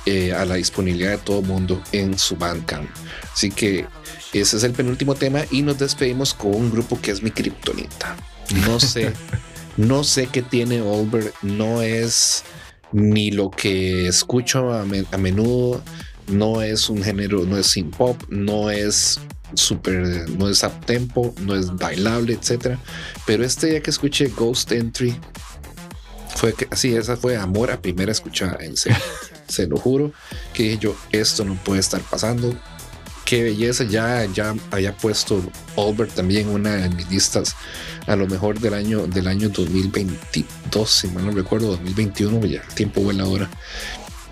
eh, 0.07 0.33
a 0.35 0.45
la 0.45 0.57
disponibilidad 0.57 1.13
de 1.13 1.19
todo 1.19 1.41
mundo 1.43 1.83
en 1.93 2.19
su 2.19 2.37
Bandcamp. 2.37 2.89
Así 3.33 3.51
que 3.51 3.87
ese 4.33 4.57
es 4.59 4.63
el 4.65 4.73
penúltimo 4.73 5.15
tema 5.15 5.41
y 5.51 5.63
nos 5.63 5.79
despedimos 5.79 6.35
con 6.35 6.55
un 6.55 6.71
grupo 6.71 7.01
que 7.01 7.11
es 7.11 7.23
mi 7.23 7.31
kriptonita. 7.31 8.17
No 8.67 8.79
sé, 8.81 9.13
no 9.79 10.05
sé 10.05 10.27
qué 10.27 10.43
tiene 10.43 10.83
Olver, 10.83 11.33
no 11.43 11.81
es 11.83 12.43
ni 12.93 13.31
lo 13.31 13.51
que 13.51 14.07
escucho 14.07 14.73
a, 14.73 14.83
a 14.83 15.17
menudo, 15.19 15.83
no 16.29 16.61
es 16.63 16.89
un 16.91 17.03
género, 17.03 17.45
no 17.45 17.57
es 17.57 17.67
sin 17.69 17.91
pop, 17.91 18.23
no 18.29 18.71
es 18.71 19.19
súper, 19.55 20.29
no 20.31 20.49
es 20.49 20.63
up 20.63 20.85
tempo, 20.87 21.35
no 21.41 21.55
es 21.55 21.75
bailable, 21.77 22.35
etcétera. 22.35 22.79
Pero 23.27 23.45
este 23.45 23.69
día 23.69 23.81
que 23.81 23.91
escuché 23.91 24.29
Ghost 24.29 24.73
Entry, 24.73 25.19
fue 26.35 26.53
que, 26.53 26.69
sí, 26.75 26.95
esa 26.95 27.17
fue 27.17 27.37
amor 27.37 27.71
a 27.71 27.81
primera 27.81 28.11
escuchada, 28.11 28.59
en 28.61 28.77
serio. 28.77 28.99
Se 29.49 29.67
lo 29.67 29.77
juro 29.77 30.13
que 30.53 30.65
dije 30.65 30.79
yo, 30.79 30.97
esto 31.13 31.45
no 31.45 31.55
puede 31.55 31.81
estar 31.81 32.01
pasando. 32.01 32.59
Qué 33.25 33.43
belleza, 33.43 33.85
ya, 33.85 34.27
ya 34.27 34.55
había 34.71 34.97
puesto 34.97 35.43
Albert 35.77 36.15
también 36.15 36.49
una 36.49 36.77
de 36.77 36.91
mis 36.91 37.09
listas 37.11 37.57
a 38.07 38.17
lo 38.17 38.27
mejor 38.27 38.61
del 38.61 38.75
año 38.75 39.07
del 39.07 39.27
año 39.29 39.49
2022, 39.49 40.91
si 40.91 41.09
mal 41.09 41.25
no 41.25 41.33
recuerdo, 41.33 41.69
2021, 41.69 42.45
ya 42.47 42.61
el 42.61 42.75
tiempo 42.75 43.01
vuela 43.01 43.25
ahora. 43.25 43.49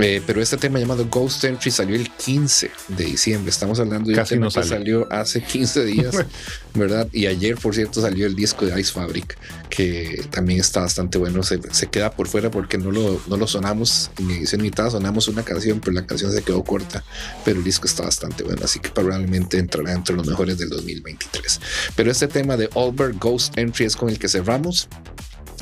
Eh, 0.03 0.21
pero 0.27 0.43
este 0.43 0.57
tema 0.57 0.81
llamado 0.81 1.07
Ghost 1.09 1.45
Entry 1.45 1.71
salió 1.71 1.95
el 1.95 2.11
15 2.11 2.71
de 2.89 3.05
diciembre. 3.05 3.51
Estamos 3.51 3.79
hablando 3.79 4.11
de 4.11 4.17
Casi 4.17 4.35
un 4.35 4.41
tema 4.41 4.47
no 4.47 4.63
que 4.63 4.69
salió 4.69 5.13
hace 5.13 5.43
15 5.43 5.85
días, 5.85 6.17
¿verdad? 6.75 7.07
Y 7.13 7.27
ayer, 7.27 7.57
por 7.57 7.75
cierto, 7.75 8.01
salió 8.01 8.27
el 8.27 8.35
disco 8.35 8.67
de 8.67 8.81
Ice 8.81 8.93
Fabric, 8.93 9.39
que 9.71 10.25
también 10.31 10.59
está 10.59 10.81
bastante 10.81 11.19
bueno. 11.19 11.45
Se, 11.45 11.61
se 11.73 11.87
queda 11.87 12.11
por 12.11 12.27
fuera 12.27 12.51
porque 12.51 12.79
no 12.79 12.91
lo, 12.91 13.21
no 13.29 13.37
lo 13.37 13.47
sonamos 13.47 14.11
en 14.19 14.31
edición 14.33 14.63
limitada. 14.63 14.91
Sonamos 14.91 15.29
una 15.29 15.45
canción, 15.45 15.79
pero 15.79 15.93
la 15.93 16.05
canción 16.05 16.33
se 16.33 16.43
quedó 16.43 16.65
corta. 16.65 17.05
Pero 17.45 17.59
el 17.59 17.65
disco 17.65 17.87
está 17.87 18.03
bastante 18.03 18.43
bueno, 18.43 18.63
así 18.65 18.81
que 18.81 18.89
probablemente 18.89 19.59
entrará 19.59 19.93
entre 19.93 20.17
los 20.17 20.27
mejores 20.27 20.59
del 20.59 20.69
2023. 20.71 21.61
Pero 21.95 22.11
este 22.11 22.27
tema 22.27 22.57
de 22.57 22.69
Albert 22.75 23.19
Ghost 23.21 23.57
Entry 23.57 23.85
es 23.85 23.95
con 23.95 24.09
el 24.09 24.19
que 24.19 24.29
cerramos. 24.29 24.89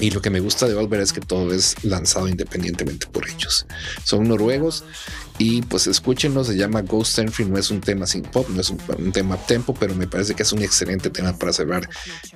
Y 0.00 0.10
lo 0.10 0.22
que 0.22 0.30
me 0.30 0.40
gusta 0.40 0.66
de 0.66 0.74
Volver 0.74 1.00
es 1.00 1.12
que 1.12 1.20
todo 1.20 1.52
es 1.52 1.84
lanzado 1.84 2.26
independientemente 2.26 3.06
por 3.06 3.28
ellos. 3.28 3.66
Son 4.02 4.26
noruegos 4.26 4.84
y 5.38 5.62
pues 5.62 5.86
escúchenlo, 5.86 6.42
se 6.42 6.56
llama 6.56 6.82
Ghost 6.82 7.18
Entry, 7.18 7.44
no 7.44 7.58
es 7.58 7.70
un 7.70 7.80
tema 7.80 8.06
sin 8.06 8.22
pop, 8.22 8.48
no 8.48 8.60
es 8.60 8.70
un, 8.70 8.78
un 8.98 9.12
tema 9.12 9.36
tempo, 9.36 9.74
pero 9.78 9.94
me 9.94 10.06
parece 10.06 10.34
que 10.34 10.42
es 10.42 10.52
un 10.52 10.62
excelente 10.62 11.10
tema 11.10 11.36
para 11.36 11.52
cerrar 11.52 11.88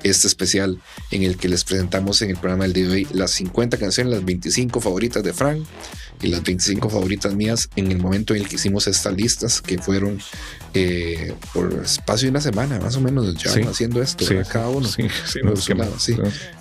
este 0.03 0.27
especial 0.27 0.81
en 1.11 1.23
el 1.23 1.37
que 1.39 1.49
les 1.49 1.65
presentamos 1.65 2.21
en 2.23 2.31
el 2.31 2.37
programa 2.37 2.65
del 2.65 2.75
día 2.75 2.89
de 2.89 2.93
hoy 2.93 3.09
las 3.13 3.31
50 3.33 3.79
canciones, 3.79 4.13
las 4.13 4.25
25 4.25 4.81
favoritas 4.81 5.23
de 5.23 5.33
Frank 5.33 5.65
y 6.23 6.29
las 6.29 6.43
25 6.43 6.89
favoritas 6.89 7.35
mías 7.35 7.69
en 7.77 7.91
el 7.93 7.99
momento 7.99 8.35
en 8.35 8.43
el 8.43 8.49
que 8.49 8.57
hicimos 8.57 8.87
estas 8.87 9.15
listas 9.15 9.61
que 9.61 9.79
fueron 9.79 10.19
eh, 10.73 11.35
por 11.53 11.73
espacio 11.85 12.27
de 12.27 12.31
una 12.31 12.41
semana, 12.41 12.79
más 12.81 12.97
o 12.97 13.01
menos, 13.01 13.35
ya 13.37 13.51
Sí. 13.53 13.61
haciendo 13.61 14.03
esto, 14.03 14.25
Sí, 14.27 14.35
cada 14.51 14.69
uno. 14.71 14.89
sí, 14.89 15.05
sí, 15.31 15.41
nos 15.45 15.69
lado, 15.69 15.95
sí. 15.99 16.17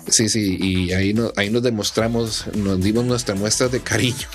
Sí, 0.08 0.28
sí, 0.28 0.56
y 0.60 0.92
ahí, 0.92 1.14
no, 1.14 1.32
ahí 1.36 1.50
nos 1.50 1.62
demostramos, 1.62 2.44
nos 2.54 2.80
dimos 2.80 3.04
nuestras 3.06 3.38
muestras 3.38 3.72
de 3.72 3.80
cariño 3.80 4.26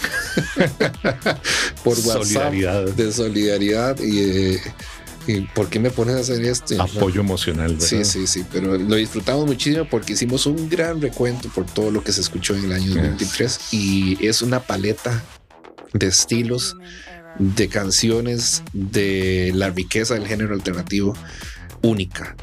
por 1.83 1.97
WhatsApp, 1.99 2.23
Solidaridad. 2.23 2.83
de 2.93 3.11
solidaridad 3.11 3.99
y, 3.99 4.19
eh, 4.19 4.59
y 5.29 5.41
¿por 5.41 5.69
qué 5.69 5.79
me 5.79 5.91
pones 5.91 6.15
a 6.15 6.19
hacer 6.19 6.43
esto? 6.43 6.81
Apoyo 6.81 7.21
emocional, 7.21 7.73
¿verdad? 7.73 7.85
Sí, 7.85 8.03
sí, 8.03 8.25
sí, 8.25 8.43
pero 8.51 8.77
lo 8.77 8.95
disfrutamos 8.95 9.45
muchísimo 9.45 9.85
porque 9.85 10.13
hicimos 10.13 10.47
un 10.47 10.67
gran 10.69 10.99
recuento 10.99 11.49
por 11.49 11.65
todo 11.65 11.91
lo 11.91 12.03
que 12.03 12.11
se 12.11 12.21
escuchó 12.21 12.55
en 12.55 12.65
el 12.65 12.73
año 12.73 12.87
2023 12.87 13.59
y 13.73 14.25
es 14.25 14.41
una 14.41 14.59
paleta 14.61 15.23
de 15.93 16.07
estilos, 16.07 16.77
de 17.37 17.67
canciones, 17.67 18.63
de 18.73 19.51
la 19.53 19.69
riqueza 19.69 20.15
del 20.15 20.25
género 20.25 20.55
alternativo 20.55 21.15
única. 21.83 22.35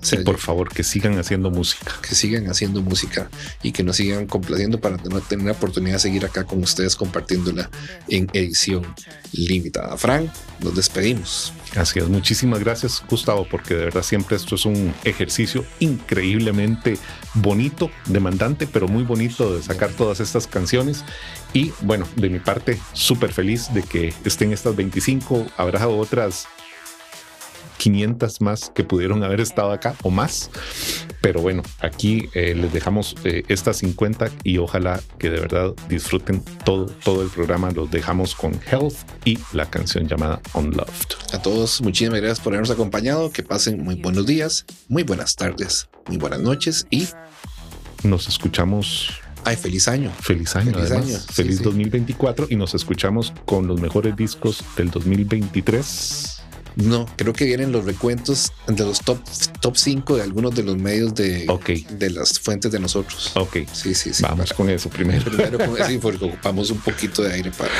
O 0.00 0.04
sea, 0.04 0.20
Y 0.20 0.24
por 0.24 0.38
favor, 0.38 0.72
que 0.72 0.84
sigan 0.84 1.18
haciendo 1.18 1.50
música. 1.50 1.92
que 2.08 2.14
sigan 2.14 2.48
haciendo 2.48 2.82
música 2.82 3.28
y 3.64 3.72
que 3.72 3.82
nos 3.82 3.96
sigan 3.96 4.26
complaciendo 4.26 4.80
para 4.80 4.96
tener 4.96 5.46
la 5.46 5.52
oportunidad 5.52 5.94
de 5.94 6.00
seguir 6.00 6.24
acá 6.24 6.44
con 6.44 6.62
ustedes 6.62 6.94
compartiéndola 6.94 7.68
en 8.06 8.30
edición 8.32 8.86
limitada. 9.32 9.96
Frank, 9.96 10.30
nos 10.60 10.76
despedimos. 10.76 11.52
Así 11.76 11.98
es, 11.98 12.08
muchísimas 12.08 12.60
gracias 12.60 13.04
Gustavo, 13.08 13.46
porque 13.48 13.74
de 13.74 13.84
verdad 13.84 14.02
siempre 14.02 14.36
esto 14.36 14.54
es 14.54 14.64
un 14.64 14.94
ejercicio 15.04 15.64
increíblemente 15.80 16.98
bonito, 17.34 17.90
demandante, 18.06 18.66
pero 18.66 18.88
muy 18.88 19.04
bonito 19.04 19.54
de 19.54 19.62
sacar 19.62 19.90
todas 19.90 20.20
estas 20.20 20.46
canciones. 20.46 21.04
Y 21.52 21.72
bueno, 21.82 22.06
de 22.16 22.30
mi 22.30 22.38
parte, 22.38 22.78
súper 22.94 23.32
feliz 23.32 23.72
de 23.74 23.82
que 23.82 24.14
estén 24.24 24.52
estas 24.52 24.76
25, 24.76 25.46
habrá 25.56 25.88
otras 25.88 26.48
500 27.78 28.40
más 28.42 28.70
que 28.74 28.84
pudieron 28.84 29.22
haber 29.24 29.40
estado 29.40 29.70
acá 29.72 29.94
o 30.02 30.10
más. 30.10 30.50
Pero 31.20 31.40
bueno, 31.40 31.62
aquí 31.80 32.28
eh, 32.34 32.54
les 32.54 32.72
dejamos 32.72 33.14
eh, 33.24 33.42
estas 33.48 33.78
50 33.78 34.30
y 34.44 34.58
ojalá 34.58 35.00
que 35.18 35.30
de 35.30 35.40
verdad 35.40 35.72
disfruten 35.88 36.42
todo, 36.64 36.86
todo 36.86 37.22
el 37.22 37.28
programa. 37.28 37.70
Los 37.70 37.90
dejamos 37.90 38.34
con 38.34 38.52
Health 38.70 38.94
y 39.24 39.38
la 39.52 39.66
canción 39.70 40.06
llamada 40.06 40.40
Unloved. 40.54 40.88
A 41.32 41.40
todos, 41.40 41.80
muchísimas 41.80 42.20
gracias 42.20 42.40
por 42.40 42.52
habernos 42.52 42.70
acompañado. 42.70 43.30
Que 43.32 43.42
pasen 43.42 43.82
muy 43.82 43.94
buenos 43.96 44.26
días, 44.26 44.64
muy 44.88 45.02
buenas 45.02 45.34
tardes, 45.36 45.88
muy 46.06 46.18
buenas 46.18 46.40
noches 46.40 46.86
y 46.90 47.08
Nos 48.04 48.28
escuchamos. 48.28 49.10
ay, 49.44 49.56
feliz 49.56 49.88
año. 49.88 50.12
Feliz 50.20 50.54
año, 50.56 50.72
Feliz 50.72 50.90
además. 50.90 51.06
año, 51.08 51.18
sí, 51.18 51.32
Feliz 51.32 51.58
sí. 51.58 51.64
2024 51.64 52.46
y 52.50 52.56
nos 52.56 52.74
escuchamos 52.74 53.32
con 53.44 53.66
los 53.66 53.80
mejores 53.80 54.14
discos 54.16 54.62
del 54.76 54.90
2023. 54.90 56.37
No, 56.76 57.06
creo 57.16 57.32
que 57.32 57.44
vienen 57.44 57.72
los 57.72 57.84
recuentos 57.84 58.52
de 58.66 58.84
los 58.84 59.00
top 59.00 59.18
top 59.60 59.76
5 59.76 60.16
de 60.16 60.22
algunos 60.22 60.54
de 60.54 60.62
los 60.62 60.76
medios 60.76 61.14
de, 61.14 61.46
de 61.90 62.10
las 62.10 62.38
fuentes 62.38 62.70
de 62.70 62.78
nosotros. 62.78 63.32
Ok. 63.34 63.58
Sí, 63.72 63.94
sí, 63.94 64.12
sí. 64.12 64.22
Vamos 64.22 64.52
con 64.52 64.70
eso 64.70 64.88
primero. 64.88 65.24
Primero 65.24 65.58
con 65.58 65.76
sí, 65.86 65.98
porque 65.98 66.24
ocupamos 66.26 66.70
un 66.70 66.78
poquito 66.78 67.22
de 67.22 67.32
aire 67.34 67.50
para. 67.50 67.70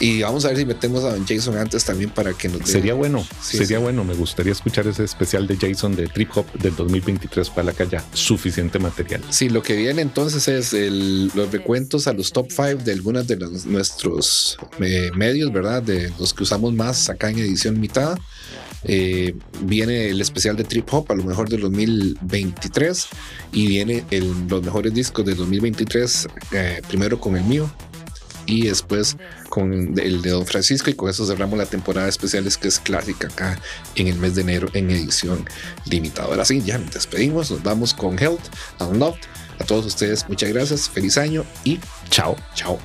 Y 0.00 0.22
vamos 0.22 0.44
a 0.44 0.48
ver 0.48 0.58
si 0.58 0.64
metemos 0.66 1.02
a 1.04 1.10
Don 1.12 1.26
Jason 1.26 1.56
antes 1.56 1.84
también 1.84 2.10
para 2.10 2.32
que 2.34 2.48
nos 2.48 2.68
Sería 2.68 2.94
bueno, 2.94 3.26
Sí, 3.42 3.56
sería 3.58 3.78
sí. 3.78 3.82
bueno. 3.82 4.04
Me 4.04 4.14
gustaría 4.14 4.52
escuchar 4.52 4.86
ese 4.86 5.04
especial 5.04 5.46
de 5.46 5.56
Jason 5.56 5.96
de 5.96 6.06
Trip 6.08 6.30
Hop 6.36 6.46
del 6.54 6.76
2023 6.76 7.50
para 7.50 7.72
que 7.72 7.82
haya 7.84 8.04
suficiente 8.12 8.78
material. 8.78 9.22
Sí, 9.30 9.48
lo 9.48 9.62
que 9.62 9.74
viene 9.76 10.02
entonces 10.02 10.46
es 10.48 10.72
el- 10.72 11.30
los 11.34 11.50
recuentos 11.50 12.06
a 12.06 12.12
los 12.12 12.32
top 12.32 12.48
5 12.50 12.82
de 12.84 12.92
algunos 12.92 13.26
de 13.26 13.36
los- 13.36 13.66
nuestros 13.66 14.58
eh, 14.80 15.10
medios, 15.16 15.52
¿verdad? 15.52 15.82
De 15.82 16.12
los 16.18 16.32
que 16.34 16.42
usamos 16.44 16.72
más 16.74 17.08
acá 17.08 17.30
en 17.30 17.38
edición 17.38 17.80
mitad. 17.80 18.18
Eh, 18.84 19.34
viene 19.62 20.08
el 20.10 20.20
especial 20.20 20.54
de 20.56 20.62
Trip 20.62 20.86
Hop, 20.94 21.10
a 21.10 21.14
lo 21.16 21.24
mejor 21.24 21.48
del 21.48 21.62
2023, 21.62 23.08
y 23.52 23.66
viene 23.66 24.04
el- 24.10 24.46
los 24.48 24.62
mejores 24.62 24.94
discos 24.94 25.24
del 25.26 25.36
2023, 25.36 26.28
eh, 26.52 26.80
primero 26.88 27.18
con 27.18 27.36
el 27.36 27.44
mío 27.44 27.70
y 28.48 28.66
después 28.66 29.16
con 29.50 29.94
el 29.98 30.22
de 30.22 30.30
Don 30.30 30.46
Francisco, 30.46 30.90
y 30.90 30.94
con 30.94 31.10
eso 31.10 31.26
cerramos 31.26 31.58
la 31.58 31.66
temporada 31.66 32.08
especiales 32.08 32.56
que 32.56 32.68
es 32.68 32.80
clásica 32.80 33.28
acá 33.28 33.60
en 33.94 34.08
el 34.08 34.16
mes 34.16 34.34
de 34.34 34.40
enero 34.40 34.68
en 34.72 34.90
edición 34.90 35.44
limitada. 35.84 36.28
Ahora 36.28 36.44
sí, 36.44 36.62
ya 36.64 36.78
nos 36.78 36.92
despedimos, 36.92 37.50
nos 37.50 37.62
vamos 37.62 37.92
con 37.92 38.18
Health, 38.18 38.40
Unlocked. 38.80 39.20
A 39.60 39.64
todos 39.64 39.84
ustedes, 39.86 40.26
muchas 40.28 40.50
gracias, 40.50 40.88
feliz 40.88 41.18
año 41.18 41.44
y 41.64 41.78
chao. 42.10 42.36
Chao. 42.54 42.78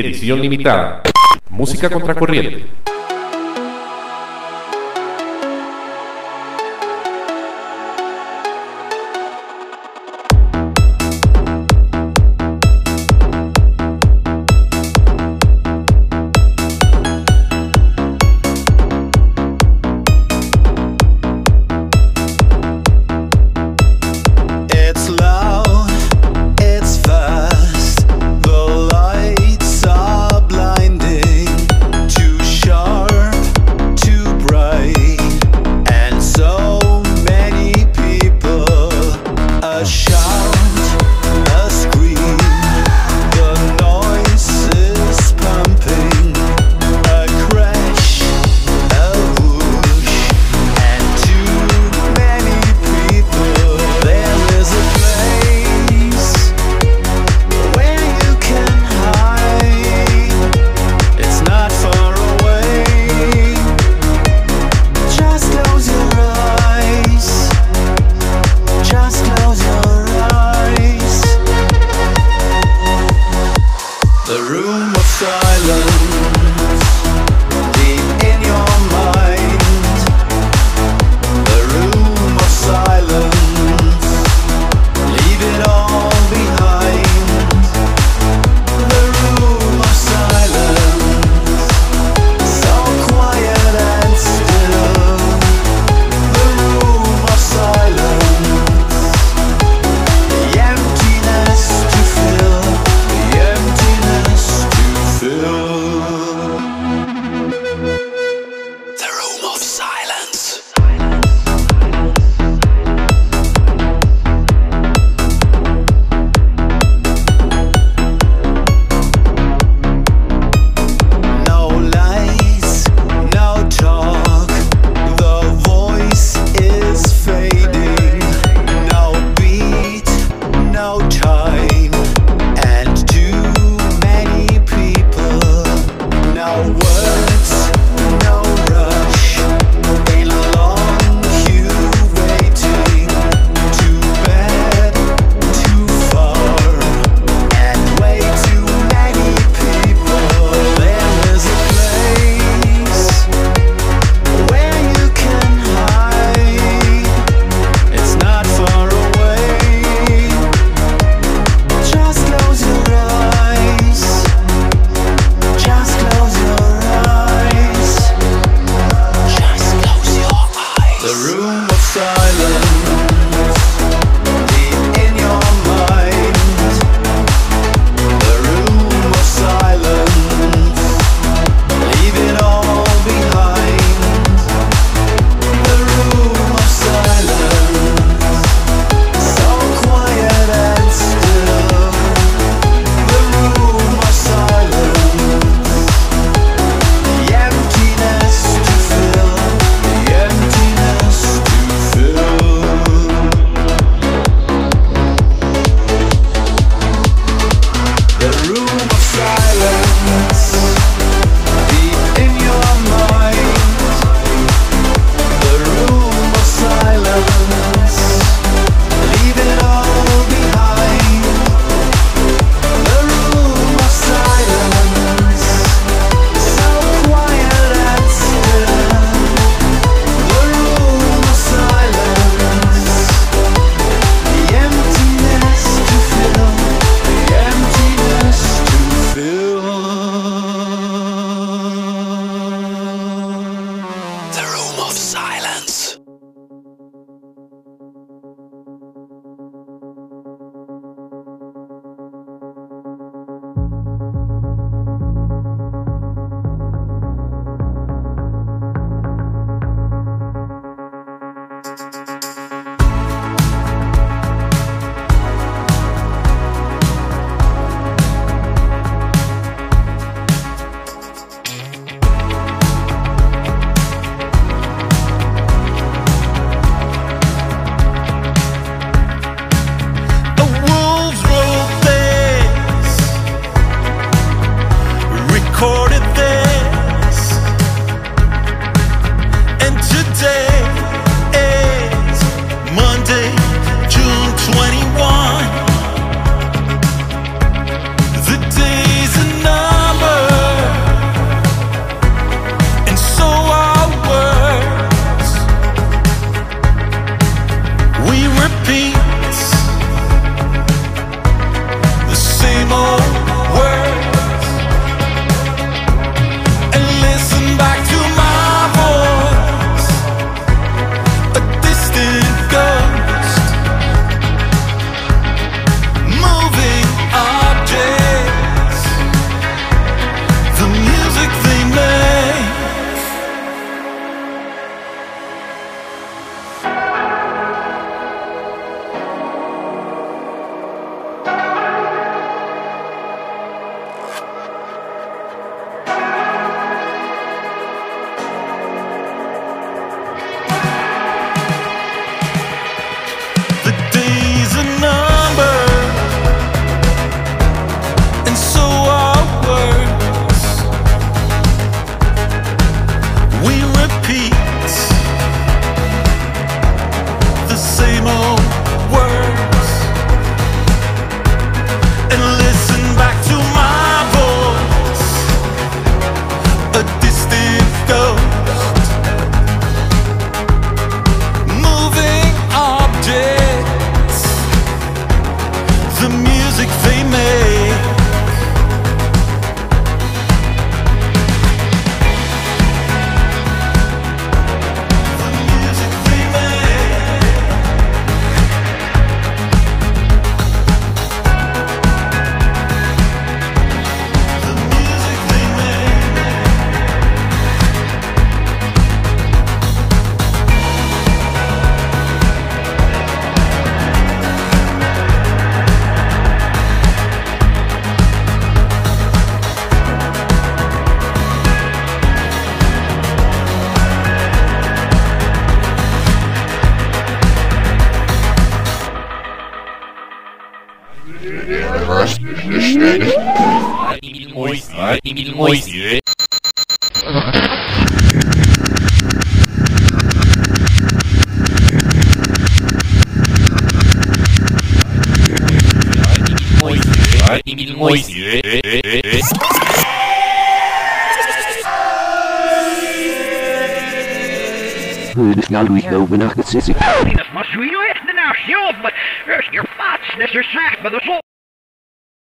Edición 0.00 0.40
limitada. 0.40 1.02
Música 1.50 1.90
contracorriente. 1.90 2.64